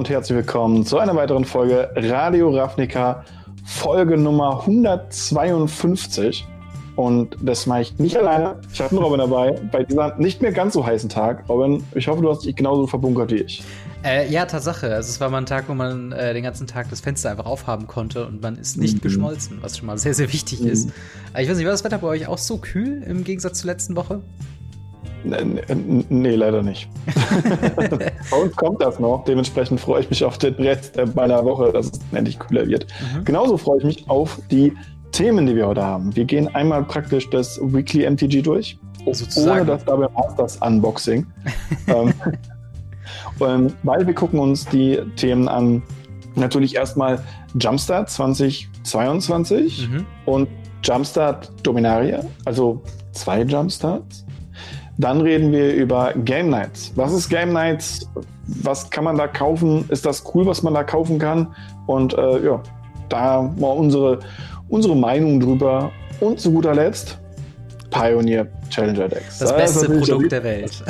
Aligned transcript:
und 0.00 0.08
herzlich 0.08 0.34
willkommen 0.34 0.86
zu 0.86 0.96
einer 0.96 1.14
weiteren 1.14 1.44
Folge 1.44 1.90
Radio 1.94 2.48
Ravnica, 2.56 3.22
Folge 3.66 4.16
Nummer 4.16 4.60
152. 4.60 6.46
Und 6.96 7.36
das 7.42 7.66
mache 7.66 7.82
ich 7.82 7.98
nicht 7.98 8.16
alleine. 8.16 8.58
Ich 8.72 8.80
habe 8.80 8.96
einen 8.96 9.04
Robin 9.04 9.18
dabei, 9.18 9.60
bei 9.70 9.82
diesem 9.82 10.10
nicht 10.16 10.40
mehr 10.40 10.52
ganz 10.52 10.72
so 10.72 10.86
heißen 10.86 11.10
Tag. 11.10 11.46
Robin, 11.50 11.84
ich 11.94 12.08
hoffe, 12.08 12.22
du 12.22 12.30
hast 12.30 12.46
dich 12.46 12.56
genauso 12.56 12.86
verbunkert 12.86 13.30
wie 13.30 13.42
ich. 13.42 13.62
Äh, 14.02 14.32
ja, 14.32 14.46
Tatsache. 14.46 14.86
Also 14.86 15.10
es 15.10 15.20
war 15.20 15.28
mal 15.28 15.36
ein 15.36 15.44
Tag, 15.44 15.68
wo 15.68 15.74
man 15.74 16.12
äh, 16.12 16.32
den 16.32 16.44
ganzen 16.44 16.66
Tag 16.66 16.88
das 16.88 17.00
Fenster 17.00 17.30
einfach 17.30 17.44
aufhaben 17.44 17.86
konnte 17.86 18.26
und 18.26 18.40
man 18.40 18.56
ist 18.56 18.78
nicht 18.78 18.94
mhm. 18.94 19.00
geschmolzen, 19.02 19.58
was 19.60 19.76
schon 19.76 19.86
mal 19.86 19.98
sehr, 19.98 20.14
sehr 20.14 20.32
wichtig 20.32 20.62
mhm. 20.62 20.68
ist. 20.68 20.88
ich 21.38 21.46
weiß 21.46 21.58
nicht, 21.58 21.66
war 21.66 21.72
das 21.72 21.84
Wetter 21.84 21.98
bei 21.98 22.08
euch 22.08 22.26
auch 22.26 22.38
so 22.38 22.56
kühl 22.56 23.02
im 23.02 23.22
Gegensatz 23.22 23.58
zur 23.60 23.66
letzten 23.66 23.96
Woche? 23.96 24.22
Nee, 25.24 26.34
leider 26.34 26.62
nicht. 26.62 26.88
Bei 28.30 28.36
uns 28.36 28.56
kommt 28.56 28.82
das 28.82 28.98
noch. 28.98 29.24
Dementsprechend 29.24 29.80
freue 29.80 30.02
ich 30.02 30.10
mich 30.10 30.24
auf 30.24 30.38
den 30.38 30.54
Rest 30.54 30.98
meiner 31.14 31.44
Woche, 31.44 31.72
dass 31.72 31.86
es 31.86 32.00
endlich 32.12 32.38
kühler 32.38 32.66
wird. 32.66 32.86
Mhm. 33.14 33.24
Genauso 33.24 33.56
freue 33.56 33.78
ich 33.78 33.84
mich 33.84 34.10
auf 34.10 34.40
die 34.50 34.72
Themen, 35.12 35.46
die 35.46 35.56
wir 35.56 35.66
heute 35.66 35.82
haben. 35.84 36.14
Wir 36.14 36.24
gehen 36.24 36.54
einmal 36.54 36.84
praktisch 36.84 37.28
das 37.30 37.60
Weekly 37.62 38.08
MTG 38.08 38.42
durch, 38.42 38.78
Sozusagen. 39.04 39.60
ohne 39.60 39.66
das 39.66 39.84
Double 39.84 40.08
Masters 40.14 40.56
Unboxing. 40.58 41.26
ähm, 41.88 42.14
ähm, 43.40 43.72
weil 43.82 44.06
wir 44.06 44.14
gucken 44.14 44.38
uns 44.38 44.66
die 44.66 45.00
Themen 45.16 45.48
an. 45.48 45.82
Natürlich 46.36 46.76
erstmal 46.76 47.22
Jumpstart 47.58 48.08
2022 48.08 49.88
mhm. 49.88 50.06
und 50.26 50.48
Jumpstart 50.82 51.50
Dominaria, 51.62 52.22
also 52.44 52.82
zwei 53.12 53.42
Jumpstarts. 53.42 54.24
Dann 55.00 55.22
reden 55.22 55.50
wir 55.50 55.72
über 55.74 56.12
Game 56.24 56.50
Nights. 56.50 56.92
Was 56.94 57.14
ist 57.14 57.30
Game 57.30 57.54
Nights? 57.54 58.06
Was 58.46 58.90
kann 58.90 59.04
man 59.04 59.16
da 59.16 59.26
kaufen? 59.26 59.86
Ist 59.88 60.04
das 60.04 60.22
cool, 60.34 60.44
was 60.44 60.62
man 60.62 60.74
da 60.74 60.84
kaufen 60.84 61.18
kann? 61.18 61.54
Und 61.86 62.12
äh, 62.18 62.44
ja, 62.44 62.62
da 63.08 63.50
mal 63.58 63.70
unsere, 63.70 64.18
unsere 64.68 64.94
Meinung 64.94 65.40
drüber. 65.40 65.90
Und 66.20 66.38
zu 66.38 66.52
guter 66.52 66.74
Letzt 66.74 67.18
Pioneer 67.90 68.46
Challenger 68.68 69.08
Decks. 69.08 69.38
Das, 69.38 69.56
beste 69.56 69.86
Produkt 69.88 70.32
der 70.32 70.44
Welt. 70.44 70.84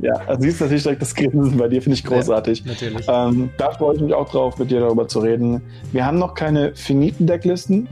Ja, 0.00 0.14
also 0.26 0.42
siehst 0.42 0.60
natürlich 0.62 0.82
direkt 0.82 1.02
das 1.02 1.14
Grinsen 1.14 1.58
bei 1.58 1.68
dir, 1.68 1.82
finde 1.82 1.98
ich 1.98 2.04
großartig. 2.04 2.60
Ja, 2.60 2.72
natürlich. 2.72 3.06
Ähm, 3.06 3.50
da 3.58 3.70
freue 3.70 3.96
ich 3.96 4.00
mich 4.00 4.14
auch 4.14 4.30
drauf, 4.30 4.58
mit 4.58 4.70
dir 4.70 4.80
darüber 4.80 5.06
zu 5.06 5.20
reden. 5.20 5.60
Wir 5.92 6.06
haben 6.06 6.18
noch 6.18 6.34
keine 6.34 6.74
finiten 6.74 7.26
Decklisten, 7.26 7.86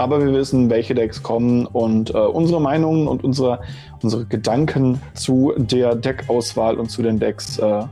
aber 0.00 0.24
wir 0.24 0.32
wissen, 0.32 0.70
welche 0.70 0.94
Decks 0.94 1.22
kommen 1.22 1.66
und 1.66 2.14
äh, 2.14 2.18
unsere 2.18 2.58
Meinungen 2.58 3.06
und 3.06 3.22
unsere, 3.22 3.60
unsere 4.02 4.24
Gedanken 4.24 4.98
zu 5.12 5.52
der 5.58 5.94
Deckauswahl 5.94 6.78
und 6.78 6.90
zu 6.90 7.02
den 7.02 7.18
Decks 7.18 7.58
äh, 7.58 7.82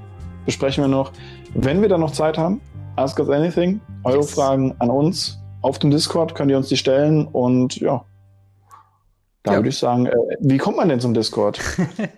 besprechen 0.47 0.84
wir 0.84 0.89
noch. 0.89 1.12
Wenn 1.53 1.83
wir 1.83 1.89
dann 1.91 2.01
noch 2.01 2.12
Zeit 2.12 2.39
haben, 2.39 2.62
ask 2.97 3.19
us 3.19 3.29
anything. 3.29 3.81
Eure 4.05 4.17
yes. 4.17 4.31
Fragen 4.33 4.75
an 4.79 4.89
uns 4.89 5.39
auf 5.61 5.79
dem 5.79 5.91
Discord 5.91 6.34
könnt 6.34 6.51
ihr 6.51 6.56
uns 6.56 6.69
die 6.69 6.79
stellen 6.79 7.27
und 7.27 7.77
ja, 7.77 8.03
da 9.42 9.53
ja. 9.53 9.59
würde 9.59 9.69
ich 9.69 9.79
sagen, 9.79 10.06
äh, 10.06 10.14
wie 10.41 10.59
kommt 10.59 10.77
man 10.77 10.89
denn 10.89 11.01
zum 11.01 11.12
Discord? 11.14 11.61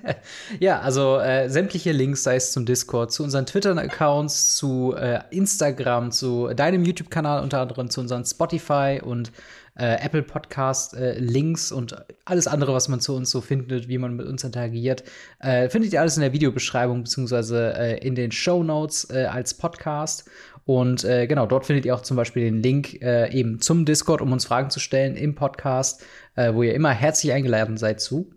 ja, 0.61 0.81
also 0.81 1.19
äh, 1.19 1.49
sämtliche 1.49 1.91
Links, 1.93 2.23
sei 2.23 2.37
es 2.37 2.53
zum 2.53 2.65
Discord, 2.65 3.13
zu 3.13 3.25
unseren 3.25 3.45
Twitter-Accounts, 3.45 4.57
zu 4.57 4.95
äh, 4.97 5.21
Instagram, 5.31 6.13
zu 6.13 6.49
deinem 6.55 6.85
YouTube-Kanal 6.85 7.43
unter 7.43 7.61
anderem, 7.61 7.91
zu 7.91 8.01
unseren 8.01 8.25
Spotify 8.25 9.01
und 9.05 9.33
äh, 9.81 9.97
Apple 10.05 10.23
Podcast 10.23 10.95
äh, 10.95 11.19
Links 11.19 11.73
und 11.73 11.97
alles 12.27 12.47
andere, 12.47 12.75
was 12.75 12.89
man 12.89 13.01
zu 13.01 13.17
uns 13.17 13.31
so 13.31 13.41
findet, 13.41 13.89
wie 13.89 13.97
man 13.97 14.15
mit 14.15 14.27
uns 14.27 14.45
interagiert, 14.45 15.05
äh, 15.41 15.71
findet 15.71 15.93
ihr 15.93 16.01
alles 16.01 16.17
in 16.17 16.21
der 16.21 16.35
Videobeschreibung 16.35 17.05
beziehungsweise 17.05 17.75
äh, 17.75 18.07
in 18.07 18.15
den 18.15 18.31
Show 18.31 18.63
Notes 18.63 19.09
äh, 19.11 19.25
als 19.25 19.55
Podcast. 19.55 20.31
Und 20.67 21.05
äh, 21.05 21.27
genau, 21.27 21.47
dort 21.47 21.65
findet 21.65 21.87
ihr 21.87 21.95
auch 21.95 22.03
zum 22.03 22.17
Beispiel 22.17 22.45
den 22.45 22.63
Link 22.63 23.01
eben 23.03 23.61
zum 23.61 23.87
Discord, 23.87 24.21
um 24.21 24.31
uns 24.33 24.45
Fragen 24.45 24.71
zu 24.71 24.79
stellen 24.79 25.17
im 25.17 25.35
Podcast, 25.35 26.05
wo 26.37 26.63
ihr 26.63 26.75
immer 26.75 26.91
herzlich 26.91 27.33
eingeladen 27.33 27.77
seid 27.77 28.01
zu. 28.01 28.31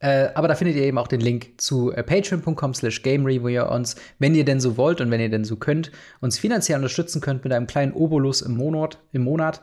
Äh, 0.00 0.30
aber 0.34 0.48
da 0.48 0.54
findet 0.54 0.76
ihr 0.76 0.84
eben 0.84 0.96
auch 0.96 1.08
den 1.08 1.20
Link 1.20 1.60
zu 1.60 1.92
äh, 1.92 2.02
patreon.com 2.02 2.72
slash 2.72 3.02
gamery, 3.02 3.42
wo 3.42 3.48
ihr 3.48 3.68
uns, 3.68 3.96
wenn 4.18 4.34
ihr 4.34 4.46
denn 4.46 4.58
so 4.58 4.78
wollt 4.78 5.02
und 5.02 5.10
wenn 5.10 5.20
ihr 5.20 5.28
denn 5.28 5.44
so 5.44 5.56
könnt, 5.56 5.92
uns 6.20 6.38
finanziell 6.38 6.76
unterstützen 6.76 7.20
könnt 7.20 7.44
mit 7.44 7.52
einem 7.52 7.66
kleinen 7.66 7.92
Obolus 7.92 8.40
im 8.40 8.56
Monat. 8.56 8.98
Im 9.12 9.22
Monat. 9.24 9.60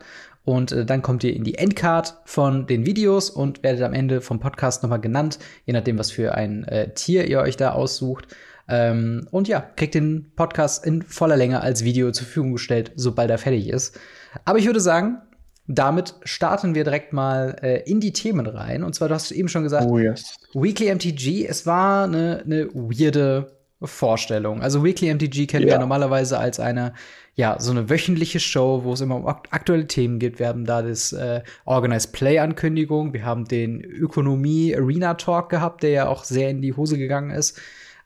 Und 0.48 0.72
äh, 0.72 0.86
dann 0.86 1.02
kommt 1.02 1.24
ihr 1.24 1.36
in 1.36 1.44
die 1.44 1.56
Endcard 1.56 2.14
von 2.24 2.66
den 2.66 2.86
Videos 2.86 3.28
und 3.28 3.62
werdet 3.62 3.82
am 3.82 3.92
Ende 3.92 4.22
vom 4.22 4.40
Podcast 4.40 4.82
nochmal 4.82 4.98
genannt, 4.98 5.38
je 5.66 5.74
nachdem, 5.74 5.98
was 5.98 6.10
für 6.10 6.34
ein 6.34 6.64
äh, 6.64 6.94
Tier 6.94 7.26
ihr 7.26 7.40
euch 7.40 7.58
da 7.58 7.72
aussucht. 7.72 8.28
Ähm, 8.66 9.28
und 9.30 9.46
ja, 9.46 9.60
kriegt 9.60 9.94
den 9.94 10.32
Podcast 10.36 10.86
in 10.86 11.02
voller 11.02 11.36
Länge 11.36 11.60
als 11.60 11.84
Video 11.84 12.10
zur 12.12 12.24
Verfügung 12.24 12.52
gestellt, 12.52 12.92
sobald 12.96 13.28
er 13.30 13.36
fertig 13.36 13.68
ist. 13.68 14.00
Aber 14.46 14.58
ich 14.58 14.64
würde 14.64 14.80
sagen, 14.80 15.18
damit 15.66 16.14
starten 16.22 16.74
wir 16.74 16.84
direkt 16.84 17.12
mal 17.12 17.56
äh, 17.60 17.82
in 17.82 18.00
die 18.00 18.14
Themen 18.14 18.46
rein. 18.46 18.84
Und 18.84 18.94
zwar, 18.94 19.08
du 19.08 19.14
hast 19.16 19.30
eben 19.32 19.50
schon 19.50 19.64
gesagt, 19.64 19.86
oh, 19.86 19.98
yes. 19.98 20.34
Weekly 20.54 20.94
MTG, 20.94 21.46
es 21.46 21.66
war 21.66 22.04
eine, 22.04 22.42
eine 22.42 22.68
weirde 22.72 23.52
Vorstellung. 23.82 24.62
Also 24.62 24.82
Weekly 24.82 25.12
MTG 25.12 25.46
kennen 25.46 25.68
ja. 25.68 25.74
wir 25.74 25.78
normalerweise 25.78 26.38
als 26.38 26.58
eine, 26.58 26.94
ja, 27.38 27.60
so 27.60 27.70
eine 27.70 27.88
wöchentliche 27.88 28.40
Show, 28.40 28.80
wo 28.82 28.94
es 28.94 29.00
immer 29.00 29.14
um 29.14 29.24
aktuelle 29.28 29.86
Themen 29.86 30.18
geht. 30.18 30.40
Wir 30.40 30.48
haben 30.48 30.64
da 30.64 30.82
das 30.82 31.12
äh, 31.12 31.42
Organized 31.66 32.10
Play 32.10 32.40
Ankündigung, 32.40 33.12
wir 33.12 33.24
haben 33.24 33.44
den 33.44 33.80
Ökonomie 33.80 34.74
Arena 34.74 35.14
Talk 35.14 35.48
gehabt, 35.48 35.84
der 35.84 35.90
ja 35.90 36.08
auch 36.08 36.24
sehr 36.24 36.50
in 36.50 36.62
die 36.62 36.72
Hose 36.72 36.98
gegangen 36.98 37.30
ist. 37.30 37.56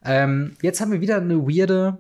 Ähm, 0.05 0.55
jetzt 0.61 0.83
haben 0.83 0.93
wir 0.93 1.01
wieder 1.01 1.17
eine 1.17 1.49
weirde, 1.49 1.97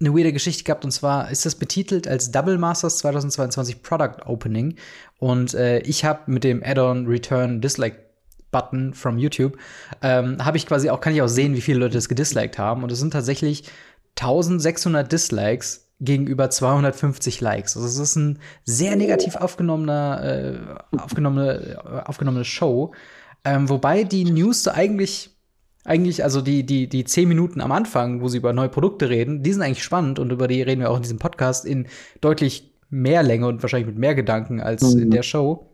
eine 0.00 0.14
weirde 0.14 0.34
Geschichte 0.34 0.64
gehabt 0.64 0.84
und 0.84 0.90
zwar 0.90 1.30
ist 1.30 1.46
das 1.46 1.54
betitelt 1.54 2.06
als 2.06 2.30
Double 2.30 2.58
Masters 2.58 2.98
2022 2.98 3.82
Product 3.82 4.26
Opening 4.26 4.76
und 5.18 5.54
äh, 5.54 5.78
ich 5.78 6.04
habe 6.04 6.30
mit 6.30 6.44
dem 6.44 6.62
Add-on 6.62 7.06
Return 7.06 7.62
Dislike 7.62 7.96
Button 8.50 8.92
from 8.92 9.16
YouTube, 9.16 9.56
ähm, 10.02 10.44
habe 10.44 10.58
ich 10.58 10.66
quasi 10.66 10.90
auch, 10.90 11.00
kann 11.00 11.14
ich 11.14 11.22
auch 11.22 11.28
sehen, 11.28 11.54
wie 11.54 11.62
viele 11.62 11.78
Leute 11.78 11.94
das 11.94 12.08
gedisliked 12.10 12.58
haben. 12.58 12.82
Und 12.82 12.92
es 12.92 12.98
sind 12.98 13.12
tatsächlich 13.12 13.64
1600 14.16 15.10
Dislikes 15.10 15.87
gegenüber 16.00 16.50
250 16.50 17.40
Likes. 17.40 17.76
Also 17.76 17.88
es 17.88 17.98
ist 17.98 18.16
ein 18.16 18.38
sehr 18.64 18.96
negativ 18.96 19.36
aufgenommener, 19.36 20.22
äh, 20.92 20.96
aufgenommene, 20.96 21.76
äh, 21.76 22.08
aufgenommene 22.08 22.44
Show. 22.44 22.92
Ähm, 23.44 23.68
wobei 23.68 24.04
die 24.04 24.24
News 24.24 24.62
so 24.62 24.70
eigentlich, 24.70 25.30
eigentlich, 25.84 26.22
also 26.22 26.40
die, 26.40 26.64
die, 26.64 26.88
die 26.88 27.04
zehn 27.04 27.28
Minuten 27.28 27.60
am 27.60 27.72
Anfang, 27.72 28.20
wo 28.20 28.28
sie 28.28 28.38
über 28.38 28.52
neue 28.52 28.68
Produkte 28.68 29.08
reden, 29.08 29.42
die 29.42 29.52
sind 29.52 29.62
eigentlich 29.62 29.82
spannend 29.82 30.18
und 30.18 30.30
über 30.30 30.46
die 30.46 30.62
reden 30.62 30.80
wir 30.80 30.90
auch 30.90 30.96
in 30.96 31.02
diesem 31.02 31.18
Podcast 31.18 31.64
in 31.64 31.86
deutlich 32.20 32.72
mehr 32.90 33.22
Länge 33.22 33.46
und 33.46 33.62
wahrscheinlich 33.62 33.88
mit 33.88 33.98
mehr 33.98 34.14
Gedanken 34.14 34.60
als 34.60 34.82
mhm. 34.82 35.02
in 35.02 35.10
der 35.10 35.22
Show. 35.22 35.68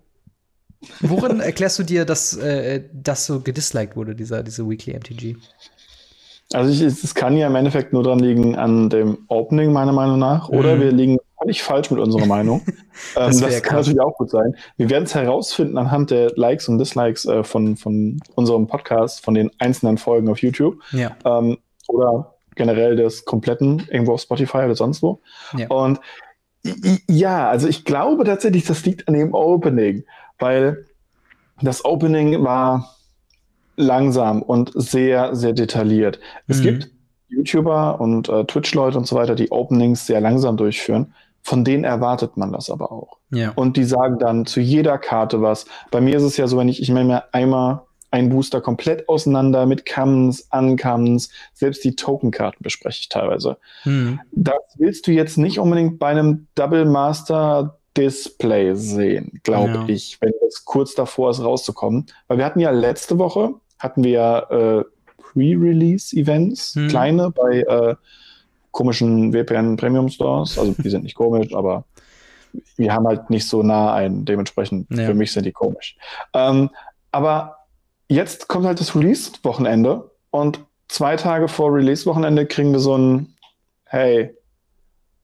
Worin 1.00 1.40
erklärst 1.40 1.78
du 1.78 1.82
dir, 1.82 2.04
dass 2.04 2.36
äh, 2.36 2.82
das 2.92 3.26
so 3.26 3.40
gedisliked 3.40 3.96
wurde, 3.96 4.14
dieser, 4.14 4.42
diese 4.42 4.68
Weekly 4.68 4.94
MTG? 4.94 5.36
Also 6.54 6.84
es 6.84 7.14
kann 7.14 7.36
ja 7.36 7.46
im 7.46 7.54
Endeffekt 7.56 7.92
nur 7.92 8.02
dran 8.02 8.18
liegen 8.18 8.56
an 8.56 8.88
dem 8.90 9.18
Opening, 9.28 9.72
meiner 9.72 9.92
Meinung 9.92 10.18
nach. 10.18 10.48
Oder 10.48 10.76
mhm. 10.76 10.80
wir 10.80 10.92
liegen 10.92 11.18
völlig 11.38 11.62
falsch 11.62 11.90
mit 11.90 12.00
unserer 12.00 12.26
Meinung. 12.26 12.62
das, 13.14 13.36
ähm, 13.42 13.48
das 13.48 13.62
kann 13.62 13.76
natürlich 13.78 14.00
auch 14.00 14.16
gut 14.16 14.30
sein. 14.30 14.56
Wir 14.76 14.88
werden 14.90 15.04
es 15.04 15.14
herausfinden 15.14 15.78
anhand 15.78 16.10
der 16.10 16.32
Likes 16.36 16.68
und 16.68 16.78
Dislikes 16.78 17.26
äh, 17.26 17.44
von, 17.44 17.76
von 17.76 18.20
unserem 18.34 18.66
Podcast, 18.66 19.24
von 19.24 19.34
den 19.34 19.50
einzelnen 19.58 19.98
Folgen 19.98 20.28
auf 20.28 20.38
YouTube. 20.38 20.80
Ja. 20.92 21.16
Ähm, 21.24 21.58
oder 21.88 22.34
generell 22.54 22.96
des 22.96 23.24
kompletten, 23.24 23.82
irgendwo 23.90 24.14
auf 24.14 24.20
Spotify 24.20 24.58
oder 24.58 24.76
sonst 24.76 25.02
wo. 25.02 25.20
Ja. 25.56 25.68
Und 25.68 26.00
ja, 27.08 27.50
also 27.50 27.68
ich 27.68 27.84
glaube 27.84 28.24
tatsächlich, 28.24 28.64
das 28.64 28.86
liegt 28.86 29.06
an 29.06 29.14
dem 29.14 29.34
Opening 29.34 30.04
weil 30.38 30.86
das 31.62 31.84
Opening 31.84 32.42
war 32.42 32.96
langsam 33.76 34.42
und 34.42 34.72
sehr, 34.74 35.34
sehr 35.34 35.52
detailliert. 35.52 36.20
Es 36.46 36.58
mhm. 36.58 36.62
gibt 36.62 36.90
YouTuber 37.28 38.00
und 38.00 38.28
äh, 38.28 38.44
Twitch-Leute 38.44 38.98
und 38.98 39.06
so 39.06 39.16
weiter, 39.16 39.34
die 39.34 39.50
Openings 39.50 40.06
sehr 40.06 40.20
langsam 40.20 40.56
durchführen. 40.56 41.14
Von 41.42 41.64
denen 41.64 41.84
erwartet 41.84 42.36
man 42.36 42.52
das 42.52 42.70
aber 42.70 42.90
auch. 42.90 43.18
Ja. 43.30 43.52
Und 43.54 43.76
die 43.76 43.84
sagen 43.84 44.18
dann 44.18 44.46
zu 44.46 44.60
jeder 44.60 44.96
Karte 44.98 45.42
was. 45.42 45.66
Bei 45.90 46.00
mir 46.00 46.16
ist 46.16 46.22
es 46.22 46.36
ja 46.36 46.46
so, 46.46 46.56
wenn 46.56 46.68
ich, 46.68 46.80
ich 46.80 46.90
meine 46.90 47.04
mir 47.04 47.34
einmal 47.34 47.82
einen 48.10 48.30
Booster 48.30 48.60
komplett 48.60 49.08
auseinander 49.08 49.66
mit 49.66 49.84
Commons, 49.86 50.48
Uncommons, 50.52 51.30
selbst 51.52 51.82
die 51.84 51.96
Token-Karten 51.96 52.62
bespreche 52.62 53.00
ich 53.00 53.08
teilweise. 53.08 53.58
Mhm. 53.84 54.20
Das 54.30 54.62
willst 54.76 55.06
du 55.06 55.10
jetzt 55.10 55.36
nicht 55.36 55.58
unbedingt 55.58 55.98
bei 55.98 56.08
einem 56.08 56.46
Double 56.54 56.84
Master 56.84 57.78
Display 57.96 58.74
sehen, 58.74 59.40
glaube 59.42 59.72
ja. 59.72 59.84
ich, 59.88 60.20
wenn 60.20 60.32
es 60.48 60.64
kurz 60.64 60.94
davor 60.94 61.30
ist, 61.30 61.42
rauszukommen. 61.42 62.06
Weil 62.26 62.38
wir 62.38 62.44
hatten 62.44 62.60
ja 62.60 62.70
letzte 62.70 63.18
Woche, 63.18 63.54
hatten 63.84 64.02
wir 64.02 64.46
äh, 64.50 65.22
Pre-Release-Events, 65.22 66.74
hm. 66.74 66.88
kleine, 66.88 67.30
bei 67.30 67.60
äh, 67.60 67.94
komischen 68.72 69.32
WPN-Premium-Stores. 69.32 70.58
Also 70.58 70.74
die 70.76 70.90
sind 70.90 71.04
nicht 71.04 71.14
komisch, 71.14 71.54
aber 71.54 71.84
wir 72.76 72.92
haben 72.92 73.06
halt 73.06 73.30
nicht 73.30 73.48
so 73.48 73.62
nah 73.62 73.94
ein. 73.94 74.24
Dementsprechend, 74.24 74.88
ja. 74.90 75.06
für 75.06 75.14
mich 75.14 75.32
sind 75.32 75.46
die 75.46 75.52
komisch. 75.52 75.96
Ähm, 76.32 76.70
aber 77.12 77.58
jetzt 78.08 78.48
kommt 78.48 78.66
halt 78.66 78.80
das 78.80 78.96
Release-Wochenende 78.96 80.10
und 80.30 80.60
zwei 80.88 81.16
Tage 81.16 81.46
vor 81.46 81.72
Release-Wochenende 81.72 82.46
kriegen 82.46 82.72
wir 82.72 82.80
so 82.80 82.96
ein 82.98 83.34
hey, 83.84 84.34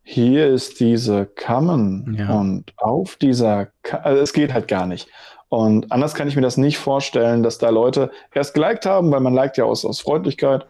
hier 0.03 0.47
ist 0.47 0.81
diese 0.81 1.27
Common 1.27 2.17
Ja. 2.17 2.39
und 2.39 2.73
auf 2.77 3.17
dieser, 3.17 3.69
Ka 3.83 3.99
also 3.99 4.23
es 4.23 4.33
geht 4.33 4.55
halt 4.55 4.69
gar 4.69 4.87
nicht. 4.87 5.09
Und 5.51 5.91
anders 5.93 6.15
kann 6.15 6.29
ich 6.29 6.37
mir 6.37 6.43
das 6.43 6.57
nicht 6.57 6.79
vorstellen, 6.79 7.43
dass 7.43 7.59
da 7.59 7.69
Leute 7.71 8.11
erst 8.33 8.55
geliked 8.55 8.87
haben, 8.87 9.11
weil 9.11 9.21
man 9.21 9.35
liked 9.35 9.57
ja 9.59 9.65
aus, 9.65 9.85
aus 9.85 10.01
Freundlichkeit, 10.01 10.65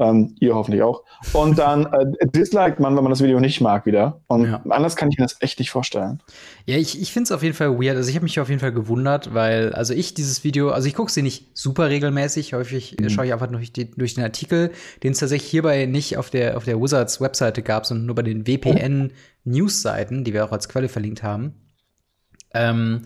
ähm, 0.00 0.34
ihr 0.40 0.56
hoffentlich 0.56 0.82
auch, 0.82 1.04
und 1.32 1.56
dann 1.56 1.86
äh, 1.86 2.26
disliked 2.34 2.80
man, 2.80 2.96
wenn 2.96 3.04
man 3.04 3.10
das 3.10 3.22
Video 3.22 3.38
nicht 3.38 3.60
mag 3.60 3.86
wieder. 3.86 4.20
Und 4.26 4.46
Ja. 4.50 4.60
anders 4.70 4.96
kann 4.96 5.08
ich 5.08 5.18
mir 5.18 5.24
das 5.24 5.36
echt 5.40 5.60
nicht 5.60 5.70
vorstellen. 5.70 6.20
Ja, 6.66 6.76
ich, 6.76 7.00
ich 7.00 7.12
finde 7.12 7.28
es 7.28 7.32
auf 7.32 7.44
jeden 7.44 7.54
Fall 7.54 7.78
weird. 7.80 7.96
Also 7.96 8.10
ich 8.10 8.16
habe 8.16 8.24
mich 8.24 8.40
auf 8.40 8.48
jeden 8.48 8.60
Fall 8.60 8.72
gewundert, 8.72 9.34
weil, 9.34 9.72
also 9.72 9.94
ich 9.94 10.14
dieses 10.14 10.42
Video, 10.42 10.70
also 10.70 10.88
ich 10.88 10.94
gucke 10.96 11.12
sie 11.12 11.22
nicht 11.22 11.56
super 11.56 11.88
regelmäßig. 11.88 12.54
Häufig 12.54 12.98
äh, 12.98 13.04
Mhm. 13.04 13.10
schaue 13.10 13.26
ich 13.26 13.32
einfach 13.32 13.46
durch, 13.46 13.72
die, 13.72 13.88
durch 13.92 14.14
den 14.14 14.24
Artikel, 14.24 14.72
den 15.04 15.12
es 15.12 15.20
tatsächlich 15.20 15.48
hierbei 15.48 15.86
nicht 15.86 16.16
auf 16.18 16.28
der, 16.30 16.56
auf 16.56 16.64
der 16.64 16.80
Wizards 16.82 17.20
Webseite 17.20 17.62
gab, 17.62 17.86
sondern 17.86 18.06
nur 18.06 18.16
bei 18.16 18.22
den 18.22 18.48
WPN-News-Seiten, 18.48 20.24
die 20.24 20.32
wir 20.32 20.44
auch 20.44 20.52
als 20.52 20.68
Quelle 20.68 20.88
verlinkt 20.88 21.22
haben. 21.22 21.54
Ähm, 22.52 23.02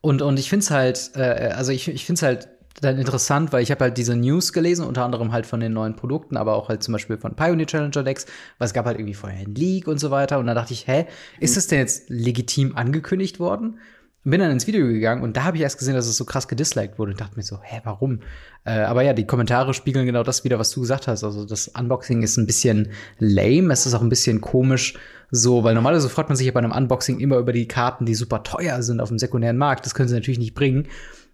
und, 0.00 0.22
und 0.22 0.38
ich 0.38 0.48
finde 0.48 0.64
es 0.64 0.70
halt, 0.70 1.10
äh, 1.14 1.52
also 1.54 1.72
ich, 1.72 1.88
ich 1.88 2.04
finde 2.04 2.18
es 2.18 2.22
halt 2.22 2.48
dann 2.80 2.98
interessant, 2.98 3.52
weil 3.52 3.62
ich 3.62 3.70
habe 3.70 3.84
halt 3.84 3.98
diese 3.98 4.16
News 4.16 4.52
gelesen, 4.52 4.86
unter 4.86 5.04
anderem 5.04 5.32
halt 5.32 5.44
von 5.44 5.60
den 5.60 5.72
neuen 5.72 5.96
Produkten, 5.96 6.36
aber 6.36 6.54
auch 6.54 6.68
halt 6.68 6.82
zum 6.82 6.92
Beispiel 6.92 7.18
von 7.18 7.34
Pioneer 7.34 7.66
Challenger 7.66 8.02
Decks, 8.02 8.26
weil 8.58 8.66
es 8.66 8.72
gab 8.72 8.86
halt 8.86 8.98
irgendwie 8.98 9.14
vorher 9.14 9.40
einen 9.40 9.54
Leak 9.54 9.86
und 9.86 9.98
so 9.98 10.10
weiter. 10.10 10.38
Und 10.38 10.46
da 10.46 10.54
dachte 10.54 10.72
ich, 10.72 10.86
hä, 10.86 11.06
ist 11.40 11.56
das 11.56 11.66
denn 11.66 11.80
jetzt 11.80 12.08
legitim 12.08 12.76
angekündigt 12.76 13.38
worden? 13.38 13.78
Bin 14.22 14.38
dann 14.38 14.50
ins 14.50 14.66
Video 14.66 14.86
gegangen 14.86 15.22
und 15.22 15.36
da 15.36 15.44
habe 15.44 15.56
ich 15.56 15.62
erst 15.62 15.78
gesehen, 15.78 15.94
dass 15.94 16.06
es 16.06 16.16
so 16.16 16.26
krass 16.26 16.46
gedisliked 16.46 16.98
wurde 16.98 17.12
und 17.12 17.20
dachte 17.20 17.36
mir 17.36 17.42
so, 17.42 17.58
hä, 17.62 17.80
warum? 17.84 18.20
Äh, 18.64 18.80
aber 18.80 19.02
ja, 19.02 19.14
die 19.14 19.26
Kommentare 19.26 19.72
spiegeln 19.72 20.04
genau 20.04 20.22
das 20.22 20.44
wieder, 20.44 20.58
was 20.58 20.70
du 20.70 20.82
gesagt 20.82 21.08
hast. 21.08 21.24
Also 21.24 21.46
das 21.46 21.68
Unboxing 21.68 22.22
ist 22.22 22.36
ein 22.36 22.46
bisschen 22.46 22.90
lame, 23.18 23.72
es 23.72 23.86
ist 23.86 23.94
auch 23.94 24.02
ein 24.02 24.10
bisschen 24.10 24.42
komisch, 24.42 24.98
so, 25.30 25.64
weil 25.64 25.74
normalerweise 25.74 26.10
freut 26.10 26.28
man 26.28 26.36
sich 26.36 26.46
ja 26.46 26.52
bei 26.52 26.60
einem 26.60 26.72
Unboxing 26.72 27.18
immer 27.18 27.38
über 27.38 27.52
die 27.52 27.66
Karten, 27.66 28.04
die 28.04 28.14
super 28.14 28.42
teuer 28.42 28.82
sind 28.82 29.00
auf 29.00 29.08
dem 29.08 29.18
sekundären 29.18 29.56
Markt. 29.56 29.86
Das 29.86 29.94
können 29.94 30.08
sie 30.08 30.14
natürlich 30.14 30.38
nicht 30.38 30.54
bringen. 30.54 30.88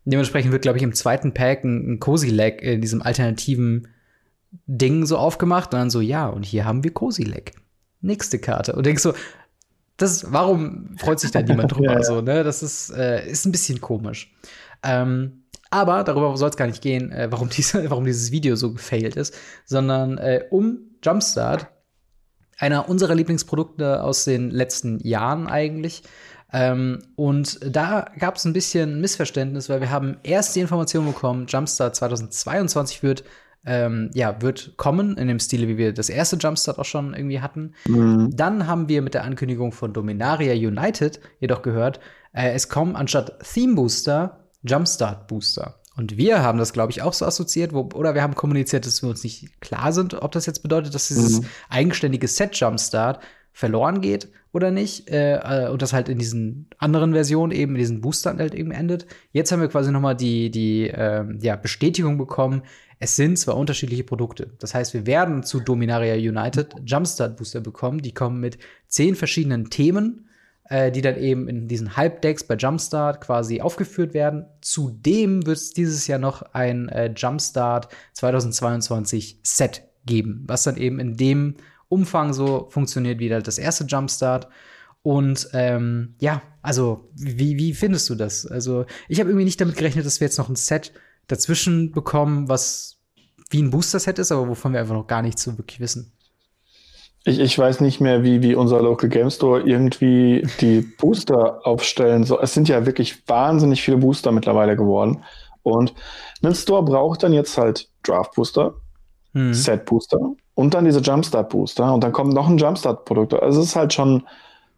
Dementsprechend 0.04 0.52
wird, 0.52 0.62
glaube 0.62 0.78
ich, 0.78 0.84
im 0.84 0.92
zweiten 0.92 1.34
Pack 1.34 1.64
ein, 1.64 1.94
ein 1.94 2.00
Cozy 2.00 2.28
Leg 2.28 2.62
in 2.62 2.80
diesem 2.80 3.02
alternativen 3.02 3.88
Ding 4.66 5.06
so 5.06 5.18
aufgemacht 5.18 5.74
und 5.74 5.80
dann 5.80 5.90
so, 5.90 6.00
ja, 6.00 6.28
und 6.28 6.44
hier 6.44 6.64
haben 6.64 6.84
wir 6.84 6.92
Cozy 6.92 7.24
Leg. 7.24 7.52
Nächste 8.00 8.38
Karte. 8.38 8.74
Und 8.74 8.86
denkst 8.86 9.02
so, 9.02 9.14
das 9.96 10.32
warum 10.32 10.96
freut 10.98 11.20
sich 11.20 11.30
da 11.30 11.42
niemand 11.42 11.72
drüber? 11.76 11.94
Ja. 11.94 12.02
So, 12.02 12.20
ne? 12.20 12.44
Das 12.44 12.62
ist, 12.62 12.90
äh, 12.90 13.28
ist 13.28 13.46
ein 13.46 13.52
bisschen 13.52 13.80
komisch. 13.80 14.34
Ähm, 14.82 15.44
aber 15.70 16.04
darüber 16.04 16.36
soll 16.36 16.50
es 16.50 16.56
gar 16.56 16.66
nicht 16.66 16.82
gehen, 16.82 17.10
äh, 17.12 17.28
warum, 17.30 17.48
diese, 17.56 17.90
warum 17.90 18.04
dieses 18.04 18.30
Video 18.30 18.56
so 18.56 18.72
gefailt 18.72 19.16
ist, 19.16 19.34
sondern 19.64 20.18
äh, 20.18 20.44
um 20.50 20.78
Jumpstart, 21.02 21.68
einer 22.58 22.88
unserer 22.88 23.14
Lieblingsprodukte 23.14 24.02
aus 24.02 24.24
den 24.24 24.50
letzten 24.50 24.98
Jahren 25.00 25.46
eigentlich. 25.46 26.02
Ähm, 26.52 27.02
und 27.16 27.58
da 27.62 28.06
gab 28.18 28.36
es 28.36 28.44
ein 28.44 28.54
bisschen 28.54 29.00
Missverständnis, 29.00 29.68
weil 29.68 29.80
wir 29.80 29.90
haben 29.90 30.16
erst 30.22 30.56
die 30.56 30.60
Information 30.60 31.04
bekommen, 31.06 31.46
Jumpstart 31.46 31.96
2022 31.96 33.02
wird 33.02 33.24
ähm, 33.66 34.10
ja, 34.14 34.40
wird 34.40 34.74
kommen 34.76 35.16
in 35.16 35.28
dem 35.28 35.38
Stile, 35.40 35.68
wie 35.68 35.76
wir 35.76 35.92
das 35.92 36.08
erste 36.08 36.36
Jumpstart 36.36 36.78
auch 36.78 36.84
schon 36.84 37.14
irgendwie 37.14 37.40
hatten. 37.40 37.74
Mhm. 37.86 38.30
Dann 38.34 38.66
haben 38.66 38.88
wir 38.88 39.02
mit 39.02 39.14
der 39.14 39.24
Ankündigung 39.24 39.72
von 39.72 39.92
Dominaria 39.92 40.54
United 40.54 41.20
jedoch 41.40 41.62
gehört, 41.62 42.00
äh, 42.32 42.52
es 42.52 42.68
kommen 42.68 42.96
anstatt 42.96 43.38
Theme 43.52 43.74
Booster 43.74 44.46
Jumpstart 44.62 45.28
Booster. 45.28 45.80
Und 45.96 46.18
wir 46.18 46.42
haben 46.42 46.58
das, 46.58 46.72
glaube 46.74 46.92
ich, 46.92 47.00
auch 47.02 47.14
so 47.14 47.24
assoziiert, 47.24 47.72
wo, 47.72 47.88
oder 47.94 48.14
wir 48.14 48.22
haben 48.22 48.34
kommuniziert, 48.34 48.84
dass 48.86 49.02
wir 49.02 49.08
uns 49.08 49.24
nicht 49.24 49.60
klar 49.60 49.92
sind, 49.92 50.14
ob 50.14 50.32
das 50.32 50.44
jetzt 50.46 50.62
bedeutet, 50.62 50.94
dass 50.94 51.08
dieses 51.08 51.40
Mhm. 51.40 51.46
eigenständige 51.70 52.28
Set 52.28 52.54
Jumpstart 52.56 53.20
verloren 53.52 54.02
geht 54.02 54.28
oder 54.52 54.70
nicht. 54.70 55.08
Äh, 55.08 55.36
äh, 55.36 55.68
und 55.70 55.80
das 55.80 55.94
halt 55.94 56.10
in 56.10 56.18
diesen 56.18 56.68
anderen 56.76 57.14
Versionen 57.14 57.52
eben, 57.52 57.72
in 57.72 57.78
diesen 57.78 58.00
Boostern 58.02 58.38
halt 58.38 58.54
eben 58.54 58.72
endet. 58.72 59.06
Jetzt 59.32 59.50
haben 59.52 59.62
wir 59.62 59.68
quasi 59.68 59.90
noch 59.90 60.00
mal 60.02 60.14
die, 60.14 60.50
die 60.50 60.90
ähm, 60.94 61.38
ja, 61.40 61.56
Bestätigung 61.56 62.18
bekommen, 62.18 62.62
es 62.98 63.16
sind 63.16 63.38
zwar 63.38 63.56
unterschiedliche 63.56 64.04
Produkte. 64.04 64.50
Das 64.58 64.74
heißt, 64.74 64.94
wir 64.94 65.06
werden 65.06 65.42
zu 65.42 65.60
Dominaria 65.60 66.14
United 66.14 66.74
Jumpstart 66.84 67.36
Booster 67.36 67.60
bekommen. 67.60 68.00
Die 68.00 68.14
kommen 68.14 68.40
mit 68.40 68.58
zehn 68.88 69.14
verschiedenen 69.14 69.68
Themen, 69.68 70.28
äh, 70.68 70.90
die 70.90 71.02
dann 71.02 71.16
eben 71.16 71.46
in 71.48 71.68
diesen 71.68 71.96
Hype-Decks 71.96 72.44
bei 72.44 72.54
Jumpstart 72.54 73.20
quasi 73.20 73.60
aufgeführt 73.60 74.14
werden. 74.14 74.46
Zudem 74.62 75.46
wird 75.46 75.58
es 75.58 75.72
dieses 75.72 76.06
Jahr 76.06 76.18
noch 76.18 76.42
ein 76.54 76.88
äh, 76.88 77.12
Jumpstart 77.14 77.88
2022 78.14 79.40
Set 79.42 79.82
geben, 80.06 80.44
was 80.46 80.62
dann 80.62 80.76
eben 80.76 80.98
in 80.98 81.16
dem 81.16 81.56
Umfang 81.88 82.32
so 82.32 82.68
funktioniert 82.70 83.18
wie 83.18 83.32
halt 83.32 83.46
das 83.46 83.58
erste 83.58 83.84
Jumpstart. 83.84 84.48
Und 85.02 85.50
ähm, 85.52 86.16
ja, 86.18 86.42
also 86.62 87.10
wie, 87.14 87.58
wie 87.58 87.74
findest 87.74 88.08
du 88.10 88.14
das? 88.14 88.46
Also 88.46 88.86
ich 89.08 89.20
habe 89.20 89.30
irgendwie 89.30 89.44
nicht 89.44 89.60
damit 89.60 89.76
gerechnet, 89.76 90.06
dass 90.06 90.20
wir 90.20 90.26
jetzt 90.26 90.38
noch 90.38 90.48
ein 90.48 90.56
Set 90.56 90.92
dazwischen 91.28 91.92
bekommen, 91.92 92.48
was 92.48 92.98
wie 93.50 93.62
ein 93.62 93.70
Booster-Set 93.70 94.18
ist, 94.18 94.32
aber 94.32 94.48
wovon 94.48 94.72
wir 94.72 94.80
einfach 94.80 94.94
noch 94.94 95.06
gar 95.06 95.22
nichts 95.22 95.42
so 95.42 95.56
wirklich 95.56 95.80
wissen. 95.80 96.12
Ich, 97.24 97.38
ich 97.40 97.58
weiß 97.58 97.80
nicht 97.80 98.00
mehr, 98.00 98.22
wie, 98.22 98.42
wie 98.42 98.54
unser 98.54 98.80
Local 98.82 99.08
Game 99.08 99.30
Store 99.30 99.60
irgendwie 99.60 100.46
die 100.60 100.80
Booster 100.80 101.66
aufstellen 101.66 102.24
soll. 102.24 102.38
Es 102.42 102.54
sind 102.54 102.68
ja 102.68 102.86
wirklich 102.86 103.28
wahnsinnig 103.28 103.82
viele 103.82 103.98
Booster 103.98 104.30
mittlerweile 104.32 104.76
geworden. 104.76 105.24
Und 105.62 105.94
ein 106.42 106.54
Store 106.54 106.84
braucht 106.84 107.22
dann 107.24 107.32
jetzt 107.32 107.58
halt 107.58 107.88
Draft 108.04 108.34
Booster, 108.34 108.74
Hm. 109.32 109.52
Set 109.52 109.84
Booster 109.84 110.18
und 110.54 110.72
dann 110.72 110.86
diese 110.86 111.00
Jumpstart 111.00 111.50
Booster. 111.50 111.92
Und 111.92 112.02
dann 112.02 112.12
kommt 112.12 112.32
noch 112.32 112.48
ein 112.48 112.56
Jumpstart-Produkt. 112.56 113.34
Also 113.34 113.60
es 113.60 113.66
ist 113.66 113.76
halt 113.76 113.92
schon, 113.92 114.26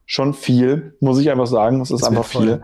schon 0.04 0.34
viel, 0.34 0.96
muss 1.00 1.20
ich 1.20 1.30
einfach 1.30 1.46
sagen. 1.46 1.80
Es 1.80 1.90
ist 1.90 2.00
Das 2.00 2.08
einfach 2.08 2.24
viel. 2.24 2.60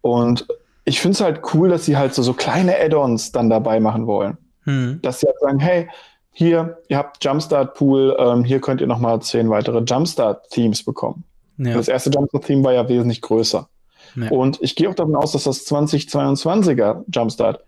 Und 0.00 0.46
ich 0.90 1.00
finde 1.00 1.14
es 1.14 1.20
halt 1.20 1.40
cool, 1.54 1.68
dass 1.68 1.84
sie 1.84 1.96
halt 1.96 2.14
so, 2.14 2.22
so 2.22 2.32
kleine 2.34 2.76
Add-ons 2.78 3.30
dann 3.32 3.48
dabei 3.48 3.78
machen 3.80 4.06
wollen 4.06 4.36
Hm. 4.64 4.98
dass 5.02 5.20
sie 5.20 5.26
halt 5.26 5.38
sagen, 5.40 5.58
hey, 5.58 5.88
hier, 6.32 6.78
ihr 6.88 6.98
habt 6.98 7.24
Jumpstart 7.24 7.74
Pool, 7.74 8.14
ähm, 8.18 8.44
hier 8.44 8.60
könnt 8.60 8.80
ihr 8.80 8.86
nochmal 8.86 9.22
zehn 9.22 9.48
weitere 9.48 9.78
Jumpstart 9.80 10.50
Themes 10.50 10.84
bekommen. 10.84 11.24
Ja. 11.58 11.74
Das 11.74 11.88
erste 11.88 12.10
Jumpstart 12.10 12.44
Theme 12.44 12.62
war 12.64 12.72
ja 12.72 12.88
wesentlich 12.88 13.22
größer. 13.22 13.68
Ja. 14.16 14.30
Und 14.30 14.58
ich 14.60 14.76
gehe 14.76 14.88
auch 14.90 14.94
davon 14.94 15.16
aus, 15.16 15.32
dass 15.32 15.44
das 15.44 15.66
2022er 15.66 17.04
Jumpstart 17.12 17.64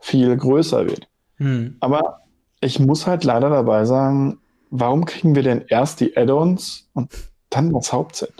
viel 0.00 0.36
größer 0.36 0.84
wird. 0.86 1.08
Hm. 1.38 1.76
Aber 1.80 2.20
ich 2.60 2.78
muss 2.78 3.06
halt 3.06 3.24
leider 3.24 3.50
dabei 3.50 3.84
sagen, 3.84 4.38
warum 4.70 5.04
kriegen 5.06 5.34
wir 5.34 5.42
denn 5.42 5.64
erst 5.68 6.00
die 6.00 6.16
Add-ons 6.16 6.88
und 6.94 7.10
dann 7.50 7.72
das 7.72 7.92
Hauptset? 7.92 8.32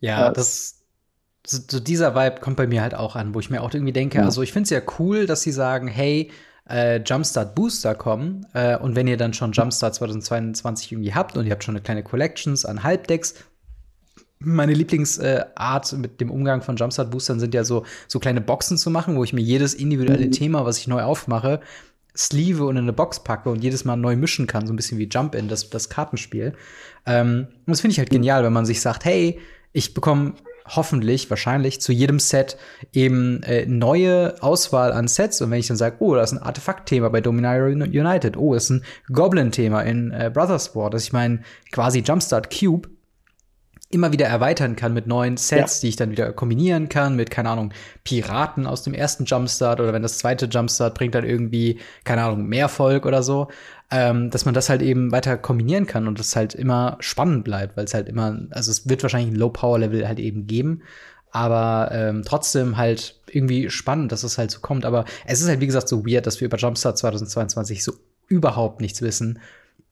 Ja, 0.00 0.20
Ja. 0.26 0.30
das 0.30 0.83
so, 1.46 1.58
so 1.70 1.80
dieser 1.80 2.14
Vibe 2.14 2.40
kommt 2.40 2.56
bei 2.56 2.66
mir 2.66 2.82
halt 2.82 2.94
auch 2.94 3.16
an, 3.16 3.34
wo 3.34 3.40
ich 3.40 3.50
mir 3.50 3.62
auch 3.62 3.72
irgendwie 3.74 3.92
denke, 3.92 4.18
Ja. 4.18 4.24
also 4.24 4.42
ich 4.42 4.52
finde 4.52 4.64
es 4.64 4.70
ja 4.70 4.80
cool, 4.98 5.26
dass 5.26 5.42
sie 5.42 5.52
sagen, 5.52 5.88
hey, 5.88 6.30
äh, 6.68 7.00
Jumpstart 7.02 7.54
Booster 7.54 7.94
kommen 7.94 8.46
äh, 8.54 8.76
und 8.78 8.96
wenn 8.96 9.06
ihr 9.06 9.18
dann 9.18 9.34
schon 9.34 9.52
Jumpstart 9.52 9.94
2022 9.94 10.92
irgendwie 10.92 11.12
habt 11.14 11.36
und 11.36 11.44
ihr 11.46 11.52
habt 11.52 11.62
schon 11.64 11.74
eine 11.76 11.82
kleine 11.82 12.02
Collections 12.02 12.64
an 12.64 12.82
Halbdecks, 12.82 13.34
meine 14.38 14.72
Lieblingsart 14.74 15.92
äh, 15.92 15.96
mit 15.96 16.20
dem 16.20 16.30
Umgang 16.30 16.62
von 16.62 16.76
Jumpstart 16.76 17.10
Boostern 17.10 17.40
sind 17.40 17.54
ja 17.54 17.64
so, 17.64 17.84
so 18.08 18.18
kleine 18.18 18.40
Boxen 18.40 18.76
zu 18.78 18.90
machen, 18.90 19.16
wo 19.16 19.24
ich 19.24 19.32
mir 19.32 19.40
jedes 19.42 19.74
individuelle 19.74 20.26
Mhm. 20.26 20.32
Thema, 20.32 20.64
was 20.64 20.78
ich 20.78 20.86
neu 20.88 21.02
aufmache, 21.02 21.60
sleeve 22.16 22.64
und 22.64 22.76
in 22.76 22.84
eine 22.84 22.92
Box 22.92 23.24
packe 23.24 23.50
und 23.50 23.62
jedes 23.62 23.84
Mal 23.84 23.96
neu 23.96 24.16
mischen 24.16 24.46
kann, 24.46 24.66
so 24.66 24.72
ein 24.72 24.76
bisschen 24.76 24.98
wie 24.98 25.08
Jump-In, 25.08 25.48
das, 25.48 25.68
das 25.70 25.88
Kartenspiel. 25.88 26.54
Ähm, 27.06 27.48
und 27.66 27.70
das 27.70 27.80
finde 27.80 27.92
ich 27.92 27.98
halt 27.98 28.10
genial, 28.10 28.44
wenn 28.44 28.52
man 28.52 28.66
sich 28.66 28.80
sagt, 28.80 29.04
hey, 29.04 29.40
ich 29.72 29.94
bekomme 29.94 30.34
hoffentlich, 30.66 31.28
wahrscheinlich 31.30 31.80
zu 31.80 31.92
jedem 31.92 32.18
Set 32.18 32.56
eben 32.92 33.42
äh, 33.42 33.66
neue 33.66 34.34
Auswahl 34.42 34.92
an 34.92 35.08
Sets. 35.08 35.40
Und 35.42 35.50
wenn 35.50 35.60
ich 35.60 35.66
dann 35.68 35.76
sage, 35.76 35.96
oh, 35.98 36.14
da 36.14 36.22
ist 36.22 36.32
ein 36.32 36.38
Artefakt-Thema 36.38 37.10
bei 37.10 37.20
Dominaria 37.20 37.64
United, 37.86 38.36
oh, 38.36 38.54
ist 38.54 38.70
ein 38.70 38.84
Goblin-Thema 39.12 39.82
in 39.82 40.10
äh, 40.10 40.30
Brothers 40.32 40.74
War, 40.74 40.90
dass 40.90 41.04
ich 41.04 41.12
meinen 41.12 41.44
quasi 41.70 42.00
Jumpstart 42.00 42.48
Cube 42.56 42.88
immer 43.90 44.10
wieder 44.12 44.26
erweitern 44.26 44.74
kann 44.74 44.92
mit 44.92 45.06
neuen 45.06 45.36
Sets, 45.36 45.76
Ja. 45.76 45.80
die 45.82 45.88
ich 45.90 45.96
dann 45.96 46.10
wieder 46.10 46.32
kombinieren 46.32 46.88
kann 46.88 47.14
mit, 47.14 47.30
keine 47.30 47.50
Ahnung, 47.50 47.72
Piraten 48.02 48.66
aus 48.66 48.82
dem 48.82 48.92
ersten 48.92 49.24
Jumpstart 49.24 49.78
oder 49.78 49.92
wenn 49.92 50.02
das 50.02 50.18
zweite 50.18 50.46
Jumpstart 50.46 50.94
bringt 50.94 51.14
dann 51.14 51.24
irgendwie, 51.24 51.78
keine 52.02 52.24
Ahnung, 52.24 52.46
mehr 52.46 52.68
Volk 52.68 53.06
oder 53.06 53.22
so, 53.22 53.48
ähm, 53.90 54.30
dass 54.30 54.44
man 54.44 54.54
das 54.54 54.68
halt 54.68 54.82
eben 54.82 55.12
weiter 55.12 55.36
kombinieren 55.36 55.86
kann 55.86 56.08
und 56.08 56.18
das 56.18 56.34
halt 56.36 56.54
immer 56.54 56.96
spannend 57.00 57.44
bleibt, 57.44 57.76
weil 57.76 57.84
es 57.84 57.94
halt 57.94 58.08
immer, 58.08 58.38
also 58.50 58.70
es 58.70 58.88
wird 58.88 59.02
wahrscheinlich 59.02 59.32
ein 59.34 59.38
Low-Power-Level 59.38 60.06
halt 60.08 60.18
eben 60.18 60.46
geben, 60.46 60.82
aber 61.30 61.90
ähm, 61.92 62.22
trotzdem 62.24 62.76
halt 62.76 63.20
irgendwie 63.28 63.68
spannend, 63.68 64.12
dass 64.12 64.22
es 64.22 64.38
halt 64.38 64.50
so 64.50 64.60
kommt. 64.60 64.84
Aber 64.84 65.04
es 65.26 65.40
ist 65.40 65.48
halt, 65.48 65.60
wie 65.60 65.66
gesagt, 65.66 65.88
so 65.88 66.06
weird, 66.06 66.26
dass 66.26 66.40
wir 66.40 66.46
über 66.46 66.56
Jumpstart 66.56 66.96
2022 66.96 67.82
so 67.82 67.92
überhaupt 68.28 68.80
nichts 68.80 69.02
wissen. 69.02 69.40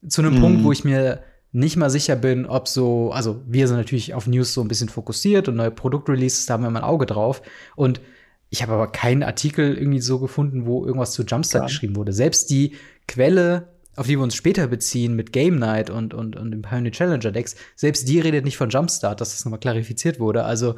Zu 0.07 0.21
einem 0.21 0.35
Mhm. 0.35 0.39
Punkt, 0.39 0.63
wo 0.63 0.71
ich 0.71 0.83
mir 0.85 1.19
nicht 1.51 1.75
mal 1.77 1.89
sicher 1.89 2.15
bin, 2.15 2.45
ob 2.45 2.67
so, 2.67 3.11
also 3.11 3.41
wir 3.45 3.67
sind 3.67 3.77
natürlich 3.77 4.13
auf 4.13 4.25
News 4.25 4.53
so 4.53 4.61
ein 4.61 4.67
bisschen 4.69 4.89
fokussiert 4.89 5.47
und 5.49 5.55
neue 5.55 5.69
Produktreleases, 5.71 6.45
da 6.45 6.53
haben 6.55 6.63
wir 6.63 6.69
immer 6.69 6.79
ein 6.79 6.85
Auge 6.85 7.05
drauf. 7.05 7.41
Und 7.75 8.01
ich 8.49 8.61
habe 8.63 8.73
aber 8.73 8.87
keinen 8.91 9.21
Artikel 9.23 9.77
irgendwie 9.77 9.99
so 10.01 10.19
gefunden, 10.19 10.65
wo 10.65 10.85
irgendwas 10.85 11.11
zu 11.11 11.23
Jumpstart 11.23 11.63
Ja. 11.63 11.67
geschrieben 11.67 11.95
wurde. 11.95 12.13
Selbst 12.13 12.49
die 12.49 12.75
Quelle 13.07 13.67
auf 13.95 14.07
die 14.07 14.17
wir 14.17 14.23
uns 14.23 14.35
später 14.35 14.67
beziehen 14.67 15.15
mit 15.15 15.31
Game 15.31 15.57
Night 15.57 15.89
und, 15.89 16.13
und, 16.13 16.35
und 16.35 16.51
dem 16.51 16.61
Pioneer 16.61 16.91
Challenger 16.91 17.31
Decks, 17.31 17.55
selbst 17.75 18.07
die 18.07 18.19
redet 18.19 18.45
nicht 18.45 18.57
von 18.57 18.69
Jumpstart, 18.69 19.21
dass 19.21 19.31
das 19.31 19.45
nochmal 19.45 19.59
klarifiziert 19.59 20.19
wurde. 20.19 20.43
Also 20.45 20.75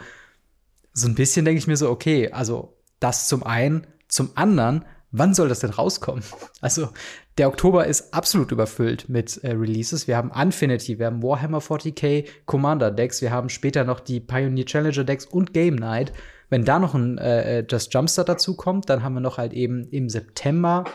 so 0.93 1.07
ein 1.07 1.15
bisschen 1.15 1.45
denke 1.45 1.59
ich 1.59 1.67
mir 1.67 1.77
so, 1.77 1.89
okay, 1.89 2.31
also 2.31 2.77
das 2.99 3.27
zum 3.27 3.43
einen, 3.43 3.87
zum 4.07 4.31
anderen, 4.35 4.85
wann 5.11 5.33
soll 5.33 5.49
das 5.49 5.59
denn 5.59 5.71
rauskommen? 5.71 6.23
Also 6.61 6.89
der 7.37 7.49
Oktober 7.49 7.85
ist 7.85 8.13
absolut 8.13 8.51
überfüllt 8.51 9.07
mit 9.07 9.43
äh, 9.43 9.51
Releases. 9.51 10.07
Wir 10.07 10.17
haben 10.17 10.31
Infinity, 10.31 10.97
wir 10.97 11.07
haben 11.07 11.21
Warhammer 11.21 11.59
40k 11.59 12.25
Commander 12.45 12.91
Decks, 12.91 13.21
wir 13.21 13.29
haben 13.29 13.49
später 13.49 13.83
noch 13.83 13.99
die 13.99 14.19
Pioneer 14.19 14.65
Challenger 14.65 15.03
Decks 15.03 15.25
und 15.25 15.53
Game 15.53 15.75
Night. 15.75 16.11
Wenn 16.49 16.65
da 16.65 16.79
noch 16.79 16.95
ein 16.95 17.17
äh, 17.17 17.59
äh 17.59 17.65
Just 17.69 17.93
Jumpstart 17.93 18.29
dazu 18.29 18.55
kommt, 18.55 18.89
dann 18.89 19.03
haben 19.03 19.13
wir 19.13 19.19
noch 19.19 19.37
halt 19.37 19.53
eben 19.53 19.87
im 19.89 20.09
September 20.09 20.85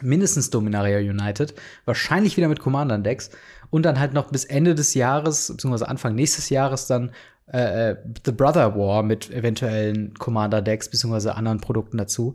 mindestens 0.00 0.50
Dominaria 0.50 0.98
United, 0.98 1.54
wahrscheinlich 1.84 2.36
wieder 2.36 2.48
mit 2.48 2.60
Commander 2.60 2.98
Decks 2.98 3.30
und 3.70 3.84
dann 3.84 3.98
halt 3.98 4.12
noch 4.12 4.30
bis 4.30 4.44
Ende 4.44 4.74
des 4.74 4.94
Jahres, 4.94 5.48
beziehungsweise 5.48 5.88
Anfang 5.88 6.14
nächstes 6.14 6.50
Jahres 6.50 6.86
dann 6.86 7.12
äh, 7.52 7.90
äh 7.90 7.96
The 8.24 8.32
Brother 8.32 8.76
War 8.76 9.02
mit 9.02 9.30
eventuellen 9.30 10.14
Commander 10.14 10.62
Decks, 10.62 10.88
beziehungsweise 10.88 11.34
anderen 11.34 11.60
Produkten 11.60 11.98
dazu 11.98 12.34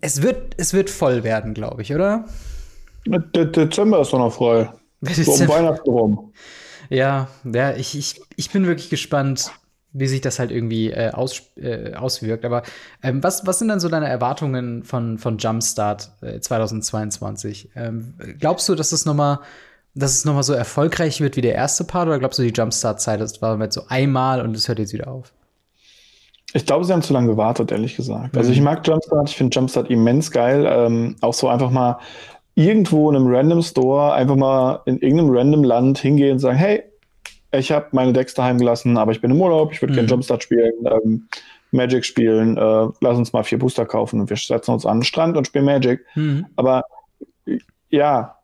es 0.00 0.22
wird, 0.22 0.54
es 0.56 0.72
wird 0.72 0.90
voll 0.90 1.24
werden, 1.24 1.54
glaube 1.54 1.82
ich, 1.82 1.94
oder? 1.94 2.24
Der 3.06 3.44
Dezember 3.46 4.00
ist 4.00 4.12
doch 4.12 4.18
noch 4.18 4.32
frei. 4.32 4.70
So 5.00 5.32
um 5.32 5.48
Weihnachten 5.48 5.88
rum. 5.88 6.32
Ja, 6.90 7.28
ja 7.44 7.72
ich, 7.74 7.96
ich, 7.96 8.20
ich 8.34 8.50
bin 8.50 8.66
wirklich 8.66 8.90
gespannt, 8.90 9.52
wie 9.92 10.06
sich 10.06 10.20
das 10.20 10.38
halt 10.38 10.50
irgendwie 10.50 10.90
äh, 10.90 11.10
aus, 11.10 11.42
äh, 11.56 11.94
auswirkt. 11.94 12.44
Aber 12.44 12.62
ähm, 13.02 13.22
was, 13.22 13.46
was 13.46 13.58
sind 13.58 13.68
dann 13.68 13.80
so 13.80 13.88
deine 13.88 14.08
Erwartungen 14.08 14.84
von, 14.84 15.18
von 15.18 15.38
Jumpstart 15.38 16.10
äh, 16.20 16.40
2022? 16.40 17.70
Ähm, 17.74 18.14
glaubst 18.38 18.68
du, 18.68 18.74
dass 18.74 18.92
es 18.92 19.04
nochmal 19.06 19.40
dass 19.94 20.12
es 20.12 20.24
nochmal 20.24 20.44
so 20.44 20.52
erfolgreich 20.52 21.20
wird 21.20 21.36
wie 21.36 21.40
der 21.40 21.54
erste 21.54 21.82
Part 21.82 22.06
oder 22.06 22.18
glaubst 22.18 22.38
du, 22.38 22.42
die 22.42 22.52
Jumpstart-Zeit 22.52 23.20
das 23.20 23.42
war 23.42 23.56
mit 23.56 23.72
so 23.72 23.82
einmal 23.88 24.40
und 24.40 24.54
es 24.54 24.68
hört 24.68 24.78
jetzt 24.78 24.92
wieder 24.92 25.08
auf? 25.08 25.32
Ich 26.54 26.64
glaube, 26.64 26.84
sie 26.84 26.92
haben 26.92 27.02
zu 27.02 27.12
lange 27.12 27.28
gewartet, 27.28 27.72
ehrlich 27.72 27.96
gesagt. 27.96 28.36
Also 28.36 28.52
ich 28.52 28.58
mhm. 28.58 28.64
mag 28.64 28.86
Jumpstart, 28.86 29.28
ich 29.28 29.36
finde 29.36 29.54
Jumpstart 29.54 29.90
immens 29.90 30.30
geil. 30.30 30.66
Ähm, 30.66 31.16
auch 31.20 31.34
so 31.34 31.48
einfach 31.48 31.70
mal 31.70 31.98
irgendwo 32.54 33.10
in 33.10 33.16
einem 33.16 33.26
Random 33.28 33.62
Store, 33.62 34.14
einfach 34.14 34.36
mal 34.36 34.80
in 34.86 34.98
irgendeinem 34.98 35.30
random 35.30 35.64
Land 35.64 35.98
hingehen 35.98 36.32
und 36.32 36.38
sagen, 36.38 36.56
hey, 36.56 36.84
ich 37.52 37.72
habe 37.72 37.86
meine 37.92 38.12
Decks 38.12 38.34
daheim 38.34 38.58
gelassen, 38.58 38.96
aber 38.96 39.12
ich 39.12 39.20
bin 39.20 39.30
im 39.30 39.40
Urlaub, 39.40 39.72
ich 39.72 39.80
würde 39.80 39.92
mhm. 39.92 39.96
gerne 39.96 40.08
Jumpstart 40.08 40.42
spielen, 40.42 40.72
ähm, 40.84 41.28
Magic 41.70 42.04
spielen, 42.04 42.56
äh, 42.56 42.88
lass 43.00 43.18
uns 43.18 43.32
mal 43.32 43.44
vier 43.44 43.58
Booster 43.58 43.86
kaufen 43.86 44.20
und 44.20 44.30
wir 44.30 44.36
setzen 44.36 44.72
uns 44.72 44.86
an 44.86 44.98
den 44.98 45.04
Strand 45.04 45.36
und 45.36 45.46
spielen 45.46 45.64
Magic. 45.64 46.04
Mhm. 46.14 46.46
Aber 46.56 46.84
ja, 47.90 48.36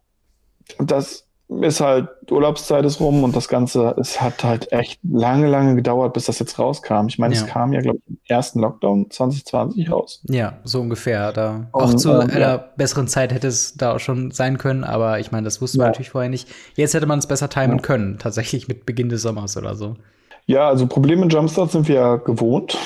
das 0.79 1.24
ist 1.49 1.81
halt, 1.81 2.09
Urlaubszeit 2.31 2.85
ist 2.85 3.01
rum 3.01 3.23
und 3.23 3.37
das 3.37 3.49
Ganze, 3.49 3.95
es 3.99 4.21
hat 4.21 4.45
halt 4.45 4.73
echt 4.73 4.99
lange, 5.03 5.47
lange 5.47 5.75
gedauert, 5.75 6.15
bis 6.15 6.25
das 6.25 6.39
jetzt 6.39 6.59
rauskam. 6.59 7.07
Ich 7.09 7.19
meine, 7.19 7.35
ja. 7.35 7.43
es 7.43 7.47
kam 7.47 7.73
ja, 7.73 7.81
glaube 7.81 7.99
ich, 7.99 8.11
im 8.11 8.19
ersten 8.27 8.61
Lockdown 8.61 9.11
2020 9.11 9.91
raus. 9.91 10.23
Ja, 10.29 10.59
so 10.65 10.81
ungefähr. 10.81 11.33
Da 11.33 11.67
und, 11.73 11.83
auch 11.83 11.95
zu 11.95 12.11
ähm, 12.13 12.31
einer 12.31 12.39
ja. 12.41 12.57
besseren 12.77 13.09
Zeit 13.09 13.33
hätte 13.33 13.49
es 13.49 13.75
da 13.75 13.95
auch 13.95 14.01
schon 14.01 14.31
sein 14.31 14.57
können, 14.57 14.85
aber 14.85 15.21
ich 15.21 15.33
meine, 15.33 15.45
das 15.45 15.61
wussten 15.61 15.79
ja. 15.79 15.85
wir 15.85 15.89
natürlich 15.89 16.11
vorher 16.11 16.31
nicht. 16.31 16.49
Jetzt 16.77 16.95
hätte 16.95 17.07
man 17.07 17.19
es 17.19 17.27
besser 17.27 17.51
timen 17.51 17.83
können, 17.83 18.19
tatsächlich 18.19 18.67
mit 18.67 18.87
Beginn 18.87 19.11
des 19.11 19.23
Sommers 19.23 19.57
oder 19.57 19.75
so. 19.75 19.97
Ja, 20.47 20.69
also 20.69 20.87
Probleme 20.87 21.23
mit 21.23 21.33
Jumpstart 21.33 21.71
sind 21.71 21.89
wir 21.89 21.95
ja 21.95 22.17
gewohnt. 22.17 22.77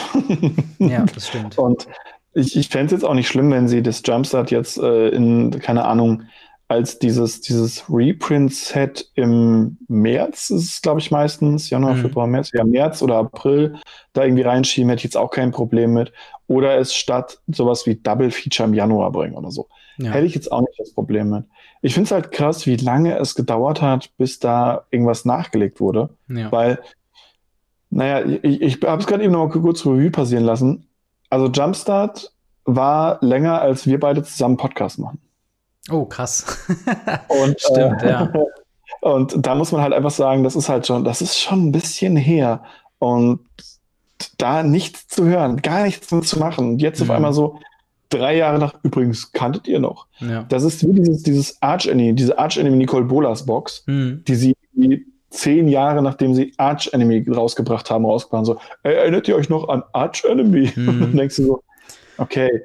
ja, 0.78 1.04
das 1.14 1.28
stimmt. 1.28 1.58
Und 1.58 1.86
ich, 2.34 2.56
ich 2.56 2.68
fände 2.68 2.86
es 2.86 2.92
jetzt 2.92 3.04
auch 3.04 3.14
nicht 3.14 3.28
schlimm, 3.28 3.50
wenn 3.50 3.68
sie 3.68 3.82
das 3.82 4.02
Jumpstart 4.04 4.50
jetzt 4.50 4.78
äh, 4.78 5.08
in, 5.08 5.50
keine 5.60 5.84
Ahnung, 5.84 6.24
als 6.68 6.98
dieses, 6.98 7.40
dieses 7.40 7.84
Reprint-Set 7.88 9.10
im 9.14 9.78
März, 9.88 10.50
ist 10.50 10.64
es, 10.70 10.82
glaube 10.82 11.00
ich, 11.00 11.10
meistens, 11.10 11.70
Januar, 11.70 11.94
mhm. 11.94 12.02
Februar, 12.02 12.26
März, 12.26 12.50
ja, 12.52 12.62
März 12.62 13.02
oder 13.02 13.16
April, 13.16 13.76
da 14.12 14.24
irgendwie 14.24 14.42
reinschieben, 14.42 14.90
hätte 14.90 15.00
ich 15.00 15.04
jetzt 15.04 15.16
auch 15.16 15.30
kein 15.30 15.50
Problem 15.50 15.94
mit. 15.94 16.12
Oder 16.46 16.78
es 16.78 16.94
statt 16.94 17.40
sowas 17.48 17.86
wie 17.86 17.96
Double 17.96 18.30
Feature 18.30 18.68
im 18.68 18.74
Januar 18.74 19.10
bringen 19.12 19.34
oder 19.34 19.50
so. 19.50 19.68
Ja. 19.96 20.10
Hätte 20.12 20.26
ich 20.26 20.34
jetzt 20.34 20.52
auch 20.52 20.60
nicht 20.60 20.78
das 20.78 20.92
Problem 20.92 21.30
mit. 21.30 21.44
Ich 21.80 21.94
finde 21.94 22.06
es 22.06 22.12
halt 22.12 22.32
krass, 22.32 22.66
wie 22.66 22.76
lange 22.76 23.16
es 23.18 23.34
gedauert 23.34 23.80
hat, 23.80 24.10
bis 24.18 24.38
da 24.38 24.84
irgendwas 24.90 25.24
nachgelegt 25.24 25.80
wurde. 25.80 26.10
Ja. 26.28 26.52
Weil, 26.52 26.80
naja, 27.88 28.26
ich, 28.42 28.60
ich 28.60 28.82
habe 28.82 29.00
es 29.00 29.06
gerade 29.06 29.24
eben 29.24 29.32
noch 29.32 29.48
mal 29.48 29.60
kurz 29.60 29.86
Revue 29.86 30.10
passieren 30.10 30.44
lassen. 30.44 30.86
Also 31.30 31.46
Jumpstart 31.46 32.32
war 32.64 33.18
länger, 33.22 33.60
als 33.62 33.86
wir 33.86 33.98
beide 33.98 34.22
zusammen 34.22 34.58
Podcast 34.58 34.98
machen. 34.98 35.18
Oh, 35.90 36.04
krass. 36.04 36.44
und, 37.28 37.60
Stimmt, 37.60 38.02
äh, 38.02 38.10
ja. 38.10 38.32
Und 39.00 39.46
da 39.46 39.54
muss 39.54 39.70
man 39.70 39.82
halt 39.82 39.92
einfach 39.92 40.10
sagen, 40.10 40.42
das 40.42 40.56
ist 40.56 40.68
halt 40.68 40.86
schon, 40.86 41.04
das 41.04 41.22
ist 41.22 41.38
schon 41.38 41.68
ein 41.68 41.72
bisschen 41.72 42.16
her. 42.16 42.64
Und 42.98 43.40
da 44.38 44.64
nichts 44.64 45.06
zu 45.06 45.24
hören, 45.24 45.58
gar 45.62 45.84
nichts 45.84 46.08
zu 46.08 46.38
machen. 46.38 46.70
Und 46.70 46.82
jetzt 46.82 46.98
mhm. 46.98 47.08
auf 47.08 47.16
einmal 47.16 47.32
so 47.32 47.60
drei 48.08 48.36
Jahre 48.36 48.58
nach, 48.58 48.74
übrigens, 48.82 49.30
kanntet 49.30 49.68
ihr 49.68 49.78
noch? 49.78 50.06
Ja. 50.18 50.44
Das 50.48 50.64
ist 50.64 50.86
wie 50.86 50.92
dieses, 50.92 51.22
dieses 51.22 51.62
Arch-Enemy, 51.62 52.14
diese 52.14 52.38
Arch-Enemy 52.38 52.76
Nicole 52.76 53.04
Bolas 53.04 53.46
Box, 53.46 53.84
mhm. 53.86 54.24
die 54.26 54.34
sie 54.34 54.56
die 54.72 55.06
zehn 55.30 55.68
Jahre 55.68 56.02
nachdem 56.02 56.34
sie 56.34 56.54
Arch 56.56 56.90
Enemy 56.92 57.24
rausgebracht 57.28 57.90
haben, 57.90 58.06
rausgebracht 58.06 58.38
haben. 58.38 58.44
So, 58.44 58.58
ey, 58.82 58.94
erinnert 58.94 59.28
ihr 59.28 59.36
euch 59.36 59.48
noch 59.48 59.68
an 59.68 59.82
Arch 59.92 60.24
Enemy? 60.24 60.72
Mhm. 60.74 60.88
Und 60.88 61.00
dann 61.00 61.16
denkst 61.16 61.36
du 61.36 61.44
so, 61.44 61.62
okay, 62.16 62.62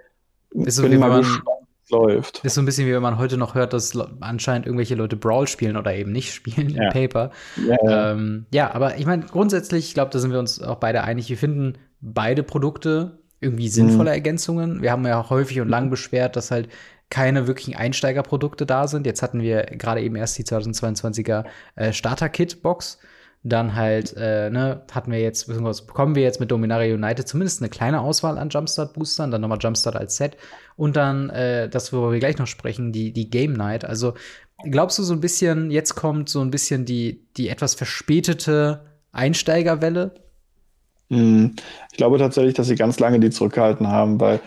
ist 0.51 0.77
so, 0.77 0.83
bin 0.83 0.99
mal 0.99 1.19
gespannt 1.19 1.62
läuft. 1.93 2.43
Ist 2.43 2.55
so 2.55 2.61
ein 2.61 2.65
bisschen 2.65 2.87
wie 2.87 2.93
wenn 2.93 3.01
man 3.01 3.17
heute 3.17 3.37
noch 3.37 3.55
hört, 3.55 3.73
dass 3.73 3.97
anscheinend 4.19 4.65
irgendwelche 4.65 4.95
Leute 4.95 5.15
Brawl 5.15 5.47
spielen 5.47 5.77
oder 5.77 5.93
eben 5.95 6.11
nicht 6.11 6.33
spielen 6.33 6.69
ja. 6.69 6.83
im 6.83 6.89
Paper. 6.89 7.31
Ja, 7.65 7.77
ja. 7.83 8.11
Ähm, 8.11 8.45
ja 8.51 8.73
aber 8.73 8.97
ich 8.97 9.05
meine, 9.05 9.25
grundsätzlich, 9.25 9.87
ich 9.87 9.93
glaube, 9.93 10.11
da 10.11 10.19
sind 10.19 10.31
wir 10.31 10.39
uns 10.39 10.61
auch 10.61 10.77
beide 10.77 11.03
einig. 11.03 11.29
Wir 11.29 11.37
finden 11.37 11.77
beide 12.01 12.43
Produkte 12.43 13.19
irgendwie 13.39 13.67
sinnvolle 13.67 14.09
mhm. 14.09 14.15
Ergänzungen. 14.15 14.81
Wir 14.81 14.91
haben 14.91 15.05
ja 15.05 15.19
auch 15.19 15.29
häufig 15.29 15.59
und 15.61 15.69
lang 15.69 15.89
beschwert, 15.89 16.35
dass 16.35 16.49
halt 16.49 16.69
keine 17.09 17.45
wirklichen 17.45 17.75
Einsteigerprodukte 17.75 18.65
da 18.65 18.87
sind. 18.87 19.05
Jetzt 19.05 19.21
hatten 19.21 19.41
wir 19.41 19.63
gerade 19.63 20.01
eben 20.01 20.15
erst 20.15 20.37
die 20.37 20.43
2022er 20.43 21.43
äh, 21.75 21.93
Starter-Kit-Box. 21.93 22.97
Dann 23.45 23.75
halt, 23.75 24.15
äh, 24.17 24.49
ne, 24.49 24.83
hatten 24.91 25.11
wir 25.11 25.19
jetzt, 25.19 25.47
beziehungsweise 25.47 25.85
bekommen 25.85 26.15
wir 26.15 26.23
jetzt 26.23 26.39
mit 26.39 26.49
Dominaria 26.49 26.95
United 26.95 27.27
zumindest 27.27 27.61
eine 27.61 27.69
kleine 27.69 27.99
Auswahl 27.99 28.37
an 28.37 28.49
Jumpstart-Boostern, 28.49 29.31
dann 29.31 29.41
nochmal 29.41 29.57
Jumpstart 29.61 29.97
als 29.97 30.15
Set 30.15 30.37
und 30.75 30.95
dann 30.95 31.29
äh, 31.29 31.69
das, 31.69 31.93
worüber 31.93 32.13
wir 32.13 32.19
gleich 32.19 32.37
noch 32.37 32.47
sprechen, 32.47 32.91
die, 32.91 33.11
die 33.11 33.29
Game 33.29 33.53
Night. 33.53 33.85
Also 33.85 34.13
glaubst 34.63 34.99
du 34.99 35.03
so 35.03 35.13
ein 35.13 35.21
bisschen, 35.21 35.71
jetzt 35.71 35.95
kommt 35.95 36.29
so 36.29 36.41
ein 36.41 36.51
bisschen 36.51 36.85
die, 36.85 37.25
die 37.37 37.49
etwas 37.49 37.75
verspätete 37.75 38.85
Einsteigerwelle? 39.11 40.13
Hm, 41.09 41.55
ich 41.91 41.97
glaube 41.97 42.17
tatsächlich, 42.17 42.53
dass 42.53 42.67
sie 42.67 42.75
ganz 42.75 42.99
lange 42.99 43.19
die 43.19 43.29
zurückgehalten 43.29 43.87
haben, 43.87 44.19
weil 44.19 44.39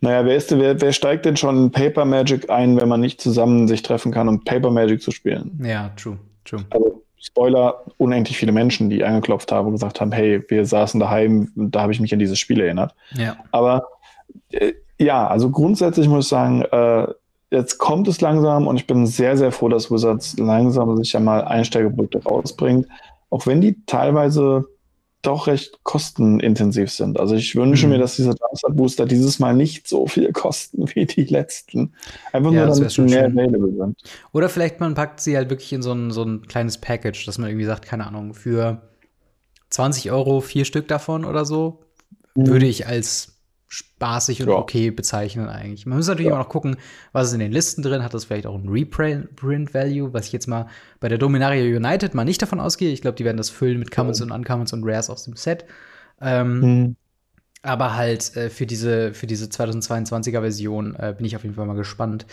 naja, 0.00 0.24
wer, 0.24 0.36
ist, 0.36 0.50
wer, 0.58 0.80
wer 0.80 0.92
steigt 0.92 1.24
denn 1.26 1.36
schon 1.36 1.70
Paper 1.70 2.04
Magic 2.04 2.50
ein, 2.50 2.80
wenn 2.80 2.88
man 2.88 3.00
nicht 3.00 3.20
zusammen 3.20 3.68
sich 3.68 3.82
treffen 3.82 4.10
kann, 4.10 4.28
um 4.28 4.42
Paper 4.42 4.70
Magic 4.70 5.00
zu 5.00 5.12
spielen? 5.12 5.60
Ja, 5.64 5.90
true, 5.90 6.18
true. 6.44 6.64
Also 6.70 7.02
Spoiler, 7.24 7.84
unendlich 7.98 8.36
viele 8.36 8.50
Menschen, 8.50 8.90
die 8.90 9.04
angeklopft 9.04 9.52
haben 9.52 9.68
und 9.68 9.74
gesagt 9.74 10.00
haben, 10.00 10.10
hey, 10.10 10.42
wir 10.48 10.66
saßen 10.66 10.98
daheim, 10.98 11.52
da 11.54 11.82
habe 11.82 11.92
ich 11.92 12.00
mich 12.00 12.12
an 12.12 12.18
dieses 12.18 12.40
Spiel 12.40 12.60
erinnert. 12.60 12.96
Ja. 13.14 13.36
Aber 13.52 13.86
äh, 14.50 14.72
ja, 15.02 15.26
also 15.26 15.50
grundsätzlich 15.50 16.08
muss 16.08 16.26
ich 16.26 16.30
sagen, 16.30 16.62
äh, 16.62 17.06
jetzt 17.50 17.78
kommt 17.78 18.08
es 18.08 18.20
langsam 18.20 18.66
und 18.66 18.76
ich 18.76 18.86
bin 18.86 19.06
sehr, 19.06 19.36
sehr 19.36 19.52
froh, 19.52 19.68
dass 19.68 19.90
Wizards 19.90 20.38
langsam 20.38 20.96
sich 20.96 21.12
ja 21.12 21.20
mal 21.20 21.44
Einsteigerprodukte 21.44 22.22
rausbringt. 22.22 22.88
Auch 23.30 23.46
wenn 23.46 23.60
die 23.60 23.84
teilweise 23.86 24.66
doch 25.22 25.46
recht 25.46 25.78
kostenintensiv 25.84 26.90
sind. 26.90 27.18
Also 27.18 27.36
ich 27.36 27.54
wünsche 27.54 27.86
mhm. 27.86 27.92
mir, 27.92 27.98
dass 27.98 28.16
diese 28.16 28.30
Jumpstart 28.30 28.76
Booster 28.76 29.06
dieses 29.06 29.38
Mal 29.38 29.54
nicht 29.54 29.86
so 29.86 30.06
viel 30.08 30.32
kosten 30.32 30.84
wie 30.94 31.06
die 31.06 31.24
letzten. 31.24 31.94
Einfach 32.32 32.50
ja, 32.50 32.66
nur, 32.66 32.74
damit 32.74 32.90
sie 32.90 33.02
mehr 33.02 33.26
available 33.26 33.72
sind. 33.72 34.02
Oder 34.32 34.48
vielleicht 34.48 34.80
man 34.80 34.94
packt 34.94 35.20
sie 35.20 35.36
halt 35.36 35.48
wirklich 35.48 35.72
in 35.72 35.82
so 35.82 35.92
ein, 35.92 36.10
so 36.10 36.24
ein 36.24 36.46
kleines 36.48 36.78
Package, 36.78 37.24
dass 37.24 37.38
man 37.38 37.50
irgendwie 37.50 37.66
sagt, 37.66 37.84
keine 37.84 38.06
Ahnung, 38.06 38.34
für 38.34 38.82
20 39.70 40.10
Euro 40.10 40.40
vier 40.40 40.64
Stück 40.64 40.88
davon 40.88 41.24
oder 41.24 41.44
so, 41.44 41.80
mhm. 42.34 42.48
würde 42.48 42.66
ich 42.66 42.88
als 42.88 43.32
spaßig 43.72 44.42
und 44.42 44.48
ja. 44.48 44.54
okay 44.54 44.90
bezeichnen 44.90 45.48
eigentlich. 45.48 45.86
Man 45.86 45.96
muss 45.96 46.06
natürlich 46.06 46.26
ja. 46.26 46.32
immer 46.32 46.42
noch 46.42 46.50
gucken, 46.50 46.76
was 47.12 47.28
ist 47.28 47.32
in 47.32 47.40
den 47.40 47.52
Listen 47.52 47.82
drin, 47.82 48.04
hat 48.04 48.12
das 48.12 48.26
vielleicht 48.26 48.46
auch 48.46 48.54
ein 48.54 48.68
Reprint-Value, 48.68 50.12
was 50.12 50.26
ich 50.26 50.32
jetzt 50.32 50.46
mal 50.46 50.66
bei 51.00 51.08
der 51.08 51.16
Dominaria 51.16 51.64
United 51.74 52.12
mal 52.12 52.24
nicht 52.24 52.42
davon 52.42 52.60
ausgehe. 52.60 52.92
Ich 52.92 53.00
glaube, 53.00 53.16
die 53.16 53.24
werden 53.24 53.38
das 53.38 53.48
füllen 53.48 53.78
mit 53.78 53.90
Commons 53.90 54.20
mhm. 54.20 54.26
und 54.26 54.32
Uncommons 54.32 54.74
und 54.74 54.84
Rares 54.84 55.08
aus 55.08 55.24
dem 55.24 55.36
Set. 55.36 55.64
Ähm, 56.20 56.60
mhm. 56.60 56.96
Aber 57.62 57.94
halt 57.94 58.36
äh, 58.36 58.50
für 58.50 58.66
diese, 58.66 59.14
für 59.14 59.26
diese 59.26 59.46
2022er 59.46 60.40
Version 60.40 60.96
äh, 60.96 61.14
bin 61.16 61.24
ich 61.24 61.36
auf 61.36 61.44
jeden 61.44 61.54
Fall 61.54 61.66
mal 61.66 61.76
gespannt. 61.76 62.26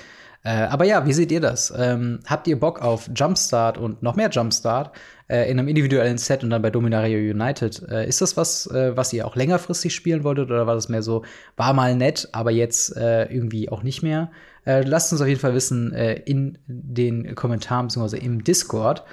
Äh, 0.43 0.49
aber 0.49 0.85
ja, 0.85 1.05
wie 1.05 1.13
seht 1.13 1.31
ihr 1.31 1.41
das? 1.41 1.71
Ähm, 1.77 2.19
habt 2.25 2.47
ihr 2.47 2.59
Bock 2.59 2.81
auf 2.81 3.09
Jumpstart 3.13 3.77
und 3.77 4.01
noch 4.01 4.15
mehr 4.15 4.29
Jumpstart 4.29 4.95
äh, 5.27 5.51
in 5.51 5.59
einem 5.59 5.67
individuellen 5.67 6.17
Set 6.17 6.43
und 6.43 6.49
dann 6.49 6.61
bei 6.61 6.71
Dominaria 6.71 7.17
United? 7.17 7.87
Äh, 7.89 8.07
ist 8.07 8.21
das 8.21 8.37
was, 8.37 8.67
äh, 8.67 8.95
was 8.95 9.11
ihr 9.13 9.27
auch 9.27 9.35
längerfristig 9.35 9.93
spielen 9.93 10.23
wolltet 10.23 10.49
oder 10.49 10.65
war 10.65 10.75
das 10.75 10.89
mehr 10.89 11.03
so, 11.03 11.23
war 11.57 11.73
mal 11.73 11.95
nett, 11.95 12.29
aber 12.31 12.51
jetzt 12.51 12.95
irgendwie 12.95 13.69
auch 13.69 13.83
nicht 13.83 14.01
mehr? 14.01 14.31
Lasst 14.65 15.11
uns 15.11 15.21
auf 15.21 15.27
jeden 15.27 15.39
Fall 15.39 15.53
wissen 15.53 15.93
in 15.93 16.57
den 16.67 17.33
Kommentaren 17.33 17.87
bzw. 17.87 18.17
im 18.17 18.43
Discord. 18.43 19.03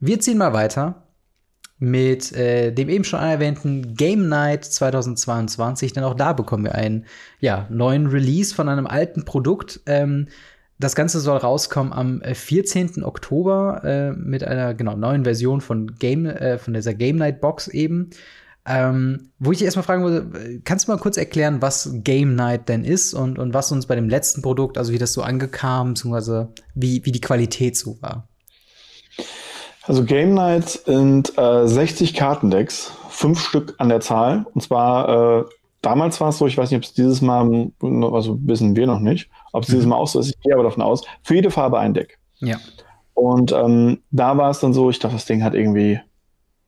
Wir 0.00 0.18
ziehen 0.18 0.38
mal 0.38 0.52
weiter 0.52 1.07
mit 1.78 2.32
äh, 2.32 2.72
dem 2.72 2.88
eben 2.88 3.04
schon 3.04 3.20
erwähnten 3.20 3.94
Game 3.94 4.28
Night 4.28 4.64
2022, 4.64 5.92
denn 5.92 6.04
auch 6.04 6.14
da 6.14 6.32
bekommen 6.32 6.64
wir 6.64 6.74
einen 6.74 7.06
ja, 7.40 7.66
neuen 7.70 8.08
Release 8.08 8.54
von 8.54 8.68
einem 8.68 8.86
alten 8.86 9.24
Produkt. 9.24 9.80
Ähm, 9.86 10.28
das 10.80 10.94
Ganze 10.94 11.20
soll 11.20 11.38
rauskommen 11.38 11.92
am 11.92 12.22
14. 12.22 12.98
Äh, 12.98 13.02
Oktober 13.02 13.82
äh, 13.84 14.12
mit 14.12 14.44
einer 14.44 14.74
genau 14.74 14.96
neuen 14.96 15.24
Version 15.24 15.60
von 15.60 15.94
Game, 15.98 16.26
äh, 16.26 16.58
von 16.58 16.74
dieser 16.74 16.94
Game 16.94 17.16
Night 17.16 17.40
Box 17.40 17.68
eben. 17.68 18.10
Ähm, 18.70 19.30
wo 19.38 19.52
ich 19.52 19.64
erstmal 19.64 19.84
fragen 19.84 20.04
würde, 20.04 20.60
kannst 20.62 20.86
du 20.86 20.92
mal 20.92 20.98
kurz 20.98 21.16
erklären, 21.16 21.62
was 21.62 21.90
Game 22.04 22.34
Night 22.34 22.68
denn 22.68 22.84
ist 22.84 23.14
und, 23.14 23.38
und 23.38 23.54
was 23.54 23.72
uns 23.72 23.86
bei 23.86 23.94
dem 23.94 24.10
letzten 24.10 24.42
Produkt, 24.42 24.76
also 24.76 24.92
wie 24.92 24.98
das 24.98 25.14
so 25.14 25.22
angekam, 25.22 25.94
beziehungsweise 25.94 26.52
wie, 26.74 27.04
wie 27.06 27.12
die 27.12 27.20
Qualität 27.20 27.76
so 27.76 27.96
war? 28.02 28.28
Also 29.88 30.04
Game 30.04 30.34
Night 30.34 30.68
sind 30.68 31.36
äh, 31.38 31.66
60 31.66 32.12
Kartendecks, 32.12 32.92
fünf 33.08 33.40
Stück 33.40 33.74
an 33.78 33.88
der 33.88 34.00
Zahl. 34.00 34.44
Und 34.52 34.60
zwar, 34.60 35.40
äh, 35.40 35.44
damals 35.80 36.20
war 36.20 36.28
es 36.28 36.36
so, 36.36 36.46
ich 36.46 36.58
weiß 36.58 36.70
nicht, 36.70 36.76
ob 36.76 36.84
es 36.84 36.92
dieses 36.92 37.22
Mal, 37.22 37.70
also 38.12 38.38
wissen 38.42 38.76
wir 38.76 38.86
noch 38.86 39.00
nicht, 39.00 39.30
ob 39.54 39.62
es 39.62 39.70
mhm. 39.70 39.72
dieses 39.72 39.86
Mal 39.86 39.96
auch 39.96 40.06
so 40.06 40.20
ist, 40.20 40.28
ich 40.28 40.40
gehe 40.40 40.52
aber 40.52 40.64
davon 40.64 40.82
aus, 40.82 41.04
für 41.22 41.36
jede 41.36 41.50
Farbe 41.50 41.78
ein 41.78 41.94
Deck. 41.94 42.18
Ja. 42.40 42.58
Und 43.14 43.50
ähm, 43.52 44.02
da 44.10 44.36
war 44.36 44.50
es 44.50 44.60
dann 44.60 44.74
so, 44.74 44.90
ich 44.90 44.98
dachte, 44.98 45.16
das 45.16 45.24
Ding 45.24 45.42
hat 45.42 45.54
irgendwie 45.54 45.98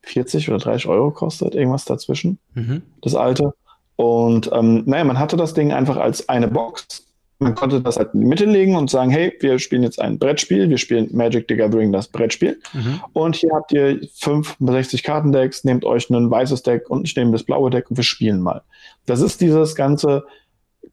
40 0.03 0.49
oder 0.49 0.59
30 0.59 0.87
Euro 0.89 1.11
kostet, 1.11 1.55
irgendwas 1.55 1.85
dazwischen, 1.85 2.39
mhm. 2.55 2.81
das 3.03 3.15
alte. 3.15 3.53
Und 3.97 4.51
ähm, 4.51 4.85
naja, 4.87 5.05
man 5.05 5.19
hatte 5.19 5.37
das 5.37 5.53
Ding 5.53 5.73
einfach 5.73 5.99
als 5.99 6.31
eine 6.31 6.49
Box. 6.49 7.07
Man 7.41 7.55
konnte 7.55 7.81
das 7.81 7.97
halt 7.97 8.13
in 8.13 8.21
die 8.21 8.27
Mitte 8.27 8.45
legen 8.45 8.77
und 8.77 8.91
sagen, 8.91 9.11
hey, 9.11 9.33
wir 9.41 9.59
spielen 9.59 9.83
jetzt 9.83 10.01
ein 10.01 10.19
Brettspiel, 10.19 10.69
wir 10.69 10.79
spielen 10.79 11.09
Magic 11.11 11.47
the 11.49 11.57
Gathering, 11.57 11.91
das 11.91 12.09
Brettspiel. 12.09 12.61
Mhm. 12.75 13.01
Und 13.15 13.35
hier 13.35 13.51
habt 13.55 13.73
ihr 13.73 14.01
65 14.15 15.03
Kartendecks, 15.03 15.65
nehmt 15.65 15.85
euch 15.85 16.11
ein 16.11 16.31
weißes 16.31 16.63
Deck 16.63 16.91
und 16.91 17.09
ich 17.09 17.17
nehme 17.17 17.33
das 17.33 17.43
blaue 17.43 17.71
Deck 17.71 17.91
und 17.91 17.97
wir 17.97 18.05
spielen 18.05 18.41
mal. 18.41 18.63
Das 19.07 19.21
ist 19.21 19.41
dieses 19.41 19.75
ganze 19.75 20.25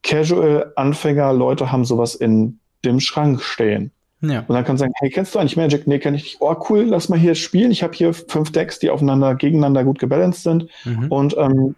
Casual-Anfänger, 0.04 1.34
Leute 1.34 1.72
haben 1.72 1.86
sowas 1.86 2.16
in 2.16 2.60
dem 2.86 3.02
Schrank 3.02 3.42
stehen. 3.42 3.92
Ja. 4.22 4.40
Und 4.40 4.50
dann 4.50 4.64
kann 4.64 4.74
man 4.74 4.78
sagen, 4.78 4.94
hey, 5.00 5.10
kennst 5.10 5.36
du 5.36 5.40
eigentlich 5.40 5.58
Magic? 5.58 5.86
Nee, 5.86 6.00
kenn 6.00 6.16
ich 6.16 6.24
nicht. 6.24 6.38
Oh, 6.40 6.56
cool, 6.70 6.84
lass 6.84 7.10
mal 7.10 7.20
hier 7.20 7.36
spielen. 7.36 7.72
Ich 7.72 7.84
habe 7.84 7.94
hier 7.94 8.14
fünf 8.14 8.52
Decks, 8.52 8.80
die 8.80 8.90
aufeinander, 8.90 9.36
gegeneinander 9.36 9.84
gut 9.84 10.00
gebalanced 10.00 10.44
sind. 10.44 10.68
Mhm. 10.86 11.08
Und 11.10 11.38
ähm, 11.38 11.76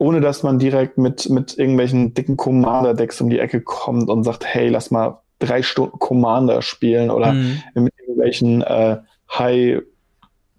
ohne 0.00 0.22
dass 0.22 0.42
man 0.42 0.58
direkt 0.58 0.96
mit, 0.96 1.28
mit 1.28 1.58
irgendwelchen 1.58 2.14
dicken 2.14 2.38
Commander-Decks 2.38 3.20
um 3.20 3.28
die 3.28 3.38
Ecke 3.38 3.60
kommt 3.60 4.08
und 4.08 4.24
sagt, 4.24 4.46
hey, 4.46 4.70
lass 4.70 4.90
mal 4.90 5.20
drei 5.38 5.62
Stunden 5.62 5.98
Commander 5.98 6.62
spielen 6.62 7.10
oder 7.10 7.32
mhm. 7.32 7.60
mit 7.74 7.92
irgendwelchen 7.98 8.62
äh, 8.62 8.96
High 9.30 9.82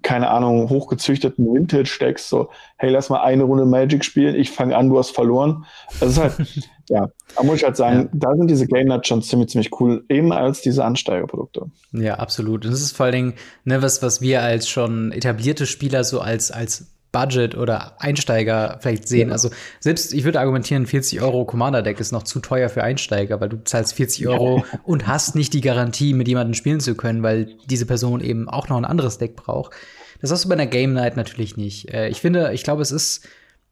keine 0.03 0.29
Ahnung, 0.29 0.69
hochgezüchteten 0.69 1.45
Vintage-Decks, 1.45 2.27
so, 2.27 2.49
hey, 2.77 2.89
lass 2.89 3.09
mal 3.09 3.21
eine 3.21 3.43
Runde 3.43 3.65
Magic 3.65 4.03
spielen, 4.03 4.35
ich 4.35 4.49
fange 4.49 4.75
an, 4.75 4.89
du 4.89 4.97
hast 4.97 5.11
verloren. 5.11 5.65
Das 5.99 6.11
ist 6.13 6.17
halt, 6.17 6.33
ja, 6.89 7.07
da 7.35 7.43
muss 7.43 7.57
ich 7.57 7.63
halt 7.63 7.77
sagen, 7.77 8.01
ja. 8.01 8.09
da 8.11 8.35
sind 8.35 8.47
diese 8.47 8.65
Game 8.65 8.87
Nuts 8.87 9.07
schon 9.07 9.21
ziemlich, 9.21 9.49
ziemlich 9.49 9.79
cool, 9.79 10.03
eben 10.09 10.31
als 10.31 10.61
diese 10.61 10.83
Ansteigerprodukte. 10.83 11.67
Ja, 11.91 12.15
absolut. 12.15 12.65
Und 12.65 12.71
das 12.71 12.81
ist 12.81 12.97
vor 12.97 13.05
allen 13.05 13.15
Dingen, 13.15 13.33
ne, 13.63 13.83
was, 13.83 14.01
was 14.01 14.21
wir 14.21 14.41
als 14.41 14.67
schon 14.67 15.11
etablierte 15.11 15.67
Spieler 15.67 16.03
so 16.03 16.19
als, 16.19 16.49
als 16.49 16.91
Budget 17.11 17.55
oder 17.55 17.95
Einsteiger 17.99 18.77
vielleicht 18.79 19.07
sehen. 19.07 19.29
Ja. 19.29 19.33
Also 19.33 19.49
selbst, 19.79 20.13
ich 20.13 20.23
würde 20.23 20.39
argumentieren, 20.39 20.85
40 20.85 21.21
Euro 21.21 21.45
Commander-Deck 21.45 21.99
ist 21.99 22.11
noch 22.11 22.23
zu 22.23 22.39
teuer 22.39 22.69
für 22.69 22.83
Einsteiger, 22.83 23.41
weil 23.41 23.49
du 23.49 23.63
zahlst 23.63 23.95
40 23.95 24.27
Euro 24.27 24.63
und 24.83 25.07
hast 25.07 25.35
nicht 25.35 25.53
die 25.53 25.61
Garantie, 25.61 26.13
mit 26.13 26.27
jemandem 26.27 26.53
spielen 26.53 26.79
zu 26.79 26.95
können, 26.95 27.23
weil 27.23 27.55
diese 27.69 27.85
Person 27.85 28.21
eben 28.21 28.47
auch 28.47 28.69
noch 28.69 28.77
ein 28.77 28.85
anderes 28.85 29.17
Deck 29.17 29.35
braucht. 29.35 29.73
Das 30.21 30.31
hast 30.31 30.45
du 30.45 30.49
bei 30.49 30.53
einer 30.53 30.67
Game 30.67 30.93
Night 30.93 31.17
natürlich 31.17 31.57
nicht. 31.57 31.93
Äh, 31.93 32.09
ich 32.09 32.21
finde, 32.21 32.53
ich 32.53 32.63
glaube, 32.63 32.81
es 32.81 32.91
ist 32.91 33.27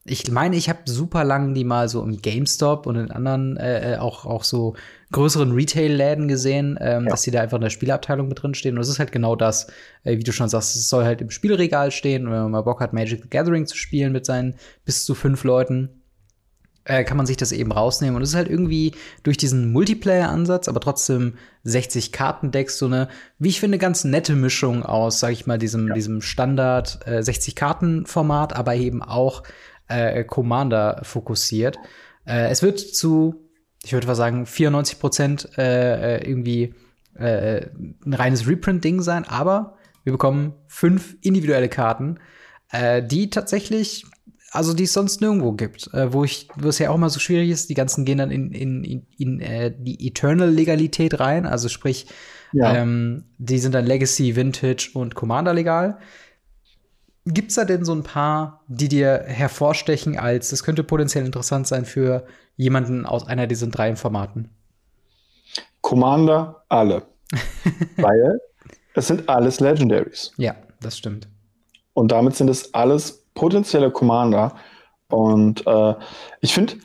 ich 0.05 0.31
meine, 0.31 0.55
ich 0.55 0.69
habe 0.69 0.79
super 0.85 1.23
lang 1.23 1.53
die 1.53 1.63
mal 1.63 1.89
so 1.89 2.01
im 2.03 2.21
GameStop 2.21 2.87
und 2.87 2.95
in 2.95 3.11
anderen 3.11 3.57
äh, 3.57 3.93
äh, 3.93 3.97
auch, 3.97 4.25
auch 4.25 4.43
so 4.43 4.75
größeren 5.11 5.51
Retail-Läden 5.51 6.27
gesehen, 6.27 6.77
ähm, 6.79 7.05
ja. 7.05 7.09
dass 7.09 7.23
die 7.23 7.31
da 7.31 7.41
einfach 7.41 7.57
in 7.57 7.63
der 7.63 7.69
Spielabteilung 7.69 8.27
mit 8.27 8.41
drin 8.41 8.53
stehen. 8.53 8.75
Und 8.75 8.81
es 8.81 8.89
ist 8.89 8.99
halt 8.99 9.11
genau 9.11 9.35
das, 9.35 9.67
äh, 10.03 10.17
wie 10.17 10.23
du 10.23 10.31
schon 10.31 10.49
sagst, 10.49 10.75
es 10.75 10.89
soll 10.89 11.03
halt 11.03 11.21
im 11.21 11.31
Spielregal 11.31 11.91
stehen. 11.91 12.27
Und 12.27 12.33
wenn 12.33 12.43
man 12.43 12.51
mal 12.51 12.61
Bock 12.61 12.79
hat, 12.79 12.93
Magic 12.93 13.23
the 13.23 13.29
Gathering 13.29 13.65
zu 13.65 13.75
spielen 13.75 14.11
mit 14.11 14.25
seinen 14.25 14.55
bis 14.85 15.05
zu 15.05 15.15
fünf 15.15 15.43
Leuten, 15.43 15.99
äh, 16.85 17.03
kann 17.03 17.17
man 17.17 17.25
sich 17.25 17.37
das 17.37 17.51
eben 17.51 17.71
rausnehmen. 17.71 18.15
Und 18.15 18.21
es 18.21 18.29
ist 18.29 18.35
halt 18.35 18.49
irgendwie 18.49 18.93
durch 19.23 19.37
diesen 19.37 19.71
Multiplayer-Ansatz, 19.71 20.67
aber 20.67 20.79
trotzdem 20.79 21.35
60 21.63 22.11
Kartendecks, 22.11 22.77
so 22.77 22.85
eine, 22.85 23.09
wie 23.37 23.49
ich 23.49 23.59
finde, 23.59 23.77
ganz 23.77 24.03
nette 24.03 24.35
Mischung 24.35 24.83
aus, 24.83 25.19
sag 25.19 25.31
ich 25.31 25.47
mal, 25.47 25.57
diesem, 25.57 25.89
ja. 25.89 25.93
diesem 25.93 26.21
Standard 26.21 26.99
äh, 27.05 27.19
60-Karten-Format, 27.19 28.55
aber 28.55 28.75
eben 28.75 29.01
auch 29.01 29.43
äh, 29.87 30.23
Commander 30.23 31.01
fokussiert. 31.03 31.77
Äh, 32.25 32.49
es 32.49 32.61
wird 32.61 32.79
zu, 32.79 33.48
ich 33.83 33.93
würde 33.93 34.07
mal 34.07 34.15
sagen, 34.15 34.45
94 34.45 34.99
Prozent 34.99 35.49
äh, 35.57 36.17
äh, 36.17 36.29
irgendwie 36.29 36.73
äh, 37.15 37.67
ein 38.05 38.13
reines 38.13 38.47
Reprint-Ding 38.47 39.01
sein, 39.01 39.25
aber 39.25 39.77
wir 40.03 40.13
bekommen 40.13 40.53
fünf 40.67 41.15
individuelle 41.21 41.69
Karten, 41.69 42.19
äh, 42.71 43.03
die 43.03 43.29
tatsächlich 43.29 44.05
also 44.51 44.73
die 44.73 44.83
es 44.83 44.93
sonst 44.93 45.21
nirgendwo 45.21 45.53
gibt, 45.53 45.93
äh, 45.93 46.11
wo 46.11 46.23
ich, 46.23 46.47
wo 46.55 46.69
es 46.69 46.79
ja 46.79 46.89
auch 46.89 46.95
immer 46.95 47.09
so 47.09 47.19
schwierig 47.19 47.49
ist, 47.49 47.69
die 47.69 47.75
ganzen 47.75 48.05
gehen 48.05 48.17
dann 48.17 48.31
in, 48.31 48.51
in, 48.51 48.83
in, 48.83 49.07
in 49.17 49.41
äh, 49.41 49.71
die 49.77 50.07
Eternal-Legalität 50.07 51.19
rein, 51.19 51.45
also 51.45 51.69
sprich, 51.69 52.07
ja. 52.51 52.75
ähm, 52.75 53.25
die 53.37 53.59
sind 53.59 53.75
dann 53.75 53.85
Legacy, 53.85 54.35
Vintage 54.35 54.89
und 54.93 55.13
Commander 55.15 55.53
legal. 55.53 55.99
Gibt's 57.25 57.55
da 57.55 57.65
denn 57.65 57.85
so 57.85 57.93
ein 57.93 58.03
paar, 58.03 58.63
die 58.67 58.87
dir 58.87 59.23
hervorstechen 59.25 60.17
als, 60.17 60.49
das 60.49 60.63
könnte 60.63 60.83
potenziell 60.83 61.25
interessant 61.25 61.67
sein 61.67 61.85
für 61.85 62.25
jemanden 62.55 63.05
aus 63.05 63.27
einer 63.27 63.45
dieser 63.45 63.67
drei 63.67 63.95
Formaten? 63.95 64.49
Commander, 65.81 66.63
alle. 66.69 67.03
Weil 67.97 68.39
es 68.95 69.07
sind 69.07 69.29
alles 69.29 69.59
Legendaries. 69.59 70.31
Ja, 70.37 70.55
das 70.81 70.97
stimmt. 70.97 71.27
Und 71.93 72.11
damit 72.11 72.35
sind 72.35 72.49
es 72.49 72.73
alles 72.73 73.25
potenzielle 73.33 73.91
Commander. 73.91 74.55
Und 75.09 75.65
äh, 75.67 75.95
ich 76.41 76.53
finde, 76.53 76.75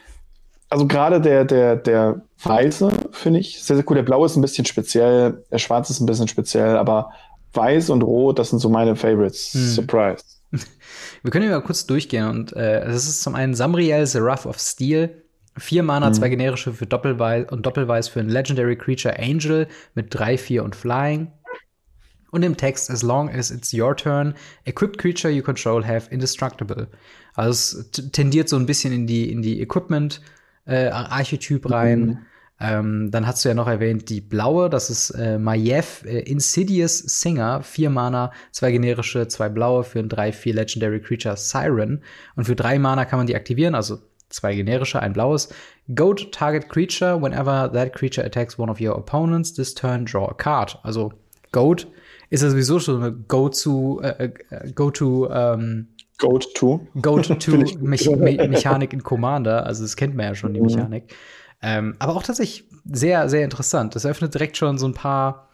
also 0.70 0.86
gerade 0.86 1.20
der, 1.20 1.44
der, 1.44 1.76
der 1.76 2.22
Weiße 2.42 2.90
finde 3.12 3.40
ich 3.40 3.62
sehr, 3.62 3.76
sehr 3.76 3.84
cool. 3.88 3.96
Der 3.96 4.02
Blaue 4.02 4.26
ist 4.26 4.36
ein 4.36 4.42
bisschen 4.42 4.64
speziell, 4.64 5.44
der 5.50 5.58
Schwarze 5.58 5.92
ist 5.92 6.00
ein 6.00 6.06
bisschen 6.06 6.28
speziell, 6.28 6.76
aber 6.76 7.10
Weiß 7.54 7.90
und 7.90 8.02
Rot, 8.02 8.38
das 8.38 8.50
sind 8.50 8.58
so 8.58 8.68
meine 8.68 8.96
Favorites. 8.96 9.54
Hm. 9.54 9.68
Surprise. 9.68 10.24
Wir 11.22 11.30
können 11.30 11.44
ja 11.44 11.52
mal 11.52 11.62
kurz 11.62 11.86
durchgehen. 11.86 12.28
Und 12.28 12.52
äh, 12.54 12.84
das 12.84 13.06
ist 13.06 13.22
zum 13.22 13.34
einen 13.34 13.54
Samriel, 13.54 14.06
Seraph 14.06 14.46
of 14.46 14.58
Steel. 14.58 15.22
Vier 15.56 15.84
Mana, 15.84 16.08
mhm. 16.08 16.14
zwei 16.14 16.28
generische 16.30 16.72
für 16.72 16.86
Doppelweiß 16.86 17.52
und 17.52 17.64
Doppelweiß 17.64 18.08
für 18.08 18.18
ein 18.18 18.28
Legendary 18.28 18.76
Creature 18.76 19.16
Angel 19.20 19.68
mit 19.94 20.08
drei, 20.10 20.36
vier 20.36 20.64
und 20.64 20.74
Flying. 20.74 21.30
Und 22.32 22.42
im 22.42 22.56
Text, 22.56 22.90
as 22.90 23.04
long 23.04 23.30
as 23.30 23.52
it's 23.52 23.72
your 23.72 23.96
turn, 23.96 24.34
equipped 24.64 24.98
creature 24.98 25.30
you 25.30 25.42
control 25.42 25.86
have 25.86 26.10
indestructible. 26.10 26.88
Also 27.34 27.78
es 27.78 27.92
tendiert 28.10 28.48
so 28.48 28.56
ein 28.56 28.66
bisschen 28.66 28.92
in 28.92 29.06
die, 29.06 29.30
in 29.30 29.42
die 29.42 29.60
Equipment-Archetyp 29.60 31.64
äh, 31.64 31.68
rein. 31.68 32.00
Mhm. 32.00 32.18
Ähm, 32.60 33.10
dann 33.10 33.26
hast 33.26 33.44
du 33.44 33.48
ja 33.48 33.54
noch 33.54 33.66
erwähnt 33.66 34.08
die 34.08 34.20
blaue, 34.20 34.70
das 34.70 34.88
ist 34.88 35.10
äh, 35.10 35.38
Maiev 35.38 36.04
äh, 36.04 36.20
Insidious 36.20 36.98
Singer, 36.98 37.62
vier 37.62 37.90
Mana, 37.90 38.32
zwei 38.52 38.70
generische, 38.70 39.26
zwei 39.26 39.48
blaue 39.48 39.82
für 39.82 39.98
ein 39.98 40.08
3-4 40.08 40.54
Legendary 40.54 41.00
Creature 41.00 41.36
Siren. 41.36 42.02
Und 42.36 42.44
für 42.44 42.54
drei 42.54 42.78
Mana 42.78 43.04
kann 43.04 43.18
man 43.18 43.26
die 43.26 43.34
aktivieren, 43.34 43.74
also 43.74 43.98
zwei 44.28 44.54
generische, 44.54 45.00
ein 45.00 45.12
blaues. 45.12 45.48
Goat 45.94 46.32
Target 46.32 46.68
Creature, 46.68 47.20
whenever 47.20 47.70
that 47.72 47.92
creature 47.92 48.24
attacks 48.24 48.58
one 48.58 48.70
of 48.70 48.80
your 48.80 48.96
opponents, 48.96 49.52
this 49.52 49.74
turn 49.74 50.04
draw 50.04 50.28
a 50.28 50.34
card. 50.34 50.78
Also 50.84 51.12
Goat 51.50 51.88
ist 52.30 52.42
ja 52.42 52.50
sowieso 52.50 52.78
schon 52.78 53.02
eine 53.02 53.12
Go-to, 53.12 54.00
äh, 54.00 54.30
äh 54.50 54.72
Go-to, 54.72 55.28
ähm, 55.30 55.88
Goat-to. 56.18 56.86
Goat-to-Mechanik 57.00 58.92
in 58.92 59.02
Commander. 59.02 59.66
Also 59.66 59.82
das 59.82 59.96
kennt 59.96 60.14
man 60.14 60.26
ja 60.26 60.34
schon, 60.34 60.54
die 60.54 60.60
mhm. 60.60 60.66
Mechanik. 60.66 61.14
Mhm. 61.64 61.70
Ähm, 61.70 61.96
aber 61.98 62.14
auch 62.14 62.22
tatsächlich 62.22 62.64
sehr, 62.84 63.28
sehr 63.28 63.44
interessant. 63.44 63.94
Das 63.94 64.04
eröffnet 64.04 64.34
direkt 64.34 64.56
schon 64.56 64.78
so 64.78 64.86
ein 64.86 64.94
paar 64.94 65.48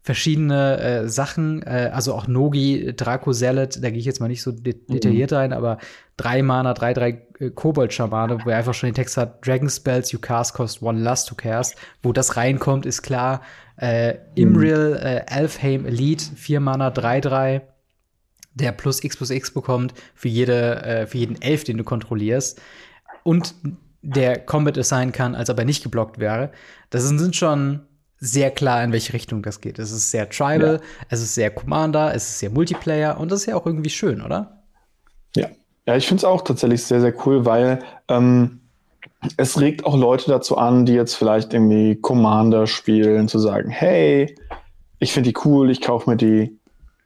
verschiedene 0.00 0.80
äh, 0.80 1.08
Sachen, 1.08 1.62
äh, 1.62 1.90
also 1.92 2.14
auch 2.14 2.26
Nogi, 2.26 2.92
Draco 2.96 3.32
Salad, 3.32 3.82
da 3.82 3.90
gehe 3.90 4.00
ich 4.00 4.04
jetzt 4.04 4.20
mal 4.20 4.26
nicht 4.28 4.42
so 4.42 4.50
de 4.50 4.74
mhm. 4.74 4.94
detailliert 4.94 5.32
rein, 5.32 5.52
aber 5.52 5.78
drei 6.16 6.42
Mana, 6.42 6.74
drei, 6.74 6.92
drei 6.92 7.22
äh, 7.38 7.50
Kobold-Schamane, 7.50 8.44
wo 8.44 8.50
er 8.50 8.58
einfach 8.58 8.74
schon 8.74 8.88
den 8.88 8.94
Text 8.94 9.16
hat, 9.16 9.46
Dragon 9.46 9.70
Spells 9.70 10.10
you 10.10 10.18
cast 10.18 10.54
cost 10.54 10.82
one 10.82 11.00
last 11.00 11.28
to 11.28 11.36
cast. 11.36 11.76
Wo 12.02 12.12
das 12.12 12.36
reinkommt, 12.36 12.84
ist 12.84 13.02
klar. 13.02 13.42
Äh, 13.76 14.16
Imreal, 14.34 14.96
äh, 14.96 15.32
Elfheim 15.32 15.86
Elite, 15.86 16.24
vier 16.34 16.58
Mana, 16.58 16.90
drei, 16.90 17.20
drei, 17.20 17.62
der 18.54 18.72
plus 18.72 19.04
X 19.04 19.16
plus 19.16 19.30
X 19.30 19.52
bekommt 19.52 19.94
für, 20.14 20.28
jede, 20.28 20.82
äh, 20.82 21.06
für 21.06 21.18
jeden 21.18 21.40
Elf, 21.40 21.62
den 21.62 21.78
du 21.78 21.84
kontrollierst. 21.84 22.60
Und 23.22 23.54
der 24.02 24.38
Combat 24.38 24.76
assignen 24.76 25.12
kann, 25.12 25.34
als 25.34 25.48
ob 25.48 25.58
er 25.58 25.64
nicht 25.64 25.82
geblockt 25.82 26.18
wäre. 26.18 26.50
Das 26.90 27.04
sind 27.04 27.36
schon 27.36 27.80
sehr 28.18 28.50
klar, 28.50 28.84
in 28.84 28.92
welche 28.92 29.12
Richtung 29.12 29.42
das 29.42 29.60
geht. 29.60 29.78
Es 29.78 29.90
ist 29.90 30.10
sehr 30.10 30.28
Tribal, 30.28 30.80
ja. 30.80 31.06
es 31.08 31.22
ist 31.22 31.34
sehr 31.34 31.50
Commander, 31.50 32.14
es 32.14 32.28
ist 32.28 32.38
sehr 32.38 32.50
Multiplayer 32.50 33.18
und 33.18 33.32
das 33.32 33.40
ist 33.40 33.46
ja 33.46 33.56
auch 33.56 33.66
irgendwie 33.66 33.90
schön, 33.90 34.22
oder? 34.22 34.62
Ja, 35.34 35.48
ja 35.86 35.96
ich 35.96 36.06
finde 36.06 36.20
es 36.20 36.24
auch 36.24 36.42
tatsächlich 36.42 36.84
sehr, 36.84 37.00
sehr 37.00 37.14
cool, 37.26 37.44
weil 37.44 37.80
ähm, 38.08 38.60
es 39.36 39.60
regt 39.60 39.84
auch 39.84 39.96
Leute 39.96 40.30
dazu 40.30 40.56
an, 40.56 40.86
die 40.86 40.94
jetzt 40.94 41.14
vielleicht 41.14 41.52
irgendwie 41.52 41.96
Commander 42.00 42.68
spielen, 42.68 43.26
zu 43.26 43.38
sagen, 43.38 43.70
hey, 43.70 44.36
ich 45.00 45.12
finde 45.12 45.30
die 45.30 45.38
cool, 45.44 45.70
ich 45.70 45.80
kaufe 45.80 46.08
mir 46.08 46.16
die, 46.16 46.58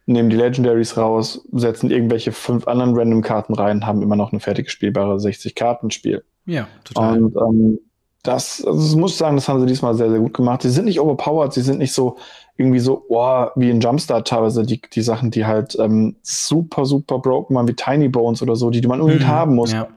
nehme 0.05 0.29
die 0.29 0.37
Legendaries 0.37 0.99
raus, 0.99 1.47
setzen 1.53 1.91
irgendwelche 1.91 2.33
fünf 2.33 2.69
anderen 2.69 2.95
Random-Karten 2.95 3.55
rein, 3.55 3.87
haben 3.87 4.03
immer 4.03 4.17
noch 4.17 4.33
eine 4.33 4.41
fertig 4.41 4.71
spielbare 4.71 5.17
60-Karten-Spiel. 5.17 6.23
Ja, 6.47 6.69
total. 6.85 7.23
Und 7.23 7.37
ähm, 7.37 7.79
das, 8.23 8.65
also 8.65 8.81
das 8.81 8.97
muss 8.97 9.13
ich 9.13 9.19
sagen, 9.19 9.37
das 9.37 9.49
haben 9.49 9.61
sie 9.61 9.67
diesmal 9.67 9.95
sehr, 9.95 10.11
sehr 10.11 10.19
gut 10.19 10.35
gemacht. 10.35 10.63
Sie 10.63 10.71
sind 10.71 10.87
nicht 10.87 11.01
overpowered, 11.01 11.53
sie 11.53 11.63
sind 11.63 11.79
nicht 11.79 11.93
so 11.93 12.17
irgendwie 12.57 12.79
so, 12.79 13.05
oh, 13.09 13.47
wie 13.55 13.71
in 13.71 13.81
Jumpstart 13.81 14.27
teilweise 14.27 14.65
die, 14.65 14.81
die 14.81 15.03
Sachen, 15.03 15.31
die 15.31 15.45
halt 15.45 15.77
ähm, 15.79 16.17
super, 16.23 16.87
super 16.87 17.19
broken 17.19 17.55
waren, 17.55 17.69
wie 17.69 17.75
Tiny 17.75 18.09
Bones 18.09 18.43
oder 18.43 18.57
so, 18.57 18.71
die, 18.71 18.81
die 18.81 18.89
man 18.89 19.01
unbedingt 19.01 19.27
mhm, 19.27 19.33
haben 19.33 19.55
muss. 19.55 19.73
Ja. 19.73 19.89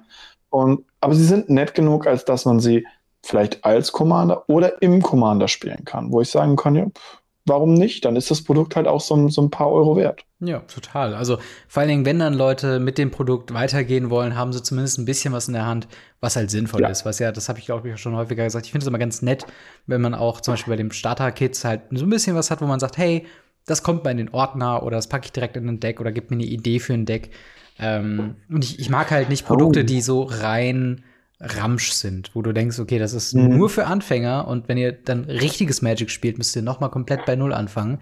Und, 0.49 0.83
aber 0.99 1.15
sie 1.15 1.23
sind 1.23 1.49
nett 1.49 1.73
genug, 1.73 2.05
als 2.05 2.25
dass 2.25 2.45
man 2.45 2.59
sie 2.59 2.85
vielleicht 3.23 3.63
als 3.65 3.91
Commander 3.91 4.43
oder 4.47 4.81
im 4.81 5.01
Commander 5.01 5.47
spielen 5.47 5.85
kann, 5.85 6.11
wo 6.11 6.21
ich 6.21 6.29
sagen 6.29 6.55
kann, 6.55 6.75
ja, 6.75 6.85
pff, 6.85 7.18
warum 7.49 7.73
nicht? 7.73 8.05
Dann 8.05 8.15
ist 8.15 8.31
das 8.31 8.41
Produkt 8.41 8.75
halt 8.75 8.87
auch 8.87 9.01
so, 9.01 9.27
so 9.29 9.41
ein 9.41 9.49
paar 9.49 9.71
Euro 9.71 9.95
wert. 9.97 10.23
Ja, 10.39 10.59
total. 10.59 11.15
Also 11.15 11.37
vor 11.67 11.81
allen 11.81 11.89
Dingen, 11.89 12.05
wenn 12.05 12.19
dann 12.19 12.33
Leute 12.33 12.79
mit 12.79 12.97
dem 12.97 13.11
Produkt 13.11 13.53
weitergehen 13.53 14.09
wollen, 14.09 14.35
haben 14.35 14.53
sie 14.53 14.63
zumindest 14.63 14.97
ein 14.97 15.05
bisschen 15.05 15.33
was 15.33 15.47
in 15.47 15.53
der 15.53 15.65
Hand, 15.65 15.87
was 16.21 16.37
halt 16.37 16.49
sinnvoll 16.49 16.81
ja. 16.81 16.87
ist. 16.87 17.05
Was 17.05 17.19
ja, 17.19 17.31
das 17.31 17.49
habe 17.49 17.59
ich 17.59 17.65
glaube 17.65 17.89
ich 17.89 17.99
schon 17.99 18.15
häufiger 18.15 18.45
gesagt. 18.45 18.65
Ich 18.65 18.71
finde 18.71 18.85
es 18.85 18.87
immer 18.87 18.99
ganz 18.99 19.21
nett, 19.21 19.45
wenn 19.85 19.99
man 19.99 20.13
auch 20.13 20.39
zum 20.39 20.53
Beispiel 20.53 20.71
bei 20.71 20.77
den 20.77 20.91
Starter-Kits 20.91 21.65
halt 21.65 21.81
so 21.91 22.05
ein 22.05 22.09
bisschen 22.09 22.35
was 22.35 22.51
hat, 22.51 22.61
wo 22.61 22.65
man 22.65 22.79
sagt, 22.79 22.97
hey, 22.97 23.25
das 23.65 23.83
kommt 23.83 24.03
mal 24.05 24.11
in 24.11 24.17
den 24.17 24.29
Ordner 24.29 24.83
oder 24.83 24.95
das 24.97 25.07
packe 25.07 25.25
ich 25.25 25.31
direkt 25.31 25.57
in 25.57 25.67
ein 25.67 25.79
Deck 25.79 25.99
oder 25.99 26.11
gibt 26.11 26.31
mir 26.31 26.37
eine 26.37 26.45
Idee 26.45 26.79
für 26.79 26.93
ein 26.93 27.05
Deck. 27.05 27.31
Ähm, 27.77 28.35
und 28.49 28.63
ich, 28.63 28.79
ich 28.79 28.89
mag 28.89 29.11
halt 29.11 29.29
nicht 29.29 29.45
Produkte, 29.45 29.81
oh. 29.81 29.83
die 29.83 30.01
so 30.01 30.23
rein 30.23 31.03
Ramsch 31.39 31.91
sind, 31.91 32.31
wo 32.35 32.41
du 32.41 32.51
denkst, 32.51 32.79
okay, 32.79 32.99
das 32.99 33.13
ist 33.13 33.33
mhm. 33.33 33.57
nur 33.57 33.69
für 33.69 33.85
Anfänger 33.85 34.47
und 34.47 34.67
wenn 34.67 34.77
ihr 34.77 34.91
dann 34.91 35.23
richtiges 35.23 35.81
Magic 35.81 36.11
spielt, 36.11 36.37
müsst 36.37 36.55
ihr 36.55 36.61
noch 36.61 36.79
mal 36.79 36.89
komplett 36.89 37.25
bei 37.25 37.35
Null 37.35 37.53
anfangen. 37.53 37.99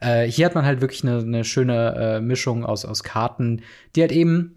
Äh, 0.00 0.26
hier 0.26 0.46
hat 0.46 0.54
man 0.54 0.66
halt 0.66 0.80
wirklich 0.80 1.02
eine, 1.02 1.18
eine 1.18 1.44
schöne 1.44 1.94
äh, 1.96 2.20
Mischung 2.20 2.64
aus, 2.64 2.84
aus 2.84 3.02
Karten, 3.02 3.62
die 3.96 4.02
halt 4.02 4.12
eben 4.12 4.56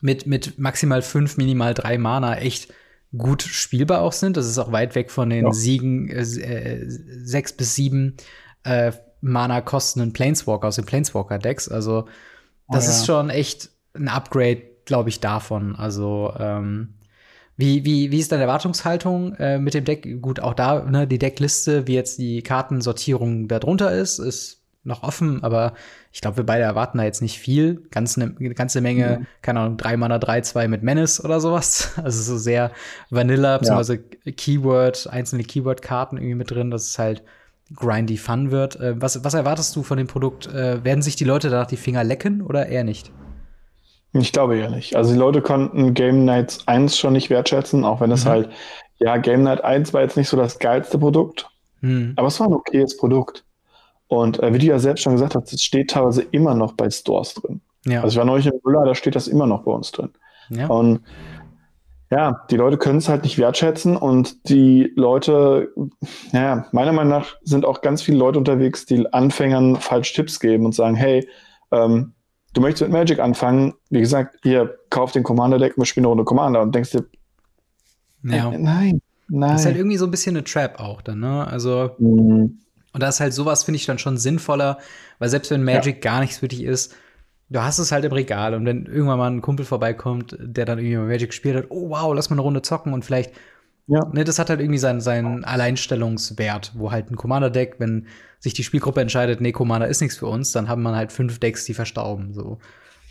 mit, 0.00 0.26
mit 0.26 0.58
maximal 0.58 1.02
fünf, 1.02 1.36
minimal 1.36 1.74
drei 1.74 1.98
Mana 1.98 2.36
echt 2.36 2.72
gut 3.16 3.42
spielbar 3.42 4.02
auch 4.02 4.12
sind. 4.12 4.36
Das 4.36 4.46
ist 4.46 4.58
auch 4.58 4.70
weit 4.70 4.94
weg 4.94 5.10
von 5.10 5.28
den 5.30 5.46
ja. 5.46 5.52
Siegen 5.52 6.08
äh, 6.08 6.22
äh 6.22 6.84
sechs 6.88 7.52
bis 7.52 7.74
sieben 7.74 8.16
äh, 8.62 8.92
Mana 9.20 9.60
kostenden 9.60 10.12
Planeswalker 10.12 10.68
aus 10.68 10.76
den 10.76 10.86
Planeswalker-Decks. 10.86 11.68
Also, 11.68 12.06
das 12.68 12.84
oh, 12.84 12.90
ja. 12.90 12.96
ist 12.96 13.06
schon 13.06 13.30
echt 13.30 13.70
ein 13.94 14.08
Upgrade, 14.08 14.62
glaube 14.84 15.08
ich, 15.08 15.20
davon. 15.20 15.74
Also, 15.76 16.32
ähm, 16.38 16.94
wie, 17.56 17.84
wie, 17.84 18.10
wie 18.10 18.18
ist 18.18 18.32
deine 18.32 18.42
Erwartungshaltung 18.42 19.34
äh, 19.34 19.58
mit 19.58 19.74
dem 19.74 19.84
Deck? 19.84 20.22
Gut, 20.22 20.40
auch 20.40 20.54
da, 20.54 20.84
ne, 20.84 21.06
die 21.06 21.18
Deckliste, 21.18 21.86
wie 21.86 21.94
jetzt 21.94 22.18
die 22.18 22.42
Kartensortierung 22.42 23.48
da 23.48 23.58
drunter 23.58 23.92
ist, 23.92 24.18
ist 24.18 24.60
noch 24.82 25.02
offen, 25.02 25.44
aber 25.44 25.74
ich 26.10 26.22
glaube, 26.22 26.38
wir 26.38 26.46
beide 26.46 26.64
erwarten 26.64 26.98
da 26.98 27.04
jetzt 27.04 27.20
nicht 27.20 27.38
viel. 27.38 27.82
Ganz 27.90 28.16
eine 28.16 28.32
ganze 28.54 28.80
Menge, 28.80 29.20
mhm. 29.20 29.26
keine 29.42 29.60
Ahnung, 29.60 29.76
3 29.76 29.96
Mana 29.98 30.18
3, 30.18 30.40
2 30.40 30.68
mit 30.68 30.82
Menace 30.82 31.22
oder 31.22 31.40
sowas. 31.40 31.92
Also 32.02 32.22
so 32.22 32.38
sehr 32.38 32.72
Vanilla, 33.10 33.58
beziehungsweise 33.58 34.02
ja. 34.24 34.32
Keyword, 34.32 35.08
einzelne 35.10 35.44
Keyword-Karten 35.44 36.16
irgendwie 36.16 36.34
mit 36.34 36.50
drin, 36.50 36.70
dass 36.70 36.88
es 36.88 36.98
halt 36.98 37.22
grindy 37.74 38.16
fun 38.16 38.50
wird. 38.50 38.76
Äh, 38.76 39.00
was, 39.00 39.22
was 39.22 39.34
erwartest 39.34 39.76
du 39.76 39.82
von 39.82 39.98
dem 39.98 40.06
Produkt? 40.06 40.46
Äh, 40.46 40.82
werden 40.82 41.02
sich 41.02 41.16
die 41.16 41.24
Leute 41.24 41.50
danach 41.50 41.66
die 41.66 41.76
Finger 41.76 42.02
lecken 42.02 42.40
oder 42.40 42.66
eher 42.66 42.84
nicht? 42.84 43.12
Ich 44.12 44.32
glaube 44.32 44.58
ja 44.58 44.68
nicht. 44.68 44.96
Also 44.96 45.12
die 45.12 45.18
Leute 45.18 45.40
konnten 45.40 45.94
Game 45.94 46.24
Nights 46.24 46.66
1 46.66 46.98
schon 46.98 47.12
nicht 47.12 47.30
wertschätzen, 47.30 47.84
auch 47.84 48.00
wenn 48.00 48.10
es 48.10 48.24
mhm. 48.24 48.28
halt, 48.28 48.50
ja, 48.98 49.16
Game 49.18 49.44
Night 49.44 49.62
1 49.62 49.92
war 49.94 50.02
jetzt 50.02 50.16
nicht 50.16 50.28
so 50.28 50.36
das 50.36 50.58
geilste 50.58 50.98
Produkt, 50.98 51.48
mhm. 51.80 52.14
aber 52.16 52.28
es 52.28 52.40
war 52.40 52.48
ein 52.48 52.52
okayes 52.52 52.96
Produkt. 52.96 53.44
Und 54.08 54.42
äh, 54.42 54.52
wie 54.52 54.58
du 54.58 54.66
ja 54.66 54.80
selbst 54.80 55.02
schon 55.02 55.12
gesagt 55.12 55.36
hast, 55.36 55.52
es 55.52 55.62
steht 55.62 55.90
teilweise 55.90 56.22
immer 56.22 56.54
noch 56.54 56.72
bei 56.72 56.90
Stores 56.90 57.34
drin. 57.34 57.60
Ja. 57.86 58.02
Also 58.02 58.14
ich 58.14 58.18
war 58.18 58.24
neulich 58.24 58.46
im 58.46 58.60
Müller, 58.64 58.84
da 58.84 58.94
steht 58.94 59.14
das 59.14 59.28
immer 59.28 59.46
noch 59.46 59.62
bei 59.62 59.70
uns 59.70 59.92
drin. 59.92 60.10
Ja. 60.50 60.66
Und 60.66 61.00
ja, 62.10 62.44
die 62.50 62.56
Leute 62.56 62.76
können 62.76 62.98
es 62.98 63.08
halt 63.08 63.22
nicht 63.22 63.38
wertschätzen 63.38 63.96
und 63.96 64.48
die 64.48 64.92
Leute, 64.96 65.72
ja, 66.32 66.66
meiner 66.72 66.92
Meinung 66.92 67.10
nach 67.10 67.36
sind 67.42 67.64
auch 67.64 67.82
ganz 67.82 68.02
viele 68.02 68.18
Leute 68.18 68.38
unterwegs, 68.38 68.84
die 68.84 69.06
Anfängern 69.12 69.76
falsch 69.76 70.12
Tipps 70.12 70.40
geben 70.40 70.66
und 70.66 70.74
sagen, 70.74 70.96
hey, 70.96 71.28
ähm, 71.70 72.14
du 72.52 72.60
möchtest 72.60 72.82
mit 72.82 72.92
Magic 72.92 73.18
anfangen, 73.18 73.74
wie 73.90 74.00
gesagt, 74.00 74.38
hier, 74.42 74.78
kauf 74.90 75.12
den 75.12 75.22
Commander-Deck, 75.22 75.76
wir 75.76 75.84
spielen 75.84 76.04
eine 76.04 76.10
Runde 76.10 76.24
Commander 76.24 76.62
und 76.62 76.74
denkst 76.74 76.90
dir, 76.90 77.04
ja. 78.22 78.52
Äh, 78.52 78.58
nein, 78.58 79.00
nein. 79.28 79.52
Das 79.52 79.60
ist 79.60 79.66
halt 79.66 79.76
irgendwie 79.76 79.96
so 79.96 80.04
ein 80.04 80.10
bisschen 80.10 80.36
eine 80.36 80.44
Trap 80.44 80.78
auch 80.78 81.00
dann, 81.02 81.20
ne? 81.20 81.46
Also, 81.46 81.90
mhm. 81.98 82.58
und 82.92 83.02
da 83.02 83.08
ist 83.08 83.20
halt 83.20 83.32
sowas, 83.32 83.64
finde 83.64 83.76
ich 83.76 83.86
dann 83.86 83.98
schon 83.98 84.18
sinnvoller, 84.18 84.78
weil 85.18 85.28
selbst 85.28 85.50
wenn 85.50 85.64
Magic 85.64 86.04
ja. 86.04 86.10
gar 86.10 86.20
nichts 86.20 86.38
für 86.38 86.48
dich 86.48 86.62
ist, 86.62 86.94
du 87.48 87.60
hast 87.60 87.78
es 87.78 87.92
halt 87.92 88.04
im 88.04 88.12
Regal 88.12 88.54
und 88.54 88.66
wenn 88.66 88.86
irgendwann 88.86 89.18
mal 89.18 89.30
ein 89.30 89.42
Kumpel 89.42 89.64
vorbeikommt, 89.64 90.36
der 90.38 90.64
dann 90.64 90.78
irgendwie 90.78 90.96
Magic 90.96 91.30
gespielt 91.30 91.56
hat, 91.56 91.66
oh 91.70 91.90
wow, 91.90 92.14
lass 92.14 92.30
mal 92.30 92.34
eine 92.34 92.42
Runde 92.42 92.62
zocken 92.62 92.92
und 92.92 93.04
vielleicht 93.04 93.32
ja. 93.90 94.08
Ne, 94.12 94.22
das 94.22 94.38
hat 94.38 94.50
halt 94.50 94.60
irgendwie 94.60 94.78
seinen, 94.78 95.00
seinen 95.00 95.44
Alleinstellungswert, 95.44 96.72
wo 96.76 96.92
halt 96.92 97.10
ein 97.10 97.16
Commander-Deck, 97.16 97.76
wenn 97.78 98.06
sich 98.38 98.54
die 98.54 98.62
Spielgruppe 98.62 99.00
entscheidet, 99.00 99.40
nee, 99.40 99.50
Commander 99.50 99.88
ist 99.88 100.00
nichts 100.00 100.16
für 100.16 100.26
uns, 100.26 100.52
dann 100.52 100.68
haben 100.68 100.82
man 100.82 100.94
halt 100.94 101.10
fünf 101.10 101.40
Decks, 101.40 101.64
die 101.64 101.74
verstauben. 101.74 102.32
So. 102.32 102.58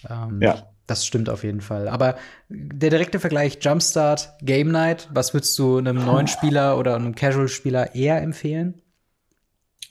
Ähm, 0.10 0.42
ja. 0.42 0.64
Das 0.88 1.06
stimmt 1.06 1.30
auf 1.30 1.44
jeden 1.44 1.60
Fall. 1.60 1.90
Aber 1.90 2.16
der 2.48 2.90
direkte 2.90 3.20
Vergleich 3.20 3.60
Jumpstart, 3.62 4.34
Game 4.42 4.72
Night, 4.72 5.10
was 5.14 5.34
würdest 5.34 5.60
du 5.60 5.78
einem 5.78 6.04
neuen 6.04 6.28
Spieler 6.30 6.78
oder 6.78 6.96
einem 6.96 7.14
Casual-Spieler 7.14 7.94
eher 7.94 8.22
empfehlen? 8.22 8.82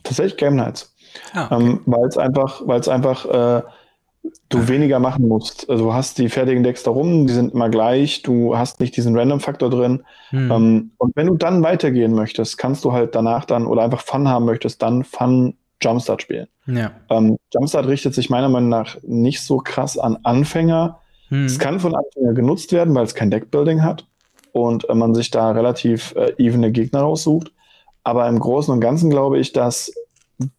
Tatsächlich 0.02 0.38
Game 0.38 0.56
Nights. 0.56 0.94
Ah, 1.34 1.46
okay. 1.46 1.54
ähm, 1.54 1.80
weil 1.84 2.08
es 2.08 2.16
einfach, 2.16 2.62
weil 2.66 2.80
es 2.80 2.88
einfach 2.88 3.26
äh, 3.26 3.62
du 4.48 4.68
weniger 4.68 4.98
machen 4.98 5.28
musst. 5.28 5.68
Also 5.68 5.84
du 5.84 5.94
hast 5.94 6.18
die 6.18 6.28
fertigen 6.28 6.62
Decks 6.62 6.82
da 6.82 6.90
rum, 6.90 7.26
die 7.26 7.32
sind 7.32 7.52
immer 7.52 7.68
gleich, 7.68 8.22
du 8.22 8.56
hast 8.56 8.80
nicht 8.80 8.96
diesen 8.96 9.16
Random-Faktor 9.16 9.70
drin. 9.70 10.04
Hm. 10.30 10.50
Ähm, 10.50 10.90
und 10.98 11.16
wenn 11.16 11.26
du 11.26 11.36
dann 11.36 11.62
weitergehen 11.62 12.14
möchtest, 12.14 12.58
kannst 12.58 12.84
du 12.84 12.92
halt 12.92 13.14
danach 13.14 13.44
dann 13.44 13.66
oder 13.66 13.82
einfach 13.82 14.02
Fun 14.02 14.28
haben 14.28 14.44
möchtest, 14.44 14.82
dann 14.82 15.04
Fun 15.04 15.54
Jumpstart 15.82 16.22
spielen. 16.22 16.48
Ja. 16.66 16.92
Ähm, 17.10 17.36
Jumpstart 17.52 17.86
richtet 17.86 18.14
sich 18.14 18.30
meiner 18.30 18.48
Meinung 18.48 18.68
nach 18.68 18.96
nicht 19.02 19.42
so 19.42 19.58
krass 19.58 19.98
an 19.98 20.18
Anfänger. 20.22 21.00
Hm. 21.28 21.44
Es 21.44 21.58
kann 21.58 21.80
von 21.80 21.94
Anfänger 21.94 22.34
genutzt 22.34 22.72
werden, 22.72 22.94
weil 22.94 23.04
es 23.04 23.14
kein 23.14 23.30
Deckbuilding 23.30 23.82
hat 23.82 24.06
und 24.52 24.88
äh, 24.88 24.94
man 24.94 25.14
sich 25.14 25.30
da 25.30 25.50
relativ 25.50 26.14
äh, 26.16 26.32
evene 26.38 26.72
Gegner 26.72 27.00
raussucht. 27.00 27.52
Aber 28.04 28.26
im 28.28 28.38
Großen 28.38 28.72
und 28.72 28.80
Ganzen 28.80 29.10
glaube 29.10 29.38
ich, 29.38 29.52
dass 29.52 29.92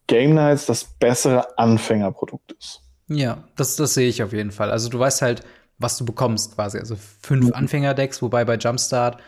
Game 0.06 0.34
Nights 0.34 0.66
das 0.66 0.84
bessere 0.84 1.58
Anfängerprodukt 1.58 2.52
ist. 2.52 2.82
Ja, 3.10 3.42
das, 3.56 3.74
das 3.76 3.94
sehe 3.94 4.08
ich 4.08 4.22
auf 4.22 4.32
jeden 4.32 4.52
Fall. 4.52 4.70
Also 4.70 4.88
du 4.88 4.98
weißt 4.98 5.20
halt, 5.20 5.42
was 5.78 5.98
du 5.98 6.04
bekommst 6.04 6.54
quasi. 6.54 6.78
Also 6.78 6.96
fünf 7.20 7.46
mhm. 7.46 7.54
Anfängerdecks, 7.54 8.22
wobei 8.22 8.44
bei 8.44 8.54
Jumpstart 8.54 9.20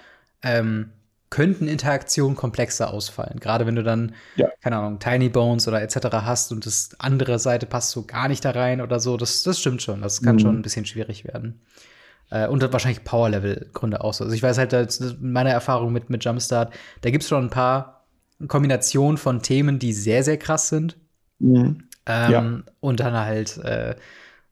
ähm, 0.42 0.90
könnten 1.30 1.66
Interaktionen 1.66 2.36
komplexer 2.36 2.92
ausfallen. 2.92 3.40
Gerade 3.40 3.66
wenn 3.66 3.74
du 3.74 3.82
dann, 3.82 4.14
ja. 4.36 4.48
keine 4.62 4.76
Ahnung, 4.76 5.00
Tiny 5.00 5.30
Bones 5.30 5.66
oder 5.66 5.82
etc. 5.82 5.96
hast 6.12 6.52
und 6.52 6.64
das 6.64 6.90
andere 6.98 7.40
Seite 7.40 7.66
passt 7.66 7.90
so 7.90 8.04
gar 8.04 8.28
nicht 8.28 8.44
da 8.44 8.50
rein 8.50 8.80
oder 8.80 9.00
so. 9.00 9.16
Das, 9.16 9.42
das 9.42 9.58
stimmt 9.58 9.82
schon. 9.82 10.00
Das 10.00 10.22
kann 10.22 10.36
mhm. 10.36 10.40
schon 10.40 10.58
ein 10.58 10.62
bisschen 10.62 10.86
schwierig 10.86 11.24
werden. 11.24 11.60
Äh, 12.30 12.46
und 12.46 12.62
wahrscheinlich 12.72 13.02
Power-Level-Gründe 13.02 14.04
auch 14.04 14.14
so. 14.14 14.24
Also 14.24 14.36
ich 14.36 14.44
weiß 14.44 14.58
halt, 14.58 14.72
das 14.72 15.16
meine 15.20 15.50
Erfahrung 15.50 15.92
mit, 15.92 16.08
mit 16.08 16.24
Jumpstart, 16.24 16.72
da 17.00 17.10
gibt 17.10 17.24
es 17.24 17.28
schon 17.28 17.46
ein 17.46 17.50
paar 17.50 18.04
Kombinationen 18.46 19.16
von 19.16 19.42
Themen, 19.42 19.80
die 19.80 19.92
sehr, 19.92 20.22
sehr 20.22 20.36
krass 20.36 20.68
sind. 20.68 20.96
Mhm. 21.40 21.88
Ähm, 22.06 22.32
ja. 22.32 22.72
Und 22.80 23.00
dann 23.00 23.14
halt, 23.14 23.58
äh, 23.58 23.94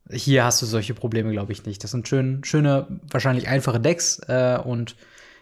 hier 0.09 0.43
hast 0.45 0.61
du 0.61 0.65
solche 0.65 0.93
Probleme, 0.93 1.31
glaube 1.31 1.51
ich, 1.51 1.65
nicht. 1.65 1.83
Das 1.83 1.91
sind 1.91 2.07
schön, 2.07 2.43
schöne, 2.43 2.87
wahrscheinlich 3.09 3.47
einfache 3.47 3.79
Decks 3.79 4.19
äh, 4.27 4.57
und 4.63 4.95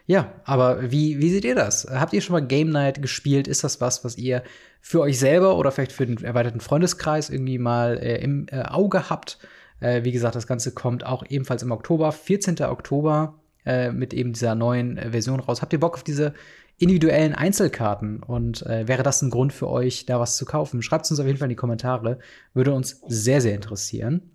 Ja, 0.06 0.32
aber 0.43 0.91
wie, 0.91 1.19
wie 1.19 1.30
seht 1.30 1.45
ihr 1.45 1.56
das? 1.56 1.88
Habt 1.89 2.13
ihr 2.13 2.22
schon 2.22 2.34
mal 2.34 2.45
Game 2.45 2.69
Night 2.69 3.02
gespielt? 3.02 3.48
Ist 3.48 3.63
das 3.63 3.80
was, 3.80 4.04
was 4.04 4.17
ihr 4.17 4.43
für 4.82 5.02
euch 5.02 5.19
selber 5.19 5.56
oder 5.58 5.72
vielleicht 5.72 5.91
für 5.91 6.06
den 6.06 6.24
erweiterten 6.24 6.62
Freundeskreis 6.62 7.30
irgendwie 7.30 7.60
mal 7.60 7.98
äh, 7.98 8.22
im 8.22 8.48
äh, 8.52 8.63
Auge 8.63 9.10
habt? 9.10 9.38
Äh, 9.80 10.04
wie 10.04 10.12
gesagt, 10.12 10.36
das 10.36 10.48
Ganze 10.48 10.74
kommt 10.74 11.06
auch 11.06 11.24
ebenfalls 11.30 11.63
im 11.63 11.72
Oktober, 11.72 12.12
14. 12.12 12.62
Oktober, 12.63 13.36
äh, 13.65 13.91
mit 13.91 14.13
eben 14.13 14.34
dieser 14.34 14.56
neuen 14.56 14.98
äh, 14.98 15.12
Version 15.12 15.39
raus. 15.39 15.62
Habt 15.62 15.74
ihr 15.74 15.80
Bock 15.80 15.93
auf 15.93 16.04
diese 16.04 16.34
individuellen 16.80 17.36
Einzelkarten? 17.36 18.24
Und 18.24 18.65
äh, 18.65 18.88
wäre 18.88 19.04
das 19.04 19.22
ein 19.22 19.30
Grund 19.30 19.54
für 19.54 19.70
euch, 19.70 20.06
da 20.06 20.20
was 20.20 20.38
zu 20.38 20.46
kaufen? 20.46 20.82
Schreibt 20.82 21.06
es 21.06 21.12
uns 21.12 21.20
auf 21.20 21.28
jeden 21.28 21.38
Fall 21.38 21.46
in 21.46 21.52
die 21.52 21.56
Kommentare. 21.56 22.20
Würde 22.54 22.74
uns 22.74 23.02
sehr, 23.08 23.42
sehr 23.42 23.54
interessieren. 23.54 24.32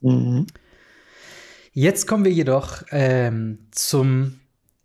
Mhm. 0.00 0.46
Jetzt 1.72 2.06
kommen 2.06 2.24
wir 2.24 2.32
jedoch 2.32 2.82
ähm, 2.90 3.68
zum 3.70 4.40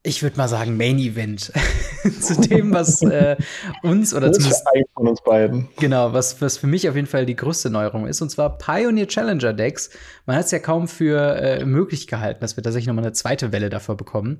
ich 0.08 0.24
würde 0.24 0.38
mal 0.38 0.48
sagen, 0.48 0.78
Main 0.78 0.98
Event 1.00 1.52
zu 2.22 2.39
dem, 2.39 2.74
was 2.74 3.02
äh, 3.02 3.36
uns 3.84 4.13
oder 4.13 4.32
zumindest 4.32 4.63
von 4.93 5.08
uns 5.08 5.22
beiden. 5.22 5.67
Genau, 5.80 6.13
was, 6.13 6.41
was 6.41 6.58
für 6.58 6.67
mich 6.67 6.88
auf 6.88 6.96
jeden 6.96 7.08
Fall 7.08 7.26
die 7.26 7.36
größte 7.36 7.70
Neuerung 7.70 8.08
ist, 8.08 8.22
und 8.22 8.30
zwar 8.30 8.58
Pioneer 8.58 9.08
Challenger 9.08 9.54
Decks. 9.54 9.89
Man 10.26 10.38
hat 10.38 10.46
es 10.46 10.52
ja 10.52 10.60
kaum 10.60 10.88
für 10.88 11.36
äh, 11.36 11.65
möglich 11.65 12.08
gehalten, 12.08 12.39
dass 12.39 12.56
wir 12.56 12.63
tatsächlich 12.63 12.88
nochmal 12.88 13.04
eine 13.04 13.13
zweite 13.13 13.52
Welle 13.52 13.70
davor 13.70 13.98
bekommen. 13.98 14.39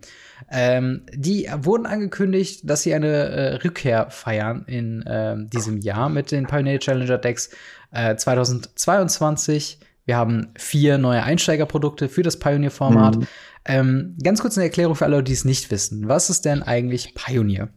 Ähm, 0.50 1.02
die 1.14 1.50
wurden 1.58 1.86
angekündigt, 1.86 2.62
dass 2.64 2.84
sie 2.84 2.94
eine 2.94 3.08
äh, 3.08 3.56
Rückkehr 3.56 4.10
feiern 4.10 4.64
in 4.68 5.02
äh, 5.02 5.36
diesem 5.38 5.80
Jahr 5.80 6.08
mit 6.08 6.32
den 6.32 6.48
Pioneer 6.48 6.80
Challenger 6.80 7.18
Decks 7.18 7.50
2022. 7.90 9.80
Wir 10.08 10.16
haben 10.16 10.54
vier 10.58 10.98
neue 10.98 11.22
Einsteigerprodukte 11.22 12.08
für 12.08 12.24
das 12.24 12.40
Pioneer-Format. 12.40 13.18
Mhm. 13.18 13.28
Ähm, 13.66 14.18
ganz 14.24 14.42
kurz 14.42 14.58
eine 14.58 14.64
Erklärung 14.64 14.96
für 14.96 15.04
alle, 15.04 15.22
die 15.22 15.34
es 15.34 15.44
nicht 15.44 15.70
wissen. 15.70 16.08
Was 16.08 16.30
ist 16.30 16.46
denn 16.46 16.64
eigentlich 16.64 17.14
Pioneer? 17.14 17.68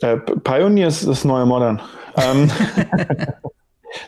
Äh, 0.00 0.18
Pioneer 0.18 0.88
ist 0.88 1.06
das 1.06 1.24
neue 1.24 1.46
Modern. 1.46 1.80
ähm, 2.16 2.50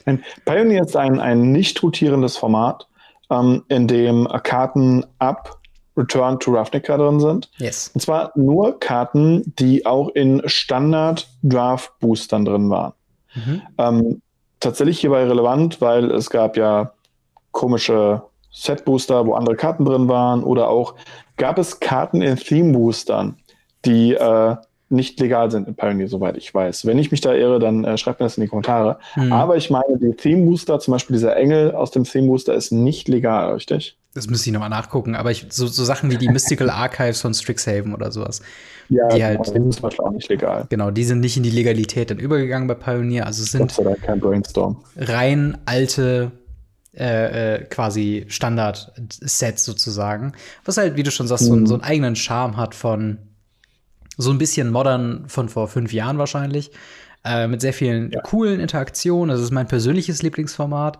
Pioneer 0.45 0.83
ist 0.83 0.99
ein, 0.99 1.19
ein 1.19 1.51
nicht 1.51 1.83
rotierendes 1.83 2.37
Format, 2.37 2.87
ähm, 3.31 3.65
in 3.69 3.89
dem 3.89 4.29
Karten 4.43 5.07
ab 5.19 5.63
Return 5.97 6.39
to 6.39 6.53
Ravnica 6.53 6.99
drin 6.99 7.21
sind. 7.21 7.51
Yes. 7.57 7.91
Und 7.95 8.03
zwar 8.03 8.33
nur 8.35 8.79
Karten, 8.81 9.55
die 9.59 9.87
auch 9.87 10.11
in 10.11 10.43
Standard 10.45 11.27
Draft 11.43 11.99
Boostern 12.01 12.45
drin 12.45 12.69
waren. 12.69 12.93
Mhm. 13.35 13.63
Ähm, 13.79 14.23
tatsächlich 14.61 15.01
hierbei 15.01 15.25
relevant, 15.25 15.81
weil 15.81 16.11
es 16.11 16.29
gab 16.29 16.59
ja 16.59 16.93
komische 17.53 18.23
Set-Booster, 18.51 19.27
wo 19.27 19.35
andere 19.35 19.57
Karten 19.57 19.85
drin 19.85 20.09
waren, 20.09 20.43
oder 20.43 20.69
auch 20.69 20.95
gab 21.37 21.59
es 21.59 21.81
Karten 21.81 22.23
in 22.23 22.37
Theme-Boostern, 22.37 23.37
die 23.85 24.15
äh, 24.15 24.57
nicht 24.91 25.21
legal 25.21 25.51
sind 25.51 25.69
in 25.69 25.75
Pioneer, 25.75 26.09
soweit 26.09 26.37
ich 26.37 26.53
weiß. 26.53 26.87
Wenn 26.87 26.99
ich 26.99 27.11
mich 27.11 27.21
da 27.21 27.35
irre, 27.35 27.59
dann 27.59 27.85
äh, 27.85 27.99
schreibt 27.99 28.21
mir 28.21 28.27
das 28.27 28.39
in 28.39 28.43
die 28.43 28.49
Kommentare. 28.49 28.99
Mhm. 29.17 29.33
Aber 29.33 29.57
ich 29.57 29.71
meine, 29.71 29.99
die 29.99 30.15
Theme-Booster, 30.15 30.81
zum 30.81 30.93
Beispiel 30.93 31.15
dieser 31.15 31.37
Engel 31.37 31.73
aus 31.73 31.91
dem 31.91 32.05
Theme-Booster, 32.05 32.55
ist 32.55 32.73
nicht 32.73 33.07
legal, 33.07 33.53
richtig? 33.53 33.99
Das 34.15 34.29
müsste 34.29 34.49
ich 34.49 34.55
nochmal 34.55 34.71
nachgucken, 34.71 35.15
aber 35.15 35.31
ich, 35.31 35.47
so, 35.51 35.67
so, 35.67 35.85
Sachen 35.85 36.11
wie 36.11 36.17
die 36.17 36.29
Mystical 36.29 36.71
Archives 36.71 37.21
von 37.21 37.35
Strixhaven 37.35 37.95
oder 37.95 38.11
sowas. 38.11 38.41
Ja, 38.89 39.07
die 39.09 39.23
halt, 39.23 39.47
die 39.47 39.51
sind 39.51 39.73
zum 39.75 39.83
Beispiel 39.83 40.05
auch 40.05 40.11
nicht 40.11 40.29
legal. 40.31 40.67
Genau, 40.71 40.91
die 40.91 41.05
sind 41.05 41.21
nicht 41.21 41.37
in 41.37 41.43
die 41.43 41.51
Legalität 41.51 42.11
dann 42.11 42.19
übergegangen 42.19 42.67
bei 42.67 42.75
Pioneer. 42.75 43.27
Also 43.27 43.43
es 43.43 43.53
sind 43.53 43.79
kein 44.03 44.19
Brainstorm. 44.19 44.79
rein 44.97 45.59
alte 45.67 46.33
äh, 46.95 47.57
äh, 47.57 47.65
quasi 47.65 48.25
Standard-Set 48.29 49.59
sozusagen. 49.59 50.33
Was 50.65 50.77
halt, 50.79 50.97
wie 50.97 51.03
du 51.03 51.11
schon 51.11 51.29
sagst, 51.29 51.51
mhm. 51.51 51.61
so, 51.61 51.67
so, 51.67 51.75
einen 51.75 51.85
eigenen 51.85 52.17
Charme 52.17 52.57
hat 52.57 52.75
von 52.75 53.19
so 54.17 54.31
ein 54.31 54.39
bisschen 54.39 54.71
modern 54.71 55.29
von 55.29 55.49
vor 55.49 55.69
fünf 55.69 55.93
Jahren 55.93 56.19
wahrscheinlich. 56.19 56.71
Äh, 57.25 57.47
mit 57.47 57.61
sehr 57.61 57.73
vielen 57.73 58.11
ja. 58.11 58.21
coolen 58.21 58.61
Interaktionen. 58.61 59.29
Das 59.29 59.41
ist 59.41 59.51
mein 59.51 59.69
persönliches 59.69 60.23
Lieblingsformat. 60.23 60.99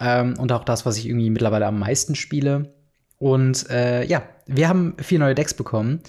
Ähm, 0.00 0.34
und 0.38 0.52
auch 0.52 0.64
das, 0.64 0.86
was 0.86 0.96
ich 0.98 1.06
irgendwie 1.06 1.30
mittlerweile 1.30 1.66
am 1.66 1.78
meisten 1.78 2.14
spiele. 2.14 2.74
Und 3.18 3.68
äh, 3.70 4.04
ja, 4.04 4.22
wir 4.46 4.68
haben 4.68 4.94
vier 4.98 5.18
neue 5.18 5.34
Decks 5.34 5.54
bekommen, 5.54 6.00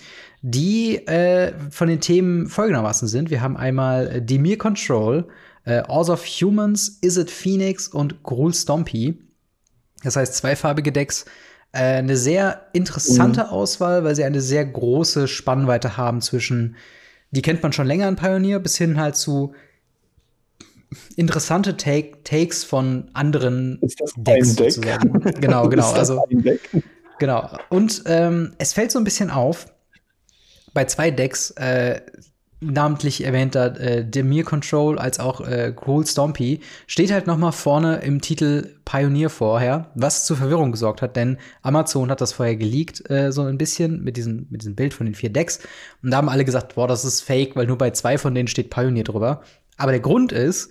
die 0.41 0.97
äh, 1.07 1.53
von 1.69 1.87
den 1.87 2.01
Themen 2.01 2.47
folgendermaßen 2.47 3.07
sind. 3.07 3.29
Wir 3.29 3.41
haben 3.41 3.57
einmal 3.57 4.21
Demir 4.21 4.57
Control, 4.57 5.27
äh, 5.65 5.83
Oz 5.87 6.09
of 6.09 6.25
Humans, 6.25 6.99
Is 7.01 7.17
It 7.17 7.29
Phoenix 7.29 7.87
und 7.87 8.23
Gruul 8.23 8.53
Stompy. 8.53 9.19
Das 10.03 10.15
heißt, 10.15 10.35
zweifarbige 10.35 10.91
Decks. 10.91 11.25
Äh, 11.71 11.97
eine 11.97 12.15
sehr 12.15 12.67
interessante 12.73 13.43
mhm. 13.43 13.49
Auswahl, 13.49 14.03
weil 14.03 14.15
sie 14.15 14.23
eine 14.23 14.41
sehr 14.41 14.65
große 14.65 15.27
Spannweite 15.27 15.97
haben 15.97 16.21
zwischen, 16.21 16.75
die 17.31 17.41
kennt 17.41 17.63
man 17.63 17.73
schon 17.73 17.87
länger 17.87 18.07
in 18.07 18.15
Pioneer, 18.15 18.59
bis 18.59 18.77
hin 18.77 18.99
halt 18.99 19.15
zu 19.15 19.53
interessante 21.15 21.75
Take 21.75 22.23
Takes 22.23 22.63
von 22.63 23.09
anderen 23.13 23.79
Ist 23.81 23.99
das 23.99 24.13
Decks 24.15 24.55
Deck? 24.55 24.71
sozusagen. 24.71 25.19
Genau, 25.41 25.67
genau. 25.69 25.91
also, 25.91 26.23
genau. 27.19 27.57
Und 27.69 28.03
ähm, 28.05 28.53
es 28.57 28.73
fällt 28.73 28.91
so 28.91 28.99
ein 28.99 29.03
bisschen 29.03 29.29
auf, 29.29 29.65
bei 30.73 30.85
zwei 30.85 31.11
Decks 31.11 31.51
äh, 31.51 32.01
namentlich 32.71 33.23
erwähnter 33.23 33.79
äh, 33.79 34.05
Demir 34.05 34.43
Control 34.43 34.99
als 34.99 35.19
auch 35.19 35.41
äh, 35.41 35.73
Cruel 35.75 36.05
Stompy 36.05 36.61
steht 36.87 37.11
halt 37.11 37.27
noch 37.27 37.37
mal 37.37 37.51
vorne 37.51 37.97
im 37.97 38.21
Titel 38.21 38.75
Pioneer 38.85 39.29
vorher, 39.29 39.91
was 39.95 40.25
zu 40.25 40.35
Verwirrung 40.35 40.71
gesorgt 40.71 41.01
hat, 41.01 41.15
denn 41.15 41.37
Amazon 41.61 42.09
hat 42.11 42.21
das 42.21 42.33
vorher 42.33 42.55
geleakt 42.55 43.09
äh, 43.09 43.31
so 43.31 43.43
ein 43.43 43.57
bisschen 43.57 44.03
mit 44.03 44.17
diesem 44.17 44.47
mit 44.49 44.61
diesem 44.61 44.75
Bild 44.75 44.93
von 44.93 45.05
den 45.05 45.15
vier 45.15 45.31
Decks 45.31 45.59
und 46.03 46.11
da 46.11 46.17
haben 46.17 46.29
alle 46.29 46.45
gesagt, 46.45 46.75
boah, 46.75 46.87
das 46.87 47.05
ist 47.05 47.21
fake, 47.21 47.55
weil 47.55 47.67
nur 47.67 47.77
bei 47.77 47.91
zwei 47.91 48.17
von 48.17 48.35
denen 48.35 48.47
steht 48.47 48.69
Pioneer 48.69 49.03
drüber. 49.03 49.41
Aber 49.77 49.91
der 49.91 50.01
Grund 50.01 50.31
ist, 50.31 50.69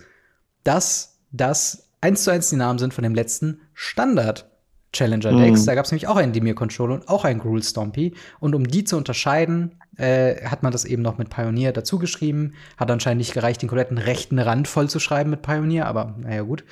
dass 0.63 1.19
das 1.31 1.89
eins 2.01 2.23
zu 2.23 2.31
eins 2.31 2.49
die 2.49 2.55
Namen 2.55 2.79
sind 2.79 2.93
von 2.93 3.03
dem 3.03 3.15
letzten 3.15 3.61
Standard 3.73 4.49
Challenger 4.95 5.31
Decks. 5.33 5.61
Mhm. 5.61 5.65
Da 5.65 5.75
gab 5.75 5.85
es 5.85 5.91
nämlich 5.91 6.07
auch 6.07 6.15
einen 6.15 6.33
Demir 6.33 6.55
Control 6.55 6.91
und 6.91 7.09
auch 7.09 7.25
einen 7.25 7.39
Gruul 7.39 7.61
Stompy. 7.61 8.13
Und 8.39 8.55
um 8.55 8.65
die 8.67 8.83
zu 8.83 8.97
unterscheiden, 8.97 9.75
äh, 9.97 10.45
hat 10.45 10.63
man 10.63 10.71
das 10.71 10.85
eben 10.85 11.01
noch 11.01 11.17
mit 11.17 11.29
Pioneer 11.29 11.73
dazu 11.73 11.99
geschrieben. 11.99 12.53
Hat 12.77 12.89
anscheinend 12.89 13.19
nicht 13.19 13.33
gereicht, 13.33 13.61
den 13.61 13.69
kompletten 13.69 13.97
rechten 13.97 14.39
Rand 14.39 14.67
voll 14.67 14.89
zu 14.89 14.99
schreiben 14.99 15.29
mit 15.29 15.41
Pioneer, 15.41 15.85
aber 15.85 16.15
naja, 16.17 16.41
gut. 16.41 16.63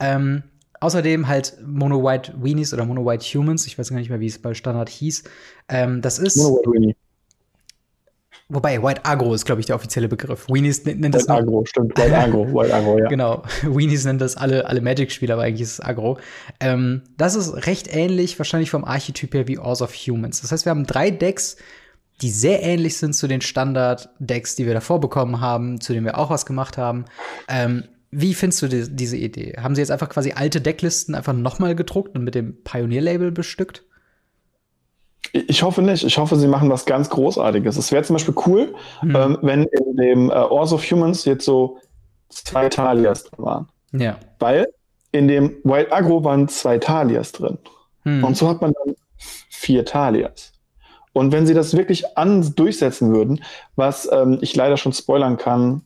Ähm, 0.00 0.42
außerdem 0.80 1.28
halt 1.28 1.58
Mono 1.64 2.02
White 2.02 2.34
Weenies 2.38 2.72
oder 2.72 2.84
Mono 2.84 3.04
White 3.04 3.24
Humans. 3.24 3.66
Ich 3.66 3.78
weiß 3.78 3.90
gar 3.90 3.98
nicht 3.98 4.10
mehr, 4.10 4.20
wie 4.20 4.26
es 4.26 4.40
bei 4.40 4.54
Standard 4.54 4.88
hieß. 4.88 5.24
Ähm, 5.68 6.00
das 6.00 6.18
ist. 6.18 6.36
Mono 6.36 6.56
White 6.56 6.70
Weenie. 6.70 6.96
Wobei, 8.50 8.82
White 8.82 9.04
Agro 9.04 9.34
ist, 9.34 9.44
glaube 9.44 9.60
ich, 9.60 9.66
der 9.66 9.76
offizielle 9.76 10.08
Begriff. 10.08 10.48
Weenies 10.48 10.82
nennt 10.86 11.14
das. 11.14 11.28
White 11.28 11.42
Agro, 11.42 11.64
stimmt. 11.66 11.98
White 11.98 12.16
Agro, 12.16 12.46
White 12.54 12.74
Agro, 12.74 12.98
ja. 12.98 13.08
genau. 13.08 13.42
Weenies 13.62 14.06
nennen 14.06 14.18
das 14.18 14.38
alle, 14.38 14.66
alle 14.66 14.80
Magic-Spieler, 14.80 15.34
aber 15.34 15.42
eigentlich 15.42 15.62
ist 15.62 15.72
es 15.72 15.80
Agro. 15.80 16.18
Ähm, 16.58 17.02
das 17.18 17.34
ist 17.34 17.66
recht 17.66 17.94
ähnlich, 17.94 18.38
wahrscheinlich 18.38 18.70
vom 18.70 18.84
Archetyp 18.84 19.34
her 19.34 19.48
wie 19.48 19.58
Ours 19.58 19.82
of 19.82 19.92
Humans. 19.92 20.40
Das 20.40 20.50
heißt, 20.50 20.64
wir 20.64 20.70
haben 20.70 20.86
drei 20.86 21.10
Decks, 21.10 21.58
die 22.22 22.30
sehr 22.30 22.62
ähnlich 22.62 22.96
sind 22.96 23.14
zu 23.14 23.28
den 23.28 23.42
Standard-Decks, 23.42 24.56
die 24.56 24.66
wir 24.66 24.72
davor 24.72 24.98
bekommen 24.98 25.42
haben, 25.42 25.80
zu 25.82 25.92
denen 25.92 26.06
wir 26.06 26.16
auch 26.16 26.30
was 26.30 26.46
gemacht 26.46 26.78
haben. 26.78 27.04
Ähm, 27.48 27.84
wie 28.10 28.32
findest 28.32 28.62
du 28.62 28.68
die, 28.68 28.88
diese 28.88 29.18
Idee? 29.18 29.56
Haben 29.58 29.74
sie 29.74 29.82
jetzt 29.82 29.90
einfach 29.90 30.08
quasi 30.08 30.32
alte 30.32 30.62
Decklisten 30.62 31.14
einfach 31.14 31.34
nochmal 31.34 31.74
gedruckt 31.74 32.16
und 32.16 32.24
mit 32.24 32.34
dem 32.34 32.56
Pioneer-Label 32.64 33.30
bestückt? 33.30 33.84
Ich 35.32 35.62
hoffe 35.62 35.82
nicht. 35.82 36.04
Ich 36.04 36.18
hoffe, 36.18 36.36
sie 36.36 36.48
machen 36.48 36.70
was 36.70 36.86
ganz 36.86 37.10
Großartiges. 37.10 37.76
Es 37.76 37.92
wäre 37.92 38.02
zum 38.02 38.14
Beispiel 38.14 38.34
cool, 38.46 38.74
hm. 39.00 39.16
ähm, 39.16 39.38
wenn 39.42 39.64
in 39.64 39.96
dem 39.96 40.30
äh, 40.30 40.34
Ors 40.34 40.72
of 40.72 40.82
Humans 40.82 41.24
jetzt 41.24 41.44
so 41.44 41.78
zwei 42.28 42.68
Talias 42.68 43.24
drin 43.24 43.44
waren. 43.44 43.68
Ja. 43.92 44.16
Weil 44.38 44.68
in 45.12 45.28
dem 45.28 45.56
Wild 45.64 45.92
Agro 45.92 46.24
waren 46.24 46.48
zwei 46.48 46.78
Talias 46.78 47.32
drin. 47.32 47.58
Hm. 48.04 48.24
Und 48.24 48.36
so 48.36 48.48
hat 48.48 48.60
man 48.60 48.72
dann 48.72 48.94
vier 49.50 49.84
Talias. 49.84 50.52
Und 51.12 51.32
wenn 51.32 51.46
sie 51.46 51.54
das 51.54 51.76
wirklich 51.76 52.16
an 52.16 52.54
durchsetzen 52.54 53.12
würden, 53.12 53.42
was 53.76 54.08
ähm, 54.12 54.38
ich 54.40 54.54
leider 54.54 54.76
schon 54.76 54.92
spoilern 54.92 55.36
kann, 55.36 55.82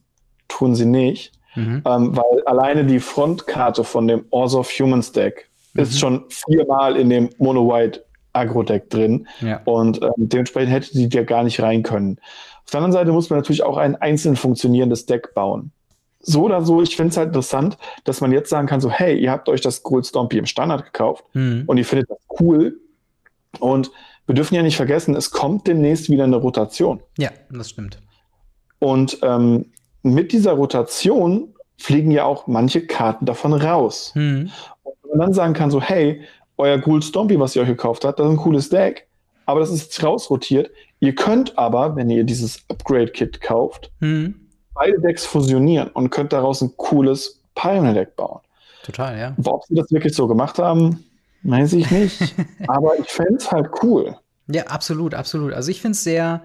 tun 0.49 0.75
sie 0.75 0.85
nicht. 0.85 1.33
Mhm. 1.55 1.83
Ähm, 1.87 2.17
weil 2.17 2.43
alleine 2.47 2.85
die 2.85 3.01
Frontkarte 3.01 3.85
von 3.85 4.09
dem 4.09 4.25
Ors 4.31 4.55
of 4.55 4.71
Humans 4.71 5.13
Deck 5.13 5.49
mhm. 5.75 5.83
ist 5.83 5.99
schon 5.99 6.25
viermal 6.29 6.97
in 6.97 7.11
dem 7.11 7.31
Mono 7.39 7.69
White 7.69 8.05
Agro-Deck 8.33 8.91
drin. 8.91 9.27
Ja. 9.41 9.61
Und 9.65 10.03
ähm, 10.03 10.13
dementsprechend 10.17 10.73
hätte 10.73 10.93
die 10.93 11.09
dir 11.09 11.25
gar 11.25 11.45
nicht 11.45 11.61
rein 11.61 11.83
können. 11.83 12.19
Auf 12.65 12.71
der 12.71 12.79
anderen 12.79 12.93
Seite 12.93 13.13
muss 13.13 13.31
man 13.31 13.39
natürlich 13.39 13.63
auch 13.63 13.77
ein 13.77 13.97
einzeln 13.97 14.37
funktionierendes 14.37 15.07
Deck 15.07 15.35
bauen. 15.35 15.73
So 16.21 16.45
oder 16.45 16.63
so, 16.63 16.81
ich 16.81 16.97
finde 16.97 17.11
es 17.11 17.17
halt 17.17 17.29
interessant, 17.29 17.77
dass 18.05 18.21
man 18.21 18.31
jetzt 18.31 18.49
sagen 18.49 18.69
kann: 18.69 18.81
so, 18.81 18.91
hey, 18.91 19.19
ihr 19.19 19.31
habt 19.31 19.49
euch 19.49 19.61
das 19.61 19.83
Gold 19.83 20.07
Stompy 20.07 20.39
im 20.39 20.47
Standard 20.47 20.85
gekauft 20.85 21.25
mhm. 21.35 21.65
und 21.67 21.77
ihr 21.79 21.85
findet 21.85 22.11
das 22.11 22.19
cool. 22.41 22.81
Und 23.59 23.91
wir 24.27 24.35
dürfen 24.35 24.55
ja 24.55 24.63
nicht 24.63 24.77
vergessen, 24.77 25.17
es 25.17 25.31
kommt 25.31 25.67
demnächst 25.67 26.09
wieder 26.09 26.25
eine 26.25 26.37
Rotation. 26.37 27.03
Ja, 27.19 27.31
das 27.51 27.71
stimmt. 27.71 27.99
Und 28.79 29.19
ähm, 29.23 29.67
mit 30.03 30.33
dieser 30.33 30.53
Rotation 30.53 31.55
fliegen 31.77 32.11
ja 32.11 32.25
auch 32.25 32.47
manche 32.47 32.87
Karten 32.87 33.27
davon 33.27 33.53
raus. 33.53 34.13
Mhm. 34.15 34.51
Und 34.83 34.95
wenn 35.03 35.11
man 35.11 35.19
dann 35.19 35.35
sagen 35.35 35.55
kann, 35.55 35.71
so, 35.71 35.81
hey, 35.81 36.23
euer 36.59 36.79
Ghoul 36.79 37.03
Stompy, 37.03 37.39
was 37.41 37.57
ihr 37.57 37.63
euch 37.63 37.69
gekauft 37.69 38.05
habt, 38.05 38.19
das 38.19 38.27
ist 38.27 38.33
ein 38.33 38.37
cooles 38.37 38.69
Deck, 38.69 39.07
aber 39.47 39.61
das 39.61 39.71
ist 39.71 39.83
jetzt 39.85 40.03
rausrotiert. 40.05 40.71
Ihr 41.01 41.15
könnt 41.15 41.59
aber, 41.59 41.97
wenn 41.97 42.11
ihr 42.11 42.25
dieses 42.25 42.63
Upgrade-Kit 42.69 43.41
kauft, 43.41 43.91
Mhm. 44.01 44.35
beide 44.75 45.01
Decks 45.01 45.25
fusionieren 45.27 45.89
und 45.89 46.11
könnt 46.11 46.33
daraus 46.33 46.61
ein 46.63 46.73
cooles 46.77 47.41
Pioneer-Deck 47.55 48.17
bauen. 48.17 48.41
Total, 48.85 49.19
ja. 49.19 49.37
Ob 49.45 49.65
sie 49.65 49.75
das 49.75 49.91
wirklich 49.91 50.15
so 50.15 50.27
gemacht 50.29 50.59
haben, 50.59 51.05
weiß 51.43 51.73
ich 51.75 51.91
nicht. 51.91 52.35
aber 52.69 52.99
ich 52.99 53.07
fände 53.09 53.35
es 53.37 53.51
halt 53.51 53.69
cool. 53.83 54.17
Ja, 54.49 54.65
absolut, 54.67 55.15
absolut. 55.15 55.53
Also 55.53 55.71
ich 55.71 55.81
finde 55.81 55.93
es 55.97 56.05
sehr 56.05 56.43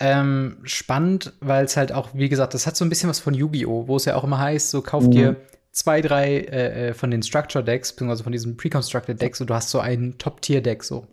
ähm, 0.00 0.58
spannend, 0.64 1.32
weil 1.40 1.64
es 1.64 1.76
halt 1.76 1.92
auch, 1.92 2.08
wie 2.14 2.28
gesagt, 2.28 2.54
das 2.54 2.66
hat 2.66 2.76
so 2.76 2.84
ein 2.84 2.88
bisschen 2.88 3.08
was 3.08 3.20
von 3.20 3.32
Yu-Gi-Oh!, 3.34 3.86
wo 3.86 3.96
es 3.96 4.04
ja 4.06 4.16
auch 4.16 4.24
immer 4.24 4.38
heißt, 4.38 4.70
so 4.70 4.82
kauf 4.82 5.04
Mhm. 5.04 5.10
dir 5.12 5.36
zwei, 5.74 6.00
drei 6.00 6.38
äh, 6.38 6.88
äh, 6.88 6.94
von 6.94 7.10
den 7.10 7.22
Structure-Decks, 7.22 7.92
beziehungsweise 7.92 8.22
von 8.22 8.32
diesen 8.32 8.56
Pre-Constructed 8.56 9.20
Decks 9.20 9.40
und 9.40 9.50
du 9.50 9.54
hast 9.54 9.70
so 9.70 9.80
ein 9.80 10.16
Top-Tier-Deck 10.18 10.82
so. 10.84 11.06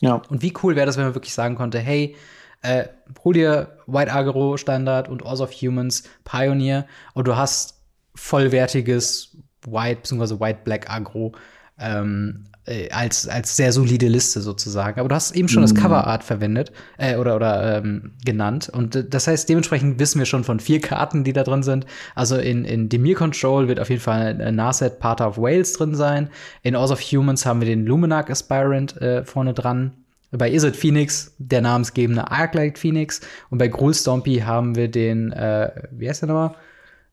Ja. 0.00 0.22
Und 0.28 0.40
wie 0.40 0.54
cool 0.62 0.76
wäre 0.76 0.86
das, 0.86 0.96
wenn 0.96 1.04
man 1.04 1.14
wirklich 1.14 1.34
sagen 1.34 1.56
konnte, 1.56 1.80
hey, 1.80 2.16
äh, 2.62 2.86
hol 3.24 3.34
dir 3.34 3.76
White 3.86 4.12
Agro 4.12 4.56
Standard 4.56 5.08
und 5.08 5.24
Oz 5.24 5.40
of 5.40 5.52
Humans 5.52 6.04
Pioneer 6.24 6.86
und 7.14 7.26
du 7.26 7.36
hast 7.36 7.82
vollwertiges 8.14 9.36
White 9.66 10.02
bzw. 10.02 10.40
White 10.40 10.60
Black 10.64 10.88
Agro 10.88 11.32
ähm, 11.78 12.44
äh, 12.68 12.90
als, 12.90 13.26
als 13.26 13.56
sehr 13.56 13.72
solide 13.72 14.08
Liste 14.08 14.40
sozusagen. 14.40 15.00
Aber 15.00 15.08
du 15.08 15.14
hast 15.14 15.34
eben 15.34 15.48
schon 15.48 15.62
das 15.62 15.72
Mhm. 15.72 15.78
Coverart 15.78 16.24
verwendet 16.24 16.72
äh, 16.98 17.16
oder, 17.16 17.36
oder 17.36 17.78
ähm, 17.78 18.12
genannt. 18.24 18.70
Und 18.72 18.96
äh, 18.96 19.08
das 19.08 19.26
heißt, 19.26 19.48
dementsprechend 19.48 19.98
wissen 19.98 20.18
wir 20.18 20.26
schon 20.26 20.44
von 20.44 20.60
vier 20.60 20.80
Karten, 20.80 21.24
die 21.24 21.32
da 21.32 21.44
drin 21.44 21.62
sind. 21.62 21.86
Also 22.14 22.36
in, 22.36 22.64
in 22.64 22.88
Demir 22.88 23.14
Control 23.14 23.68
wird 23.68 23.80
auf 23.80 23.90
jeden 23.90 24.02
Fall 24.02 24.40
äh, 24.40 24.52
Narset 24.52 24.98
Pater 24.98 25.28
of 25.28 25.38
Wales 25.38 25.72
drin 25.72 25.94
sein. 25.94 26.28
In 26.62 26.76
Oz 26.76 26.90
of 26.90 27.00
Humans 27.00 27.46
haben 27.46 27.60
wir 27.60 27.66
den 27.66 27.86
Luminarch 27.86 28.30
Aspirant 28.30 29.00
äh, 29.00 29.24
vorne 29.24 29.54
dran. 29.54 29.92
Bei 30.30 30.52
Izzet 30.52 30.76
Phoenix 30.76 31.34
der 31.38 31.62
namensgebende 31.62 32.30
Arclight 32.30 32.78
Phoenix. 32.78 33.22
Und 33.48 33.58
bei 33.58 33.68
Gruul 33.68 33.94
Stompy 33.94 34.40
haben 34.40 34.76
wir 34.76 34.88
den, 34.88 35.32
äh, 35.32 35.70
wie 35.90 36.08
heißt 36.08 36.22
der 36.22 36.28
nochmal? 36.28 36.54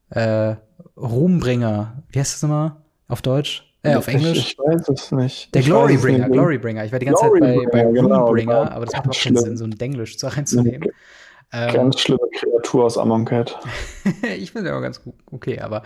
Äh, 0.10 0.56
Ruhmbringer. 0.98 2.04
Wie 2.10 2.20
heißt 2.20 2.34
das 2.34 2.42
nochmal? 2.42 2.76
Auf 3.08 3.22
Deutsch? 3.22 3.65
Äh, 3.94 3.96
auf 3.96 4.08
Englisch? 4.08 4.38
Ich, 4.38 4.52
ich 4.54 4.60
weiß 4.60 4.90
es 4.90 5.12
nicht. 5.12 5.54
Der 5.56 5.62
Glorybringer. 5.62 6.30
Glorybringer. 6.30 6.86
Ich 6.86 6.92
war 6.92 7.00
die 7.00 7.06
ganze 7.06 7.22
Zeit 7.22 7.32
bei, 7.40 7.56
bei 7.72 7.84
Glorybringer, 7.84 7.92
genau, 7.94 8.34
genau. 8.34 8.62
aber 8.64 8.86
das 8.86 8.94
macht 8.96 9.10
auch 9.10 9.20
keinen. 9.20 9.38
Sinn, 9.38 9.58
so 9.58 9.66
ein 9.66 9.72
Denglisch 9.72 10.18
zu 10.18 10.28
reinzunehmen. 10.36 10.90
Ähm, 11.54 11.74
Ganz 11.74 12.00
schlimme 12.00 12.28
Kreatur 12.38 12.86
aus 12.86 12.98
Amon 12.98 13.26
Cat. 13.26 13.58
ich 14.38 14.52
finde 14.52 14.70
ja 14.70 14.78
auch 14.78 14.82
ganz 14.82 15.02
gut, 15.02 15.14
okay, 15.32 15.60
aber 15.60 15.84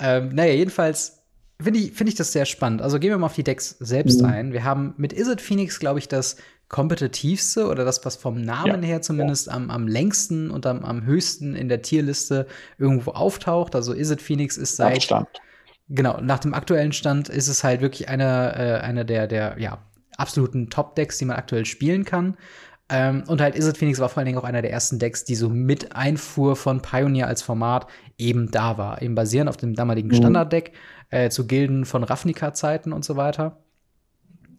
ähm, 0.00 0.30
naja, 0.30 0.54
jedenfalls 0.54 1.22
finde 1.60 1.80
ich, 1.80 1.92
finde 1.92 2.10
ich 2.10 2.16
das 2.16 2.32
sehr 2.32 2.46
spannend. 2.46 2.80
Also 2.80 2.98
gehen 2.98 3.10
wir 3.10 3.18
mal 3.18 3.26
auf 3.26 3.34
die 3.34 3.44
Decks 3.44 3.76
selbst 3.80 4.22
Mhm. 4.22 4.28
ein. 4.28 4.52
Wir 4.52 4.64
haben 4.64 4.94
mit 4.96 5.12
Izzet 5.12 5.40
Phoenix, 5.40 5.78
glaube 5.78 5.98
ich, 5.98 6.08
das 6.08 6.36
kompetitivste 6.68 7.66
oder 7.66 7.84
das, 7.84 8.04
was 8.04 8.16
vom 8.16 8.40
Namen 8.40 8.82
Ja, 8.82 8.88
her 8.88 9.02
zumindest 9.02 9.50
am, 9.50 9.70
am 9.70 9.88
längsten 9.88 10.50
und 10.50 10.66
am, 10.66 10.84
am 10.84 11.04
höchsten 11.04 11.56
in 11.56 11.68
der 11.68 11.82
Tierliste 11.82 12.46
irgendwo 12.78 13.10
auftaucht. 13.10 13.74
Also 13.74 13.92
Izzet 13.92 14.22
Phoenix 14.22 14.56
ist 14.56 14.76
seit 14.76 14.96
Abstand. 14.96 15.28
Genau, 15.92 16.20
nach 16.20 16.38
dem 16.38 16.54
aktuellen 16.54 16.92
Stand 16.92 17.28
ist 17.28 17.48
es 17.48 17.64
halt 17.64 17.80
wirklich 17.80 18.08
einer 18.08 18.56
äh, 18.56 18.80
einer 18.80 19.04
der, 19.04 19.26
der 19.26 19.56
ja, 19.58 19.78
absoluten 20.16 20.70
Top-Decks, 20.70 21.18
die 21.18 21.24
man 21.24 21.36
aktuell 21.36 21.66
spielen 21.66 22.04
kann. 22.04 22.36
Ähm, 22.88 23.24
und 23.26 23.40
halt 23.40 23.56
Izzet 23.56 23.76
Phoenix 23.76 23.98
war 23.98 24.08
vor 24.08 24.18
allen 24.18 24.26
Dingen 24.26 24.38
auch 24.38 24.44
einer 24.44 24.62
der 24.62 24.72
ersten 24.72 24.98
Decks, 25.00 25.24
die 25.24 25.34
so 25.34 25.48
mit 25.48 25.94
Einfuhr 25.94 26.54
von 26.56 26.80
Pioneer 26.80 27.26
als 27.26 27.42
Format 27.42 27.86
eben 28.18 28.50
da 28.50 28.78
war. 28.78 29.02
Eben 29.02 29.14
basierend 29.16 29.48
auf 29.48 29.56
dem 29.56 29.74
damaligen 29.74 30.08
Mhm. 30.08 30.14
Standarddeck 30.14 30.72
äh, 31.10 31.28
zu 31.30 31.46
Gilden 31.46 31.84
von 31.84 32.04
Ravnica-Zeiten 32.04 32.92
und 32.92 33.04
so 33.04 33.16
weiter. 33.16 33.58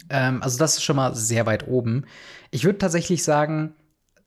Ähm, 0.09 0.41
also 0.43 0.57
das 0.57 0.75
ist 0.75 0.83
schon 0.83 0.95
mal 0.97 1.15
sehr 1.15 1.45
weit 1.45 1.67
oben. 1.67 2.05
Ich 2.51 2.63
würde 2.65 2.77
tatsächlich 2.79 3.23
sagen, 3.23 3.73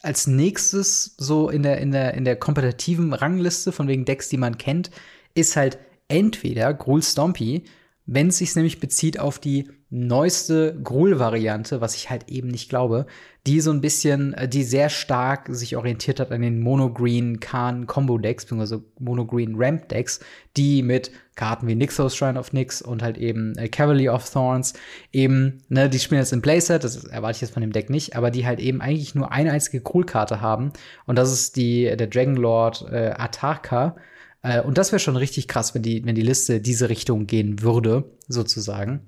als 0.03 0.27
nächstes 0.27 1.15
so 1.19 1.49
in 1.49 1.63
der, 1.63 1.79
in 1.79 1.91
der, 1.93 2.15
in 2.15 2.25
der 2.25 2.37
kompetitiven 2.37 3.13
Rangliste 3.13 3.73
von 3.73 3.89
wegen 3.89 4.05
Decks, 4.05 4.29
die 4.29 4.37
man 4.37 4.59
kennt, 4.59 4.91
ist 5.35 5.57
halt 5.57 5.79
entweder 6.15 6.73
Gruul 6.73 7.03
Stompy, 7.03 7.65
wenn 8.07 8.29
es 8.29 8.39
sich 8.39 8.55
nämlich 8.55 8.79
bezieht 8.79 9.19
auf 9.19 9.39
die 9.39 9.69
neueste 9.91 10.79
Gruul-Variante, 10.83 11.81
was 11.81 11.95
ich 11.95 12.11
halt 12.11 12.29
eben 12.29 12.49
nicht 12.49 12.69
glaube, 12.69 13.07
die 13.47 13.61
so 13.61 13.71
ein 13.71 13.81
bisschen, 13.81 14.35
äh, 14.35 14.49
die 14.49 14.63
sehr 14.63 14.91
stark 14.91 15.47
sich 15.49 15.77
orientiert 15.77 16.21
hat 16.21 16.31
an 16.31 16.43
den 16.43 16.61
Mono-Green 16.61 17.41
Khan 17.41 17.87
Combo 17.87 18.19
Decks, 18.19 18.45
beziehungsweise 18.45 18.85
Mono-Green 18.99 19.55
Ramp 19.57 19.89
Decks, 19.89 20.21
die 20.57 20.83
mit 20.83 21.11
Karten 21.35 21.67
wie 21.67 21.75
Nixos 21.75 22.15
Shrine 22.15 22.39
of 22.39 22.53
Nyx 22.53 22.83
und 22.83 23.03
halt 23.03 23.19
eben 23.19 23.57
äh, 23.57 23.69
Cavalier 23.69 24.15
of 24.15 24.29
Thorns 24.29 24.75
eben, 25.13 25.63
ne, 25.69 25.89
die 25.89 25.99
spielen 25.99 26.21
jetzt 26.21 26.33
im 26.33 26.43
Playset, 26.43 26.85
das 26.85 27.05
erwarte 27.05 27.37
ich 27.37 27.43
jetzt 27.43 27.55
von 27.55 27.63
dem 27.63 27.73
Deck 27.73 27.91
nicht, 27.91 28.17
aber 28.17 28.31
die 28.31 28.47
halt 28.47 28.61
eben 28.61 28.81
eigentlich 28.81 29.15
nur 29.15 29.33
eine 29.33 29.53
einzige 29.53 29.81
Gruul-Karte 29.81 30.41
haben 30.41 30.73
und 31.07 31.17
das 31.17 31.33
ist 31.33 31.57
die, 31.57 31.85
der 31.97 32.07
Dragonlord 32.07 32.87
äh, 32.91 33.15
Atarka. 33.17 33.97
Äh, 34.45 34.63
und 34.63 34.79
das 34.79 34.93
wäre 34.93 35.01
schon 35.01 35.17
richtig 35.17 35.49
krass, 35.49 35.75
wenn 35.75 35.83
die, 35.83 36.05
wenn 36.07 36.15
die 36.17 36.23
Liste 36.23 36.61
diese 36.61 36.91
Richtung 36.91 37.27
gehen 37.27 37.63
würde, 37.63 38.05
sozusagen. 38.29 39.01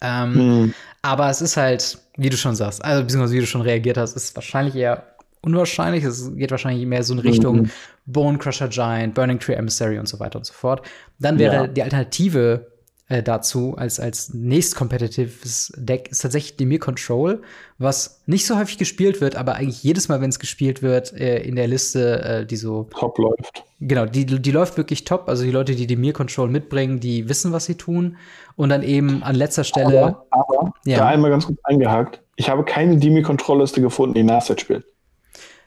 Ähm, 0.00 0.34
Hm. 0.34 0.74
aber 1.02 1.30
es 1.30 1.40
ist 1.42 1.56
halt, 1.56 1.98
wie 2.16 2.30
du 2.30 2.36
schon 2.36 2.54
sagst, 2.56 2.84
also 2.84 3.02
beziehungsweise 3.02 3.34
wie 3.34 3.40
du 3.40 3.46
schon 3.46 3.62
reagiert 3.62 3.96
hast, 3.96 4.16
ist 4.16 4.34
wahrscheinlich 4.36 4.74
eher 4.76 5.14
unwahrscheinlich. 5.42 6.04
Es 6.04 6.34
geht 6.36 6.50
wahrscheinlich 6.50 6.86
mehr 6.86 7.02
so 7.04 7.14
in 7.14 7.20
Richtung 7.20 7.62
Mhm. 7.62 7.70
Bone 8.06 8.38
Crusher 8.38 8.68
Giant, 8.68 9.14
Burning 9.14 9.38
Tree 9.40 9.54
Emissary 9.54 9.98
und 9.98 10.08
so 10.08 10.20
weiter 10.20 10.38
und 10.38 10.46
so 10.46 10.52
fort. 10.54 10.86
Dann 11.18 11.38
wäre 11.38 11.54
Ja. 11.56 11.66
die 11.66 11.82
Alternative 11.82 12.72
äh, 13.08 13.22
dazu 13.22 13.74
als, 13.76 14.00
als 14.00 14.32
nächst 14.32 14.76
competitives 14.76 15.72
Deck 15.76 16.08
ist 16.10 16.20
tatsächlich 16.22 16.56
Demir 16.56 16.78
Control, 16.78 17.42
was 17.76 18.22
nicht 18.26 18.46
so 18.46 18.56
häufig 18.56 18.78
gespielt 18.78 19.20
wird, 19.20 19.36
aber 19.36 19.56
eigentlich 19.56 19.82
jedes 19.82 20.08
Mal, 20.08 20.20
wenn 20.22 20.30
es 20.30 20.38
gespielt 20.38 20.80
wird, 20.82 21.12
äh, 21.12 21.42
in 21.42 21.56
der 21.56 21.66
Liste, 21.66 22.22
äh, 22.22 22.46
die 22.46 22.56
so 22.56 22.88
Top 22.98 23.18
läuft. 23.18 23.64
Genau, 23.80 24.06
die, 24.06 24.24
die 24.24 24.50
läuft 24.50 24.78
wirklich 24.78 25.04
top. 25.04 25.28
Also 25.28 25.44
die 25.44 25.50
Leute, 25.50 25.74
die 25.74 25.86
die 25.86 25.96
Mir 25.96 26.14
Control 26.14 26.48
mitbringen, 26.48 27.00
die 27.00 27.28
wissen, 27.28 27.52
was 27.52 27.66
sie 27.66 27.74
tun. 27.74 28.16
Und 28.56 28.70
dann 28.70 28.82
eben 28.82 29.22
an 29.22 29.34
letzter 29.34 29.64
Stelle. 29.64 30.02
Aber, 30.02 30.26
aber 30.30 30.72
Ja. 30.86 30.98
da 30.98 31.06
einmal 31.08 31.30
ganz 31.30 31.44
kurz 31.44 31.58
eingehakt. 31.64 32.22
Ich 32.36 32.48
habe 32.48 32.64
keine 32.64 32.96
Demi-Kontrollliste 32.96 33.80
gefunden, 33.82 34.14
die 34.14 34.22
Narset 34.22 34.60
spielt. 34.60 34.84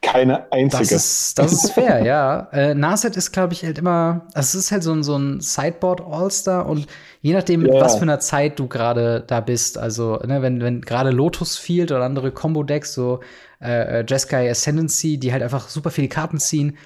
Keine 0.01 0.51
einzige. 0.51 0.83
Das 0.83 0.91
ist, 0.91 1.39
das 1.39 1.51
ist 1.51 1.71
fair, 1.71 2.05
ja. 2.05 2.47
Äh, 2.51 2.75
Narset 2.75 3.17
ist, 3.17 3.31
glaube 3.31 3.53
ich, 3.53 3.63
halt 3.63 3.77
immer, 3.77 4.21
also 4.33 4.57
es 4.57 4.65
ist 4.65 4.71
halt 4.71 4.83
so 4.83 4.93
ein, 4.93 5.03
so 5.03 5.17
ein 5.17 5.41
Sideboard 5.41 6.01
All-Star 6.01 6.65
und 6.67 6.87
je 7.21 7.33
nachdem, 7.33 7.61
mit 7.61 7.73
Ja. 7.73 7.81
was 7.81 7.95
für 7.95 8.03
einer 8.03 8.19
Zeit 8.19 8.59
du 8.59 8.67
gerade 8.67 9.23
da 9.25 9.39
bist, 9.41 9.77
also, 9.77 10.17
ne, 10.25 10.41
wenn, 10.41 10.61
wenn 10.61 10.81
gerade 10.81 11.09
Lotus 11.11 11.57
Field 11.57 11.91
oder 11.91 12.03
andere 12.03 12.31
Combo-Decks, 12.31 12.93
so 12.93 13.19
äh, 13.59 14.03
Jeskai 14.07 14.49
Ascendancy, 14.49 15.17
die 15.17 15.31
halt 15.33 15.43
einfach 15.43 15.67
super 15.69 15.89
viele 15.89 16.07
Karten 16.07 16.37
ziehen, 16.37 16.77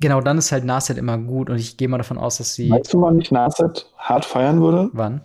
genau 0.00 0.20
dann 0.20 0.38
ist 0.38 0.52
halt 0.52 0.64
Narset 0.64 0.98
immer 0.98 1.18
gut 1.18 1.50
und 1.50 1.58
ich 1.58 1.76
gehe 1.76 1.88
mal 1.88 1.98
davon 1.98 2.18
aus, 2.18 2.38
dass 2.38 2.54
sie. 2.54 2.70
Weißt 2.70 2.92
du, 2.92 3.00
wann 3.00 3.20
ich 3.20 3.30
Narset 3.30 3.90
hart 3.96 4.24
feiern 4.24 4.60
würde? 4.60 4.90
Wann? 4.92 5.22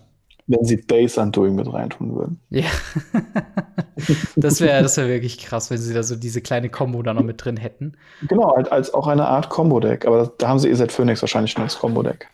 Wenn 0.48 0.66
sie 0.66 0.82
Days 0.82 1.18
Undoing 1.18 1.56
mit 1.56 1.72
reintun 1.72 2.16
würden. 2.16 2.40
Ja. 2.50 2.66
das 4.36 4.60
wäre 4.60 4.82
das 4.84 4.98
wär 4.98 5.08
wirklich 5.08 5.38
krass, 5.38 5.70
wenn 5.72 5.78
sie 5.78 5.94
da 5.94 6.04
so 6.04 6.16
diese 6.16 6.42
kleine 6.42 6.70
Combo 6.70 7.02
da 7.02 7.14
noch 7.14 7.24
mit 7.24 7.44
drin 7.44 7.56
hätten. 7.58 7.94
Genau, 8.28 8.54
halt 8.56 8.72
als 8.72 8.94
auch 8.94 9.08
eine 9.08 9.26
Art 9.26 9.50
Combo-Deck. 9.50 10.06
Aber 10.06 10.34
da 10.38 10.50
haben 10.50 10.60
sie 10.60 10.70
EZ 10.70 10.92
Phoenix 10.92 11.22
wahrscheinlich 11.22 11.52
schon 11.52 11.64
als 11.64 11.80
Combo-Deck. 11.80 12.28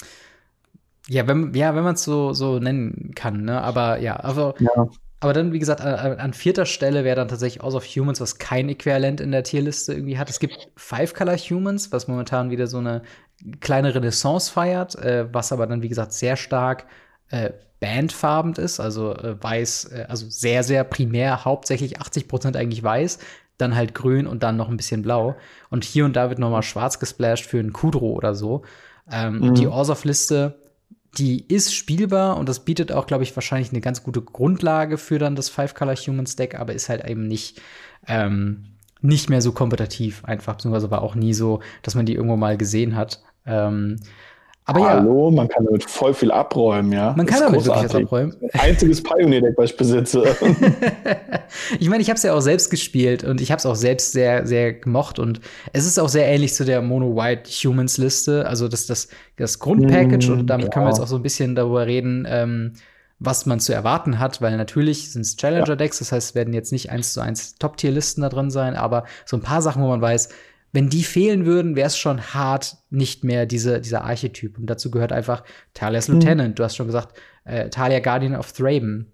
Ja, 1.08 1.28
wenn, 1.28 1.54
ja, 1.54 1.76
wenn 1.76 1.84
man 1.84 1.96
es 1.96 2.04
so, 2.04 2.34
so 2.34 2.60
nennen 2.60 3.12
kann, 3.16 3.44
ne? 3.44 3.62
Aber 3.62 4.00
ja, 4.00 4.16
also, 4.16 4.54
Ja. 4.60 4.88
aber 5.20 5.34
dann, 5.34 5.54
wie 5.54 5.60
gesagt, 5.60 5.82
an, 5.82 6.20
an 6.20 6.34
vierter 6.34 6.66
Stelle 6.66 7.04
wäre 7.04 7.16
dann 7.16 7.28
tatsächlich 7.28 7.64
House 7.64 7.76
of 7.76 7.86
Humans, 7.86 8.22
was 8.22 8.38
kein 8.38 8.70
Äquivalent 8.70 9.22
in 9.22 9.32
der 9.32 9.44
Tierliste 9.44 9.94
irgendwie 9.94 10.18
hat. 10.18 10.30
Es 10.30 10.40
gibt 10.40 10.70
Five 10.76 11.14
Color 11.14 11.38
Humans, 11.38 11.92
was 11.92 12.08
momentan 12.08 12.50
wieder 12.50 12.68
so 12.68 12.78
eine 12.78 13.02
kleine 13.60 13.94
Renaissance 13.94 14.52
feiert, 14.52 14.96
äh, 14.96 15.32
was 15.32 15.52
aber 15.52 15.68
dann, 15.68 15.82
wie 15.82 15.90
gesagt, 15.90 16.14
sehr 16.14 16.36
stark 16.36 16.86
äh, 17.30 17.52
bandfarbend 17.80 18.58
ist, 18.58 18.80
also 18.80 19.16
äh, 19.16 19.42
weiß, 19.42 19.86
äh, 19.86 20.06
also 20.10 20.26
sehr, 20.30 20.64
sehr 20.64 20.84
primär, 20.84 21.46
hauptsächlich 21.46 22.00
80% 22.00 22.56
eigentlich 22.56 22.84
weiß, 22.84 23.20
dann 23.58 23.76
halt 23.76 23.94
grün 23.94 24.28
und 24.28 24.44
dann 24.44 24.58
noch 24.58 24.70
ein 24.70 24.78
bisschen 24.78 25.02
blau. 25.02 25.36
Und 25.70 25.84
hier 25.84 26.06
und 26.06 26.16
da 26.16 26.30
wird 26.30 26.40
noch 26.40 26.50
mal 26.50 26.64
schwarz 26.64 27.00
gesplasht 27.00 27.46
für 27.46 27.60
einen 27.60 27.74
Kudro 27.74 28.14
oder 28.14 28.36
so. 28.36 28.64
Ähm, 29.12 29.40
Mhm. 29.40 29.56
Die 29.56 29.68
Orsov-Liste, 29.68 30.60
die 31.18 31.46
ist 31.48 31.74
spielbar 31.74 32.38
und 32.38 32.48
das 32.48 32.66
bietet 32.66 32.92
auch, 32.92 33.08
glaube 33.08 33.24
ich, 33.24 33.36
wahrscheinlich 33.36 33.72
eine 33.72 33.82
ganz 33.82 34.04
gute 34.04 34.22
Grundlage 34.22 34.98
für 34.98 35.20
dann 35.20 35.36
das 35.36 35.50
Five-Color-Humans-Deck, 35.50 36.56
aber 36.56 36.74
ist 36.74 36.90
halt 36.90 37.06
eben 37.06 37.28
nicht, 37.28 37.62
ähm, 38.08 38.66
nicht 39.02 39.30
mehr 39.30 39.42
so 39.42 39.52
kompetitiv 39.52 40.24
einfach, 40.26 40.56
beziehungsweise 40.56 40.92
war 40.92 41.02
auch 41.02 41.16
nie 41.16 41.34
so, 41.34 41.62
dass 41.82 41.96
man 41.96 42.06
die 42.06 42.14
irgendwo 42.14 42.36
mal 42.36 42.58
gesehen 42.58 42.96
hat. 42.96 43.22
Ähm, 43.46 43.96
aber 44.70 44.80
ja, 44.82 44.90
Hallo, 44.90 45.32
man 45.32 45.48
kann 45.48 45.66
damit 45.66 45.84
voll 45.90 46.14
viel 46.14 46.32
abräumen, 46.32 46.92
ja. 46.92 47.16
man 47.18 47.26
kann 47.26 47.40
damit 47.40 47.66
wirklich 47.66 47.70
was 47.70 47.82
großartig. 47.82 48.06
abräumen. 48.06 48.36
Einziges 48.54 49.02
Pioneer-Deck, 49.02 49.54
was 49.58 49.72
ich 49.72 49.78
besitze. 49.78 50.24
ich 51.80 51.90
meine, 51.90 52.04
ich 52.04 52.10
habe 52.10 52.18
es 52.18 52.24
ja 52.24 52.34
auch 52.36 52.42
selbst 52.42 52.70
gespielt 52.70 53.24
und 53.24 53.42
ich 53.42 53.50
habe 53.50 53.58
es 53.58 53.66
auch 53.66 53.76
selbst 53.76 54.12
sehr, 54.12 54.46
sehr 54.46 54.74
gemocht 54.74 55.18
und 55.18 55.42
es 55.74 55.88
ist 55.88 56.00
auch 56.00 56.08
sehr 56.08 56.28
ähnlich 56.28 56.54
zu 56.54 56.66
der 56.66 56.84
Mono 56.84 57.16
White 57.16 57.50
Humans 57.50 57.98
Liste, 57.98 58.46
also 58.46 58.68
das, 58.68 58.86
das, 58.86 59.08
das 59.38 59.58
Grundpackage 59.58 60.30
Mm, 60.30 60.40
und 60.40 60.48
damit 60.48 60.72
können 60.72 60.86
wir 60.86 60.90
ja. 60.90 60.96
jetzt 60.96 61.02
auch 61.02 61.08
so 61.08 61.16
ein 61.16 61.24
bisschen 61.24 61.56
darüber 61.56 61.88
reden, 61.88 62.28
ähm, 62.30 62.74
was 63.18 63.46
man 63.46 63.60
zu 63.60 63.74
erwarten 63.74 64.20
hat, 64.20 64.42
weil 64.42 64.56
natürlich 64.56 65.12
sind 65.12 65.22
es 65.22 65.36
Challenger-Decks, 65.36 66.00
das 66.00 66.12
heißt, 66.12 66.30
es 66.30 66.36
werden 66.36 66.54
jetzt 66.54 66.72
nicht 66.72 66.92
eins 66.92 67.14
zu 67.14 67.22
eins 67.22 67.56
Top-Tier-Listen 67.56 68.22
da 68.22 68.30
drin 68.30 68.52
sein, 68.52 68.76
aber 68.76 69.06
so 69.26 69.36
ein 69.36 69.42
paar 69.42 69.62
Sachen, 69.62 69.82
wo 69.82 69.88
man 69.88 70.02
weiß, 70.02 70.30
wenn 70.72 70.90
die 70.90 71.04
fehlen 71.04 71.46
würden, 71.46 71.76
wäre 71.76 71.88
es 71.88 71.98
schon 71.98 72.22
hart, 72.22 72.78
nicht 72.90 73.24
mehr 73.24 73.46
diese, 73.46 73.82
dieser 73.82 74.04
Archetyp. 74.04 74.58
Und 74.58 74.68
dazu 74.68 74.92
gehört 74.92 75.12
einfach 75.12 75.44
Talia's 75.74 76.08
mhm. 76.08 76.16
Lieutenant. 76.16 76.60
Du 76.60 76.64
hast 76.64 76.76
schon 76.76 76.88
gesagt, 76.88 77.18
äh, 77.44 77.70
Talia 77.70 78.00
Guardian 78.00 78.36
of 78.36 78.52
Thraben. 78.52 79.12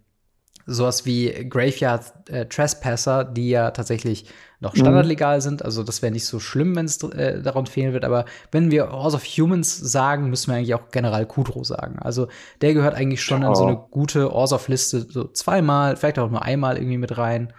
Sowas 0.68 1.06
wie 1.06 1.48
Graveyard 1.48 2.30
äh, 2.30 2.48
Trespasser, 2.48 3.24
die 3.24 3.50
ja 3.50 3.70
tatsächlich 3.72 4.26
noch 4.60 4.74
mhm. 4.74 4.80
standardlegal 4.80 5.38
mhm. 5.38 5.42
sind. 5.42 5.66
Also 5.66 5.84
das 5.84 6.02
wäre 6.02 6.12
nicht 6.12 6.26
so 6.26 6.40
schlimm, 6.40 6.76
wenn 6.76 6.86
es 6.86 7.02
äh, 7.04 7.42
daran 7.42 7.68
fehlen 7.68 7.94
wird. 7.94 8.04
Aber 8.04 8.26
wenn 8.52 8.72
wir 8.72 8.92
House 8.92 9.14
of 9.14 9.24
Humans 9.24 9.78
sagen, 9.78 10.30
müssen 10.30 10.52
wir 10.52 10.58
eigentlich 10.58 10.74
auch 10.74 10.90
General 10.92 11.26
Kudro 11.26 11.64
sagen. 11.64 12.00
Also 12.00 12.28
der 12.62 12.74
gehört 12.74 12.96
eigentlich 12.96 13.22
schon 13.22 13.44
ja. 13.44 13.50
in 13.50 13.56
so 13.56 13.66
eine 13.66 13.78
gute 13.78 14.32
House 14.32 14.54
of 14.54 14.68
Liste 14.68 15.02
so 15.02 15.26
zweimal, 15.26 15.96
vielleicht 15.96 16.20
auch 16.20 16.32
nur 16.32 16.42
einmal 16.42 16.78
irgendwie 16.78 16.98
mit 16.98 17.18
rein. 17.18 17.54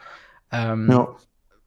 Ähm, 0.51 0.91
ja. 0.91 1.17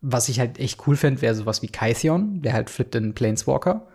Was 0.02 0.30
ich 0.30 0.40
halt 0.40 0.60
echt 0.60 0.88
cool 0.88 0.96
fände, 0.96 1.22
wäre 1.22 1.36
sowas 1.36 1.62
wie 1.62 1.68
Kytheon, 1.68 2.42
der 2.42 2.54
halt 2.54 2.70
flippt 2.70 2.96
in 2.96 3.14
Planeswalker. 3.14 3.86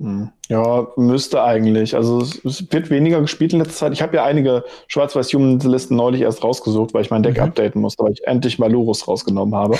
Hm. 0.00 0.30
Ja, 0.48 0.88
müsste 0.96 1.42
eigentlich. 1.42 1.94
Also 1.94 2.20
es 2.20 2.72
wird 2.72 2.90
weniger 2.90 3.20
gespielt 3.20 3.52
in 3.52 3.60
letzter 3.60 3.76
Zeit. 3.76 3.92
Ich 3.92 4.02
habe 4.02 4.16
ja 4.16 4.24
einige 4.24 4.64
Schwarz-Weiß-Human-Listen 4.88 5.96
neulich 5.96 6.22
erst 6.22 6.42
rausgesucht, 6.42 6.92
weil 6.94 7.02
ich 7.02 7.10
mein 7.10 7.22
Deck 7.22 7.36
mhm. 7.36 7.44
updaten 7.44 7.80
musste, 7.80 8.02
weil 8.02 8.12
ich 8.12 8.26
endlich 8.26 8.58
mal 8.58 8.70
Lurus 8.70 9.06
rausgenommen 9.06 9.54
habe. 9.54 9.78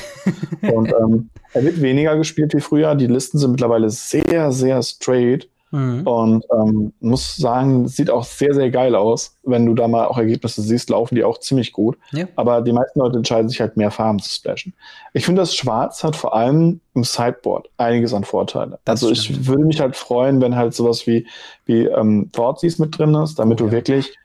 Und 0.73 0.93
ähm, 0.93 1.31
er 1.53 1.65
wird 1.65 1.83
weniger 1.83 2.17
gespielt 2.17 2.55
wie 2.55 2.61
früher. 2.61 2.95
Die 2.95 3.09
Listen 3.09 3.39
sind 3.39 3.51
mittlerweile 3.51 3.91
sehr, 3.91 4.53
sehr 4.53 4.83
straight. 4.83 5.49
Mhm. 5.75 6.07
Und 6.07 6.45
ähm, 6.53 6.93
muss 7.01 7.37
sagen, 7.37 7.89
sieht 7.89 8.09
auch 8.09 8.23
sehr, 8.23 8.55
sehr 8.55 8.71
geil 8.71 8.95
aus. 8.95 9.37
Wenn 9.43 9.67
du 9.67 9.75
da 9.75 9.89
mal 9.89 10.07
auch 10.07 10.19
Ergebnisse 10.19 10.63
siehst, 10.63 10.89
laufen 10.89 11.17
die 11.17 11.25
auch 11.25 11.39
ziemlich 11.39 11.73
gut. 11.73 11.99
Ja. 12.13 12.27
Aber 12.37 12.63
die 12.63 12.73
meisten 12.73 13.01
Leute 13.01 13.17
entscheiden 13.17 13.49
sich 13.49 13.61
halt 13.61 13.77
mehr 13.77 13.91
Farben 13.91 14.21
zu 14.21 14.31
splashen. 14.31 14.73
Ich 15.15 15.25
finde, 15.25 15.43
das 15.43 15.57
Schwarz 15.57 16.05
hat 16.05 16.15
vor 16.15 16.37
allem 16.37 16.81
im 16.95 17.03
Sideboard 17.03 17.71
einiges 17.77 18.15
an 18.15 18.23
Vorteile. 18.23 18.79
Das 18.85 19.03
also 19.03 19.13
stimmt. 19.17 19.41
ich 19.41 19.47
würde 19.49 19.65
mich 19.65 19.81
halt 19.81 19.97
freuen, 19.97 20.41
wenn 20.41 20.55
halt 20.55 20.75
sowas 20.75 21.09
wie, 21.09 21.27
wie 21.67 21.87
ähm, 21.87 22.31
Thoughtseize 22.33 22.81
mit 22.81 22.97
drin 22.97 23.13
ist, 23.17 23.41
damit 23.41 23.61
oh, 23.61 23.65
du 23.65 23.71
ja. 23.71 23.73
wirklich 23.73 24.17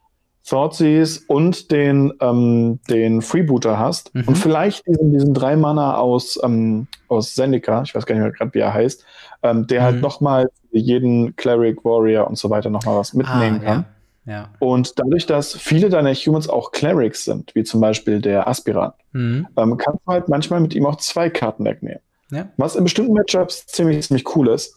Thoughtseize 0.47 1.21
und 1.27 1.71
den, 1.71 2.13
ähm, 2.21 2.79
den 2.91 3.23
Freebooter 3.23 3.79
hast 3.79 4.13
mhm. 4.13 4.25
und 4.27 4.37
vielleicht 4.37 4.85
diesen, 4.85 5.13
diesen 5.13 5.33
drei 5.33 5.55
Mana 5.55 5.97
aus, 5.97 6.39
ähm, 6.43 6.85
aus 7.07 7.33
Zendika, 7.33 7.81
ich 7.81 7.95
weiß 7.95 8.05
gar 8.05 8.13
nicht 8.13 8.23
mehr 8.23 8.31
gerade, 8.31 8.53
wie 8.53 8.59
er 8.59 8.73
heißt, 8.73 9.03
ähm, 9.41 9.65
der 9.65 9.81
halt 9.81 9.93
mhm. 9.93 9.95
halt 9.95 10.03
nochmal 10.03 10.49
jeden 10.71 11.35
Cleric, 11.35 11.83
Warrior 11.83 12.27
und 12.27 12.37
so 12.37 12.49
weiter 12.49 12.69
nochmal 12.69 12.97
was 12.97 13.13
mitnehmen 13.13 13.61
ah, 13.61 13.65
kann. 13.65 13.85
Ja. 14.25 14.33
ja. 14.33 14.49
Und 14.59 14.99
dadurch, 14.99 15.25
dass 15.25 15.55
viele 15.55 15.89
deiner 15.89 16.13
Humans 16.13 16.49
auch 16.49 16.71
Clerics 16.71 17.25
sind, 17.25 17.53
wie 17.55 17.63
zum 17.63 17.81
Beispiel 17.81 18.21
der 18.21 18.47
Aspirant, 18.47 18.93
mhm. 19.13 19.47
ähm, 19.57 19.77
kannst 19.77 20.01
du 20.05 20.11
halt 20.11 20.29
manchmal 20.29 20.59
mit 20.59 20.73
ihm 20.73 20.85
auch 20.85 20.97
zwei 20.97 21.29
Karten 21.29 21.65
wegnehmen. 21.65 22.01
Ja. 22.31 22.47
Was 22.57 22.75
in 22.75 22.83
bestimmten 22.83 23.13
Matchups 23.13 23.65
ziemlich, 23.65 24.05
ziemlich 24.07 24.35
cool 24.35 24.49
ist. 24.49 24.75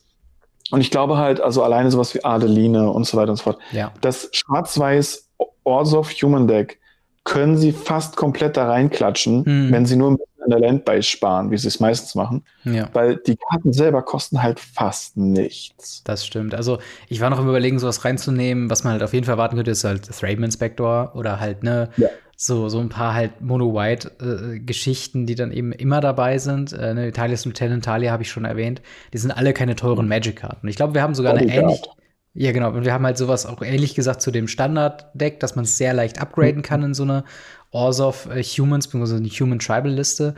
Und 0.71 0.81
ich 0.81 0.91
glaube 0.91 1.19
halt, 1.19 1.41
also 1.41 1.63
alleine 1.63 1.91
sowas 1.91 2.15
wie 2.15 2.25
Adeline 2.25 2.91
und 2.91 3.05
so 3.05 3.17
weiter 3.19 3.31
und 3.31 3.37
so 3.37 3.43
fort, 3.43 3.59
das 4.01 4.31
schwarz-weiß 4.33 5.29
Orzov 5.65 6.11
Human 6.23 6.49
Deck 6.49 6.81
können 7.25 7.57
sie 7.57 7.73
fast 7.73 8.17
komplett 8.17 8.57
da 8.57 8.69
reinklatschen, 8.69 9.45
mhm. 9.47 9.73
wenn 9.73 9.87
sie 9.87 9.97
nur 9.97 10.13
ein 10.13 10.19
an 10.43 10.51
der 10.51 10.61
Landbase 10.61 11.03
sparen, 11.03 11.51
wie 11.51 11.59
sie 11.59 11.69
es 11.69 11.81
meistens 11.81 12.15
machen. 12.15 12.45
Ja. 12.65 12.89
Weil 12.93 13.17
die 13.17 13.37
Karten 13.37 13.73
selber 13.73 14.03
kosten 14.03 14.43
halt 14.43 14.61
fast 14.61 15.17
nichts. 15.17 16.03
Das 16.05 16.27
stimmt. 16.27 16.55
Also 16.55 16.79
ich 17.09 17.21
war 17.21 17.31
noch 17.31 17.41
im 17.41 17.49
Überlegen, 17.49 17.79
sowas 17.79 18.05
reinzunehmen, 18.05 18.71
was 18.71 18.85
man 18.85 18.95
halt 18.95 19.03
auf 19.03 19.13
jeden 19.13 19.25
Fall 19.25 19.35
erwarten 19.35 19.57
könnte, 19.57 19.71
ist 19.71 19.85
halt 19.85 20.05
Thraben 20.05 20.45
Inspector 20.45 21.13
oder 21.15 21.41
halt, 21.41 21.63
ne, 21.63 21.91
ja. 21.97 22.09
so, 22.37 22.69
so 22.69 22.79
ein 22.79 22.89
paar 22.89 23.15
halt 23.15 23.41
Mono-White-Geschichten, 23.41 25.23
äh, 25.23 25.27
die 25.27 25.35
dann 25.35 25.53
eben 25.53 25.73
immer 25.73 26.01
dabei 26.01 26.39
sind. 26.39 26.73
Äh, 26.73 26.95
ne, 26.95 27.09
Italias 27.09 27.45
Lieutenant 27.45 27.85
Talia 27.85 28.13
habe 28.13 28.23
ich 28.23 28.31
schon 28.31 28.45
erwähnt. 28.45 28.83
Die 29.13 29.19
sind 29.19 29.31
alle 29.31 29.53
keine 29.53 29.77
teuren 29.77 30.09
Magic-Karten. 30.09 30.69
Ich 30.69 30.77
glaube, 30.77 30.95
wir 30.95 31.03
haben 31.03 31.15
sogar 31.15 31.35
eine 31.35 31.53
ähnliche 31.53 31.83
ja, 32.35 32.53
genau. 32.53 32.71
Und 32.71 32.85
wir 32.85 32.93
haben 32.93 33.05
halt 33.05 33.19
sowas 33.19 33.45
auch 33.45 33.63
ähnlich 33.63 33.95
gesagt 33.95 34.23
zu 34.23 34.31
dem 34.31 34.49
Standard-Deck, 34.49 35.41
dass 35.41 35.55
man 35.55 35.65
es 35.65 35.77
sehr 35.77 35.93
leicht 35.93 36.21
upgraden 36.21 36.63
kann 36.63 36.83
in 36.83 36.95
so 36.95 37.03
eine 37.03 37.25
Orzov 37.71 38.27
äh, 38.27 38.43
Humans, 38.43 38.87
beziehungsweise 38.87 39.17
eine 39.17 39.29
Human 39.29 39.59
Tribal-Liste. 39.59 40.35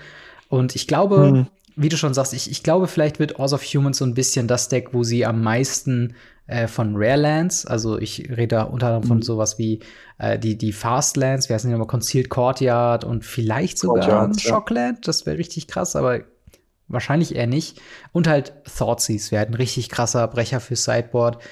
Und 0.49 0.75
ich 0.75 0.89
glaube, 0.89 1.33
mhm. 1.33 1.47
wie 1.77 1.89
du 1.89 1.97
schon 1.97 2.15
sagst, 2.15 2.35
ich, 2.35 2.51
ich 2.51 2.63
glaube, 2.63 2.89
vielleicht 2.89 3.21
wird 3.21 3.39
Orzov 3.39 3.63
Humans 3.63 3.99
so 3.99 4.05
ein 4.05 4.15
bisschen 4.15 4.49
das 4.49 4.69
Deck, 4.69 4.89
wo 4.93 5.05
sie 5.05 5.25
am 5.25 5.43
meisten 5.43 6.15
äh, 6.47 6.67
von 6.67 6.95
Rare 6.97 7.17
Lands, 7.17 7.65
also 7.65 7.99
ich 7.99 8.29
rede 8.29 8.49
da 8.49 8.63
unter 8.65 8.89
anderem 8.89 9.05
von 9.05 9.17
mhm. 9.19 9.23
sowas 9.23 9.59
wie 9.59 9.81
äh, 10.19 10.39
die, 10.39 10.59
die 10.59 10.73
Fast 10.73 11.17
Lands, 11.17 11.49
wie 11.49 11.55
heißen 11.55 11.69
die 11.69 11.73
nochmal, 11.73 11.87
Concealed 11.87 12.29
Courtyard 12.29 13.05
und 13.05 13.25
vielleicht 13.25 13.79
sogar 13.79 14.05
Courtyard, 14.05 14.41
Shockland, 14.41 14.99
ja. 14.99 15.03
das 15.05 15.27
wäre 15.27 15.39
richtig 15.39 15.69
krass, 15.69 15.97
aber 15.97 16.21
wahrscheinlich 16.89 17.35
eher 17.35 17.47
nicht. 17.47 17.81
Und 18.13 18.27
halt 18.27 18.53
Thoughtseize 18.65 19.31
wäre 19.31 19.41
halt 19.41 19.51
ein 19.51 19.55
richtig 19.55 19.89
krasser 19.89 20.29
Brecher 20.29 20.61
für 20.61 20.77
Sideboard. 20.77 21.43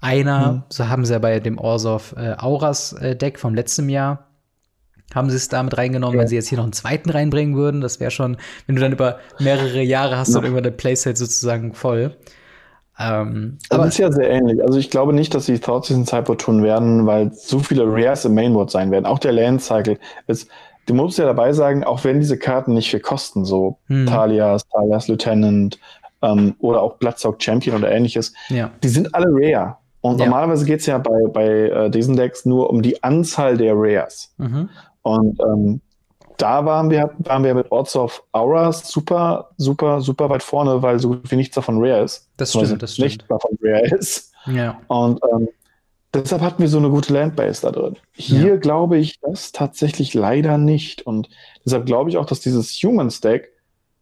Einer, 0.00 0.52
mhm. 0.52 0.62
so 0.68 0.88
haben 0.88 1.04
sie 1.04 1.12
ja 1.12 1.18
bei 1.18 1.40
dem 1.40 1.58
Orsov 1.58 2.14
äh, 2.16 2.34
Auras 2.38 2.92
äh, 2.94 3.16
Deck 3.16 3.38
vom 3.38 3.54
letzten 3.54 3.88
Jahr, 3.88 4.26
haben 5.14 5.28
sie 5.28 5.36
es 5.36 5.48
damit 5.48 5.76
reingenommen, 5.76 6.14
ja. 6.14 6.20
wenn 6.20 6.28
sie 6.28 6.36
jetzt 6.36 6.48
hier 6.48 6.58
noch 6.58 6.64
einen 6.64 6.72
zweiten 6.72 7.10
reinbringen 7.10 7.56
würden. 7.56 7.80
Das 7.80 8.00
wäre 8.00 8.10
schon, 8.10 8.36
wenn 8.66 8.76
du 8.76 8.82
dann 8.82 8.92
über 8.92 9.18
mehrere 9.38 9.82
Jahre 9.82 10.16
hast, 10.16 10.34
dann 10.34 10.44
irgendwann 10.44 10.64
dein 10.64 10.76
Playset 10.76 11.18
sozusagen 11.18 11.74
voll. 11.74 12.16
Ähm, 12.98 13.58
aber 13.70 13.84
das 13.84 13.94
ist 13.94 13.98
ja 13.98 14.12
sehr 14.12 14.30
ähnlich. 14.30 14.62
Also 14.62 14.78
ich 14.78 14.90
glaube 14.90 15.12
nicht, 15.12 15.34
dass 15.34 15.46
sie 15.46 15.58
Thoughts 15.58 15.88
diesen 15.88 16.04
Sideboard 16.04 16.40
tun 16.40 16.62
werden, 16.62 17.06
weil 17.06 17.32
so 17.32 17.58
viele 17.58 17.84
Rares 17.86 18.24
im 18.24 18.34
Mainboard 18.34 18.70
sein 18.70 18.90
werden. 18.90 19.06
Auch 19.06 19.18
der 19.18 19.32
Land 19.32 19.62
Cycle 19.62 19.98
ist, 20.26 20.48
du 20.86 20.94
musst 20.94 21.18
ja 21.18 21.24
dabei 21.24 21.52
sagen, 21.52 21.82
auch 21.82 22.04
wenn 22.04 22.20
diese 22.20 22.38
Karten 22.38 22.74
nicht 22.74 22.90
viel 22.90 23.00
kosten, 23.00 23.44
so 23.44 23.78
hm. 23.86 24.06
Talias, 24.06 24.68
Talias 24.68 25.08
Lieutenant 25.08 25.78
ähm, 26.20 26.54
oder 26.58 26.82
auch 26.82 26.98
Bloodsock 26.98 27.42
Champion 27.42 27.76
oder 27.76 27.90
ähnliches, 27.90 28.34
ja. 28.48 28.70
die 28.82 28.88
sind 28.88 29.14
alle 29.14 29.28
rare. 29.30 29.76
Und 30.00 30.18
ja. 30.18 30.26
normalerweise 30.26 30.64
geht 30.64 30.80
es 30.80 30.86
ja 30.86 30.98
bei, 30.98 31.28
bei 31.32 31.46
äh, 31.46 31.90
diesen 31.90 32.16
Decks 32.16 32.46
nur 32.46 32.70
um 32.70 32.82
die 32.82 33.02
Anzahl 33.02 33.56
der 33.56 33.74
Rares. 33.76 34.32
Mhm. 34.38 34.70
Und 35.02 35.40
ähm, 35.40 35.80
da 36.40 36.64
waren 36.64 36.88
wir, 36.90 37.10
waren 37.18 37.44
wir 37.44 37.54
mit 37.54 37.70
Odds 37.70 37.96
of 37.96 38.22
Auras 38.32 38.88
super, 38.90 39.50
super, 39.58 40.00
super 40.00 40.30
weit 40.30 40.42
vorne, 40.42 40.80
weil 40.82 40.98
so 40.98 41.08
gut 41.08 41.30
wie 41.30 41.36
nichts 41.36 41.54
davon 41.54 41.84
rare 41.84 42.02
ist. 42.02 42.28
Das 42.38 42.50
stimmt, 42.50 42.82
das 42.82 42.94
stimmt. 42.94 43.04
Nicht 43.04 43.24
davon 43.30 43.58
rare 43.62 43.94
ist. 43.94 44.32
Ja. 44.46 44.80
Und 44.88 45.20
ähm, 45.32 45.48
deshalb 46.14 46.40
hatten 46.40 46.62
wir 46.62 46.68
so 46.68 46.78
eine 46.78 46.88
gute 46.88 47.12
Landbase 47.12 47.60
da 47.62 47.72
drin. 47.72 47.96
Hier 48.12 48.54
ja. 48.54 48.56
glaube 48.56 48.96
ich 48.96 49.20
das 49.20 49.52
tatsächlich 49.52 50.14
leider 50.14 50.56
nicht. 50.56 51.06
Und 51.06 51.28
deshalb 51.64 51.84
glaube 51.84 52.08
ich 52.08 52.16
auch, 52.16 52.26
dass 52.26 52.40
dieses 52.40 52.72
Humans 52.82 53.20
Deck 53.20 53.52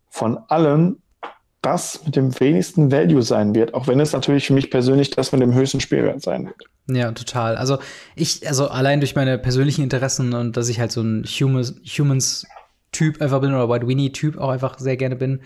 von 0.08 0.38
allen 0.46 1.02
das 1.68 2.04
mit 2.04 2.16
dem 2.16 2.38
wenigsten 2.40 2.90
Value 2.90 3.22
sein 3.22 3.54
wird, 3.54 3.74
auch 3.74 3.86
wenn 3.86 4.00
es 4.00 4.12
natürlich 4.12 4.46
für 4.46 4.54
mich 4.54 4.70
persönlich 4.70 5.10
das 5.10 5.32
mit 5.32 5.42
dem 5.42 5.54
höchsten 5.54 5.80
Spielwert 5.80 6.22
sein 6.22 6.46
wird. 6.46 6.64
Ja, 6.90 7.12
total. 7.12 7.56
Also 7.56 7.78
ich, 8.16 8.48
also 8.48 8.68
allein 8.68 9.00
durch 9.00 9.14
meine 9.14 9.38
persönlichen 9.38 9.82
Interessen 9.82 10.32
und 10.32 10.56
dass 10.56 10.70
ich 10.70 10.80
halt 10.80 10.90
so 10.90 11.02
ein 11.02 11.24
Humans, 11.24 11.74
Humans 11.98 12.46
Typ 12.92 13.20
einfach 13.20 13.40
bin 13.40 13.52
oder 13.52 13.68
White 13.68 13.86
Winnie 13.86 14.12
Typ 14.12 14.38
auch 14.38 14.48
einfach 14.48 14.78
sehr 14.78 14.96
gerne 14.96 15.14
bin, 15.14 15.40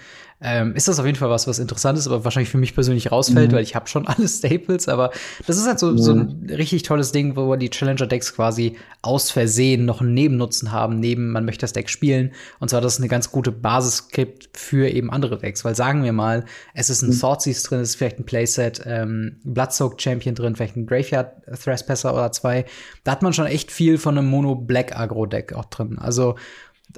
ähm, 0.45 0.75
ist 0.75 0.89
das 0.89 0.99
auf 0.99 1.07
jeden 1.07 1.19
Fall 1.19 1.31
was, 1.31 1.47
was 1.47 1.59
interessant 1.59 1.99
ist, 1.99 2.07
aber 2.07 2.25
wahrscheinlich 2.25 2.51
für 2.51 2.59
mich 2.59 2.75
persönlich 2.75 3.13
rausfällt, 3.13 3.51
mhm. 3.51 3.57
weil 3.57 3.63
ich 3.63 3.75
habe 3.75 3.89
schon 3.89 4.07
alle 4.09 4.29
Staples, 4.29 4.89
aber 4.89 5.11
das 5.47 5.57
ist 5.57 5.67
halt 5.67 5.79
so, 5.79 5.93
mhm. 5.93 5.99
so 5.99 6.13
ein 6.13 6.47
richtig 6.51 6.83
tolles 6.83 7.13
Ding, 7.13 7.37
wo 7.37 7.55
die 7.57 7.71
Challenger 7.71 8.07
Decks 8.07 8.35
quasi 8.35 8.77
aus 9.03 9.31
Versehen 9.31 9.85
noch 9.85 10.01
einen 10.01 10.15
Nebennutzen 10.15 10.73
haben, 10.73 10.99
neben 10.99 11.31
man 11.31 11.45
möchte 11.45 11.63
das 11.63 11.73
Deck 11.73 11.89
spielen 11.89 12.33
und 12.59 12.69
zwar, 12.69 12.81
dass 12.81 12.95
es 12.95 12.99
eine 12.99 13.09
ganz 13.09 13.31
gute 13.31 13.53
Basis 13.53 14.09
gibt 14.09 14.57
für 14.57 14.89
eben 14.89 15.11
andere 15.11 15.39
Decks, 15.39 15.65
weil 15.65 15.75
sagen 15.77 16.05
wir 16.05 16.13
mal, 16.13 16.45
es 16.75 16.91
ist 16.91 17.03
ein 17.03 17.11
mhm. 17.11 17.21
Thoughtseize 17.21 17.69
drin, 17.69 17.81
es 17.81 17.91
ist 17.91 17.97
vielleicht 17.97 18.19
ein 18.19 18.25
Playset, 18.25 18.83
ähm, 18.85 19.37
Bloodsoaked 19.45 20.03
Champion 20.03 20.35
drin, 20.35 20.57
vielleicht 20.57 20.77
ein 20.77 20.87
Graveyard 20.87 21.35
Threspasser 21.63 22.15
oder 22.15 22.33
zwei, 22.33 22.65
da 23.05 23.13
hat 23.13 23.23
man 23.23 23.33
schon 23.33 23.47
echt 23.47 23.71
viel 23.71 23.99
von 23.99 24.17
einem 24.17 24.29
Mono 24.29 24.55
Black 24.55 24.97
Agro 24.97 25.27
Deck 25.27 25.53
auch 25.53 25.67
drin, 25.67 25.99
also 25.99 26.37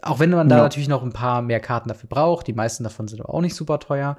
auch 0.02 0.18
wenn 0.18 0.30
man 0.30 0.48
da 0.48 0.56
ja. 0.56 0.62
natürlich 0.62 0.88
noch 0.88 1.02
ein 1.02 1.12
paar 1.12 1.42
mehr 1.42 1.60
Karten 1.60 1.88
dafür 1.88 2.08
braucht, 2.08 2.46
die 2.46 2.52
meisten 2.52 2.84
davon 2.84 3.08
sind 3.08 3.20
aber 3.20 3.34
auch 3.34 3.40
nicht 3.40 3.54
super 3.54 3.78
teuer, 3.78 4.16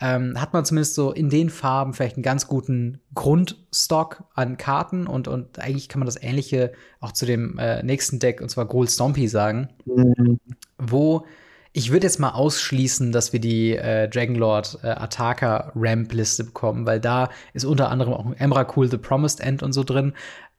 ähm, 0.00 0.40
hat 0.40 0.52
man 0.52 0.64
zumindest 0.64 0.94
so 0.94 1.12
in 1.12 1.28
den 1.28 1.50
Farben 1.50 1.92
vielleicht 1.92 2.16
einen 2.16 2.22
ganz 2.22 2.46
guten 2.46 3.00
Grundstock 3.14 4.24
an 4.34 4.56
Karten 4.56 5.06
und, 5.06 5.26
und 5.26 5.58
eigentlich 5.58 5.88
kann 5.88 5.98
man 5.98 6.06
das 6.06 6.22
Ähnliche 6.22 6.72
auch 7.00 7.12
zu 7.12 7.26
dem 7.26 7.58
äh, 7.58 7.82
nächsten 7.82 8.18
Deck, 8.18 8.40
und 8.40 8.48
zwar 8.48 8.66
Gold 8.66 8.90
Stompy, 8.90 9.26
sagen, 9.26 9.68
mhm. 9.84 10.38
wo 10.78 11.26
ich 11.72 11.92
würde 11.92 12.06
jetzt 12.06 12.18
mal 12.18 12.30
ausschließen, 12.30 13.12
dass 13.12 13.32
wir 13.32 13.40
die 13.40 13.76
äh, 13.76 14.08
Dragonlord 14.08 14.78
äh, 14.82 14.88
Ataka 14.88 15.72
Ramp 15.74 16.12
Liste 16.12 16.44
bekommen, 16.44 16.86
weil 16.86 16.98
da 16.98 17.28
ist 17.52 17.64
unter 17.64 17.90
anderem 17.90 18.14
auch 18.14 18.32
Emrakul 18.36 18.90
The 18.90 18.96
Promised 18.96 19.40
End 19.40 19.62
und 19.62 19.72
so 19.72 19.84
drin. 19.84 20.14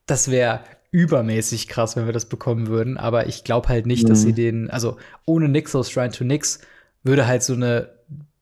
Das 0.06 0.30
wäre 0.30 0.62
übermäßig 0.92 1.68
krass, 1.68 1.96
wenn 1.96 2.06
wir 2.06 2.14
das 2.14 2.26
bekommen 2.26 2.68
würden. 2.68 2.98
Aber 2.98 3.28
ich 3.28 3.44
glaube 3.44 3.70
halt 3.70 3.86
nicht, 3.86 4.04
mhm. 4.04 4.10
dass 4.10 4.22
sie 4.22 4.32
mhm. 4.32 4.36
den, 4.36 4.70
also 4.70 4.98
ohne 5.26 5.50
Nixos 5.50 5.92
Shrine 5.92 6.12
to 6.12 6.24
Nix 6.24 6.60
würde 7.04 7.28
halt 7.28 7.44
so 7.44 7.54
eine 7.54 7.90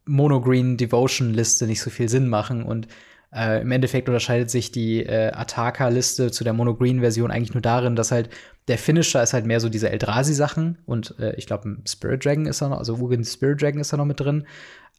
Monogreen 0.06 0.78
Devotion 0.78 1.34
Liste 1.34 1.68
nicht 1.68 1.82
so 1.82 1.90
viel 1.90 2.10
Sinn 2.10 2.28
machen. 2.30 2.64
Und 2.64 2.88
Äh, 3.34 3.62
Im 3.62 3.72
Endeffekt 3.72 4.08
unterscheidet 4.08 4.50
sich 4.50 4.72
die 4.72 5.04
äh, 5.04 5.34
Ataka-Liste 5.34 6.32
zu 6.32 6.46
der 6.46 6.54
Mono-Green-Version 6.54 7.30
eigentlich 7.30 7.54
nur 7.54 7.62
darin, 7.62 7.98
dass 7.98 8.10
halt 8.10 8.30
der 8.70 8.78
Finisher 8.78 9.22
ist 9.22 9.34
halt 9.34 9.46
mehr 9.46 9.60
so 9.60 9.68
diese 9.68 9.90
Eldrazi-Sachen 9.90 10.78
und 10.86 11.14
äh, 11.20 11.36
ich 11.36 11.46
glaube, 11.46 11.76
Spirit 11.86 12.24
Dragon 12.24 12.46
ist 12.46 12.62
da 12.62 12.70
noch, 12.70 12.78
also 12.78 12.96
Ugin 12.96 13.26
Spirit 13.26 13.62
Dragon 13.62 13.82
ist 13.82 13.92
da 13.92 13.98
noch 13.98 14.06
mit 14.06 14.22
drin, 14.22 14.48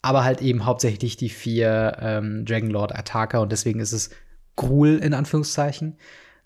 aber 0.03 0.24
halt 0.24 0.42
eben 0.42 0.66
hauptsächlich 0.66 1.16
die 1.16 1.30
vier 1.30 1.96
ähm, 2.01 2.44
Dragonlord 2.44 2.94
Ataka 2.94 3.38
und 3.38 3.51
deswegen 3.51 3.80
ist 3.80 3.92
es 3.92 4.11
Gruul 4.57 4.99
in 4.99 5.14
Anführungszeichen. 5.14 5.96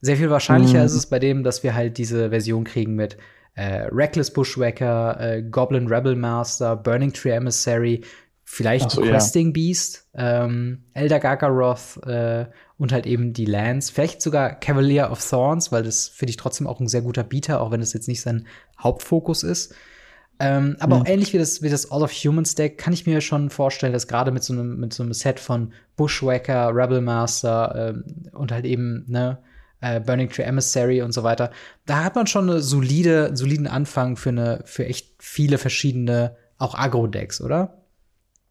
Sehr 0.02 0.16
viel 0.16 0.30
wahrscheinlicher 0.30 0.80
mhm. 0.80 0.84
ist 0.84 0.94
es 0.94 1.06
bei 1.06 1.18
dem, 1.18 1.44
dass 1.44 1.62
wir 1.62 1.74
halt 1.74 1.96
diese 1.96 2.30
Version 2.30 2.64
kriegen 2.64 2.94
mit 2.96 3.16
äh, 3.54 3.86
Reckless 3.92 4.32
Bushwhacker, 4.32 5.20
äh, 5.20 5.42
Goblin 5.42 5.86
Rebel 5.86 6.16
Master, 6.16 6.74
Burning 6.76 7.12
Tree 7.12 7.30
Emissary, 7.30 8.02
vielleicht 8.44 8.90
so, 8.90 9.00
Questing 9.00 9.48
ja. 9.48 9.52
Beast, 9.52 10.08
ähm, 10.14 10.82
Elder 10.92 11.20
Gargaroth 11.20 11.98
äh, 12.04 12.46
und 12.78 12.92
halt 12.92 13.06
eben 13.06 13.32
die 13.32 13.44
Lands. 13.44 13.90
Vielleicht 13.90 14.20
sogar 14.20 14.58
Cavalier 14.58 15.10
of 15.10 15.26
Thorns, 15.26 15.70
weil 15.70 15.84
das 15.84 16.08
finde 16.08 16.30
ich 16.30 16.36
trotzdem 16.36 16.66
auch 16.66 16.80
ein 16.80 16.88
sehr 16.88 17.02
guter 17.02 17.22
Beater, 17.22 17.60
auch 17.60 17.70
wenn 17.70 17.80
es 17.80 17.92
jetzt 17.92 18.08
nicht 18.08 18.22
sein 18.22 18.46
Hauptfokus 18.82 19.44
ist. 19.44 19.74
Ähm, 20.40 20.76
aber 20.80 20.96
mhm. 20.96 21.02
auch 21.02 21.06
ähnlich 21.06 21.32
wie 21.32 21.38
das, 21.38 21.62
wie 21.62 21.68
das 21.68 21.92
All 21.92 22.02
of 22.02 22.10
Humans 22.10 22.56
Deck 22.56 22.76
kann 22.76 22.92
ich 22.92 23.06
mir 23.06 23.20
schon 23.20 23.50
vorstellen, 23.50 23.92
dass 23.92 24.08
gerade 24.08 24.32
mit 24.32 24.42
so 24.42 24.52
einem 24.52 24.80
mit 24.80 24.92
so 24.92 25.04
einem 25.04 25.12
Set 25.12 25.38
von 25.38 25.72
Bushwhacker, 25.94 26.74
Rebel 26.74 27.00
Master 27.00 27.94
ähm, 27.94 28.04
und 28.32 28.50
halt 28.50 28.64
eben 28.64 29.04
ne 29.06 29.38
äh, 29.82 30.00
Burning 30.00 30.30
Tree 30.30 30.42
Emissary 30.42 31.02
und 31.02 31.12
so 31.12 31.22
weiter, 31.22 31.50
da 31.84 32.04
hat 32.04 32.14
man 32.14 32.26
schon 32.26 32.48
eine 32.48 32.60
solide 32.60 33.36
soliden 33.36 33.66
Anfang 33.66 34.16
für 34.16 34.30
eine 34.30 34.62
für 34.64 34.86
echt 34.86 35.10
viele 35.18 35.58
verschiedene 35.58 36.36
auch 36.58 36.74
Agro-Decks, 36.74 37.42
oder? 37.42 37.82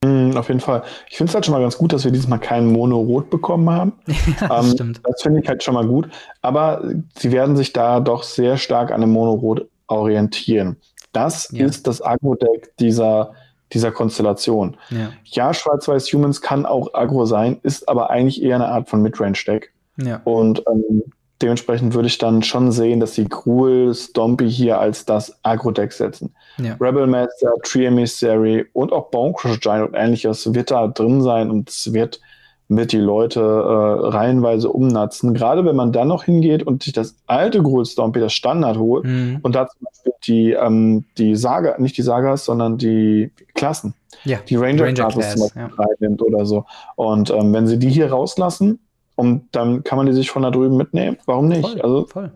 Mm, 0.03 0.35
auf 0.35 0.47
jeden 0.49 0.59
Fall. 0.59 0.83
Ich 1.09 1.17
finde 1.17 1.29
es 1.29 1.35
halt 1.35 1.45
schon 1.45 1.53
mal 1.53 1.61
ganz 1.61 1.77
gut, 1.77 1.93
dass 1.93 2.03
wir 2.03 2.11
dieses 2.11 2.27
Mal 2.27 2.39
keinen 2.39 2.71
Mono-Rot 2.71 3.29
bekommen 3.29 3.69
haben. 3.69 3.93
ja, 4.41 4.59
ähm, 4.59 4.71
stimmt. 4.71 5.01
Das 5.03 5.21
finde 5.21 5.41
ich 5.41 5.47
halt 5.47 5.63
schon 5.63 5.75
mal 5.75 5.85
gut. 5.85 6.09
Aber 6.41 6.83
sie 7.17 7.31
werden 7.31 7.55
sich 7.55 7.71
da 7.71 7.99
doch 7.99 8.23
sehr 8.23 8.57
stark 8.57 8.91
an 8.91 9.01
dem 9.01 9.11
Mono-Rot 9.11 9.67
orientieren. 9.87 10.77
Das 11.13 11.49
ja. 11.51 11.65
ist 11.65 11.87
das 11.87 12.01
Agro-Deck 12.01 12.75
dieser, 12.77 13.33
dieser 13.73 13.91
Konstellation. 13.91 14.75
Ja, 14.89 15.11
ja 15.23 15.53
Schwarz-Weiß 15.53 16.11
Humans 16.13 16.41
kann 16.41 16.65
auch 16.65 16.93
Agro 16.93 17.25
sein, 17.25 17.59
ist 17.63 17.87
aber 17.87 18.09
eigentlich 18.09 18.41
eher 18.41 18.55
eine 18.55 18.67
Art 18.67 18.89
von 18.89 19.01
Midrange-Deck. 19.01 19.71
Ja. 19.97 20.21
Und 20.23 20.63
ähm, 20.67 21.03
dementsprechend 21.41 21.93
würde 21.93 22.07
ich 22.07 22.17
dann 22.17 22.43
schon 22.43 22.71
sehen, 22.71 22.99
dass 22.99 23.15
sie 23.15 23.25
Gruul 23.25 23.93
Stompy 23.93 24.49
hier 24.49 24.79
als 24.79 25.05
das 25.05 25.37
Agro-Deck 25.43 25.91
setzen. 25.91 26.33
Ja. 26.57 26.75
Rebel 26.79 27.07
Master, 27.07 27.53
Tree 27.63 27.85
Emissary 27.85 28.65
und 28.73 28.91
auch 28.91 29.09
Bonecrusher 29.09 29.57
Giant 29.57 29.89
und 29.89 29.95
ähnliches 29.95 30.53
wird 30.53 30.71
da 30.71 30.87
drin 30.87 31.21
sein 31.21 31.49
und 31.49 31.69
es 31.69 31.93
wird 31.93 32.19
mit 32.67 32.93
die 32.93 32.99
Leute 32.99 33.41
äh, 33.41 34.07
reihenweise 34.07 34.69
umnatzen. 34.69 35.33
Gerade 35.33 35.65
wenn 35.65 35.75
man 35.75 35.91
dann 35.91 36.07
noch 36.07 36.23
hingeht 36.23 36.63
und 36.63 36.83
sich 36.83 36.93
das 36.93 37.17
alte 37.27 37.61
Gruul 37.61 37.85
Stompy, 37.85 38.21
das 38.21 38.31
Standard 38.31 38.77
holt 38.77 39.03
mhm. 39.03 39.39
und 39.41 39.55
da 39.55 39.67
zum 39.67 39.81
Beispiel 39.83 40.13
die, 40.25 40.51
ähm, 40.53 41.03
die 41.17 41.35
Saga, 41.35 41.75
nicht 41.79 41.97
die 41.97 42.01
Sagas, 42.01 42.45
sondern 42.45 42.77
die 42.77 43.31
Klassen. 43.55 43.93
Ja. 44.23 44.37
Die 44.47 44.55
Ranger, 44.55 44.85
Ranger 44.85 45.07
Classes 45.09 45.51
Class, 45.51 45.53
ja. 45.55 45.69
reinnimmt 45.77 46.21
oder 46.21 46.45
so. 46.45 46.65
Und 46.95 47.29
ähm, 47.29 47.51
wenn 47.53 47.67
sie 47.67 47.77
die 47.77 47.89
hier 47.89 48.09
rauslassen, 48.09 48.79
und 49.15 49.47
dann 49.51 49.83
kann 49.83 49.97
man 49.97 50.07
die 50.07 50.13
sich 50.13 50.31
von 50.31 50.43
da 50.43 50.51
drüben 50.51 50.77
mitnehmen. 50.77 51.17
Warum 51.25 51.47
nicht? 51.47 51.61
Voll, 51.61 51.81
also 51.81 52.05
voll. 52.07 52.31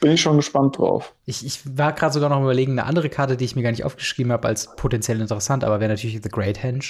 bin 0.00 0.12
ich 0.12 0.20
schon 0.20 0.36
gespannt 0.36 0.78
drauf. 0.78 1.14
Ich, 1.24 1.44
ich 1.44 1.76
war 1.76 1.92
gerade 1.92 2.12
sogar 2.12 2.30
noch 2.30 2.40
überlegen, 2.40 2.72
eine 2.72 2.84
andere 2.84 3.08
Karte, 3.08 3.36
die 3.36 3.44
ich 3.44 3.56
mir 3.56 3.62
gar 3.62 3.70
nicht 3.70 3.84
aufgeschrieben 3.84 4.32
habe, 4.32 4.48
als 4.48 4.74
potenziell 4.76 5.20
interessant, 5.20 5.64
aber 5.64 5.80
wäre 5.80 5.90
natürlich 5.90 6.20
The 6.22 6.28
Great 6.28 6.62
Henge. 6.62 6.84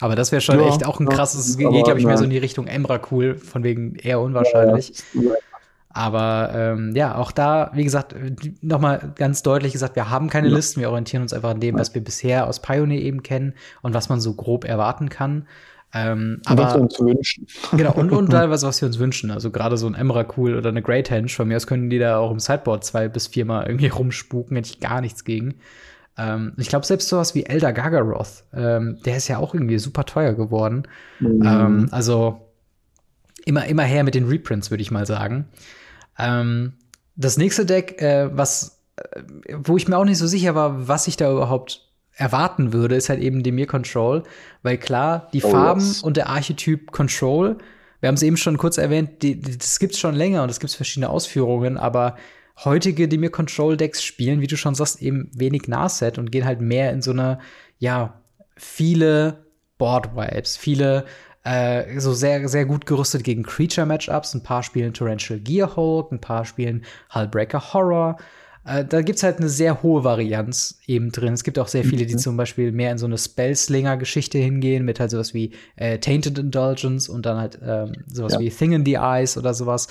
Aber 0.00 0.14
das 0.14 0.30
wäre 0.30 0.40
schon 0.40 0.60
ja, 0.60 0.68
echt 0.68 0.86
auch 0.86 1.00
ein 1.00 1.08
krasses, 1.08 1.58
ja, 1.58 1.70
geht, 1.70 1.84
glaube 1.84 1.98
ich, 1.98 2.06
mehr 2.06 2.18
so 2.18 2.24
in 2.24 2.30
die 2.30 2.38
Richtung 2.38 2.68
Emra 2.68 3.00
cool, 3.10 3.36
von 3.36 3.64
wegen 3.64 3.96
eher 3.96 4.20
unwahrscheinlich. 4.20 4.92
Ja, 5.14 5.32
aber 5.90 6.52
ähm, 6.54 6.94
ja, 6.94 7.16
auch 7.16 7.32
da, 7.32 7.72
wie 7.74 7.82
gesagt, 7.82 8.14
nochmal 8.60 9.12
ganz 9.16 9.42
deutlich 9.42 9.72
gesagt, 9.72 9.96
wir 9.96 10.10
haben 10.10 10.28
keine 10.28 10.48
Listen, 10.48 10.80
wir 10.80 10.90
orientieren 10.90 11.22
uns 11.22 11.32
einfach 11.32 11.50
an 11.50 11.60
dem, 11.60 11.76
was 11.76 11.94
wir 11.94 12.04
bisher 12.04 12.46
aus 12.46 12.60
Pioneer 12.62 13.00
eben 13.00 13.24
kennen 13.24 13.54
und 13.82 13.94
was 13.94 14.08
man 14.08 14.20
so 14.20 14.34
grob 14.34 14.64
erwarten 14.64 15.08
kann. 15.08 15.48
Ähm, 15.94 16.42
aber, 16.44 16.64
was 16.64 16.74
wir 16.74 16.82
uns 16.82 17.00
wünschen. 17.00 17.46
Genau, 17.76 17.92
und, 17.94 18.10
und 18.10 18.28
teilweise, 18.30 18.66
was 18.66 18.80
wir 18.82 18.86
uns 18.86 18.98
wünschen. 18.98 19.30
Also 19.30 19.50
gerade 19.50 19.76
so 19.76 19.86
ein 19.86 19.94
Emrakul 19.94 20.56
oder 20.56 20.68
eine 20.68 20.82
Great 20.82 21.10
Henge, 21.10 21.28
von 21.28 21.48
mir 21.48 21.56
aus 21.56 21.66
können 21.66 21.88
die 21.88 21.98
da 21.98 22.18
auch 22.18 22.30
im 22.30 22.40
Sideboard 22.40 22.84
zwei 22.84 23.08
bis 23.08 23.28
viermal 23.28 23.66
irgendwie 23.66 23.86
rumspuken, 23.88 24.56
hätte 24.56 24.70
ich 24.70 24.80
gar 24.80 25.00
nichts 25.00 25.24
gegen. 25.24 25.56
Ähm, 26.18 26.52
ich 26.56 26.68
glaube, 26.68 26.84
selbst 26.84 27.08
sowas 27.08 27.34
wie 27.34 27.46
Elder 27.46 27.72
Gagaroth, 27.72 28.44
ähm, 28.52 28.98
der 29.04 29.16
ist 29.16 29.28
ja 29.28 29.38
auch 29.38 29.54
irgendwie 29.54 29.78
super 29.78 30.04
teuer 30.04 30.34
geworden. 30.34 30.82
Mhm. 31.20 31.42
Ähm, 31.44 31.88
also 31.90 32.48
immer, 33.46 33.64
immer 33.66 33.84
her 33.84 34.04
mit 34.04 34.14
den 34.14 34.26
Reprints, 34.26 34.70
würde 34.70 34.82
ich 34.82 34.90
mal 34.90 35.06
sagen. 35.06 35.46
Ähm, 36.18 36.74
das 37.16 37.38
nächste 37.38 37.64
Deck, 37.64 38.02
äh, 38.02 38.28
was, 38.36 38.80
äh, 38.96 39.22
wo 39.62 39.76
ich 39.76 39.88
mir 39.88 39.96
auch 39.96 40.04
nicht 40.04 40.18
so 40.18 40.26
sicher 40.26 40.54
war, 40.54 40.86
was 40.86 41.06
ich 41.06 41.16
da 41.16 41.32
überhaupt 41.32 41.87
erwarten 42.18 42.72
würde, 42.72 42.96
ist 42.96 43.08
halt 43.08 43.20
eben 43.20 43.42
Demir 43.42 43.66
Control, 43.66 44.24
weil 44.62 44.76
klar, 44.76 45.28
die 45.32 45.42
oh, 45.42 45.50
Farben 45.50 45.80
yes. 45.80 46.02
und 46.02 46.16
der 46.16 46.28
Archetyp 46.28 46.90
Control, 46.90 47.56
wir 48.00 48.08
haben 48.08 48.16
es 48.16 48.22
eben 48.22 48.36
schon 48.36 48.58
kurz 48.58 48.76
erwähnt, 48.76 49.22
die, 49.22 49.40
das 49.40 49.78
gibt's 49.78 49.98
schon 49.98 50.14
länger 50.14 50.42
und 50.42 50.50
es 50.50 50.60
gibt 50.60 50.72
verschiedene 50.72 51.08
Ausführungen, 51.08 51.76
aber 51.76 52.16
heutige 52.64 53.08
Demir 53.08 53.30
Control 53.30 53.76
Decks 53.76 54.02
spielen, 54.02 54.40
wie 54.40 54.48
du 54.48 54.56
schon 54.56 54.74
sagst, 54.74 55.00
eben 55.00 55.30
wenig 55.32 55.68
Nahset 55.68 56.18
und 56.18 56.32
gehen 56.32 56.44
halt 56.44 56.60
mehr 56.60 56.92
in 56.92 57.02
so 57.02 57.12
eine, 57.12 57.38
ja, 57.78 58.20
viele 58.56 59.46
Board 59.78 60.16
Vibes, 60.16 60.56
viele 60.56 61.04
äh, 61.44 62.00
so 62.00 62.12
sehr, 62.12 62.48
sehr 62.48 62.66
gut 62.66 62.84
gerüstet 62.84 63.24
gegen 63.24 63.44
Creature 63.44 63.86
Matchups. 63.86 64.34
Ein 64.34 64.42
paar 64.42 64.62
spielen 64.62 64.92
Torrential 64.92 65.38
Gearhold, 65.38 66.12
ein 66.12 66.20
paar 66.20 66.44
spielen 66.44 66.84
Hullbreaker 67.14 67.72
Horror. 67.72 68.16
Äh, 68.68 68.84
da 68.84 69.02
gibt 69.02 69.16
es 69.16 69.22
halt 69.22 69.38
eine 69.38 69.48
sehr 69.48 69.82
hohe 69.82 70.04
Varianz 70.04 70.78
eben 70.86 71.10
drin. 71.10 71.32
Es 71.32 71.44
gibt 71.44 71.58
auch 71.58 71.68
sehr 71.68 71.84
viele, 71.84 72.06
die 72.06 72.14
mhm. 72.14 72.18
zum 72.18 72.36
Beispiel 72.36 72.70
mehr 72.72 72.92
in 72.92 72.98
so 72.98 73.06
eine 73.06 73.16
Spellslinger-Geschichte 73.16 74.38
hingehen, 74.38 74.84
mit 74.84 75.00
halt 75.00 75.10
sowas 75.10 75.32
wie 75.32 75.52
äh, 75.76 75.98
Tainted 75.98 76.38
Indulgence 76.38 77.08
und 77.08 77.24
dann 77.24 77.38
halt 77.38 77.58
ähm, 77.64 77.92
sowas 78.06 78.34
ja. 78.34 78.40
wie 78.40 78.50
Thing 78.50 78.72
in 78.72 78.84
the 78.84 78.94
Eyes 78.94 79.38
oder 79.38 79.54
sowas. 79.54 79.88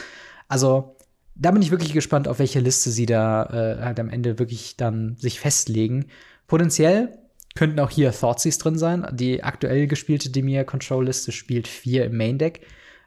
Also, 0.48 0.96
da 1.36 1.52
bin 1.52 1.62
ich 1.62 1.72
wirklich 1.72 1.94
gespannt, 1.94 2.28
auf 2.28 2.40
welche 2.40 2.60
Liste 2.60 2.90
sie 2.90 3.06
da 3.06 3.46
äh, 3.46 3.84
halt 3.84 4.00
am 4.00 4.10
Ende 4.10 4.40
wirklich 4.40 4.78
dann 4.78 5.16
sich 5.18 5.40
festlegen. 5.40 6.06
Potenziell 6.48 7.18
könnten 7.56 7.80
auch 7.80 7.90
hier 7.90 8.12
Thoughtseize 8.12 8.60
drin 8.60 8.78
sein. 8.78 9.08
Die 9.12 9.44
aktuell 9.44 9.88
gespielte 9.88 10.30
Demir 10.30 10.64
Control 10.64 11.06
Liste 11.06 11.32
spielt 11.32 11.68
vier 11.68 12.06
im 12.06 12.18
Main 12.18 12.38
Deck. 12.38 12.62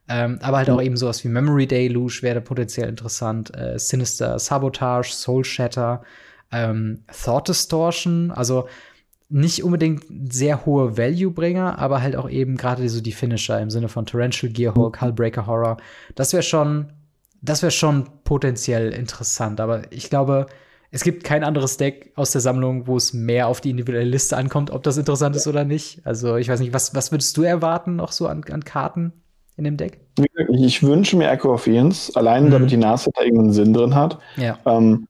Ähm, 0.09 0.39
aber 0.43 0.59
halt 0.59 0.71
auch 0.71 0.83
eben 0.83 0.97
sowas 0.97 1.23
wie 1.25 1.29
Memory 1.29 1.67
Deluge 1.67 2.19
wäre 2.23 2.41
potenziell 2.41 2.89
interessant. 2.89 3.55
Äh, 3.57 3.79
Sinister 3.79 4.39
Sabotage, 4.39 5.13
Soul 5.13 5.45
Shatter, 5.45 6.03
ähm, 6.51 7.05
Thought 7.13 7.49
Distortion, 7.49 8.33
also 8.33 8.67
nicht 9.31 9.63
unbedingt 9.63 10.05
sehr 10.33 10.67
hohe 10.67 10.99
Value-Bringer, 10.99 11.79
aber 11.79 12.03
halt 12.03 12.17
auch 12.17 12.29
eben 12.29 12.57
gerade 12.57 12.89
so 12.89 13.01
die 13.01 13.13
Finisher 13.13 13.61
im 13.61 13.71
Sinne 13.71 13.89
von 13.89 14.05
Torrential 14.05 14.53
Gearhulk, 14.53 14.97
mhm. 14.97 15.07
Hullbreaker 15.07 15.47
Horror. 15.47 15.77
Das 16.17 16.33
wäre 16.33 16.43
schon, 16.43 16.93
das 17.41 17.63
wäre 17.63 17.71
schon 17.71 18.09
potenziell 18.25 18.93
interessant. 18.93 19.61
Aber 19.61 19.93
ich 19.93 20.11
glaube, 20.11 20.47
es 20.91 21.05
gibt 21.05 21.23
kein 21.23 21.45
anderes 21.45 21.77
Deck 21.77 22.13
aus 22.17 22.33
der 22.33 22.41
Sammlung, 22.41 22.89
wo 22.89 22.97
es 22.97 23.13
mehr 23.13 23.47
auf 23.47 23.61
die 23.61 23.71
individuelle 23.71 24.11
Liste 24.11 24.37
ankommt, 24.37 24.71
ob 24.73 24.83
das 24.83 24.97
interessant 24.97 25.37
ist 25.37 25.47
oder 25.47 25.65
nicht. 25.65 26.05
Also 26.05 26.35
ich 26.37 26.49
weiß 26.49 26.59
nicht, 26.59 26.73
was, 26.73 26.97
was 26.97 27.13
würdest 27.13 27.37
du 27.37 27.43
erwarten 27.43 27.95
noch 27.97 28.11
so 28.11 28.27
an, 28.27 28.43
an 28.51 28.65
Karten? 28.65 29.13
In 29.61 29.65
dem 29.65 29.77
Deck? 29.77 30.01
Ich 30.49 30.83
wünsche 30.83 31.17
mir 31.17 31.31
Echo 31.31 31.55
of 31.55 31.63
Fiends, 31.63 32.15
allein 32.17 32.47
mhm. 32.47 32.51
damit 32.51 32.71
die 32.71 32.77
Nase 32.77 33.11
da 33.15 33.23
irgendeinen 33.23 33.53
Sinn 33.53 33.73
drin 33.73 33.95
hat. 33.95 34.19
Ja. 34.37 34.59
Ähm, 34.67 35.07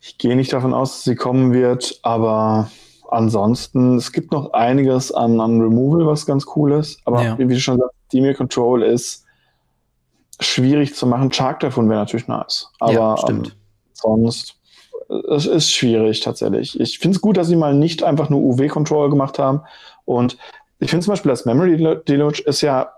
ich 0.00 0.18
gehe 0.18 0.34
nicht 0.34 0.52
davon 0.52 0.74
aus, 0.74 0.92
dass 0.92 1.04
sie 1.04 1.14
kommen 1.14 1.52
wird, 1.52 2.00
aber 2.02 2.70
ansonsten, 3.08 3.96
es 3.96 4.12
gibt 4.12 4.32
noch 4.32 4.52
einiges 4.52 5.12
an, 5.12 5.40
an 5.40 5.60
Removal, 5.60 6.06
was 6.06 6.26
ganz 6.26 6.46
cool 6.56 6.72
ist. 6.72 7.00
Aber 7.04 7.22
ja. 7.22 7.38
wie, 7.38 7.48
wie 7.48 7.54
du 7.54 7.60
schon 7.60 7.78
sagst, 7.78 7.94
Demir 8.12 8.34
Control 8.34 8.82
ist 8.82 9.24
schwierig 10.40 10.96
zu 10.96 11.06
machen. 11.06 11.30
Shark 11.30 11.60
davon 11.60 11.88
wäre 11.88 12.00
natürlich 12.00 12.26
nice. 12.26 12.68
Aber 12.80 12.92
ja, 12.92 13.28
ähm, 13.28 13.44
sonst 13.92 14.56
es 15.30 15.46
ist 15.46 15.70
schwierig 15.70 16.20
tatsächlich. 16.20 16.78
Ich 16.80 16.98
finde 16.98 17.16
es 17.16 17.20
gut, 17.20 17.36
dass 17.36 17.48
sie 17.48 17.56
mal 17.56 17.74
nicht 17.74 18.02
einfach 18.02 18.30
nur 18.30 18.40
UW-Control 18.40 19.10
gemacht 19.10 19.38
haben. 19.38 19.60
Und 20.04 20.38
ich 20.78 20.90
finde 20.90 21.04
zum 21.04 21.12
Beispiel, 21.12 21.30
das 21.30 21.44
Memory 21.44 22.00
Deluge 22.08 22.42
ist 22.42 22.62
ja 22.62 22.92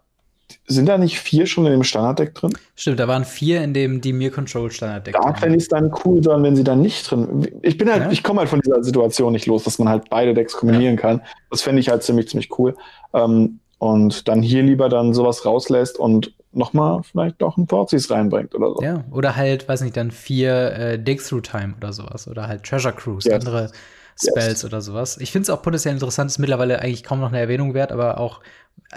sind 0.66 0.86
da 0.88 0.98
nicht 0.98 1.18
vier 1.18 1.46
schon 1.46 1.66
in 1.66 1.72
dem 1.72 1.84
Standarddeck 1.84 2.34
drin? 2.34 2.52
Stimmt, 2.74 2.98
da 2.98 3.08
waren 3.08 3.24
vier 3.24 3.62
in 3.62 3.74
dem 3.74 4.00
Demir 4.00 4.30
Control 4.30 4.70
Standarddeck. 4.70 5.14
Da 5.14 5.34
fände 5.34 5.56
ich 5.56 5.64
es 5.64 5.68
dann 5.68 5.92
cool, 6.04 6.20
dann, 6.20 6.42
wenn 6.42 6.56
sie 6.56 6.64
dann 6.64 6.80
nicht 6.80 7.10
drin. 7.10 7.46
Ich 7.62 7.76
bin 7.76 7.90
halt, 7.90 8.04
ja? 8.04 8.10
ich 8.10 8.22
komme 8.22 8.40
halt 8.40 8.48
von 8.48 8.60
dieser 8.60 8.82
Situation 8.82 9.32
nicht 9.32 9.46
los, 9.46 9.64
dass 9.64 9.78
man 9.78 9.88
halt 9.88 10.08
beide 10.10 10.34
Decks 10.34 10.54
kombinieren 10.54 10.96
ja. 10.96 11.00
kann. 11.00 11.20
Das 11.50 11.62
fände 11.62 11.80
ich 11.80 11.88
halt 11.88 12.02
ziemlich, 12.02 12.28
ziemlich 12.28 12.58
cool. 12.58 12.76
Ähm, 13.12 13.60
und 13.78 14.28
dann 14.28 14.40
hier 14.42 14.62
lieber 14.62 14.88
dann 14.88 15.12
sowas 15.12 15.44
rauslässt 15.44 15.98
und 15.98 16.32
nochmal 16.52 17.02
vielleicht 17.02 17.42
doch 17.42 17.56
ein 17.56 17.66
Thoughtseize 17.66 18.14
reinbringt 18.14 18.54
oder 18.54 18.74
so. 18.74 18.82
Ja, 18.82 19.04
oder 19.10 19.36
halt, 19.36 19.68
weiß 19.68 19.82
nicht, 19.82 19.96
dann 19.96 20.10
vier 20.10 20.72
äh, 20.72 20.98
Dig 20.98 21.22
Through 21.22 21.42
Time 21.42 21.74
oder 21.76 21.92
sowas. 21.92 22.28
Oder 22.28 22.48
halt 22.48 22.62
Treasure 22.62 22.94
Cruise, 22.94 23.28
yes. 23.28 23.40
andere 23.44 23.70
Spells 24.16 24.62
yes. 24.62 24.64
oder 24.64 24.80
sowas. 24.80 25.16
Ich 25.18 25.32
finde 25.32 25.44
es 25.44 25.50
auch 25.50 25.62
potenziell 25.62 25.92
interessant, 25.92 26.30
ist 26.30 26.38
mittlerweile 26.38 26.80
eigentlich 26.80 27.02
kaum 27.02 27.20
noch 27.20 27.28
eine 27.28 27.40
Erwähnung 27.40 27.74
wert, 27.74 27.92
aber 27.92 28.18
auch 28.18 28.40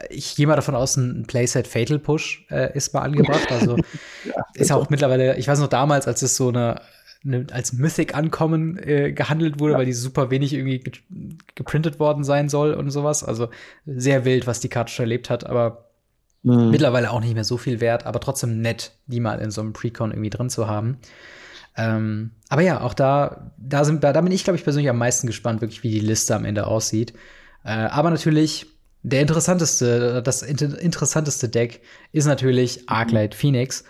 ich 0.10 0.36
gehe 0.36 0.48
mal 0.48 0.56
davon 0.56 0.76
aus, 0.76 0.96
ein 0.98 1.26
Playset 1.28 1.68
Fatal 1.68 2.00
Push 2.00 2.46
äh, 2.50 2.76
ist 2.76 2.94
mal 2.94 3.02
angebracht. 3.02 3.52
Also 3.52 3.78
ja, 4.26 4.46
ist 4.54 4.72
auch 4.72 4.90
mittlerweile, 4.90 5.38
ich 5.38 5.48
weiß 5.48 5.60
noch 5.60 5.68
damals, 5.68 6.08
als 6.08 6.22
es 6.22 6.36
so 6.36 6.50
eine, 6.50 6.82
eine 7.26 7.48
als 7.52 7.74
Mythic 7.74 8.16
Ankommen 8.16 8.78
äh, 8.78 9.12
gehandelt 9.12 9.60
wurde, 9.60 9.74
ja. 9.74 9.80
weil 9.80 9.86
die 9.86 9.94
super 9.94 10.30
wenig 10.30 10.54
irgendwie 10.54 10.80
ge 10.80 10.94
geprintet 11.56 12.00
worden 12.00 12.24
sein 12.24 12.50
soll 12.50 12.74
und 12.74 12.92
sowas. 12.92 13.24
Also 13.24 13.50
sehr 13.86 14.26
wild, 14.26 14.48
was 14.48 14.60
die 14.60 14.70
Karte 14.70 14.92
schon 14.92 15.04
erlebt 15.04 15.30
hat, 15.30 15.46
aber 15.46 15.90
mhm. 16.44 16.70
mittlerweile 16.70 17.12
auch 17.12 17.22
nicht 17.22 17.34
mehr 17.34 17.44
so 17.44 17.58
viel 17.58 17.82
wert, 17.82 18.06
aber 18.06 18.20
trotzdem 18.20 18.62
nett, 18.62 18.92
die 19.08 19.20
mal 19.20 19.40
in 19.40 19.52
so 19.52 19.62
einem 19.62 19.74
Precon 19.74 20.12
irgendwie 20.12 20.30
drin 20.30 20.50
zu 20.50 20.68
haben. 20.68 20.98
Ähm, 21.78 22.32
aber 22.50 22.62
ja, 22.62 22.82
auch 22.82 22.94
da, 22.94 23.52
da, 23.58 23.86
sind, 23.86 24.04
da, 24.04 24.12
da 24.12 24.22
bin 24.22 24.32
ich, 24.32 24.44
glaube 24.44 24.58
ich, 24.58 24.64
persönlich 24.64 24.90
am 24.90 24.98
meisten 24.98 25.28
gespannt, 25.28 25.62
wirklich, 25.62 25.84
wie 25.84 25.92
die 25.92 26.00
Liste 26.00 26.36
am 26.36 26.44
Ende 26.44 26.68
aussieht. 26.68 27.14
Äh, 27.64 27.70
aber 27.70 28.10
natürlich, 28.10 28.66
der 29.04 29.22
interessanteste, 29.22 30.22
das 30.24 30.42
inter 30.42 30.80
interessanteste 30.80 31.50
Deck 31.50 31.82
ist 32.12 32.26
natürlich 32.26 32.90
Arclight 32.90 33.36
Phoenix. 33.36 33.84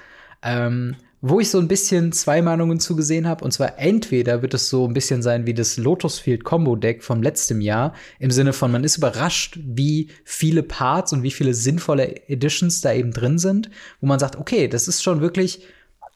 Ähm, 0.43 0.97
wo 1.21 1.39
ich 1.39 1.49
so 1.49 1.57
ein 1.57 1.67
bisschen 1.67 2.11
zwei 2.11 2.41
Meinungen 2.41 2.79
zugesehen 2.79 3.27
habe. 3.27 3.43
Und 3.43 3.51
zwar 3.51 3.79
entweder 3.79 4.41
wird 4.41 4.53
es 4.53 4.69
so 4.69 4.87
ein 4.87 4.93
bisschen 4.93 5.21
sein 5.21 5.47
wie 5.47 5.53
das 5.53 5.77
Lotus 5.77 6.19
Field 6.19 6.43
Combo 6.43 6.75
Deck 6.75 7.03
vom 7.03 7.23
letzten 7.23 7.59
Jahr. 7.61 7.93
Im 8.19 8.29
Sinne 8.29 8.53
von, 8.53 8.71
man 8.71 8.83
ist 8.83 8.97
überrascht, 8.97 9.57
wie 9.63 10.09
viele 10.23 10.61
Parts 10.61 11.13
und 11.13 11.23
wie 11.23 11.31
viele 11.31 11.53
sinnvolle 11.53 12.29
Editions 12.29 12.81
da 12.81 12.93
eben 12.93 13.11
drin 13.11 13.39
sind. 13.39 13.71
Wo 13.99 14.07
man 14.07 14.19
sagt, 14.19 14.35
okay, 14.35 14.67
das 14.67 14.87
ist 14.87 15.01
schon 15.01 15.21
wirklich 15.21 15.65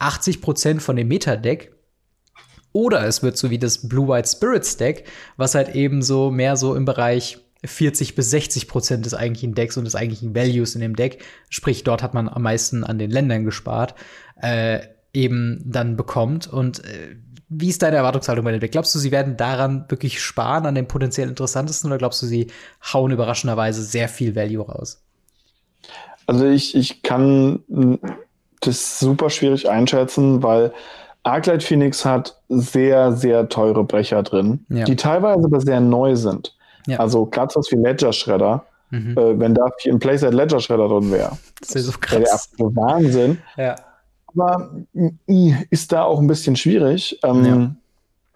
80 0.02 0.41
Prozent 0.41 0.82
von 0.82 0.95
dem 0.95 1.08
Meta-Deck. 1.08 1.74
Oder 2.74 3.06
es 3.06 3.22
wird 3.22 3.38
so 3.38 3.49
wie 3.49 3.60
das 3.60 3.88
Blue-White 3.88 4.30
Spirits 4.30 4.78
Deck, 4.78 5.06
was 5.38 5.56
halt 5.56 5.76
eben 5.76 6.02
so 6.02 6.32
mehr 6.32 6.56
so 6.56 6.76
im 6.76 6.86
Bereich 6.86 7.39
40 7.64 8.16
bis 8.16 8.32
60 8.32 8.68
Prozent 8.68 9.06
des 9.06 9.14
eigentlichen 9.14 9.54
Decks 9.54 9.78
und 9.78 9.84
des 9.84 9.95
eigentlichen 9.95 10.34
Values 10.34 10.74
in 10.74 10.82
dem 10.82 10.95
Deck, 10.95 11.24
sprich 11.49 11.84
dort 11.84 12.02
hat 12.02 12.14
man 12.14 12.28
am 12.28 12.41
meisten 12.41 12.84
an 12.84 12.97
den 12.97 13.12
Ländern 13.12 13.45
gespart, 13.45 13.93
äh, 14.41 14.80
eben 15.14 15.62
dann 15.66 15.95
bekommt. 15.95 16.47
Und 16.47 16.84
äh, 16.86 17.18
wie 17.49 17.70
ist 17.70 17.84
deine 17.84 17.97
Erwartungshaltung 17.97 18.45
bei 18.45 18.52
dem 18.52 18.62
Deck? 18.62 18.72
Glaubst 18.72 18.95
du, 18.95 18.99
sie 18.99 19.12
werden 19.12 19.38
daran 19.38 19.86
wirklich 19.89 20.22
sparen, 20.22 20.66
an 20.66 20.74
dem 20.74 20.88
potenziell 20.88 21.28
interessantesten, 21.28 21.91
oder 21.91 21.99
glaubst 21.99 22.22
du, 22.24 22.26
sie 22.26 22.47
hauen 22.93 23.12
überraschenderweise 23.12 23.84
sehr 23.84 24.08
viel 24.08 24.36
Value 24.36 24.66
raus? 24.66 25.04
Also 26.26 26.47
ich, 26.47 26.76
ich 26.76 27.04
kann 27.04 27.60
das 28.62 28.99
super 28.99 29.30
schwierig 29.30 29.70
einschätzen, 29.70 30.41
weil 30.41 30.72
Arclight 31.24 31.64
Phoenix 31.64 32.03
hat 32.05 32.39
sehr, 32.49 33.12
sehr 33.12 33.47
teure 33.49 33.84
Brecher 33.84 34.24
drin, 34.24 34.66
ja. 34.70 34.86
die 34.86 34.95
teilweise 34.95 35.45
aber 35.45 35.62
sehr 35.62 35.80
neu 35.80 36.16
sind. 36.16 36.55
Ja. 36.88 36.99
Also 36.99 37.26
gerade 37.26 37.53
was 37.55 37.72
wie 37.72 37.76
Ledger 37.76 38.12
Shredder, 38.12 38.66
mhm. 38.89 39.18
äh, 39.18 39.39
wenn 39.39 39.53
da 39.53 39.66
ein 39.86 39.99
Playset 39.99 40.34
Ledger 40.34 40.59
Shredder 40.59 40.88
drin 40.88 41.12
wäre. 41.12 41.38
Das 41.59 41.76
wäre 41.76 41.84
so 41.84 41.91
krass. 41.99 42.24
Der 42.24 42.34
absolute 42.34 42.76
Wahnsinn. 42.76 43.38
Ja. 43.57 43.76
Aber 44.34 44.72
ist 45.28 45.91
da 45.91 46.03
auch 46.03 46.20
ein 46.20 46.28
bisschen 46.28 46.55
schwierig, 46.55 47.20
ähm, 47.24 47.76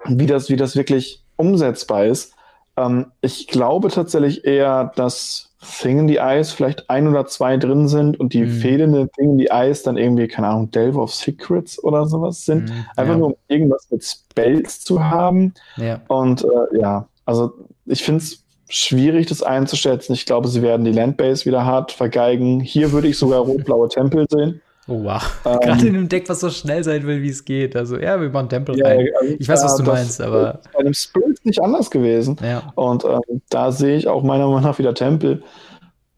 wie, 0.05 0.25
das, 0.25 0.49
wie 0.49 0.57
das 0.57 0.75
wirklich 0.75 1.23
umsetzbar 1.37 2.05
ist. 2.05 2.33
Ähm, 2.77 3.07
ich 3.21 3.47
glaube 3.47 3.89
tatsächlich 3.89 4.45
eher, 4.45 4.91
dass 4.95 5.54
Thing 5.79 5.99
in 5.99 6.07
the 6.07 6.17
Eyes 6.17 6.51
vielleicht 6.51 6.89
ein 6.89 7.07
oder 7.07 7.25
zwei 7.25 7.57
drin 7.57 7.87
sind 7.87 8.19
und 8.19 8.33
die 8.33 8.43
mhm. 8.43 8.49
fehlenden 8.49 9.11
Thing 9.11 9.31
in 9.31 9.39
the 9.39 9.47
Eyes 9.51 9.83
dann 9.83 9.97
irgendwie, 9.97 10.27
keine 10.27 10.47
Ahnung, 10.47 10.71
Delve 10.71 10.99
of 10.99 11.13
Secrets 11.13 11.83
oder 11.83 12.05
sowas 12.07 12.45
sind. 12.45 12.69
Mhm, 12.69 12.85
Einfach 12.95 13.13
ja. 13.13 13.17
nur 13.17 13.27
um 13.27 13.35
irgendwas 13.47 13.87
mit 13.89 14.03
Spells 14.03 14.81
zu 14.81 15.03
haben. 15.03 15.53
Ja. 15.77 16.01
Und 16.07 16.43
äh, 16.43 16.79
ja, 16.79 17.07
also 17.25 17.53
ich 17.85 18.03
finde 18.03 18.21
es 18.21 18.43
schwierig, 18.67 19.27
das 19.27 19.43
einzuschätzen. 19.43 20.13
Ich 20.13 20.25
glaube, 20.25 20.47
sie 20.47 20.61
werden 20.61 20.85
die 20.85 20.91
Landbase 20.91 21.45
wieder 21.45 21.65
hart 21.65 21.91
vergeigen. 21.91 22.59
Hier 22.59 22.91
würde 22.91 23.07
ich 23.07 23.17
sogar 23.17 23.41
rot-blaue 23.41 23.89
Tempel 23.89 24.25
sehen. 24.29 24.61
Oh 24.87 25.03
wow. 25.03 25.41
Ähm, 25.45 25.59
Gerade 25.61 25.87
in 25.87 25.95
einem 25.95 26.09
Deck, 26.09 26.29
was 26.29 26.41
so 26.41 26.49
schnell 26.49 26.83
sein 26.83 27.07
will, 27.07 27.21
wie 27.23 27.29
es 27.29 27.43
geht. 27.43 27.75
Also, 27.75 27.97
ja, 27.97 28.21
wir 28.21 28.29
machen 28.29 28.49
Tempel 28.49 28.77
ja, 28.77 28.87
rein. 28.87 29.07
Also, 29.19 29.35
ich 29.39 29.47
weiß, 29.47 29.63
was 29.63 29.77
du 29.77 29.83
meinst, 29.83 30.21
aber. 30.21 30.61
Bei 30.73 30.83
dem 30.83 30.93
Spirit 30.93 31.43
nicht 31.43 31.61
anders 31.61 31.89
gewesen. 31.89 32.37
Ja. 32.43 32.71
Und 32.75 33.03
ähm, 33.03 33.41
da 33.49 33.71
sehe 33.71 33.97
ich 33.97 34.07
auch 34.07 34.21
meiner 34.23 34.47
Meinung 34.47 34.61
nach 34.61 34.77
wieder 34.77 34.93
Tempel. 34.93 35.43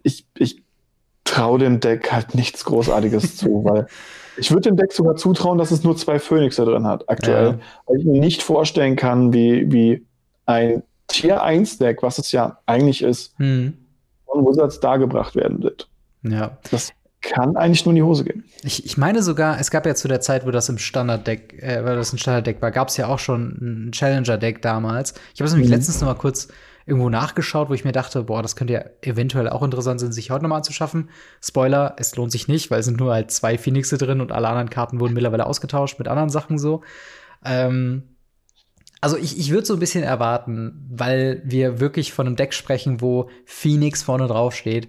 Ich, 0.03 0.25
ich 0.37 0.61
traue 1.23 1.59
dem 1.59 1.79
Deck 1.79 2.11
halt 2.11 2.35
nichts 2.35 2.65
Großartiges 2.65 3.37
zu, 3.37 3.63
weil 3.63 3.87
ich 4.37 4.51
würde 4.51 4.69
dem 4.69 4.77
Deck 4.77 4.91
sogar 4.91 5.15
zutrauen, 5.15 5.57
dass 5.57 5.71
es 5.71 5.83
nur 5.83 5.95
zwei 5.95 6.19
Phönixe 6.19 6.65
drin 6.65 6.85
hat, 6.85 7.09
aktuell. 7.09 7.51
Ja. 7.51 7.59
Weil 7.85 7.99
ich 7.99 8.05
mir 8.05 8.19
nicht 8.19 8.43
vorstellen 8.43 8.95
kann, 8.95 9.33
wie, 9.33 9.71
wie 9.71 10.05
ein 10.45 10.83
Tier 11.07 11.41
1 11.41 11.77
Deck, 11.77 12.03
was 12.03 12.17
es 12.17 12.31
ja 12.31 12.59
eigentlich 12.65 13.01
ist, 13.01 13.33
hm. 13.37 13.77
von 14.25 14.45
Wizards 14.45 14.79
dargebracht 14.79 15.35
werden 15.35 15.63
wird. 15.63 15.87
Ja. 16.23 16.57
Das 16.69 16.91
kann 17.27 17.55
eigentlich 17.55 17.85
nur 17.85 17.91
in 17.91 17.97
die 17.97 18.03
Hose 18.03 18.23
gehen. 18.23 18.43
Ich, 18.63 18.85
ich 18.85 18.97
meine 18.97 19.21
sogar, 19.21 19.59
es 19.59 19.71
gab 19.71 19.85
ja 19.85 19.95
zu 19.95 20.07
der 20.07 20.21
Zeit, 20.21 20.45
wo 20.45 20.51
das 20.51 20.69
im 20.69 20.77
Standarddeck, 20.77 21.61
äh, 21.61 21.83
weil 21.83 21.95
das 21.95 22.13
ein 22.13 22.17
Standarddeck 22.17 22.61
war, 22.61 22.71
gab 22.71 22.87
es 22.87 22.97
ja 22.97 23.07
auch 23.07 23.19
schon 23.19 23.57
ein 23.61 23.91
Challenger-Deck 23.91 24.61
damals. 24.61 25.13
Ich 25.33 25.39
habe 25.39 25.47
es 25.47 25.53
nämlich 25.53 25.69
mhm. 25.69 25.75
letztens 25.75 26.01
noch 26.01 26.07
mal 26.07 26.15
kurz 26.15 26.47
irgendwo 26.85 27.09
nachgeschaut, 27.09 27.69
wo 27.69 27.73
ich 27.73 27.83
mir 27.83 27.91
dachte, 27.91 28.23
boah, 28.23 28.41
das 28.41 28.55
könnte 28.55 28.73
ja 28.73 28.85
eventuell 29.01 29.49
auch 29.49 29.61
interessant 29.61 29.99
sein, 29.99 30.13
sich 30.13 30.31
heute 30.31 30.43
noch 30.43 30.49
mal 30.49 30.57
anzuschaffen. 30.57 31.09
Spoiler, 31.41 31.95
es 31.97 32.15
lohnt 32.15 32.31
sich 32.31 32.47
nicht, 32.47 32.71
weil 32.71 32.79
es 32.79 32.85
sind 32.85 32.97
nur 32.97 33.13
halt 33.13 33.29
zwei 33.29 33.57
Phoenixe 33.57 33.97
drin 33.97 34.21
und 34.21 34.31
alle 34.31 34.47
anderen 34.47 34.69
Karten 34.69 35.01
wurden 35.01 35.13
mittlerweile 35.13 35.45
ausgetauscht 35.45 35.99
mit 35.99 36.07
anderen 36.07 36.29
Sachen 36.29 36.57
so. 36.57 36.81
Ähm, 37.43 38.03
also 39.01 39.17
ich, 39.17 39.37
ich 39.37 39.51
würde 39.51 39.65
so 39.65 39.73
ein 39.73 39.79
bisschen 39.79 40.03
erwarten, 40.03 40.87
weil 40.89 41.41
wir 41.43 41.81
wirklich 41.81 42.13
von 42.13 42.25
einem 42.25 42.37
Deck 42.37 42.53
sprechen, 42.53 43.01
wo 43.01 43.29
Phoenix 43.45 44.01
vorne 44.03 44.27
drauf 44.27 44.55
steht. 44.55 44.87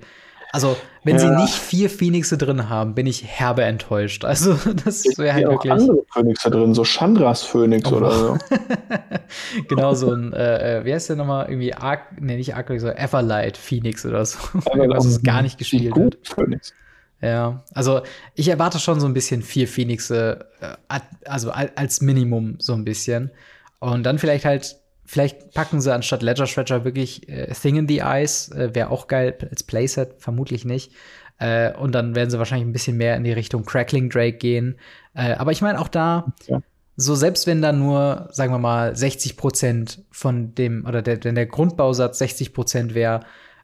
Also, 0.52 0.76
wenn 1.04 1.16
ja. 1.16 1.20
sie 1.20 1.30
nicht 1.30 1.54
vier 1.54 1.90
Phoenixe 1.90 2.38
drin 2.38 2.68
haben, 2.68 2.94
bin 2.94 3.06
ich 3.06 3.24
herbe 3.24 3.64
enttäuscht. 3.64 4.24
Also, 4.24 4.54
das 4.84 5.04
wäre 5.18 5.34
halt 5.34 5.48
wirklich. 5.48 5.72
Auch 5.72 5.76
andere 5.76 6.04
Phönixe 6.12 6.50
drin, 6.50 6.74
so 6.74 6.84
Chandras 6.84 7.42
Phönix 7.42 7.90
oh. 7.92 7.96
oder 7.96 8.12
so. 8.12 8.38
genau, 9.68 9.94
so 9.94 10.12
ein, 10.12 10.32
äh, 10.32 10.78
äh, 10.78 10.84
wie 10.84 10.94
heißt 10.94 11.10
der 11.10 11.16
nochmal? 11.16 11.48
Irgendwie 11.48 11.74
Arc, 11.74 12.20
nee, 12.20 12.36
nicht 12.36 12.54
Arc, 12.54 12.72
so 12.78 12.88
Everlight 12.88 13.56
Phoenix 13.56 14.06
oder 14.06 14.24
so. 14.24 14.38
was 14.64 15.04
es 15.04 15.22
gar 15.22 15.42
nicht 15.42 15.58
gespielt 15.58 15.92
gut 15.92 16.14
wird. 16.14 16.28
Phoenix. 16.28 16.72
Ja, 17.20 17.64
also 17.74 18.02
ich 18.34 18.48
erwarte 18.48 18.78
schon 18.78 19.00
so 19.00 19.06
ein 19.06 19.14
bisschen 19.14 19.42
vier 19.42 19.66
Phoenixe, 19.66 20.46
äh, 20.60 21.00
also 21.26 21.50
als 21.50 22.00
Minimum 22.00 22.56
so 22.58 22.74
ein 22.74 22.84
bisschen. 22.84 23.32
Und 23.80 24.04
dann 24.04 24.18
vielleicht 24.18 24.44
halt 24.44 24.76
Vielleicht 25.10 25.54
packen 25.54 25.80
sie 25.80 25.90
anstatt 25.90 26.20
Ledger 26.20 26.46
Stretcher 26.46 26.84
wirklich 26.84 27.30
äh, 27.30 27.50
Thing 27.54 27.76
in 27.76 27.88
the 27.88 28.00
Eyes, 28.00 28.50
äh, 28.50 28.74
wäre 28.74 28.90
auch 28.90 29.06
geil 29.06 29.38
als 29.50 29.62
Playset, 29.62 30.16
vermutlich 30.18 30.66
nicht. 30.66 30.92
Äh, 31.38 31.72
und 31.72 31.92
dann 31.94 32.14
werden 32.14 32.28
sie 32.28 32.36
wahrscheinlich 32.36 32.68
ein 32.68 32.74
bisschen 32.74 32.98
mehr 32.98 33.16
in 33.16 33.24
die 33.24 33.32
Richtung 33.32 33.64
Crackling 33.64 34.10
Drake 34.10 34.36
gehen. 34.36 34.78
Äh, 35.14 35.32
aber 35.32 35.50
ich 35.50 35.62
meine 35.62 35.80
auch 35.80 35.88
da, 35.88 36.34
ja. 36.46 36.60
so 36.96 37.14
selbst 37.14 37.46
wenn 37.46 37.62
da 37.62 37.72
nur, 37.72 38.28
sagen 38.32 38.52
wir 38.52 38.58
mal, 38.58 38.94
60 38.94 39.38
Prozent 39.38 40.04
von 40.10 40.54
dem, 40.54 40.84
oder 40.84 41.00
der, 41.00 41.24
wenn 41.24 41.36
der 41.36 41.46
Grundbausatz 41.46 42.18
60 42.18 42.52
Prozent 42.52 42.94
wäre, 42.94 43.20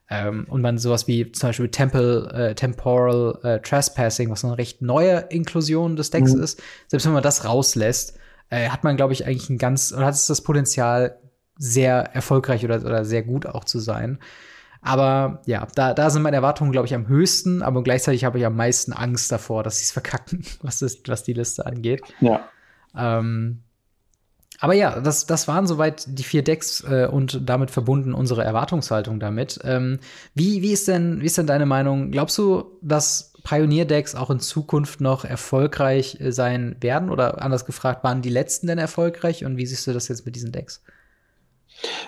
ähm, 0.09 0.47
und 0.49 0.62
man 0.62 0.78
sowas 0.78 1.07
wie 1.09 1.30
zum 1.30 1.51
Beispiel 1.51 1.68
Temple, 1.68 2.30
äh, 2.32 2.55
Temporal 2.55 3.38
äh, 3.42 3.61
Trespassing, 3.61 4.30
was 4.30 4.47
eine 4.47 4.57
recht 4.57 4.80
neue 4.80 5.26
Inklusion 5.28 5.97
des 5.97 6.09
Decks 6.09 6.32
mhm. 6.32 6.42
ist, 6.42 6.62
selbst 6.88 7.05
wenn 7.05 7.12
man 7.12 7.22
das 7.22 7.45
rauslässt, 7.45 8.18
äh, 8.49 8.70
hat 8.70 8.82
man, 8.82 8.97
glaube 8.97 9.12
ich, 9.12 9.26
eigentlich 9.26 9.51
ein 9.51 9.59
ganz, 9.59 9.92
oder 9.92 10.07
hat 10.07 10.14
es 10.14 10.26
das 10.26 10.42
Potenzial, 10.42 11.18
sehr 11.57 12.14
erfolgreich 12.14 12.64
oder, 12.64 12.84
oder 12.84 13.05
sehr 13.05 13.22
gut 13.22 13.46
auch 13.46 13.64
zu 13.64 13.78
sein. 13.78 14.18
Aber 14.84 15.40
ja, 15.46 15.66
da, 15.74 15.94
da 15.94 16.11
sind 16.11 16.22
meine 16.22 16.36
Erwartungen, 16.36 16.70
glaube 16.70 16.86
ich, 16.86 16.94
am 16.94 17.09
höchsten, 17.09 17.62
aber 17.62 17.82
gleichzeitig 17.82 18.24
habe 18.24 18.38
ich 18.38 18.44
am 18.44 18.55
meisten 18.55 18.92
Angst 18.92 19.32
davor, 19.32 19.62
dass 19.62 19.78
sie 19.78 19.84
es 19.84 19.92
verkacken, 19.92 20.44
was, 20.62 20.78
das, 20.80 20.98
was 21.07 21.22
die 21.22 21.32
Liste 21.32 21.64
angeht. 21.64 22.02
Ja. 22.20 22.40
Ähm, 22.96 23.62
aber 24.61 24.74
ja, 24.74 25.00
das, 25.00 25.26
das 25.26 25.48
waren 25.48 25.66
soweit 25.66 26.05
die 26.07 26.22
vier 26.22 26.44
Decks 26.44 26.84
äh, 26.84 27.09
und 27.11 27.48
damit 27.48 27.70
verbunden 27.70 28.14
unsere 28.14 28.44
Erwartungshaltung 28.44 29.20
damit. 29.20 29.59
Ähm, 29.64 29.98
wie, 30.34 30.62
wie, 30.62 30.72
ist 30.72 30.86
denn, 30.86 31.20
wie 31.20 31.26
ist 31.26 31.38
denn 31.38 31.46
deine 31.46 31.66
Meinung? 31.66 32.11
Glaubst 32.11 32.38
du, 32.38 32.78
dass 32.80 33.32
Pioneer-Decks 33.42 34.14
auch 34.14 34.30
in 34.30 34.40
Zukunft 34.40 35.00
noch 35.00 35.24
erfolgreich 35.24 36.20
äh, 36.20 36.30
sein 36.30 36.76
werden? 36.80 37.11
Oder 37.11 37.42
anders 37.42 37.64
gefragt, 37.64 38.05
waren 38.05 38.22
die 38.22 38.30
letzten 38.30 38.66
denn 38.66 38.78
erfolgreich? 38.78 39.44
Und 39.44 39.57
wie 39.57 39.66
siehst 39.66 39.86
du 39.86 39.92
das 39.92 40.09
jetzt 40.09 40.24
mit 40.24 40.36
diesen 40.36 40.52
Decks? 40.52 40.82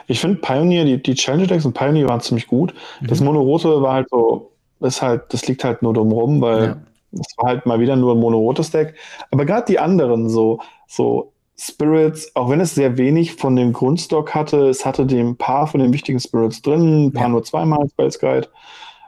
Ich 0.07 0.21
finde 0.21 0.41
Pioneer, 0.41 0.85
die, 0.85 1.03
die 1.03 1.15
Challenge 1.15 1.47
Decks 1.47 1.65
und 1.65 1.75
Pioneer 1.75 2.09
waren 2.09 2.21
ziemlich 2.21 2.47
gut. 2.47 2.75
Mhm. 3.01 3.07
Das 3.09 3.21
Monorote 3.21 3.83
war 3.83 3.95
halt 3.95 4.09
so, 4.11 4.53
ist 4.81 5.03
halt, 5.03 5.25
das 5.31 5.47
liegt 5.49 5.65
halt 5.65 5.83
nur 5.83 5.95
dumm 5.95 6.13
rum, 6.13 6.41
weil 6.41 6.65
ja. 6.65 6.77
es 7.13 7.35
war 7.39 7.51
halt 7.51 7.67
mal 7.67 7.81
wieder 7.81 7.97
nur 7.97 8.15
ein 8.15 8.21
monorotes 8.21 8.71
Deck. 8.71 8.95
Aber 9.31 9.45
gerade 9.45 9.67
die 9.67 9.79
anderen, 9.79 10.29
so, 10.29 10.61
so 10.87 11.33
Spirits, 11.59 12.35
auch 12.37 12.51
wenn 12.51 12.61
es 12.61 12.75
sehr 12.75 12.99
wenig 12.99 13.35
von 13.35 13.57
dem 13.57 13.73
Grundstock 13.73 14.35
hatte, 14.35 14.69
es 14.69 14.85
hatte 14.85 15.07
dem 15.07 15.37
paar 15.37 15.67
von 15.67 15.81
den 15.81 15.93
wichtigen 15.93 16.21
Spirits 16.21 16.61
drin, 16.61 17.07
ein 17.07 17.13
paar 17.13 17.25
ja. 17.25 17.29
nur 17.31 17.45
zweimal 17.45 17.89
Spells 17.89 18.19
Guide, 18.19 18.49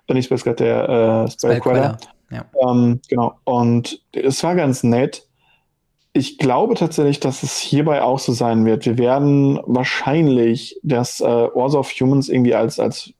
äh, 0.06 0.14
nicht 0.14 0.26
Spells 0.26 0.44
Guide, 0.44 0.56
der 0.56 0.88
äh, 1.26 1.30
Spell 1.30 1.60
Queller. 1.60 1.98
Ja. 2.30 2.44
Ähm, 2.66 3.00
genau. 3.08 3.34
Und 3.44 4.02
es 4.12 4.42
war 4.42 4.54
ganz 4.54 4.82
nett 4.82 5.27
ich 6.12 6.38
glaube 6.38 6.74
tatsächlich, 6.74 7.20
dass 7.20 7.42
es 7.42 7.58
hierbei 7.58 8.02
auch 8.02 8.18
so 8.18 8.32
sein 8.32 8.64
wird. 8.64 8.86
Wir 8.86 8.98
werden 8.98 9.60
wahrscheinlich 9.66 10.78
das 10.82 11.20
äh, 11.20 11.24
Wars 11.24 11.74
of 11.74 11.90
Humans 11.90 12.28
irgendwie 12.28 12.54
als, 12.54 12.80
als 12.80 13.12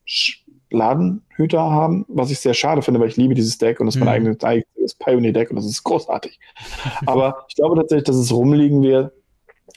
Ladenhüter 0.70 1.60
haben, 1.60 2.04
was 2.08 2.30
ich 2.30 2.40
sehr 2.40 2.54
schade 2.54 2.82
finde, 2.82 3.00
weil 3.00 3.08
ich 3.08 3.16
liebe 3.16 3.34
dieses 3.34 3.58
Deck 3.58 3.80
und 3.80 3.86
das 3.86 3.96
ist 3.96 4.04
mein 4.04 4.22
mhm. 4.22 4.36
eigenes 4.42 4.94
Pioneer-Deck 4.98 5.50
und 5.50 5.56
das 5.56 5.66
ist 5.66 5.84
großartig. 5.84 6.38
Aber 7.06 7.44
ich 7.48 7.54
glaube 7.54 7.76
tatsächlich, 7.76 8.04
dass 8.04 8.16
es 8.16 8.32
rumliegen 8.32 8.82
wird. 8.82 9.12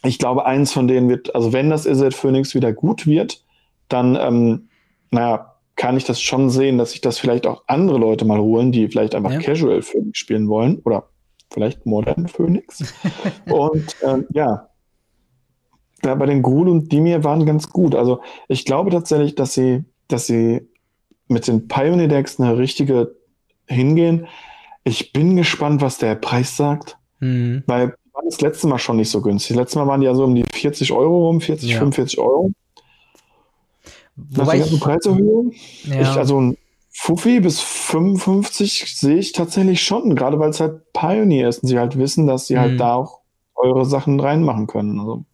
Ich 0.03 0.17
glaube, 0.17 0.45
eins 0.45 0.71
von 0.71 0.87
denen 0.87 1.09
wird, 1.09 1.35
also 1.35 1.53
wenn 1.53 1.69
das 1.69 1.85
Izzet 1.85 2.13
Phoenix 2.13 2.55
wieder 2.55 2.73
gut 2.73 3.05
wird, 3.05 3.43
dann, 3.87 4.17
ähm, 4.19 4.69
naja, 5.11 5.55
kann 5.75 5.97
ich 5.97 6.05
das 6.05 6.21
schon 6.21 6.49
sehen, 6.49 6.77
dass 6.77 6.91
sich 6.91 7.01
das 7.01 7.19
vielleicht 7.19 7.47
auch 7.47 7.63
andere 7.67 7.97
Leute 7.97 8.25
mal 8.25 8.39
holen, 8.39 8.71
die 8.71 8.87
vielleicht 8.87 9.15
einfach 9.15 9.31
ja. 9.31 9.39
Casual 9.39 9.81
Phoenix 9.81 10.17
spielen 10.19 10.47
wollen 10.47 10.79
oder 10.85 11.10
vielleicht 11.51 11.85
Modern 11.85 12.27
Phoenix. 12.27 12.93
und 13.49 13.95
ähm, 14.03 14.25
ja, 14.33 14.67
ja, 16.03 16.15
bei 16.15 16.25
den 16.25 16.41
Grul 16.41 16.67
und 16.67 16.91
Dimir 16.91 17.23
waren 17.23 17.45
ganz 17.45 17.69
gut. 17.69 17.93
Also 17.95 18.21
ich 18.47 18.65
glaube 18.65 18.89
tatsächlich, 18.89 19.35
dass 19.35 19.53
sie, 19.53 19.83
dass 20.07 20.25
sie 20.25 20.67
mit 21.27 21.47
den 21.47 21.67
Pioneer 21.67 22.07
Decks 22.07 22.39
eine 22.39 22.57
richtige 22.57 23.15
hingehen. 23.67 24.27
Ich 24.83 25.13
bin 25.13 25.35
gespannt, 25.35 25.81
was 25.81 25.99
der 25.99 26.15
Preis 26.15 26.57
sagt, 26.57 26.97
mhm. 27.19 27.63
weil 27.67 27.95
war 28.13 28.23
das 28.25 28.41
letzte 28.41 28.67
Mal 28.67 28.79
schon 28.79 28.97
nicht 28.97 29.09
so 29.09 29.21
günstig. 29.21 29.55
Letztes 29.55 29.75
Mal 29.75 29.87
waren 29.87 30.01
die 30.01 30.07
ja 30.07 30.15
so 30.15 30.25
um 30.25 30.35
die 30.35 30.43
40 30.53 30.91
Euro 30.91 31.27
rum, 31.27 31.39
40, 31.39 31.69
ja. 31.69 31.77
45 31.77 32.19
Euro. 32.19 32.51
Wobei 34.15 34.57
Nach 34.57 34.67
der 34.67 34.77
Preiserhöhung. 34.77 35.53
Ja. 35.83 36.01
Ich, 36.01 36.07
also 36.09 36.41
ein 36.41 36.57
Fuffi 36.91 37.39
bis 37.39 37.61
55 37.61 38.97
sehe 38.97 39.17
ich 39.17 39.31
tatsächlich 39.31 39.81
schon, 39.81 40.15
gerade 40.15 40.39
weil 40.39 40.49
es 40.49 40.59
halt 40.59 40.91
Pioneer 40.93 41.47
ist 41.47 41.63
und 41.63 41.69
sie 41.69 41.79
halt 41.79 41.97
wissen, 41.97 42.27
dass 42.27 42.47
sie 42.47 42.59
halt 42.59 42.73
mhm. 42.73 42.79
halt 42.79 42.81
da 42.81 42.93
auch 42.95 43.21
eure 43.55 43.85
Sachen 43.85 44.19
reinmachen 44.19 44.67
können. 44.67 44.99
Also. 44.99 45.25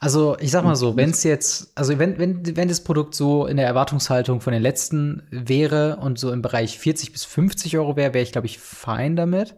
Also 0.00 0.36
ich 0.38 0.50
sag 0.50 0.64
mal 0.64 0.76
so, 0.76 0.96
wenn 0.96 1.10
es 1.10 1.22
jetzt, 1.22 1.72
also 1.76 1.98
wenn, 1.98 2.18
wenn, 2.18 2.56
wenn 2.56 2.68
das 2.68 2.84
Produkt 2.84 3.14
so 3.14 3.46
in 3.46 3.56
der 3.56 3.66
Erwartungshaltung 3.66 4.42
von 4.42 4.52
den 4.52 4.60
letzten 4.60 5.22
wäre 5.30 5.96
und 5.96 6.18
so 6.18 6.30
im 6.30 6.42
Bereich 6.42 6.78
40 6.78 7.10
bis 7.10 7.24
50 7.24 7.78
Euro 7.78 7.96
wäre, 7.96 8.12
wäre 8.12 8.22
ich, 8.22 8.32
glaube 8.32 8.46
ich, 8.46 8.58
fein 8.58 9.16
damit. 9.16 9.54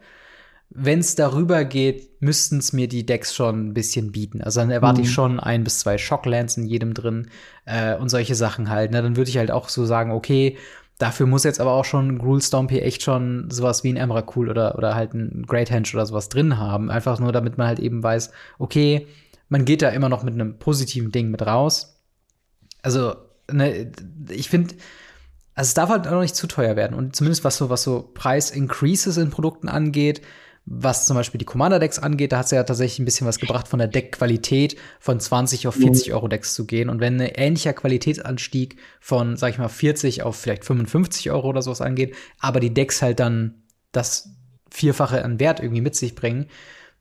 Wenn 0.70 1.00
es 1.00 1.16
darüber 1.16 1.64
geht, 1.64 2.22
müssten 2.22 2.58
es 2.58 2.72
mir 2.72 2.86
die 2.86 3.04
Decks 3.04 3.34
schon 3.34 3.68
ein 3.68 3.74
bisschen 3.74 4.12
bieten. 4.12 4.40
Also 4.40 4.60
dann 4.60 4.70
erwarte 4.70 5.00
mhm. 5.00 5.06
ich 5.06 5.12
schon 5.12 5.40
ein 5.40 5.64
bis 5.64 5.80
zwei 5.80 5.98
Shocklands 5.98 6.56
in 6.56 6.66
jedem 6.66 6.94
drin 6.94 7.28
äh, 7.64 7.96
und 7.96 8.08
solche 8.08 8.36
Sachen 8.36 8.70
halt. 8.70 8.92
Ne? 8.92 9.02
Dann 9.02 9.16
würde 9.16 9.30
ich 9.30 9.38
halt 9.38 9.50
auch 9.50 9.68
so 9.68 9.84
sagen, 9.84 10.12
okay, 10.12 10.56
Dafür 10.98 11.26
muss 11.26 11.44
jetzt 11.44 11.60
aber 11.60 11.72
auch 11.72 11.84
schon 11.84 12.18
Gruul 12.18 12.40
Stompy 12.40 12.80
echt 12.80 13.02
schon 13.02 13.50
sowas 13.50 13.84
wie 13.84 13.92
ein 13.92 13.96
Emrakul 13.96 14.48
oder, 14.48 14.78
oder 14.78 14.94
halt 14.94 15.12
ein 15.12 15.44
Great 15.46 15.70
Henge 15.70 15.88
oder 15.92 16.06
sowas 16.06 16.30
drin 16.30 16.58
haben. 16.58 16.90
Einfach 16.90 17.18
nur, 17.18 17.32
damit 17.32 17.58
man 17.58 17.66
halt 17.66 17.80
eben 17.80 18.02
weiß, 18.02 18.30
okay, 18.58 19.06
man 19.48 19.64
geht 19.64 19.82
da 19.82 19.90
immer 19.90 20.08
noch 20.08 20.22
mit 20.22 20.34
einem 20.34 20.58
positiven 20.58 21.12
Ding 21.12 21.30
mit 21.30 21.42
raus. 21.42 22.02
Also, 22.82 23.16
ne, 23.52 23.92
ich 24.30 24.48
finde, 24.48 24.74
also 25.54 25.68
es 25.68 25.74
darf 25.74 25.90
halt 25.90 26.06
auch 26.06 26.20
nicht 26.20 26.36
zu 26.36 26.46
teuer 26.46 26.76
werden. 26.76 26.94
Und 26.96 27.14
zumindest 27.14 27.44
was 27.44 27.56
so, 27.56 27.68
was 27.68 27.82
so 27.82 28.10
Preis-Increases 28.14 29.18
in 29.18 29.30
Produkten 29.30 29.68
angeht, 29.68 30.22
was 30.66 31.06
zum 31.06 31.16
Beispiel 31.16 31.38
die 31.38 31.44
Commander-Decks 31.44 32.00
angeht, 32.00 32.32
da 32.32 32.38
hat 32.38 32.46
es 32.46 32.50
ja 32.50 32.62
tatsächlich 32.64 32.98
ein 32.98 33.04
bisschen 33.04 33.26
was 33.26 33.38
gebracht, 33.38 33.68
von 33.68 33.78
der 33.78 33.86
Deckqualität 33.86 34.76
von 34.98 35.20
20 35.20 35.68
auf 35.68 35.76
40 35.76 36.12
Euro 36.12 36.26
Decks 36.26 36.54
zu 36.54 36.66
gehen. 36.66 36.88
Und 36.88 37.00
wenn 37.00 37.20
ein 37.20 37.30
ähnlicher 37.34 37.72
Qualitätsanstieg 37.72 38.76
von, 39.00 39.36
sag 39.36 39.50
ich 39.50 39.58
mal, 39.58 39.68
40 39.68 40.24
auf 40.24 40.36
vielleicht 40.36 40.64
55 40.64 41.30
Euro 41.30 41.48
oder 41.48 41.62
sowas 41.62 41.80
angeht, 41.80 42.16
aber 42.40 42.58
die 42.58 42.74
Decks 42.74 43.00
halt 43.00 43.20
dann 43.20 43.62
das 43.92 44.30
Vierfache 44.68 45.24
an 45.24 45.38
Wert 45.38 45.60
irgendwie 45.60 45.82
mit 45.82 45.94
sich 45.94 46.16
bringen, 46.16 46.46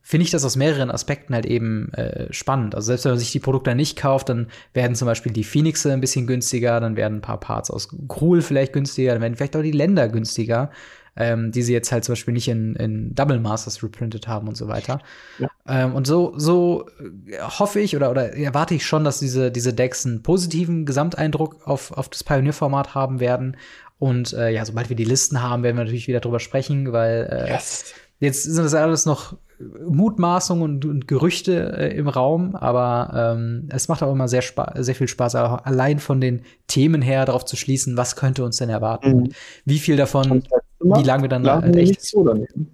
finde 0.04 0.26
ich 0.26 0.32
das 0.32 0.46
aus 0.46 0.56
mehreren 0.56 0.92
Aspekten 0.92 1.34
halt 1.34 1.48
eben 1.48 1.92
äh, 1.94 2.32
spannend. 2.32 2.76
Also 2.76 2.88
selbst 2.88 3.06
wenn 3.06 3.14
man 3.14 3.20
sich 3.20 3.32
die 3.32 3.40
Produkte 3.40 3.74
nicht 3.74 3.98
kauft, 3.98 4.30
dann 4.30 4.50
werden 4.74 4.96
zum 4.96 5.08
Beispiel 5.08 5.34
die 5.34 5.44
Phoenixe 5.44 5.92
ein 5.92 6.02
bisschen 6.02 6.28
günstiger, 6.28 6.80
dann 6.80 6.96
werden 6.96 7.18
ein 7.18 7.22
paar 7.22 7.40
Parts 7.40 7.72
aus 7.72 7.90
Gruul 8.08 8.44
vielleicht 8.44 8.74
günstiger, 8.74 9.14
dann 9.14 9.24
werden 9.24 9.36
vielleicht 9.36 9.56
auch 9.56 9.64
die 9.64 9.72
Länder 9.72 10.08
günstiger, 10.08 10.70
ähm, 11.16 11.52
die 11.52 11.62
sie 11.62 11.74
jetzt 11.74 11.92
halt 11.92 12.04
zum 12.04 12.14
Beispiel 12.14 12.34
nicht 12.34 12.48
in, 12.48 12.76
in 12.76 13.16
Double 13.16 13.40
Masters 13.40 13.82
reprintet 13.82 14.28
haben 14.28 14.48
und 14.48 14.56
so 14.56 14.68
weiter. 14.68 15.00
Ja. 15.40 15.50
Ähm, 15.68 15.96
und 15.96 16.06
so, 16.08 16.34
so 16.38 16.88
äh, 17.28 17.40
hoffe 17.40 17.80
ich 17.80 17.96
oder, 17.96 18.12
oder 18.12 18.34
erwarte 18.34 18.76
ich 18.76 18.86
schon, 18.86 19.04
dass 19.04 19.20
diese, 19.20 19.52
diese 19.52 19.74
Decks 19.74 20.06
einen 20.06 20.24
positiven 20.24 20.86
Gesamteindruck 20.86 21.66
auf, 21.66 21.92
auf 21.92 22.10
das 22.10 22.24
Pioneer-Format 22.24 22.96
haben 22.96 23.20
werden. 23.20 23.58
Und 23.98 24.34
äh, 24.34 24.50
ja, 24.50 24.66
sobald 24.66 24.90
wir 24.90 24.96
die 24.96 25.06
Listen 25.06 25.42
haben, 25.42 25.64
werden 25.64 25.78
wir 25.78 25.86
natürlich 25.86 26.08
wieder 26.08 26.20
drüber 26.20 26.40
sprechen, 26.40 26.92
weil 26.92 27.30
äh, 27.32 27.52
yes. 27.52 27.94
jetzt 28.20 28.44
sind 28.44 28.64
das 28.64 28.74
alles 28.74 29.06
noch 29.06 29.38
Mutmaßungen 29.60 30.64
und, 30.64 30.86
und 30.86 31.08
Gerüchte 31.08 31.78
äh, 31.78 31.98
im 31.98 32.08
Raum, 32.08 32.56
aber 32.56 33.36
ähm, 33.36 33.70
es 33.72 33.88
macht 33.88 34.04
auch 34.04 34.12
immer 34.12 34.28
sehr, 34.28 34.44
sehr 34.76 34.96
viel 34.96 35.08
Spaß, 35.08 35.36
allein 35.36 36.00
von 36.00 36.20
den 36.20 36.42
Themen 36.68 37.02
her 37.02 37.26
darauf 37.26 37.46
zu 37.46 37.56
schließen, 37.56 37.98
was 37.98 38.16
könnte 38.16 38.44
uns 38.44 38.58
denn 38.58 38.70
erwarten. 38.70 39.18
Mhm. 39.18 39.32
Wie 39.66 39.80
viel 39.80 39.96
davon, 39.96 40.44
wie 40.80 41.04
lange 41.04 41.24
wir 41.24 41.30
dann 41.30 41.48
halt 41.48 41.76
echt. 41.76 42.02
So 42.02 42.24
daneben. 42.24 42.72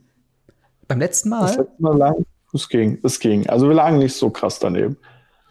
Beim 0.88 0.99
letzten 0.99 1.29
Mal? 1.29 1.41
Das 1.41 1.57
letzte 1.57 1.82
Mal 1.82 1.97
lang, 1.97 2.25
es 2.53 2.67
ging, 2.67 2.99
es 3.03 3.19
ging. 3.19 3.47
Also 3.47 3.67
wir 3.67 3.75
lagen 3.75 3.99
nicht 3.99 4.15
so 4.15 4.29
krass 4.29 4.59
daneben. 4.59 4.97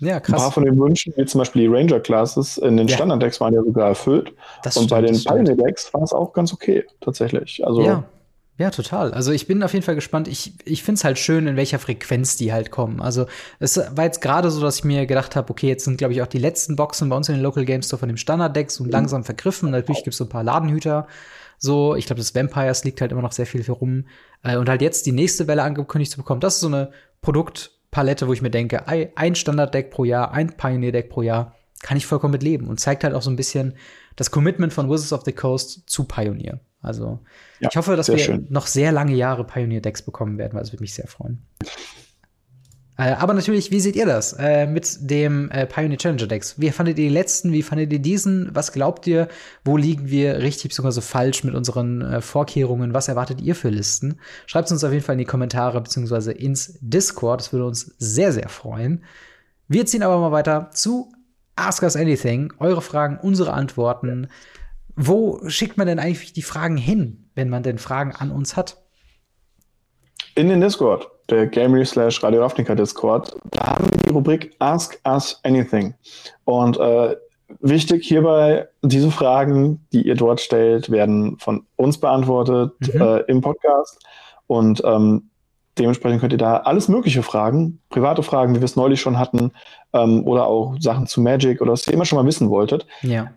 Ja, 0.01 0.19
krass. 0.19 0.41
Ein 0.41 0.43
paar 0.45 0.53
von 0.53 0.65
den 0.65 0.81
Wünschen, 0.81 1.13
wie 1.17 1.25
zum 1.27 1.41
Beispiel 1.41 1.63
die 1.63 1.69
Ranger-Classes 1.69 2.59
in 2.59 2.77
den 2.77 2.89
ja. 2.89 2.97
Standard-Decks 2.97 3.41
waren 3.41 3.55
ja 3.55 3.63
sogar 3.63 3.89
erfüllt. 3.89 4.33
Das 4.63 4.77
und 4.77 4.85
stimmt, 4.85 5.03
bei 5.03 5.07
den 5.07 5.23
Pioneer-Decks 5.23 5.93
war 5.93 6.03
es 6.03 6.13
auch 6.13 6.33
ganz 6.33 6.53
okay, 6.53 6.85
tatsächlich. 7.01 7.65
Also 7.67 7.83
ja. 7.83 8.05
Ja, 8.61 8.71
total. 8.71 9.15
Also 9.15 9.33
ich 9.33 9.47
bin 9.47 9.63
auf 9.63 9.73
jeden 9.73 9.87
Fall 9.87 9.95
gespannt. 9.95 10.29
Ich, 10.29 10.53
ich 10.67 10.83
finde 10.83 10.99
es 10.99 11.05
halt 11.05 11.19
schön, 11.19 11.47
in 11.47 11.57
welcher 11.57 11.79
Frequenz 11.79 12.37
die 12.37 12.53
halt 12.53 12.71
kommen. 12.71 13.01
Also 13.01 13.25
es 13.59 13.79
war 13.79 14.05
jetzt 14.05 14.21
gerade 14.21 14.51
so, 14.51 14.61
dass 14.61 14.77
ich 14.77 14.85
mir 14.85 15.07
gedacht 15.07 15.35
habe, 15.35 15.51
okay, 15.51 15.67
jetzt 15.67 15.87
sind, 15.87 15.97
glaube 15.97 16.13
ich, 16.13 16.21
auch 16.21 16.27
die 16.27 16.39
letzten 16.39 16.77
Boxen 16.77 17.09
bei 17.09 17.17
uns 17.17 17.31
in 17.31 17.37
den 17.37 17.43
Local 17.43 17.65
Game 17.65 17.81
Store 17.81 17.99
von 17.99 18.11
dem 18.11 18.19
Standard-Deck 18.19 18.71
so 18.71 18.85
langsam 18.85 19.25
vergriffen. 19.25 19.71
Natürlich 19.71 20.05
gibt 20.05 20.13
es 20.13 20.19
so 20.19 20.25
ein 20.25 20.29
paar 20.29 20.45
Ladenhüter. 20.45 21.07
So, 21.57 21.95
ich 21.95 22.05
glaube, 22.05 22.21
das 22.21 22.35
Vampires 22.35 22.85
liegt 22.85 23.01
halt 23.01 23.13
immer 23.13 23.23
noch 23.23 23.33
sehr 23.33 23.47
viel 23.47 23.63
herum. 23.63 24.05
Äh, 24.43 24.59
und 24.59 24.69
halt 24.69 24.83
jetzt 24.83 25.07
die 25.07 25.13
nächste 25.13 25.47
Welle 25.47 25.63
angekündigt 25.63 26.13
zu 26.13 26.19
bekommen, 26.19 26.43
das 26.43 26.57
ist 26.57 26.61
so 26.61 26.67
eine 26.67 26.91
Produktpalette, 27.23 28.29
wo 28.29 28.35
ich 28.35 28.43
mir 28.43 28.51
denke, 28.51 28.87
ein 28.87 29.37
Standard-Deck 29.37 29.91
pro 29.91 30.05
Jahr, 30.05 30.33
ein 30.33 30.55
Pioneer-Deck 30.55 31.09
pro 31.09 31.23
Jahr, 31.23 31.55
kann 31.81 31.97
ich 31.97 32.05
vollkommen 32.05 32.33
mit 32.33 32.43
leben. 32.43 32.67
Und 32.67 32.79
zeigt 32.79 33.05
halt 33.05 33.15
auch 33.15 33.23
so 33.23 33.31
ein 33.31 33.37
bisschen 33.37 33.73
das 34.17 34.31
Commitment 34.31 34.75
von 34.75 34.91
Wizards 34.91 35.15
of 35.15 35.23
the 35.25 35.33
Coast 35.33 35.85
zu 35.87 36.05
Pioneer. 36.05 36.61
Also 36.83 37.21
ja, 37.61 37.69
ich 37.71 37.77
hoffe, 37.77 37.97
dass 37.97 38.09
wir 38.09 38.19
schön. 38.19 38.47
noch 38.49 38.67
sehr 38.67 38.93
lange 38.93 39.15
Jahre 39.15 39.45
Pioneer-Decks 39.45 40.03
bekommen 40.03 40.39
werden, 40.39 40.55
weil 40.55 40.63
es 40.63 40.73
würde 40.73 40.83
mich 40.83 40.95
sehr 40.95 41.07
freuen. 41.07 41.43
Äh, 43.01 43.15
aber 43.15 43.33
natürlich, 43.33 43.71
wie 43.71 43.81
seht 43.81 43.97
ihr 43.97 44.05
das 44.05 44.35
äh, 44.35 44.67
mit 44.67 44.99
dem 45.01 45.51
äh, 45.51 45.67
Pioneer 45.67 45.97
Challenger 45.97 46.27
Decks? 46.27 46.61
Wie 46.61 46.71
fandet 46.71 46.99
ihr 46.99 47.09
die 47.09 47.15
letzten? 47.15 47.51
Wie 47.51 47.63
fandet 47.63 47.91
ihr 47.93 47.99
diesen? 47.99 48.55
Was 48.55 48.73
glaubt 48.73 49.07
ihr? 49.07 49.29
Wo 49.65 49.79
liegen 49.79 50.11
wir 50.11 50.39
richtig 50.41 50.77
bzw. 50.77 51.01
falsch 51.01 51.43
mit 51.43 51.55
unseren 51.55 52.03
äh, 52.03 52.21
Vorkehrungen? 52.21 52.93
Was 52.93 53.09
erwartet 53.09 53.41
ihr 53.41 53.55
für 53.55 53.71
Listen? 53.71 54.19
Schreibt 54.45 54.67
es 54.67 54.73
uns 54.73 54.85
auf 54.85 54.93
jeden 54.93 55.03
Fall 55.03 55.15
in 55.15 55.21
die 55.21 55.25
Kommentare 55.25 55.81
bzw. 55.81 56.33
ins 56.33 56.79
Discord. 56.83 57.41
Das 57.41 57.53
würde 57.55 57.65
uns 57.65 57.95
sehr, 57.99 58.33
sehr 58.33 58.51
freuen. 58.51 59.03
Wir 59.67 59.87
ziehen 59.87 60.03
aber 60.03 60.19
mal 60.19 60.33
weiter 60.33 60.71
zu 60.75 61.11
Ask 61.57 61.83
Us 61.83 61.97
Anything. 61.97 62.53
Eure 62.59 62.83
Fragen, 62.83 63.19
unsere 63.23 63.55
Antworten. 63.55 64.29
Wo 65.03 65.41
schickt 65.49 65.79
man 65.79 65.87
denn 65.87 65.99
eigentlich 65.99 66.35
die 66.35 66.43
Fragen 66.43 66.77
hin, 66.77 67.31
wenn 67.35 67.49
man 67.49 67.63
denn 67.63 67.79
Fragen 67.79 68.13
an 68.15 68.31
uns 68.31 68.55
hat? 68.55 68.77
In 70.35 70.51
den 70.51 70.61
Discord, 70.61 71.09
der 71.31 71.47
Gamery 71.47 71.87
slash 71.87 72.23
Radio 72.23 72.43
Ravnica 72.43 72.75
Discord. 72.75 73.35
Da 73.51 73.67
haben 73.67 73.87
wir 73.91 73.99
die 73.99 74.11
Rubrik 74.11 74.55
Ask 74.59 75.01
Us 75.09 75.41
Anything. 75.43 75.95
Und 76.45 76.79
äh, 76.79 77.17
wichtig 77.61 78.05
hierbei, 78.05 78.69
diese 78.83 79.11
Fragen, 79.11 79.87
die 79.91 80.03
ihr 80.03 80.17
dort 80.17 80.39
stellt, 80.39 80.91
werden 80.91 81.39
von 81.39 81.65
uns 81.77 81.97
beantwortet 81.97 82.75
mhm. 82.93 83.01
äh, 83.01 83.21
im 83.21 83.41
Podcast. 83.41 84.05
Und 84.49 84.83
ähm, 84.85 85.31
dementsprechend 85.79 86.21
könnt 86.21 86.35
ihr 86.35 86.39
da 86.39 86.59
alles 86.59 86.89
Mögliche 86.89 87.23
fragen, 87.23 87.81
private 87.89 88.23
Fragen, 88.23 88.55
wie 88.55 88.61
wir 88.61 88.67
es 88.67 88.77
neulich 88.77 89.01
schon 89.01 89.19
hatten, 89.19 89.53
ähm, 89.95 90.27
oder 90.27 90.45
auch 90.45 90.77
Sachen 90.79 91.07
zu 91.07 91.23
Magic 91.23 91.63
oder 91.63 91.73
was 91.73 91.87
ihr 91.87 91.95
immer 91.95 92.05
schon 92.05 92.19
mal 92.19 92.27
wissen 92.27 92.51
wolltet. 92.51 92.87
Ja 93.01 93.31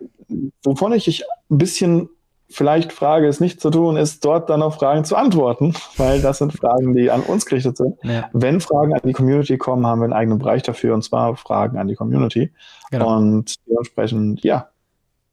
wovon 0.64 0.94
ich 0.94 1.06
dich 1.06 1.24
ein 1.50 1.58
bisschen 1.58 2.10
vielleicht 2.50 2.94
frage, 2.94 3.28
es 3.28 3.40
nicht 3.40 3.60
zu 3.60 3.72
tun, 3.72 3.98
ist 3.98 4.24
dort 4.24 4.50
dann 4.50 4.62
auf 4.62 4.76
Fragen 4.76 5.06
zu 5.06 5.16
antworten, 5.16 5.74
weil 5.98 6.22
das 6.22 6.38
sind 6.38 6.54
Fragen, 6.54 6.94
die 6.94 7.10
an 7.10 7.22
uns 7.22 7.46
gerichtet 7.46 7.78
sind. 7.78 7.98
Ja. 8.04 8.30
Wenn 8.34 8.62
Fragen 8.62 8.94
an 8.94 9.02
die 9.04 9.14
Community 9.14 9.58
kommen, 9.58 9.86
haben 9.86 10.02
wir 10.02 10.06
einen 10.06 10.14
eigenen 10.14 10.40
Bereich 10.40 10.64
dafür, 10.64 10.94
und 10.94 11.04
zwar 11.04 11.36
Fragen 11.36 11.78
an 11.78 11.88
die 11.88 11.96
Community. 11.96 12.52
Genau. 12.92 13.18
Und 13.18 13.56
dementsprechend, 13.68 14.44
ja, 14.44 14.70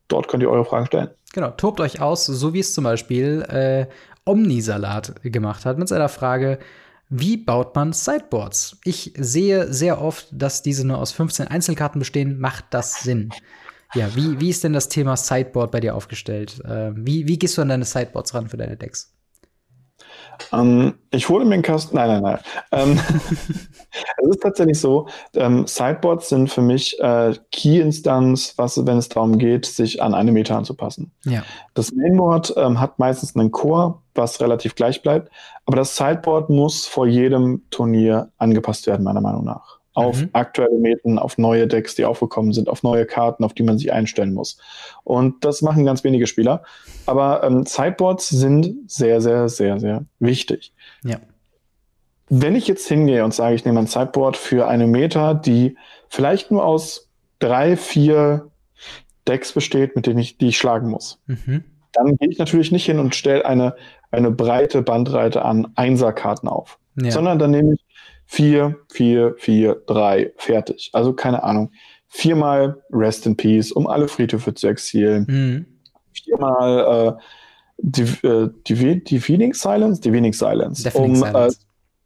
dort 0.08 0.28
könnt 0.28 0.42
ihr 0.42 0.50
eure 0.50 0.64
Fragen 0.64 0.86
stellen. 0.86 1.10
Genau, 1.32 1.50
tobt 1.50 1.80
euch 1.80 2.00
aus, 2.00 2.26
so 2.26 2.54
wie 2.54 2.60
es 2.60 2.74
zum 2.74 2.84
Beispiel 2.84 3.42
äh, 3.48 3.86
Omnisalat 4.24 5.22
gemacht 5.22 5.64
hat 5.64 5.78
mit 5.78 5.88
seiner 5.88 6.08
Frage, 6.08 6.58
wie 7.08 7.36
baut 7.36 7.74
man 7.74 7.92
Sideboards? 7.92 8.78
Ich 8.84 9.12
sehe 9.16 9.72
sehr 9.72 10.00
oft, 10.00 10.28
dass 10.30 10.62
diese 10.62 10.86
nur 10.86 10.98
aus 10.98 11.10
15 11.10 11.48
Einzelkarten 11.48 11.98
bestehen. 11.98 12.38
Macht 12.38 12.66
das 12.70 13.02
Sinn? 13.02 13.30
Ja, 13.94 14.14
wie, 14.14 14.40
wie 14.40 14.50
ist 14.50 14.62
denn 14.62 14.72
das 14.72 14.88
Thema 14.88 15.16
Sideboard 15.16 15.70
bei 15.70 15.80
dir 15.80 15.94
aufgestellt? 15.94 16.60
Äh, 16.64 16.92
wie, 16.94 17.26
wie 17.26 17.38
gehst 17.38 17.58
du 17.58 17.62
an 17.62 17.68
deine 17.68 17.84
Sideboards 17.84 18.34
ran 18.34 18.48
für 18.48 18.56
deine 18.56 18.76
Decks? 18.76 19.12
Ähm, 20.52 20.94
ich 21.10 21.28
hole 21.28 21.44
mir 21.44 21.54
einen 21.54 21.62
Kasten. 21.62 21.96
Nein, 21.96 22.08
nein, 22.08 22.22
nein. 22.22 22.38
Ähm, 22.72 23.00
es 24.22 24.28
ist 24.28 24.42
tatsächlich 24.42 24.80
so, 24.80 25.06
ähm, 25.34 25.66
Sideboards 25.66 26.28
sind 26.28 26.50
für 26.50 26.62
mich 26.62 26.98
äh, 27.00 27.34
Key-Instanz, 27.52 28.54
was, 28.56 28.84
wenn 28.86 28.98
es 28.98 29.08
darum 29.08 29.38
geht, 29.38 29.66
sich 29.66 30.02
an 30.02 30.14
eine 30.14 30.32
Meta 30.32 30.56
anzupassen. 30.56 31.12
Ja. 31.24 31.42
Das 31.74 31.92
Mainboard 31.92 32.54
ähm, 32.56 32.80
hat 32.80 32.98
meistens 32.98 33.36
einen 33.36 33.50
Core, 33.50 33.98
was 34.14 34.40
relativ 34.40 34.74
gleich 34.74 35.02
bleibt, 35.02 35.30
aber 35.66 35.76
das 35.76 35.96
Sideboard 35.96 36.50
muss 36.50 36.86
vor 36.86 37.06
jedem 37.06 37.64
Turnier 37.70 38.30
angepasst 38.38 38.86
werden, 38.86 39.04
meiner 39.04 39.20
Meinung 39.20 39.44
nach 39.44 39.79
auf 39.94 40.20
mhm. 40.20 40.30
aktuelle 40.32 40.78
Meten, 40.78 41.18
auf 41.18 41.36
neue 41.36 41.66
Decks, 41.66 41.94
die 41.94 42.04
aufgekommen 42.04 42.52
sind, 42.52 42.68
auf 42.68 42.82
neue 42.82 43.06
Karten, 43.06 43.44
auf 43.44 43.54
die 43.54 43.62
man 43.62 43.78
sich 43.78 43.92
einstellen 43.92 44.34
muss. 44.34 44.58
Und 45.04 45.44
das 45.44 45.62
machen 45.62 45.84
ganz 45.84 46.04
wenige 46.04 46.26
Spieler. 46.26 46.62
Aber 47.06 47.42
ähm, 47.42 47.66
Sideboards 47.66 48.28
sind 48.28 48.74
sehr, 48.86 49.20
sehr, 49.20 49.48
sehr, 49.48 49.80
sehr 49.80 50.04
wichtig. 50.20 50.72
Ja. 51.04 51.18
Wenn 52.28 52.54
ich 52.54 52.68
jetzt 52.68 52.86
hingehe 52.86 53.24
und 53.24 53.34
sage, 53.34 53.56
ich 53.56 53.64
nehme 53.64 53.80
ein 53.80 53.88
Sideboard 53.88 54.36
für 54.36 54.68
eine 54.68 54.86
Meta, 54.86 55.34
die 55.34 55.76
vielleicht 56.08 56.52
nur 56.52 56.64
aus 56.64 57.08
drei, 57.40 57.76
vier 57.76 58.48
Decks 59.26 59.52
besteht, 59.52 59.96
mit 59.96 60.06
denen 60.06 60.20
ich, 60.20 60.38
die 60.38 60.48
ich 60.48 60.58
schlagen 60.58 60.88
muss, 60.88 61.20
mhm. 61.26 61.64
dann 61.92 62.16
gehe 62.16 62.28
ich 62.30 62.38
natürlich 62.38 62.70
nicht 62.70 62.86
hin 62.86 63.00
und 63.00 63.16
stelle 63.16 63.44
eine, 63.44 63.74
eine 64.12 64.30
breite 64.30 64.82
Bandbreite 64.82 65.44
an 65.44 65.72
Einserkarten 65.74 66.48
auf. 66.48 66.78
Ja. 67.00 67.10
Sondern 67.10 67.38
dann 67.38 67.50
nehme 67.50 67.74
ich 67.74 67.80
vier, 68.30 68.76
vier, 68.92 69.34
vier, 69.38 69.82
drei, 69.88 70.32
fertig. 70.36 70.90
Also 70.92 71.12
keine 71.12 71.42
Ahnung. 71.42 71.72
Viermal 72.06 72.80
Rest 72.92 73.26
in 73.26 73.36
Peace, 73.36 73.72
um 73.72 73.88
alle 73.88 74.06
Friedhöfe 74.06 74.54
zu 74.54 74.68
exilen. 74.68 75.26
Mhm. 75.28 75.66
Viermal 76.12 77.16
äh, 77.18 77.22
die, 77.78 78.02
äh, 78.24 78.48
die, 78.68 79.02
die 79.02 79.18
Feeding 79.18 79.52
Silence, 79.52 80.00
die 80.00 80.12
Wenig 80.12 80.38
Silence. 80.38 80.84
Deafening 80.84 81.10
um, 81.10 81.16
Silence. 81.16 81.58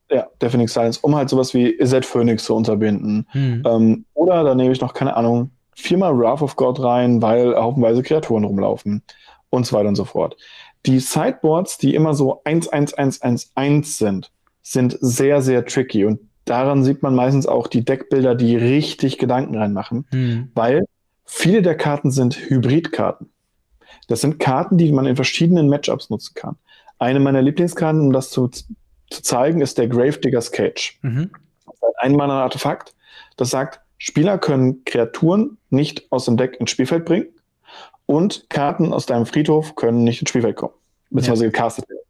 Äh, 0.08 0.16
ja, 0.16 0.26
Deafening 0.40 0.68
Silence, 0.68 0.98
um 1.02 1.14
halt 1.14 1.28
sowas 1.28 1.52
wie 1.52 1.76
Z 1.76 2.06
Phoenix 2.06 2.44
zu 2.44 2.54
unterbinden. 2.54 3.26
Mhm. 3.34 3.62
Ähm, 3.66 4.04
oder 4.14 4.44
da 4.44 4.54
nehme 4.54 4.72
ich 4.72 4.80
noch, 4.80 4.94
keine 4.94 5.16
Ahnung, 5.16 5.50
viermal 5.74 6.18
Wrath 6.18 6.40
of 6.40 6.56
God 6.56 6.82
rein, 6.82 7.20
weil 7.20 7.54
haufenweise 7.54 8.02
Kreaturen 8.02 8.44
rumlaufen. 8.44 9.02
Und 9.50 9.66
so 9.66 9.76
weiter 9.76 9.88
und 9.88 9.96
so 9.96 10.06
fort. 10.06 10.36
Die 10.86 11.00
Sideboards, 11.00 11.76
die 11.78 11.94
immer 11.94 12.14
so 12.14 12.40
1, 12.44 12.68
1, 12.68 12.94
1, 12.94 13.22
1, 13.22 13.52
1 13.54 13.98
sind, 13.98 14.32
sind 14.64 14.96
sehr, 15.00 15.42
sehr 15.42 15.64
tricky. 15.66 16.04
Und 16.04 16.18
daran 16.46 16.82
sieht 16.82 17.02
man 17.02 17.14
meistens 17.14 17.46
auch 17.46 17.68
die 17.68 17.84
Deckbilder, 17.84 18.34
die 18.34 18.56
richtig 18.56 19.18
Gedanken 19.18 19.56
reinmachen, 19.56 20.06
mhm. 20.10 20.50
weil 20.54 20.84
viele 21.24 21.62
der 21.62 21.76
Karten 21.76 22.10
sind 22.10 22.34
Hybridkarten. 22.34 23.30
Das 24.08 24.22
sind 24.22 24.40
Karten, 24.40 24.76
die 24.76 24.90
man 24.90 25.06
in 25.06 25.16
verschiedenen 25.16 25.68
Matchups 25.68 26.10
nutzen 26.10 26.34
kann. 26.34 26.56
Eine 26.98 27.20
meiner 27.20 27.42
Lieblingskarten, 27.42 28.00
um 28.00 28.12
das 28.12 28.30
zu, 28.30 28.48
zu 28.48 28.64
zeigen, 29.22 29.60
ist 29.60 29.78
der 29.78 29.88
Gravedigger's 29.88 30.50
Cage. 30.50 30.98
Mhm. 31.02 31.30
ein 31.98 32.12
Mana 32.12 32.42
Artefakt, 32.42 32.94
das 33.36 33.50
sagt, 33.50 33.80
Spieler 33.98 34.38
können 34.38 34.84
Kreaturen 34.84 35.58
nicht 35.70 36.10
aus 36.10 36.24
dem 36.24 36.36
Deck 36.36 36.56
ins 36.60 36.70
Spielfeld 36.70 37.04
bringen 37.04 37.28
und 38.06 38.50
Karten 38.50 38.92
aus 38.92 39.06
deinem 39.06 39.26
Friedhof 39.26 39.76
können 39.76 40.04
nicht 40.04 40.20
ins 40.20 40.30
Spielfeld 40.30 40.56
kommen, 40.56 40.74
beziehungsweise 41.10 41.44
ja. 41.44 41.50
gecastet 41.50 41.88
werden. 41.88 42.03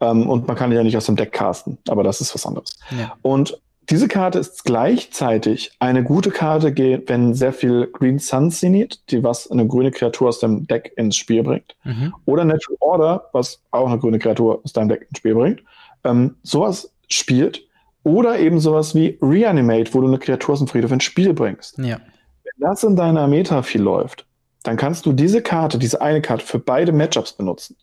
Ähm, 0.00 0.28
und 0.28 0.46
man 0.46 0.56
kann 0.56 0.70
die 0.70 0.76
ja 0.76 0.82
nicht 0.82 0.96
aus 0.96 1.06
dem 1.06 1.16
Deck 1.16 1.32
casten, 1.32 1.78
aber 1.88 2.02
das 2.02 2.20
ist 2.20 2.34
was 2.34 2.46
anderes. 2.46 2.78
Ja. 2.96 3.16
Und 3.22 3.60
diese 3.90 4.06
Karte 4.06 4.38
ist 4.38 4.64
gleichzeitig 4.64 5.72
eine 5.78 6.04
gute 6.04 6.30
Karte, 6.30 6.74
wenn 7.06 7.32
sehr 7.32 7.54
viel 7.54 7.86
Green 7.86 8.18
Sun 8.18 8.50
Zenith, 8.50 9.00
die 9.08 9.24
was 9.24 9.50
eine 9.50 9.66
grüne 9.66 9.90
Kreatur 9.90 10.28
aus 10.28 10.40
dem 10.40 10.66
Deck 10.66 10.92
ins 10.96 11.16
Spiel 11.16 11.42
bringt. 11.42 11.74
Mhm. 11.84 12.14
Oder 12.26 12.44
Natural 12.44 12.76
Order, 12.80 13.30
was 13.32 13.62
auch 13.70 13.86
eine 13.88 13.98
grüne 13.98 14.18
Kreatur 14.18 14.60
aus 14.62 14.74
deinem 14.74 14.90
Deck 14.90 15.06
ins 15.08 15.18
Spiel 15.18 15.34
bringt. 15.34 15.62
Ähm, 16.04 16.36
sowas 16.42 16.92
spielt. 17.08 17.66
Oder 18.04 18.38
eben 18.38 18.60
sowas 18.60 18.94
wie 18.94 19.18
Reanimate, 19.22 19.92
wo 19.94 20.00
du 20.00 20.06
eine 20.06 20.18
Kreatur 20.18 20.52
aus 20.52 20.58
dem 20.58 20.68
Friedhof 20.68 20.92
ins 20.92 21.04
Spiel 21.04 21.32
bringst. 21.32 21.78
Ja. 21.78 21.98
Wenn 22.44 22.68
das 22.68 22.84
in 22.84 22.94
deiner 22.94 23.26
Meta 23.26 23.62
viel 23.62 23.82
läuft, 23.82 24.26
dann 24.64 24.76
kannst 24.76 25.06
du 25.06 25.12
diese 25.12 25.40
Karte, 25.42 25.78
diese 25.78 26.02
eine 26.02 26.20
Karte 26.20 26.44
für 26.44 26.58
beide 26.58 26.92
Matchups 26.92 27.32
benutzen. 27.32 27.76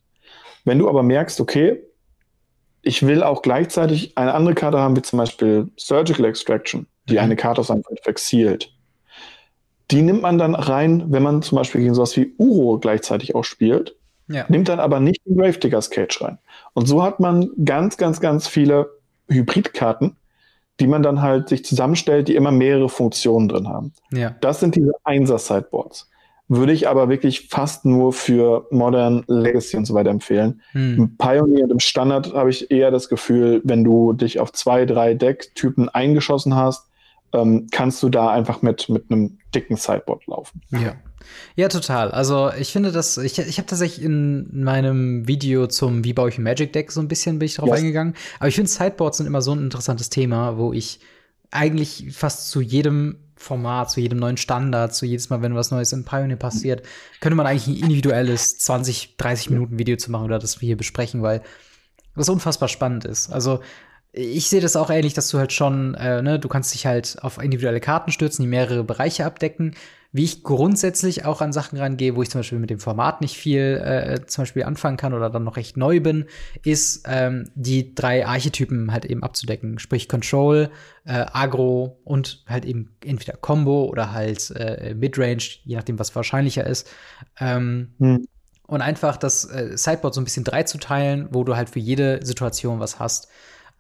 Wenn 0.66 0.80
du 0.80 0.88
aber 0.88 1.04
merkst, 1.04 1.42
okay, 1.42 1.82
ich 2.86 3.06
will 3.06 3.24
auch 3.24 3.42
gleichzeitig 3.42 4.18
eine 4.18 4.34
andere 4.34 4.54
Karte 4.56 4.78
haben, 4.78 4.96
wie 4.96 5.02
zum 5.02 5.18
Beispiel 5.18 5.70
Surgical 5.76 6.26
Extraction, 6.26 6.88
die 7.10 7.16
mhm. 7.16 7.20
eine 7.20 7.36
Karte 7.36 7.62
aus 7.62 7.72
einem 7.72 7.84
Feld 7.84 8.20
zielt. 8.20 8.72
Die 9.92 10.02
nimmt 10.02 10.22
man 10.22 10.38
dann 10.38 10.56
rein, 10.56 11.12
wenn 11.12 11.24
man 11.24 11.42
zum 11.42 11.58
Beispiel 11.58 11.82
gegen 11.82 11.94
sowas 11.94 12.16
wie 12.16 12.34
Uro 12.38 12.80
gleichzeitig 12.80 13.36
auch 13.36 13.44
spielt, 13.44 13.96
ja. 14.28 14.46
nimmt 14.48 14.70
dann 14.70 14.80
aber 14.80 15.00
nicht 15.00 15.22
den 15.26 15.36
Gravediggers 15.36 15.90
Cage 15.90 16.22
rein. 16.22 16.38
Und 16.74 16.88
so 16.88 17.04
hat 17.04 17.20
man 17.20 17.50
ganz, 17.64 17.98
ganz, 17.98 18.20
ganz 18.20 18.48
viele 18.48 18.90
Hybridkarten, 19.30 20.16
die 20.80 20.88
man 20.88 21.04
dann 21.04 21.22
halt 21.22 21.50
sich 21.50 21.66
zusammenstellt, 21.66 22.28
die 22.28 22.36
immer 22.36 22.52
mehrere 22.52 22.90
Funktionen 22.90 23.48
drin 23.50 23.68
haben. 23.68 23.94
Ja. 24.12 24.36
Das 24.42 24.60
sind 24.60 24.76
diese 24.76 24.94
Einser-Sideboards 25.04 26.10
würde 26.48 26.74
ich 26.74 26.88
aber 26.88 27.10
wirklich 27.10 27.48
fast 27.50 27.86
nur 27.86 28.14
für 28.14 28.68
Modern 28.70 29.24
Legacy 29.28 29.78
und 29.78 29.86
so 29.86 29.94
weiter 29.94 30.12
empfehlen. 30.12 30.62
Hm. 30.72 30.98
Im 30.98 31.18
Pioneer 31.18 31.64
und 31.64 31.72
im 31.72 31.80
Standard 31.80 32.34
habe 32.34 32.52
ich 32.52 32.70
eher 32.70 32.92
das 32.92 33.10
Gefühl, 33.10 33.62
wenn 33.64 33.84
du 33.84 34.14
dich 34.14 34.40
auf 34.40 34.52
zwei, 34.52 34.86
drei 34.86 35.16
Decktypen 35.16 35.90
eingeschossen 35.90 36.56
hast, 36.56 36.88
ähm, 37.34 37.68
kannst 37.72 38.04
du 38.04 38.10
da 38.10 38.30
einfach 38.30 38.62
mit, 38.62 38.90
mit 38.90 39.10
einem 39.10 39.40
dicken 39.54 39.76
Sideboard 39.76 40.28
laufen. 40.28 40.62
Ja. 40.72 40.96
Ja, 41.56 41.70
total. 41.70 42.12
Also 42.12 42.52
ich 42.54 42.72
finde 42.72 42.92
das, 42.92 43.18
ich, 43.18 43.40
ich 43.40 43.58
habe 43.58 43.66
tatsächlich 43.66 44.06
in 44.06 44.64
meinem 44.64 45.28
Video 45.28 45.66
zum 45.66 46.04
Wie 46.04 46.14
baue 46.14 46.30
ich 46.30 46.38
ein 46.38 46.44
Magic 46.44 46.72
Deck 46.72 46.92
so 46.92 47.00
ein 47.00 47.08
bisschen 47.08 47.40
bin 47.40 47.48
ich 47.48 47.56
drauf 47.56 47.70
yes. 47.70 47.80
eingegangen. 47.80 48.14
Aber 48.40 48.48
ich 48.48 48.54
finde 48.56 48.70
Sideboards 48.70 49.18
sind 49.18 49.26
immer 49.26 49.42
so 49.42 49.52
ein 49.54 49.64
interessantes 49.64 50.12
Thema, 50.12 50.60
wo 50.60 50.72
ich 50.72 51.00
eigentlich 51.50 52.10
fast 52.12 52.50
zu 52.50 52.62
jedem 52.62 53.18
Format, 53.36 53.92
zu 53.92 54.00
jedem 54.00 54.20
neuen 54.20 54.38
Standard, 54.38 54.96
zu 54.96 55.06
jedes 55.06 55.30
Mal, 55.30 55.42
wenn 55.42 55.56
was 55.56 55.72
Neues 55.72 55.92
in 55.92 56.06
Pioneer 56.06 56.38
passiert, 56.38 56.86
könnte 57.20 57.36
man 57.36 57.46
eigentlich 57.46 57.68
ein 57.68 57.84
individuelles 57.84 58.58
20, 58.60 59.18
30 59.18 59.50
Minuten 59.50 59.78
Video 59.78 59.98
zu 59.98 60.12
machen 60.12 60.26
oder 60.26 60.40
das 60.40 60.62
wir 60.62 60.68
hier 60.68 60.78
besprechen, 60.78 61.22
weil 61.22 61.42
das 62.16 62.30
unfassbar 62.30 62.70
spannend 62.70 63.06
ist. 63.06 63.32
Also 63.32 63.60
ich 64.18 64.48
sehe 64.48 64.62
das 64.62 64.78
auch 64.78 64.90
ähnlich, 64.90 65.14
dass 65.14 65.28
du 65.28 65.38
halt 65.38 65.52
schon, 65.52 65.94
äh, 65.96 66.22
ne, 66.22 66.40
du 66.40 66.48
kannst 66.48 66.74
dich 66.74 66.86
halt 66.86 67.18
auf 67.22 67.38
individuelle 67.38 67.82
Karten 67.82 68.14
stürzen, 68.14 68.44
die 68.44 68.48
mehrere 68.48 68.86
Bereiche 68.86 69.26
abdecken. 69.26 69.76
Wie 70.14 70.24
ich 70.24 70.44
grundsätzlich 70.44 71.26
auch 71.26 71.42
an 71.42 71.52
Sachen 71.52 71.78
rangehe, 71.78 72.16
wo 72.16 72.22
ich 72.22 72.30
zum 72.30 72.40
Beispiel 72.40 72.60
mit 72.60 72.70
dem 72.70 72.80
Format 72.80 73.20
nicht 73.20 73.36
viel 73.36 73.82
äh, 73.84 74.26
zum 74.26 74.44
Beispiel 74.44 74.64
anfangen 74.64 74.96
kann 74.96 75.14
oder 75.14 75.30
dann 75.30 75.44
noch 75.44 75.58
recht 75.58 75.76
neu 75.76 76.00
bin, 76.00 76.28
ist 76.64 77.04
ähm, 77.06 77.52
die 77.56 77.94
drei 77.94 78.26
Archetypen 78.26 78.94
halt 78.94 79.04
eben 79.04 79.22
abzudecken. 79.22 79.80
Sprich 79.80 80.08
Control, 80.08 80.70
äh, 81.04 81.26
Agro 81.34 82.00
und 82.06 82.46
halt 82.48 82.64
eben 82.64 82.96
entweder 83.04 83.36
Combo 83.36 83.84
oder 83.84 84.14
halt 84.14 84.52
äh, 84.52 84.94
Midrange, 84.96 85.44
je 85.66 85.76
nachdem, 85.76 86.00
was 86.00 86.16
wahrscheinlicher 86.16 86.66
ist. 86.66 86.90
Ähm, 87.38 87.90
hm. 88.00 88.26
Und 88.68 88.82
einfach 88.82 89.18
das 89.18 89.44
äh, 89.44 89.78
Sideboard 89.78 90.14
so 90.14 90.22
ein 90.22 90.24
bisschen 90.24 90.46
drei 90.46 90.64
zu 90.64 90.78
teilen, 90.78 91.28
wo 91.32 91.44
du 91.44 91.58
halt 91.58 91.70
für 91.70 91.80
jede 91.80 92.26
Situation 92.26 92.80
was 92.80 93.00
hast. 93.00 93.28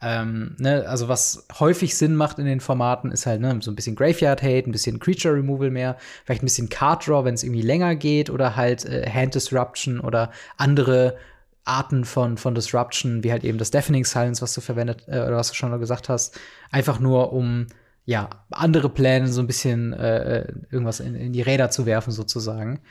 Ähm, 0.01 0.55
ne, 0.59 0.87
also 0.87 1.07
was 1.07 1.47
häufig 1.59 1.95
Sinn 1.95 2.15
macht 2.15 2.37
in 2.37 2.45
den 2.45 2.59
Formaten, 2.59 3.11
ist 3.11 3.25
halt 3.25 3.41
ne, 3.41 3.57
so 3.61 3.71
ein 3.71 3.75
bisschen 3.75 3.95
Graveyard 3.95 4.43
Hate, 4.43 4.69
ein 4.69 4.71
bisschen 4.71 4.99
Creature 4.99 5.35
Removal 5.35 5.71
mehr, 5.71 5.97
vielleicht 6.25 6.43
ein 6.43 6.45
bisschen 6.45 6.69
Card 6.69 7.07
Draw, 7.07 7.23
wenn 7.23 7.33
es 7.33 7.43
irgendwie 7.43 7.61
länger 7.61 7.95
geht, 7.95 8.29
oder 8.29 8.55
halt 8.55 8.85
äh, 8.85 9.09
Hand 9.09 9.35
Disruption 9.35 9.99
oder 9.99 10.31
andere 10.57 11.15
Arten 11.63 12.05
von, 12.05 12.37
von 12.37 12.53
Disruption, 12.53 13.23
wie 13.23 13.31
halt 13.31 13.43
eben 13.43 13.57
das 13.57 13.71
Deafening 13.71 14.05
Silence, 14.05 14.41
was 14.41 14.53
du 14.53 14.61
verwendet, 14.61 15.03
äh, 15.07 15.21
oder 15.21 15.37
was 15.37 15.49
du 15.49 15.55
schon 15.55 15.77
gesagt 15.79 16.09
hast, 16.09 16.39
einfach 16.71 16.99
nur 16.99 17.33
um 17.33 17.67
ja, 18.07 18.29
andere 18.51 18.89
Pläne 18.89 19.27
so 19.27 19.41
ein 19.41 19.47
bisschen 19.47 19.91
äh, 19.93 20.39
äh 20.39 20.53
irgendwas 20.69 20.99
in, 20.99 21.15
in 21.15 21.33
die 21.33 21.41
Räder 21.41 21.71
zu 21.71 21.87
werfen, 21.87 22.11
sozusagen. 22.11 22.81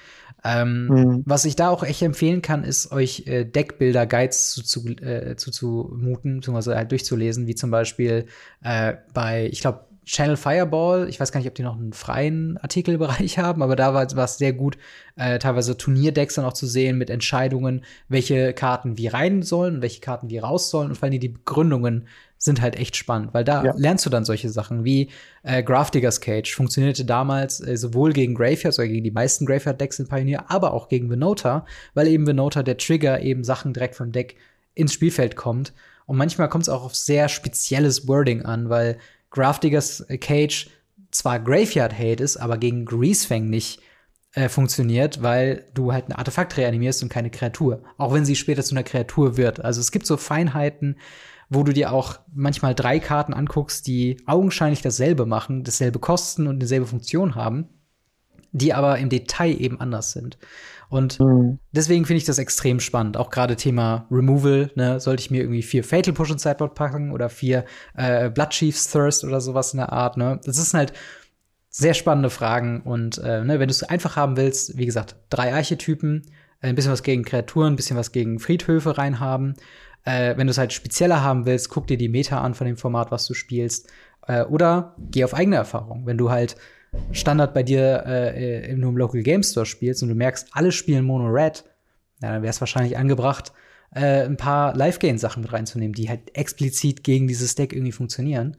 Ähm, 0.44 0.86
mhm. 0.88 1.22
Was 1.24 1.46
ich 1.46 1.56
da 1.56 1.70
auch 1.70 1.82
echt 1.82 2.02
empfehlen 2.02 2.42
kann, 2.42 2.64
ist 2.64 2.92
euch 2.92 3.26
äh, 3.26 3.44
Deckbilder-Guides 3.44 4.52
zu, 4.52 4.62
zu, 4.62 4.86
äh, 4.88 5.36
zu, 5.36 5.50
zu 5.50 5.96
muten, 5.98 6.36
beziehungsweise 6.36 6.76
halt 6.76 6.90
durchzulesen, 6.90 7.46
wie 7.46 7.54
zum 7.54 7.70
Beispiel 7.70 8.26
äh, 8.62 8.94
bei, 9.14 9.46
ich 9.50 9.62
glaube, 9.62 9.86
Channel 10.04 10.36
Fireball, 10.36 11.08
ich 11.08 11.18
weiß 11.18 11.32
gar 11.32 11.40
nicht, 11.40 11.48
ob 11.48 11.54
die 11.54 11.62
noch 11.62 11.76
einen 11.76 11.92
freien 11.92 12.58
Artikelbereich 12.58 13.38
haben, 13.38 13.62
aber 13.62 13.76
da 13.76 13.94
war 13.94 14.24
es 14.24 14.38
sehr 14.38 14.52
gut, 14.52 14.76
äh, 15.16 15.38
teilweise 15.38 15.76
Turnierdecks 15.76 16.34
dann 16.34 16.44
auch 16.44 16.52
zu 16.52 16.66
sehen 16.66 16.98
mit 16.98 17.10
Entscheidungen, 17.10 17.84
welche 18.08 18.52
Karten 18.52 18.98
wie 18.98 19.08
rein 19.08 19.42
sollen 19.42 19.76
und 19.76 19.82
welche 19.82 20.00
Karten 20.00 20.30
wie 20.30 20.38
raus 20.38 20.70
sollen 20.70 20.88
und 20.88 20.96
vor 20.96 21.08
allem 21.08 21.18
die 21.18 21.28
Begründungen 21.28 22.06
sind 22.44 22.60
halt 22.60 22.76
echt 22.76 22.96
spannend, 22.96 23.32
weil 23.32 23.44
da 23.44 23.64
ja. 23.64 23.74
lernst 23.76 24.04
du 24.04 24.10
dann 24.10 24.26
solche 24.26 24.50
Sachen 24.50 24.84
wie 24.84 25.08
äh, 25.42 25.62
Grafdiggers 25.62 26.20
Cage 26.20 26.54
funktionierte 26.54 27.06
damals 27.06 27.60
äh, 27.60 27.76
sowohl 27.76 28.12
gegen 28.12 28.34
Graveyards 28.34 28.78
oder 28.78 28.88
gegen 28.88 29.04
die 29.04 29.10
meisten 29.10 29.46
Graveyard-Decks 29.46 29.98
in 29.98 30.08
Pioneer, 30.08 30.50
aber 30.50 30.74
auch 30.74 30.88
gegen 30.88 31.08
Venota, 31.08 31.64
weil 31.94 32.06
eben 32.08 32.26
Venota 32.26 32.62
der 32.62 32.76
Trigger 32.76 33.20
eben 33.20 33.44
Sachen 33.44 33.72
direkt 33.72 33.94
vom 33.94 34.12
Deck 34.12 34.36
ins 34.74 34.92
Spielfeld 34.92 35.36
kommt. 35.36 35.72
Und 36.06 36.18
manchmal 36.18 36.50
kommt 36.50 36.64
es 36.64 36.68
auch 36.68 36.84
auf 36.84 36.94
sehr 36.94 37.30
spezielles 37.30 38.06
Wording 38.06 38.42
an, 38.42 38.68
weil 38.68 38.98
Grafdiggers 39.34 40.06
Cage 40.20 40.70
zwar 41.10 41.40
Graveyard 41.40 41.92
Hate 41.92 42.22
ist, 42.22 42.36
aber 42.36 42.56
gegen 42.56 42.84
Greasefang 42.84 43.50
nicht 43.50 43.80
äh, 44.32 44.48
funktioniert, 44.48 45.22
weil 45.22 45.64
du 45.74 45.92
halt 45.92 46.08
ein 46.08 46.12
Artefakt 46.12 46.56
reanimierst 46.56 47.02
und 47.02 47.08
keine 47.08 47.30
Kreatur. 47.30 47.82
Auch 47.98 48.12
wenn 48.12 48.24
sie 48.24 48.36
später 48.36 48.62
zu 48.62 48.74
einer 48.74 48.84
Kreatur 48.84 49.36
wird. 49.36 49.64
Also 49.64 49.80
es 49.80 49.90
gibt 49.90 50.06
so 50.06 50.16
Feinheiten, 50.16 50.98
wo 51.50 51.64
du 51.64 51.72
dir 51.72 51.92
auch 51.92 52.20
manchmal 52.32 52.76
drei 52.76 53.00
Karten 53.00 53.34
anguckst, 53.34 53.86
die 53.88 54.22
augenscheinlich 54.26 54.82
dasselbe 54.82 55.26
machen, 55.26 55.64
dasselbe 55.64 55.98
kosten 55.98 56.46
und 56.46 56.60
dieselbe 56.60 56.86
Funktion 56.86 57.34
haben, 57.34 57.68
die 58.52 58.72
aber 58.72 58.98
im 58.98 59.08
Detail 59.08 59.60
eben 59.60 59.80
anders 59.80 60.12
sind. 60.12 60.38
Und 60.94 61.18
mhm. 61.18 61.58
deswegen 61.72 62.04
finde 62.04 62.18
ich 62.18 62.24
das 62.24 62.38
extrem 62.38 62.78
spannend. 62.78 63.16
Auch 63.16 63.30
gerade 63.30 63.56
Thema 63.56 64.06
Removal, 64.12 64.70
ne, 64.76 65.00
sollte 65.00 65.22
ich 65.22 65.30
mir 65.32 65.40
irgendwie 65.40 65.64
vier 65.64 65.82
Fatal 65.82 66.14
Push 66.14 66.30
ins 66.30 66.42
Sideboard 66.42 66.76
packen 66.76 67.10
oder 67.10 67.28
vier 67.28 67.64
äh, 67.96 68.30
Blood 68.30 68.50
Chiefs 68.50 68.92
Thirst 68.92 69.24
oder 69.24 69.40
sowas 69.40 69.74
in 69.74 69.78
der 69.78 69.92
Art, 69.92 70.16
ne? 70.16 70.40
Das 70.44 70.56
ist 70.56 70.72
halt 70.72 70.92
sehr 71.68 71.94
spannende 71.94 72.30
Fragen. 72.30 72.82
Und 72.82 73.18
äh, 73.18 73.42
ne, 73.42 73.58
wenn 73.58 73.66
du 73.66 73.72
es 73.72 73.82
einfach 73.82 74.14
haben 74.14 74.36
willst, 74.36 74.78
wie 74.78 74.86
gesagt, 74.86 75.16
drei 75.30 75.52
Archetypen, 75.52 76.22
äh, 76.60 76.68
ein 76.68 76.76
bisschen 76.76 76.92
was 76.92 77.02
gegen 77.02 77.24
Kreaturen, 77.24 77.72
ein 77.72 77.76
bisschen 77.76 77.96
was 77.96 78.12
gegen 78.12 78.38
Friedhöfe 78.38 78.96
reinhaben. 78.96 79.54
Äh, 80.04 80.36
wenn 80.36 80.46
du 80.46 80.52
es 80.52 80.58
halt 80.58 80.72
spezieller 80.72 81.24
haben 81.24 81.44
willst, 81.44 81.70
guck 81.70 81.88
dir 81.88 81.98
die 81.98 82.08
Meta 82.08 82.40
an 82.40 82.54
von 82.54 82.68
dem 82.68 82.76
Format, 82.76 83.10
was 83.10 83.26
du 83.26 83.34
spielst. 83.34 83.90
Äh, 84.28 84.44
oder 84.44 84.94
geh 85.10 85.24
auf 85.24 85.34
eigene 85.34 85.56
Erfahrung. 85.56 86.06
Wenn 86.06 86.18
du 86.18 86.30
halt 86.30 86.54
Standard 87.12 87.54
bei 87.54 87.62
dir 87.62 88.04
äh, 88.06 88.74
nur 88.74 88.90
im 88.90 88.96
Local 88.96 89.22
Game 89.22 89.42
Store 89.42 89.66
spielst 89.66 90.02
und 90.02 90.08
du 90.08 90.14
merkst, 90.14 90.48
alle 90.52 90.72
spielen 90.72 91.04
Mono 91.04 91.28
Red, 91.28 91.64
ja, 92.22 92.32
dann 92.32 92.42
wäre 92.42 92.50
es 92.50 92.60
wahrscheinlich 92.60 92.96
angebracht, 92.96 93.52
äh, 93.94 94.24
ein 94.24 94.36
paar 94.36 94.74
Live-Gain-Sachen 94.74 95.42
mit 95.42 95.52
reinzunehmen, 95.52 95.94
die 95.94 96.08
halt 96.08 96.36
explizit 96.36 97.04
gegen 97.04 97.28
dieses 97.28 97.54
Deck 97.54 97.72
irgendwie 97.72 97.92
funktionieren. 97.92 98.56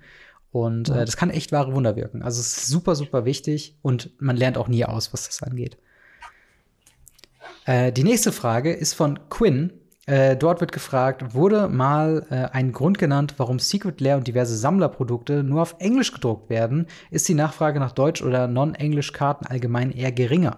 Und 0.51 0.87
äh, 0.87 1.03
das 1.03 1.17
kann 1.17 1.29
echt 1.29 1.51
wahre 1.51 1.73
Wunder 1.73 1.97
wirken. 1.97 2.21
Also 2.21 2.39
es 2.39 2.55
ist 2.57 2.67
super, 2.67 2.95
super 2.95 3.25
wichtig 3.25 3.77
und 3.81 4.11
man 4.21 4.37
lernt 4.37 4.57
auch 4.57 4.69
nie 4.69 4.85
aus, 4.85 5.11
was 5.11 5.25
das 5.25 5.43
angeht. 5.43 5.77
Äh, 7.65 7.91
die 7.91 8.03
nächste 8.03 8.31
Frage 8.31 8.71
ist 8.71 8.93
von 8.93 9.19
Quinn. 9.29 9.73
Äh, 10.07 10.37
dort 10.37 10.61
wird 10.61 10.71
gefragt, 10.71 11.33
wurde 11.33 11.67
mal 11.67 12.27
äh, 12.29 12.55
ein 12.55 12.71
Grund 12.71 12.99
genannt, 12.99 13.35
warum 13.37 13.57
Secret 13.57 13.99
Lair 14.01 14.17
und 14.17 14.27
diverse 14.27 14.55
Sammlerprodukte 14.55 15.43
nur 15.43 15.63
auf 15.63 15.75
Englisch 15.79 16.11
gedruckt 16.11 16.49
werden? 16.49 16.85
Ist 17.09 17.27
die 17.27 17.33
Nachfrage 17.33 17.79
nach 17.79 17.91
Deutsch- 17.91 18.21
oder 18.21 18.47
Non-Englisch-Karten 18.47 19.47
allgemein 19.47 19.91
eher 19.91 20.11
geringer? 20.11 20.57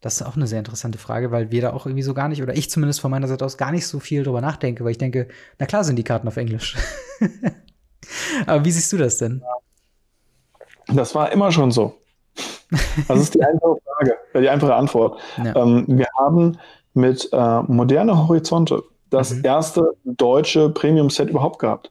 Das 0.00 0.14
ist 0.14 0.22
auch 0.22 0.36
eine 0.36 0.46
sehr 0.46 0.58
interessante 0.58 0.98
Frage, 0.98 1.30
weil 1.30 1.50
wir 1.52 1.60
da 1.60 1.72
auch 1.74 1.86
irgendwie 1.86 2.02
so 2.02 2.14
gar 2.14 2.28
nicht, 2.28 2.42
oder 2.42 2.56
ich 2.56 2.70
zumindest 2.70 3.00
von 3.00 3.10
meiner 3.10 3.28
Seite 3.28 3.44
aus 3.44 3.58
gar 3.58 3.72
nicht 3.72 3.86
so 3.86 4.00
viel 4.00 4.24
drüber 4.24 4.40
nachdenke, 4.40 4.84
weil 4.84 4.92
ich 4.92 4.98
denke, 4.98 5.28
na 5.58 5.66
klar 5.66 5.84
sind 5.84 5.96
die 5.96 6.04
Karten 6.04 6.26
auf 6.26 6.38
Englisch. 6.38 6.76
Aber 8.46 8.64
wie 8.64 8.70
siehst 8.70 8.92
du 8.92 8.96
das 8.96 9.18
denn? 9.18 9.42
Das 10.88 11.14
war 11.14 11.30
immer 11.30 11.52
schon 11.52 11.70
so. 11.70 11.98
Das 13.06 13.20
ist 13.20 13.34
die 13.34 13.44
einfache 13.44 13.76
Frage, 13.84 14.16
die 14.34 14.48
einfache 14.48 14.74
Antwort. 14.74 15.20
Ja. 15.36 15.54
Ähm, 15.54 15.84
wir 15.86 16.08
haben 16.18 16.58
mit 16.94 17.28
äh, 17.32 17.62
Moderne 17.62 18.28
Horizonte 18.28 18.82
das 19.10 19.34
mhm. 19.34 19.44
erste 19.44 19.92
deutsche 20.04 20.70
Premium-Set 20.70 21.28
überhaupt 21.28 21.58
gehabt, 21.58 21.90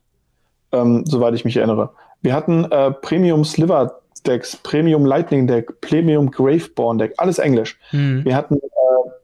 ähm, 0.72 1.06
soweit 1.06 1.34
ich 1.36 1.46
mich 1.46 1.58
erinnere. 1.58 1.92
Wir 2.22 2.34
hatten 2.34 2.66
äh, 2.66 2.92
Premium 2.92 3.46
Sliver 3.46 4.02
Decks, 4.26 4.56
Premium 4.56 5.06
Lightning 5.06 5.48
Deck, 5.48 5.82
Premium 5.82 6.30
Graveborn 6.30 6.98
Deck, 6.98 7.14
alles 7.18 7.40
Englisch. 7.40 7.80
Mhm. 7.92 8.26
Wir 8.26 8.36
hatten 8.36 8.58
äh, 8.58 8.60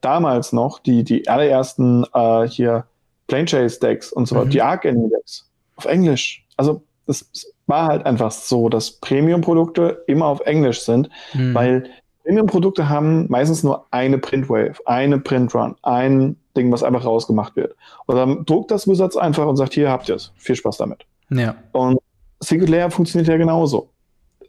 damals 0.01 0.53
noch 0.53 0.79
die, 0.79 1.03
die 1.03 1.27
allerersten 1.27 2.05
äh, 2.13 2.47
hier 2.47 2.85
Plane 3.27 3.45
Chase 3.45 3.79
Decks 3.79 4.11
und 4.11 4.27
so 4.27 4.35
weiter, 4.35 4.45
mhm. 4.45 4.51
die 4.51 4.61
Arc 4.61 4.85
Enemy 4.85 5.09
Decks 5.09 5.49
auf 5.75 5.85
Englisch 5.85 6.47
also 6.57 6.81
es 7.05 7.53
war 7.67 7.87
halt 7.87 8.05
einfach 8.05 8.31
so, 8.31 8.67
dass 8.67 8.91
Premium-Produkte 8.91 10.03
immer 10.07 10.25
auf 10.25 10.41
Englisch 10.41 10.81
sind, 10.81 11.09
mhm. 11.33 11.53
weil 11.53 11.89
Premium-Produkte 12.27 12.89
haben 12.89 13.25
meistens 13.29 13.63
nur 13.63 13.85
eine 13.89 14.17
Printwave, 14.17 14.73
eine 14.85 15.17
Printrun, 15.17 15.75
ein 15.81 16.35
Ding, 16.57 16.69
was 16.73 16.83
einfach 16.83 17.05
rausgemacht 17.05 17.55
wird. 17.55 17.73
Und 18.05 18.17
dann 18.17 18.43
druckt 18.43 18.69
das 18.69 18.85
Wizards 18.85 19.15
einfach 19.15 19.47
und 19.47 19.55
sagt, 19.55 19.73
hier 19.73 19.89
habt 19.89 20.09
ihr 20.09 20.15
es. 20.15 20.33
Viel 20.35 20.57
Spaß 20.57 20.75
damit. 20.75 21.05
Ja. 21.29 21.55
Und 21.71 21.99
Secret 22.41 22.67
Layer 22.67 22.91
funktioniert 22.91 23.29
ja 23.29 23.37
genauso. 23.37 23.91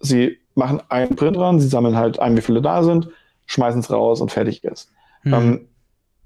Sie 0.01 0.39
machen 0.57 0.83
einen 0.89 1.15
Printrun, 1.15 1.61
sie 1.61 1.69
sammeln 1.69 1.97
halt 1.97 2.19
ein, 2.19 2.37
wie 2.37 2.41
viele 2.41 2.61
da 2.61 2.83
sind, 2.83 3.11
schmeißen 3.47 3.81
es 3.81 3.91
raus 3.93 4.21
und 4.21 4.33
fertig 4.33 4.65
ist. 4.65 4.91
Mhm. 5.23 5.35
Ähm, 5.35 5.61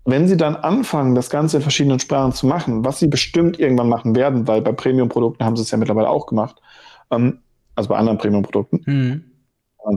wenn 0.07 0.27
sie 0.29 0.39
dann 0.39 0.57
anfangen, 0.57 1.15
das 1.15 1.29
Ganze 1.29 1.59
in 1.59 1.63
verschiedenen 1.63 2.01
Sprachen 2.01 2.33
zu 2.33 2.47
machen, 2.47 2.83
was 2.83 2.99
sie 2.99 3.09
bestimmt 3.09 3.61
irgendwann 3.61 3.91
machen 3.91 4.17
werden, 4.17 4.49
weil 4.49 4.63
bei 4.63 4.73
Premium-Produkten 4.73 5.45
haben 5.45 5.57
sie 5.57 5.63
es 5.63 5.71
ja 5.71 5.77
mittlerweile 5.77 6.09
auch 6.09 6.27
gemacht, 6.27 6.63
ähm, 7.11 7.41
also 7.75 7.91
bei 7.91 7.97
anderen 7.97 8.17
Premium-Produkten, 8.17 8.83
mhm. 8.87 9.25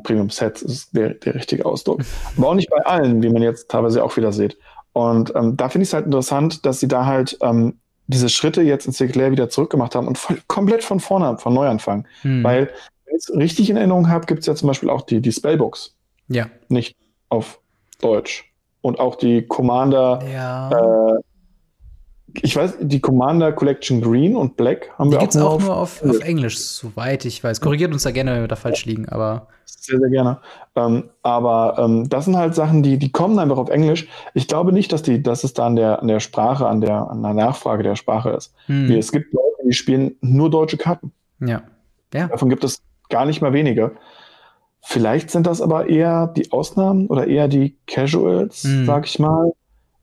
Premium-Sets 0.04 0.62
ist 0.62 0.96
der, 0.96 1.16
der 1.16 1.36
richtige 1.36 1.66
Ausdruck, 1.66 2.02
aber 2.38 2.50
auch 2.50 2.56
nicht 2.56 2.70
bei 2.70 2.86
allen, 2.86 3.22
wie 3.22 3.30
man 3.30 3.42
jetzt 3.42 3.70
teilweise 3.70 4.04
auch 4.04 4.18
wieder 4.18 4.32
sieht. 4.32 4.58
Und 4.94 5.34
ähm, 5.36 5.58
da 5.58 5.70
finde 5.70 5.84
ich 5.84 5.90
es 5.90 5.94
halt 5.94 6.06
interessant, 6.06 6.66
dass 6.66 6.80
sie 6.80 6.88
da 6.88 7.06
halt 7.06 7.38
ähm, 7.42 7.80
diese 8.08 8.30
Schritte 8.30 8.62
jetzt 8.62 8.86
in 8.86 8.94
Sinclair 8.94 9.32
wieder 9.32 9.50
zurückgemacht 9.50 9.96
haben 9.96 10.08
und 10.08 10.18
voll, 10.18 10.38
komplett 10.48 10.84
von 10.84 11.00
vorne, 11.00 11.38
von 11.38 11.54
neu 11.54 11.68
anfangen. 11.68 12.08
Mhm. 12.24 12.44
Weil, 12.44 12.70
wenn 13.06 13.16
ich 13.16 13.24
es 13.28 13.36
richtig 13.36 13.70
in 13.70 13.78
Erinnerung 13.78 14.10
habe, 14.10 14.26
gibt 14.26 14.42
es 14.42 14.46
ja 14.46 14.56
zum 14.56 14.68
Beispiel 14.68 14.90
auch 14.90 15.02
die, 15.02 15.22
die 15.22 15.32
Spellbooks. 15.32 15.96
Ja. 16.28 16.48
Nicht 16.70 16.96
auf 17.30 17.60
Deutsch 18.02 18.52
und 18.82 19.00
auch 19.00 19.16
die 19.16 19.46
Commander. 19.46 20.24
Ja. 20.32 20.70
Äh, 20.70 21.20
ich 22.42 22.56
weiß, 22.56 22.78
die 22.82 23.00
Commander 23.00 23.52
Collection 23.52 24.02
Green 24.02 24.36
und 24.36 24.58
Black 24.58 24.90
haben 24.98 25.10
die 25.10 25.14
wir 25.14 25.18
auch, 25.18 25.22
gibt's 25.22 25.36
nur, 25.36 25.50
auch 25.50 25.62
nur 25.62 25.76
auf, 25.76 26.04
auf, 26.04 26.20
Englisch, 26.22 26.60
soweit 26.60 27.26
ich 27.26 27.44
weiß. 27.44 27.62
Korrigiert 27.62 27.92
uns 27.94 28.04
da 28.04 28.12
gerne, 28.12 28.34
wenn 28.34 28.42
wir 28.42 28.48
da 28.48 28.56
falsch 28.56 28.86
liegen, 28.86 29.08
aber. 29.10 29.48
Sehr, 29.66 30.00
sehr 30.00 30.10
gerne. 30.10 30.40
Ähm, 30.76 31.10
aber 31.24 31.76
ähm, 31.78 32.10
das 32.10 32.26
sind 32.26 32.38
halt 32.38 32.56
Sachen, 32.56 32.84
die, 32.84 32.98
die 32.98 33.12
kommen 33.12 33.38
einfach 33.40 33.58
auf 33.58 33.70
Englisch. 33.70 34.08
Ich 34.34 34.48
glaube 34.48 34.72
nicht, 34.72 34.92
dass, 34.92 35.04
die, 35.04 35.22
dass 35.22 35.44
es 35.44 35.54
da 35.54 35.68
an 35.68 35.76
der, 35.76 36.02
an 36.02 36.08
der 36.08 36.20
Sprache, 36.20 36.68
an 36.68 36.82
der, 36.82 37.10
an 37.10 37.22
der 37.22 37.34
Nachfrage 37.34 37.84
der 37.84 37.96
Sprache 37.96 38.32
ist. 38.32 38.54
Hm. 38.66 38.92
Es 38.92 39.12
gibt 39.12 39.34
Leute, 39.34 39.68
die 39.68 39.74
spielen 39.74 40.16
nur 40.22 40.50
deutsche 40.50 40.78
Karten. 40.78 41.12
Ja. 41.40 41.64
ja. 42.14 42.28
Davon 42.28 42.50
gibt 42.50 42.64
es 42.64 42.82
gar 43.10 43.26
nicht 43.26 43.42
mal 43.42 43.54
wenige. 43.54 43.92
Vielleicht 44.82 45.32
sind 45.32 45.48
das 45.48 45.62
aber 45.62 45.90
eher 45.90 46.28
die 46.28 46.52
Ausnahmen 46.52 47.08
oder 47.08 47.28
eher 47.28 47.48
die 47.48 47.76
Casuals, 47.88 48.66
mhm. 48.66 48.86
sag 48.86 49.08
ich 49.08 49.18
mal, 49.18 49.52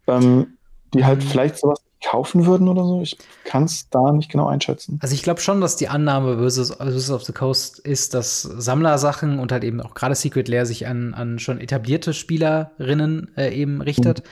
ähm, 0.08 0.58
die 0.92 1.04
halt 1.04 1.20
mhm. 1.20 1.22
vielleicht 1.22 1.58
sowas 1.58 1.84
kaufen 2.02 2.46
würden 2.46 2.68
oder 2.68 2.84
so. 2.84 3.00
Ich 3.02 3.16
kann 3.44 3.64
es 3.64 3.88
da 3.90 4.12
nicht 4.12 4.30
genau 4.30 4.46
einschätzen. 4.46 4.98
Also 5.02 5.14
ich 5.14 5.22
glaube 5.22 5.40
schon, 5.40 5.60
dass 5.60 5.76
die 5.76 5.88
Annahme 5.88 6.38
versus, 6.38 6.74
versus 6.74 7.10
of 7.10 7.24
the 7.24 7.32
Coast 7.32 7.78
ist, 7.78 8.14
dass 8.14 8.42
Sammlersachen 8.42 9.38
und 9.38 9.52
halt 9.52 9.64
eben 9.64 9.80
auch 9.80 9.94
gerade 9.94 10.14
Secret 10.14 10.48
Lair 10.48 10.66
sich 10.66 10.86
an, 10.86 11.14
an 11.14 11.38
schon 11.38 11.60
etablierte 11.60 12.12
Spielerinnen 12.14 13.30
äh, 13.36 13.54
eben 13.54 13.80
richtet. 13.80 14.24
Mhm 14.24 14.28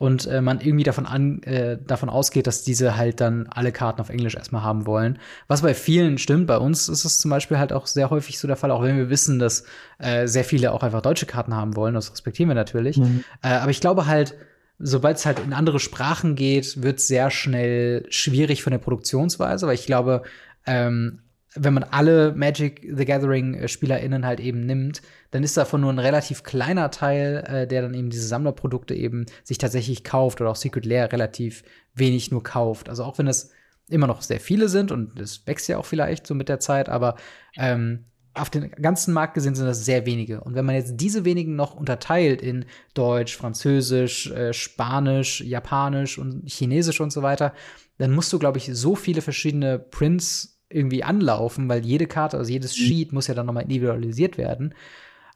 und 0.00 0.26
äh, 0.26 0.40
man 0.40 0.62
irgendwie 0.62 0.82
davon 0.82 1.04
an, 1.04 1.42
äh, 1.42 1.76
davon 1.86 2.08
ausgeht, 2.08 2.46
dass 2.46 2.62
diese 2.62 2.96
halt 2.96 3.20
dann 3.20 3.48
alle 3.50 3.70
Karten 3.70 4.00
auf 4.00 4.08
Englisch 4.08 4.34
erstmal 4.34 4.62
haben 4.62 4.86
wollen. 4.86 5.18
Was 5.46 5.60
bei 5.60 5.74
vielen 5.74 6.16
stimmt, 6.16 6.46
bei 6.46 6.56
uns 6.56 6.88
ist 6.88 7.04
es 7.04 7.18
zum 7.18 7.30
Beispiel 7.30 7.58
halt 7.58 7.70
auch 7.74 7.86
sehr 7.86 8.08
häufig 8.08 8.38
so 8.38 8.48
der 8.48 8.56
Fall, 8.56 8.70
auch 8.70 8.82
wenn 8.82 8.96
wir 8.96 9.10
wissen, 9.10 9.38
dass 9.38 9.64
äh, 9.98 10.26
sehr 10.26 10.44
viele 10.44 10.72
auch 10.72 10.82
einfach 10.82 11.02
deutsche 11.02 11.26
Karten 11.26 11.54
haben 11.54 11.76
wollen, 11.76 11.92
das 11.92 12.10
respektieren 12.10 12.48
wir 12.48 12.54
natürlich. 12.54 12.96
Mhm. 12.96 13.24
Äh, 13.42 13.48
aber 13.48 13.70
ich 13.70 13.82
glaube 13.82 14.06
halt, 14.06 14.36
sobald 14.80 15.18
es 15.18 15.26
halt 15.26 15.38
in 15.38 15.52
andere 15.52 15.78
Sprachen 15.78 16.34
geht, 16.34 16.82
wird 16.82 16.98
es 16.98 17.06
sehr 17.06 17.30
schnell 17.30 18.06
schwierig 18.08 18.62
von 18.62 18.72
der 18.72 18.78
Produktionsweise, 18.78 19.66
weil 19.66 19.74
ich 19.74 19.86
glaube, 19.86 20.22
ähm, 20.66 21.20
wenn 21.54 21.74
man 21.74 21.84
alle 21.84 22.32
Magic 22.32 22.86
the 22.94 23.04
Gathering 23.04 23.54
äh, 23.54 23.68
SpielerInnen 23.68 24.24
halt 24.24 24.40
eben 24.40 24.64
nimmt, 24.66 25.02
dann 25.32 25.42
ist 25.42 25.56
davon 25.56 25.82
nur 25.82 25.92
ein 25.92 25.98
relativ 25.98 26.42
kleiner 26.42 26.90
Teil, 26.90 27.44
äh, 27.46 27.66
der 27.66 27.82
dann 27.82 27.94
eben 27.94 28.10
diese 28.10 28.26
Sammlerprodukte 28.26 28.94
eben 28.94 29.26
sich 29.44 29.58
tatsächlich 29.58 30.04
kauft 30.04 30.40
oder 30.40 30.50
auch 30.50 30.56
Secret 30.56 30.86
Lair 30.86 31.12
relativ 31.12 31.62
wenig 31.94 32.30
nur 32.30 32.42
kauft. 32.42 32.88
Also 32.88 33.04
auch 33.04 33.18
wenn 33.18 33.26
es 33.26 33.50
immer 33.88 34.06
noch 34.06 34.22
sehr 34.22 34.40
viele 34.40 34.68
sind 34.68 34.92
und 34.92 35.18
es 35.18 35.46
wächst 35.46 35.68
ja 35.68 35.76
auch 35.78 35.86
vielleicht 35.86 36.26
so 36.26 36.34
mit 36.34 36.48
der 36.48 36.60
Zeit, 36.60 36.88
aber 36.88 37.16
ähm, 37.56 38.04
auf 38.34 38.50
den 38.50 38.70
ganzen 38.70 39.12
Markt 39.12 39.34
gesehen 39.34 39.54
sind 39.54 39.66
das 39.66 39.84
sehr 39.84 40.06
wenige. 40.06 40.40
Und 40.40 40.54
wenn 40.54 40.64
man 40.64 40.76
jetzt 40.76 40.96
diese 40.96 41.24
wenigen 41.24 41.56
noch 41.56 41.74
unterteilt 41.74 42.42
in 42.42 42.64
Deutsch, 42.94 43.36
Französisch, 43.36 44.30
äh, 44.30 44.52
Spanisch, 44.52 45.40
Japanisch 45.40 46.18
und 46.18 46.48
Chinesisch 46.48 47.00
und 47.00 47.12
so 47.12 47.22
weiter, 47.22 47.52
dann 47.98 48.12
musst 48.12 48.32
du, 48.32 48.38
glaube 48.38 48.58
ich, 48.58 48.70
so 48.72 48.94
viele 48.94 49.20
verschiedene 49.20 49.78
Prints 49.78 50.60
irgendwie 50.68 51.02
anlaufen, 51.02 51.68
weil 51.68 51.84
jede 51.84 52.06
Karte, 52.06 52.38
also 52.38 52.50
jedes 52.50 52.78
mhm. 52.78 52.82
Sheet 52.84 53.12
muss 53.12 53.26
ja 53.26 53.34
dann 53.34 53.46
nochmal 53.46 53.64
individualisiert 53.64 54.38
werden. 54.38 54.74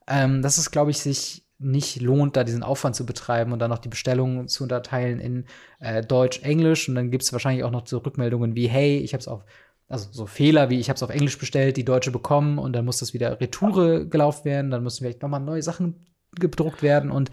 Ähm, 0.06 0.42
dass 0.42 0.58
es, 0.58 0.70
glaube 0.70 0.90
ich, 0.90 0.98
sich 0.98 1.44
nicht 1.58 2.00
lohnt, 2.00 2.36
da 2.36 2.44
diesen 2.44 2.62
Aufwand 2.62 2.94
zu 2.94 3.06
betreiben 3.06 3.52
und 3.52 3.58
dann 3.58 3.70
noch 3.70 3.78
die 3.78 3.88
Bestellungen 3.88 4.48
zu 4.48 4.64
unterteilen 4.64 5.18
in 5.18 5.44
äh, 5.80 6.04
Deutsch, 6.04 6.42
Englisch. 6.42 6.88
Und 6.88 6.94
dann 6.94 7.10
gibt 7.10 7.24
es 7.24 7.32
wahrscheinlich 7.32 7.64
auch 7.64 7.70
noch 7.70 7.86
so 7.86 7.98
Rückmeldungen 7.98 8.54
wie, 8.54 8.68
hey, 8.68 8.98
ich 8.98 9.14
habe 9.14 9.20
es 9.20 9.28
auf, 9.28 9.44
also 9.94 10.08
so 10.10 10.26
Fehler 10.26 10.70
wie, 10.70 10.80
ich 10.80 10.88
habe 10.88 10.96
es 10.96 11.02
auf 11.04 11.10
Englisch 11.10 11.38
bestellt, 11.38 11.76
die 11.76 11.84
Deutsche 11.84 12.10
bekommen 12.10 12.58
und 12.58 12.72
dann 12.74 12.84
muss 12.84 12.98
das 12.98 13.14
wieder 13.14 13.40
Retoure 13.40 14.06
gelaufen 14.08 14.44
werden, 14.44 14.70
dann 14.72 14.82
müssen 14.82 15.04
vielleicht 15.04 15.22
nochmal 15.22 15.40
neue 15.40 15.62
Sachen 15.62 16.06
gedruckt 16.32 16.82
werden 16.82 17.12
und 17.12 17.30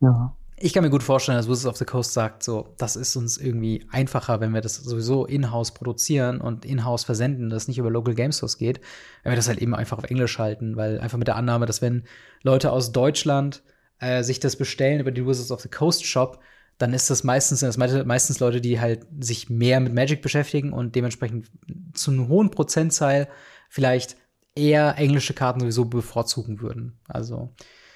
ja. 0.00 0.34
ich 0.56 0.72
kann 0.72 0.82
mir 0.82 0.88
gut 0.88 1.02
vorstellen, 1.02 1.36
dass 1.36 1.46
Wizards 1.46 1.66
of 1.66 1.76
the 1.76 1.84
Coast 1.84 2.14
sagt, 2.14 2.42
so, 2.42 2.74
das 2.78 2.96
ist 2.96 3.14
uns 3.16 3.36
irgendwie 3.36 3.86
einfacher, 3.90 4.40
wenn 4.40 4.54
wir 4.54 4.62
das 4.62 4.76
sowieso 4.76 5.26
in-house 5.26 5.74
produzieren 5.74 6.40
und 6.40 6.64
in-house 6.64 7.04
versenden, 7.04 7.50
das 7.50 7.68
nicht 7.68 7.76
über 7.76 7.90
Local 7.90 8.14
Game 8.14 8.32
Stores 8.32 8.56
geht, 8.56 8.80
wenn 9.22 9.32
wir 9.32 9.36
das 9.36 9.48
halt 9.48 9.58
eben 9.58 9.74
einfach 9.74 9.98
auf 9.98 10.04
Englisch 10.04 10.38
halten, 10.38 10.76
weil 10.76 11.00
einfach 11.00 11.18
mit 11.18 11.28
der 11.28 11.36
Annahme, 11.36 11.66
dass 11.66 11.82
wenn 11.82 12.04
Leute 12.42 12.72
aus 12.72 12.92
Deutschland 12.92 13.62
äh, 13.98 14.22
sich 14.22 14.40
das 14.40 14.56
bestellen 14.56 15.00
über 15.00 15.12
die 15.12 15.26
Wizards 15.26 15.52
of 15.52 15.60
the 15.60 15.68
Coast 15.68 16.06
Shop, 16.06 16.40
dann 16.78 16.92
ist 16.92 17.10
das 17.10 17.24
meistens, 17.24 17.60
das 17.60 17.76
meistens 17.76 18.40
Leute, 18.40 18.60
die 18.60 18.80
halt 18.80 19.06
sich 19.20 19.48
mehr 19.48 19.80
mit 19.80 19.94
Magic 19.94 20.22
beschäftigen 20.22 20.72
und 20.72 20.94
dementsprechend 20.94 21.50
zu 21.92 22.10
einem 22.10 22.28
hohen 22.28 22.50
Prozentzahl 22.50 23.28
vielleicht 23.68 24.16
eher 24.54 24.96
englische 24.98 25.34
Karten 25.34 25.60
sowieso 25.60 25.84
bevorzugen 25.84 26.60
würden. 26.60 26.98
Also 27.08 27.54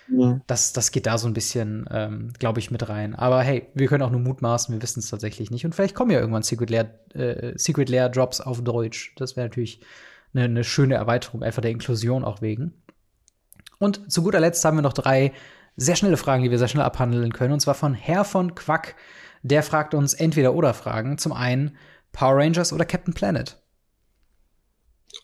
ja. 0.09 0.41
das, 0.47 0.73
das 0.73 0.91
geht 0.91 1.07
da 1.07 1.19
so 1.19 1.27
ein 1.27 1.35
bisschen, 1.35 1.87
ähm, 1.91 2.33
glaube 2.39 2.61
ich, 2.61 2.71
mit 2.71 2.89
rein. 2.89 3.15
Aber 3.15 3.43
hey, 3.43 3.69
wir 3.75 3.89
können 3.89 4.03
auch 4.03 4.11
nur 4.11 4.21
mutmaßen, 4.21 4.75
wir 4.75 4.83
wissen 4.83 5.01
es 5.01 5.11
tatsächlich 5.11 5.51
nicht. 5.51 5.65
Und 5.65 5.75
vielleicht 5.75 5.95
kommen 5.95 6.11
ja 6.11 6.21
irgendwann 6.21 6.43
Secret 6.43 6.71
Lair, 6.71 6.99
äh, 7.15 7.53
Secret 7.57 7.89
Lair 7.89 8.09
Drops 8.09 8.41
auf 8.41 8.63
Deutsch. 8.63 9.13
Das 9.17 9.37
wäre 9.37 9.47
natürlich 9.47 9.81
eine 10.35 10.49
ne 10.49 10.65
schöne 10.65 10.95
Erweiterung, 10.95 11.43
einfach 11.43 11.63
der 11.63 11.71
Inklusion 11.71 12.25
auch 12.25 12.43
wegen. 12.43 12.75
Und 13.79 14.11
zu 14.11 14.23
guter 14.23 14.41
Letzt 14.41 14.65
haben 14.65 14.77
wir 14.77 14.83
noch 14.83 14.93
drei 14.93 15.33
sehr 15.79 15.97
schnelle 15.97 16.17
Fragen, 16.17 16.43
die 16.43 16.51
wir 16.51 16.59
sehr 16.59 16.69
schnell 16.69 16.85
abhandeln 16.85 17.33
können. 17.33 17.53
Und 17.53 17.61
zwar 17.61 17.75
von 17.75 17.95
Herr 17.95 18.25
von 18.25 18.55
Quack. 18.55 18.97
Der 19.43 19.63
fragt 19.63 19.95
uns 19.95 20.13
entweder 20.13 20.55
oder 20.55 20.75
Fragen. 20.75 21.17
Zum 21.19 21.33
einen 21.33 21.77
Power 22.13 22.37
Rangers 22.37 22.73
oder 22.73 22.85
Captain 22.85 23.15
Planet. 23.15 23.57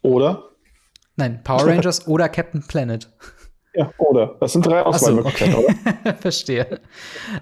Oder? 0.02 0.50
Nein, 1.16 1.42
Power 1.42 1.66
Rangers 1.66 2.06
oder 2.08 2.28
Captain 2.28 2.64
Planet. 2.66 3.10
Ja, 3.74 3.90
oder. 3.98 4.36
Das 4.38 4.52
sind 4.52 4.64
drei 4.64 4.82
Auswahlmöglichkeiten, 4.82 5.54
so, 5.54 5.58
okay. 5.58 5.90
oder? 6.04 6.14
Verstehe. 6.20 6.80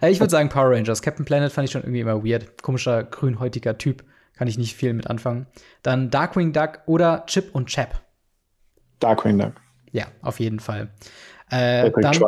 Äh, 0.00 0.10
ich 0.10 0.18
würde 0.18 0.30
sagen 0.30 0.48
Power 0.48 0.70
Rangers. 0.70 1.02
Captain 1.02 1.26
Planet 1.26 1.52
fand 1.52 1.66
ich 1.66 1.72
schon 1.72 1.82
irgendwie 1.82 2.00
immer 2.00 2.24
weird. 2.24 2.62
Komischer, 2.62 3.04
grünhäutiger 3.04 3.76
Typ. 3.76 4.04
Kann 4.34 4.48
ich 4.48 4.56
nicht 4.56 4.74
viel 4.74 4.94
mit 4.94 5.08
anfangen. 5.08 5.46
Dann 5.82 6.08
Darkwing 6.08 6.54
Duck 6.54 6.80
oder 6.86 7.24
Chip 7.26 7.54
und 7.54 7.66
Chap. 7.66 8.00
Darkwing 9.00 9.38
Duck. 9.38 9.52
Ja, 9.90 10.06
auf 10.22 10.40
jeden 10.40 10.58
Fall. 10.58 10.88
Äh, 11.50 11.90
dann 11.90 12.18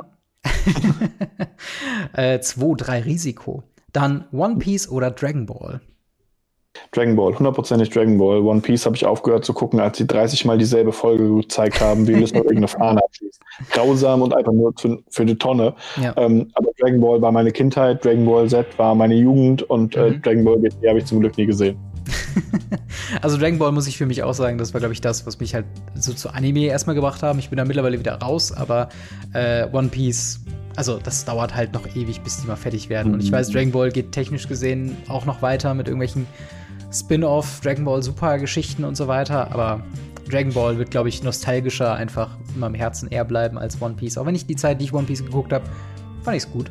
2, 2.40 2.74
3 2.76 2.99
äh, 2.99 3.03
Risiko. 3.03 3.62
Dann 3.92 4.24
One 4.32 4.57
Piece 4.57 4.90
oder 4.90 5.11
Dragon 5.11 5.47
Ball. 5.47 5.80
Dragon 6.90 7.14
Ball, 7.14 7.38
hundertprozentig 7.38 7.90
Dragon 7.90 8.18
Ball. 8.18 8.40
One 8.40 8.61
Piece 8.61 8.84
habe 8.84 8.97
ich 8.97 9.07
aufgehört 9.07 9.45
zu 9.45 9.53
gucken, 9.53 9.80
als 9.80 9.99
sie 9.99 10.07
30 10.07 10.45
Mal 10.45 10.59
dieselbe 10.59 10.92
Folge 10.92 11.32
gezeigt 11.36 11.80
haben, 11.80 12.07
wie 12.07 12.14
Listen 12.14 12.36
irgendeine 12.38 12.68
Fahne 12.68 13.03
abschließt. 13.03 13.40
Grausam 13.70 14.22
und 14.22 14.34
einfach 14.34 14.53
nur 14.53 14.72
für, 14.76 14.99
für 15.09 15.24
die 15.24 15.36
Tonne. 15.36 15.74
Ja. 16.03 16.14
Ähm, 16.16 16.51
aber 16.55 16.70
Dragon 16.78 17.01
Ball 17.01 17.22
war 17.22 17.30
meine 17.30 17.53
Kindheit, 17.53 18.05
Dragon 18.05 18.26
Ball 18.26 18.49
Z 18.49 18.66
war 18.76 18.95
meine 18.95 19.14
Jugend 19.14 19.62
und 19.62 19.97
äh, 19.97 20.11
mhm. 20.11 20.22
Dragon 20.22 20.45
Ball 20.45 20.59
GT 20.59 20.88
habe 20.88 20.99
ich 20.99 21.07
zum 21.07 21.20
Glück 21.20 21.36
nie 21.38 21.47
gesehen. 21.47 21.76
also 23.22 23.36
Dragon 23.38 23.59
Ball 23.59 23.72
muss 23.72 23.86
ich 23.86 23.96
für 23.96 24.07
mich 24.07 24.22
auch 24.22 24.34
sagen, 24.34 24.59
das 24.59 24.74
war, 24.74 24.80
glaube 24.80 24.94
ich, 24.94 25.00
das, 25.00 25.26
was 25.26 25.40
mich 25.40 25.55
halt 25.55 25.66
so 25.94 26.12
zu 26.12 26.30
Anime 26.30 26.66
erstmal 26.66 26.94
gebracht 26.94 27.22
haben. 27.22 27.38
Ich 27.38 27.50
bin 27.50 27.57
da 27.57 27.64
mittlerweile 27.64 27.98
wieder 27.98 28.14
raus, 28.14 28.52
aber 28.52 28.88
äh, 29.32 29.66
One 29.72 29.88
Piece, 29.88 30.40
also 30.76 30.98
das 30.98 31.24
dauert 31.24 31.55
halt 31.55 31.72
noch 31.72 31.86
ewig, 31.96 32.20
bis 32.22 32.40
die 32.40 32.46
mal 32.46 32.57
fertig 32.57 32.88
werden. 32.88 33.09
Mhm. 33.09 33.14
Und 33.14 33.22
ich 33.22 33.32
weiß, 33.32 33.50
Dragon 33.50 33.72
Ball 33.72 33.90
geht 33.90 34.12
technisch 34.12 34.48
gesehen 34.48 34.96
auch 35.09 35.24
noch 35.24 35.42
weiter 35.42 35.74
mit 35.74 35.88
irgendwelchen 35.88 36.26
Spin-off, 36.92 37.61
Dragon 37.61 37.84
Ball 37.84 38.02
Super 38.02 38.38
Geschichten 38.38 38.84
und 38.84 38.96
so 38.96 39.09
weiter, 39.09 39.50
aber 39.50 39.82
Dragon 40.30 40.52
Ball 40.52 40.78
wird, 40.78 40.90
glaube 40.90 41.09
ich, 41.09 41.22
nostalgischer 41.22 41.94
einfach 41.94 42.36
in 42.55 42.61
meinem 42.61 42.74
Herzen 42.74 43.09
eher 43.09 43.24
bleiben 43.24 43.59
als 43.59 43.80
One 43.82 43.94
Piece. 43.94 44.16
Auch 44.16 44.26
wenn 44.26 44.34
ich 44.34 44.46
die 44.46 44.57
Zeit, 44.57 44.80
die 44.80 44.86
ich 44.86 44.92
One 44.92 45.07
Piece 45.07 45.24
geguckt 45.24 45.52
habe, 45.52 45.64
fand 46.22 46.36
ich 46.36 46.44
es 46.44 46.50
gut. 46.50 46.70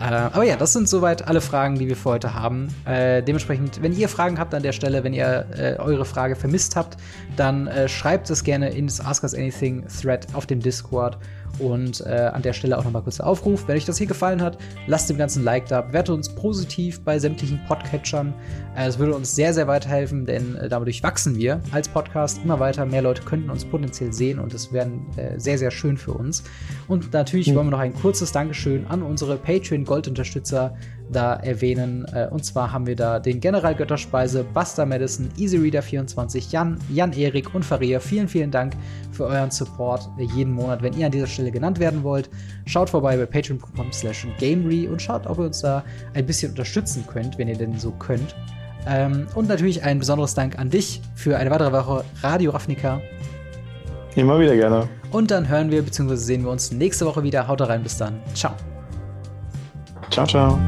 Äh, 0.00 0.04
aber 0.04 0.44
ja, 0.44 0.56
das 0.56 0.72
sind 0.72 0.88
soweit 0.88 1.26
alle 1.26 1.40
Fragen, 1.40 1.76
die 1.76 1.88
wir 1.88 1.96
für 1.96 2.10
heute 2.10 2.34
haben. 2.34 2.68
Äh, 2.84 3.22
dementsprechend, 3.22 3.82
wenn 3.82 3.92
ihr 3.92 4.08
Fragen 4.08 4.38
habt 4.38 4.54
an 4.54 4.62
der 4.62 4.72
Stelle, 4.72 5.04
wenn 5.04 5.12
ihr 5.12 5.46
äh, 5.56 5.76
eure 5.78 6.04
Frage 6.04 6.36
vermisst 6.36 6.76
habt, 6.76 6.96
dann 7.36 7.66
äh, 7.66 7.88
schreibt 7.88 8.30
es 8.30 8.44
gerne 8.44 8.70
ins 8.70 9.00
Ask 9.00 9.22
Us 9.22 9.34
Anything 9.34 9.84
Thread 9.88 10.26
auf 10.34 10.46
dem 10.46 10.60
Discord. 10.60 11.18
Und 11.58 12.00
äh, 12.06 12.30
an 12.32 12.42
der 12.42 12.52
Stelle 12.52 12.78
auch 12.78 12.84
nochmal 12.84 13.02
kurz 13.02 13.16
der 13.16 13.26
Aufruf. 13.26 13.66
Wenn 13.66 13.76
euch 13.76 13.84
das 13.84 13.98
hier 13.98 14.06
gefallen 14.06 14.40
hat, 14.42 14.58
lasst 14.86 15.10
dem 15.10 15.18
ganzen 15.18 15.44
Like 15.44 15.66
da, 15.66 15.80
bewertet 15.80 16.14
uns 16.14 16.28
positiv 16.28 17.00
bei 17.00 17.18
sämtlichen 17.18 17.60
Podcatchern. 17.66 18.34
Äh, 18.76 18.86
es 18.86 18.98
würde 18.98 19.14
uns 19.14 19.34
sehr, 19.34 19.52
sehr 19.54 19.66
weiterhelfen, 19.66 20.26
denn 20.26 20.56
äh, 20.56 20.68
dadurch 20.68 21.02
wachsen 21.02 21.36
wir 21.36 21.60
als 21.72 21.88
Podcast 21.88 22.40
immer 22.44 22.60
weiter. 22.60 22.86
Mehr 22.86 23.02
Leute 23.02 23.22
könnten 23.22 23.50
uns 23.50 23.64
potenziell 23.64 24.12
sehen 24.12 24.38
und 24.38 24.54
das 24.54 24.72
wäre 24.72 24.90
äh, 25.16 25.38
sehr, 25.38 25.58
sehr 25.58 25.70
schön 25.70 25.96
für 25.96 26.12
uns. 26.12 26.44
Und 26.86 27.12
natürlich 27.12 27.48
mhm. 27.48 27.56
wollen 27.56 27.66
wir 27.66 27.72
noch 27.72 27.78
ein 27.78 27.94
kurzes 27.94 28.32
Dankeschön 28.32 28.86
an 28.86 29.02
unsere 29.02 29.36
Patreon-Gold-Unterstützer 29.36 30.76
da 31.10 31.34
erwähnen. 31.34 32.06
Äh, 32.12 32.28
und 32.30 32.44
zwar 32.44 32.72
haben 32.72 32.86
wir 32.86 32.96
da 32.96 33.18
den 33.18 33.40
General 33.40 33.74
Götterspeise, 33.74 34.44
Buster 34.44 34.86
Madison, 34.86 35.28
EasyReader24, 35.38 36.50
Jan, 36.50 36.78
Jan-Erik 36.92 37.54
und 37.54 37.64
Faria. 37.64 38.00
Vielen, 38.00 38.28
vielen 38.28 38.50
Dank 38.50 38.74
für 39.12 39.24
euren 39.24 39.50
Support 39.50 40.08
jeden 40.18 40.52
Monat. 40.52 40.82
Wenn 40.82 40.94
ihr 40.94 41.06
an 41.06 41.12
dieser 41.12 41.26
Stelle 41.26 41.50
genannt 41.50 41.78
werden 41.78 42.02
wollt, 42.02 42.30
schaut 42.66 42.90
vorbei 42.90 43.16
bei 43.16 43.26
patreon.com 43.26 43.92
slash 43.92 44.26
gamery 44.38 44.88
und 44.88 45.00
schaut, 45.00 45.26
ob 45.26 45.38
ihr 45.38 45.46
uns 45.46 45.60
da 45.60 45.84
ein 46.14 46.26
bisschen 46.26 46.50
unterstützen 46.50 47.04
könnt, 47.06 47.38
wenn 47.38 47.48
ihr 47.48 47.56
denn 47.56 47.78
so 47.78 47.90
könnt. 47.92 48.34
Ähm, 48.86 49.26
und 49.34 49.48
natürlich 49.48 49.82
ein 49.82 49.98
besonderes 49.98 50.34
Dank 50.34 50.58
an 50.58 50.70
dich 50.70 51.02
für 51.14 51.36
eine 51.36 51.50
weitere 51.50 51.72
Woche 51.72 52.04
Radio 52.22 52.52
Ravnica. 52.52 53.00
Immer 54.14 54.40
wieder 54.40 54.56
gerne. 54.56 54.88
Und 55.12 55.30
dann 55.30 55.48
hören 55.48 55.70
wir 55.70 55.82
bzw. 55.82 56.16
sehen 56.16 56.44
wir 56.44 56.50
uns 56.50 56.72
nächste 56.72 57.06
Woche 57.06 57.22
wieder. 57.22 57.46
Haut 57.46 57.60
rein, 57.60 57.82
bis 57.82 57.96
dann. 57.96 58.20
Ciao. 58.34 58.54
Ciao, 60.10 60.26
ciao. 60.26 60.58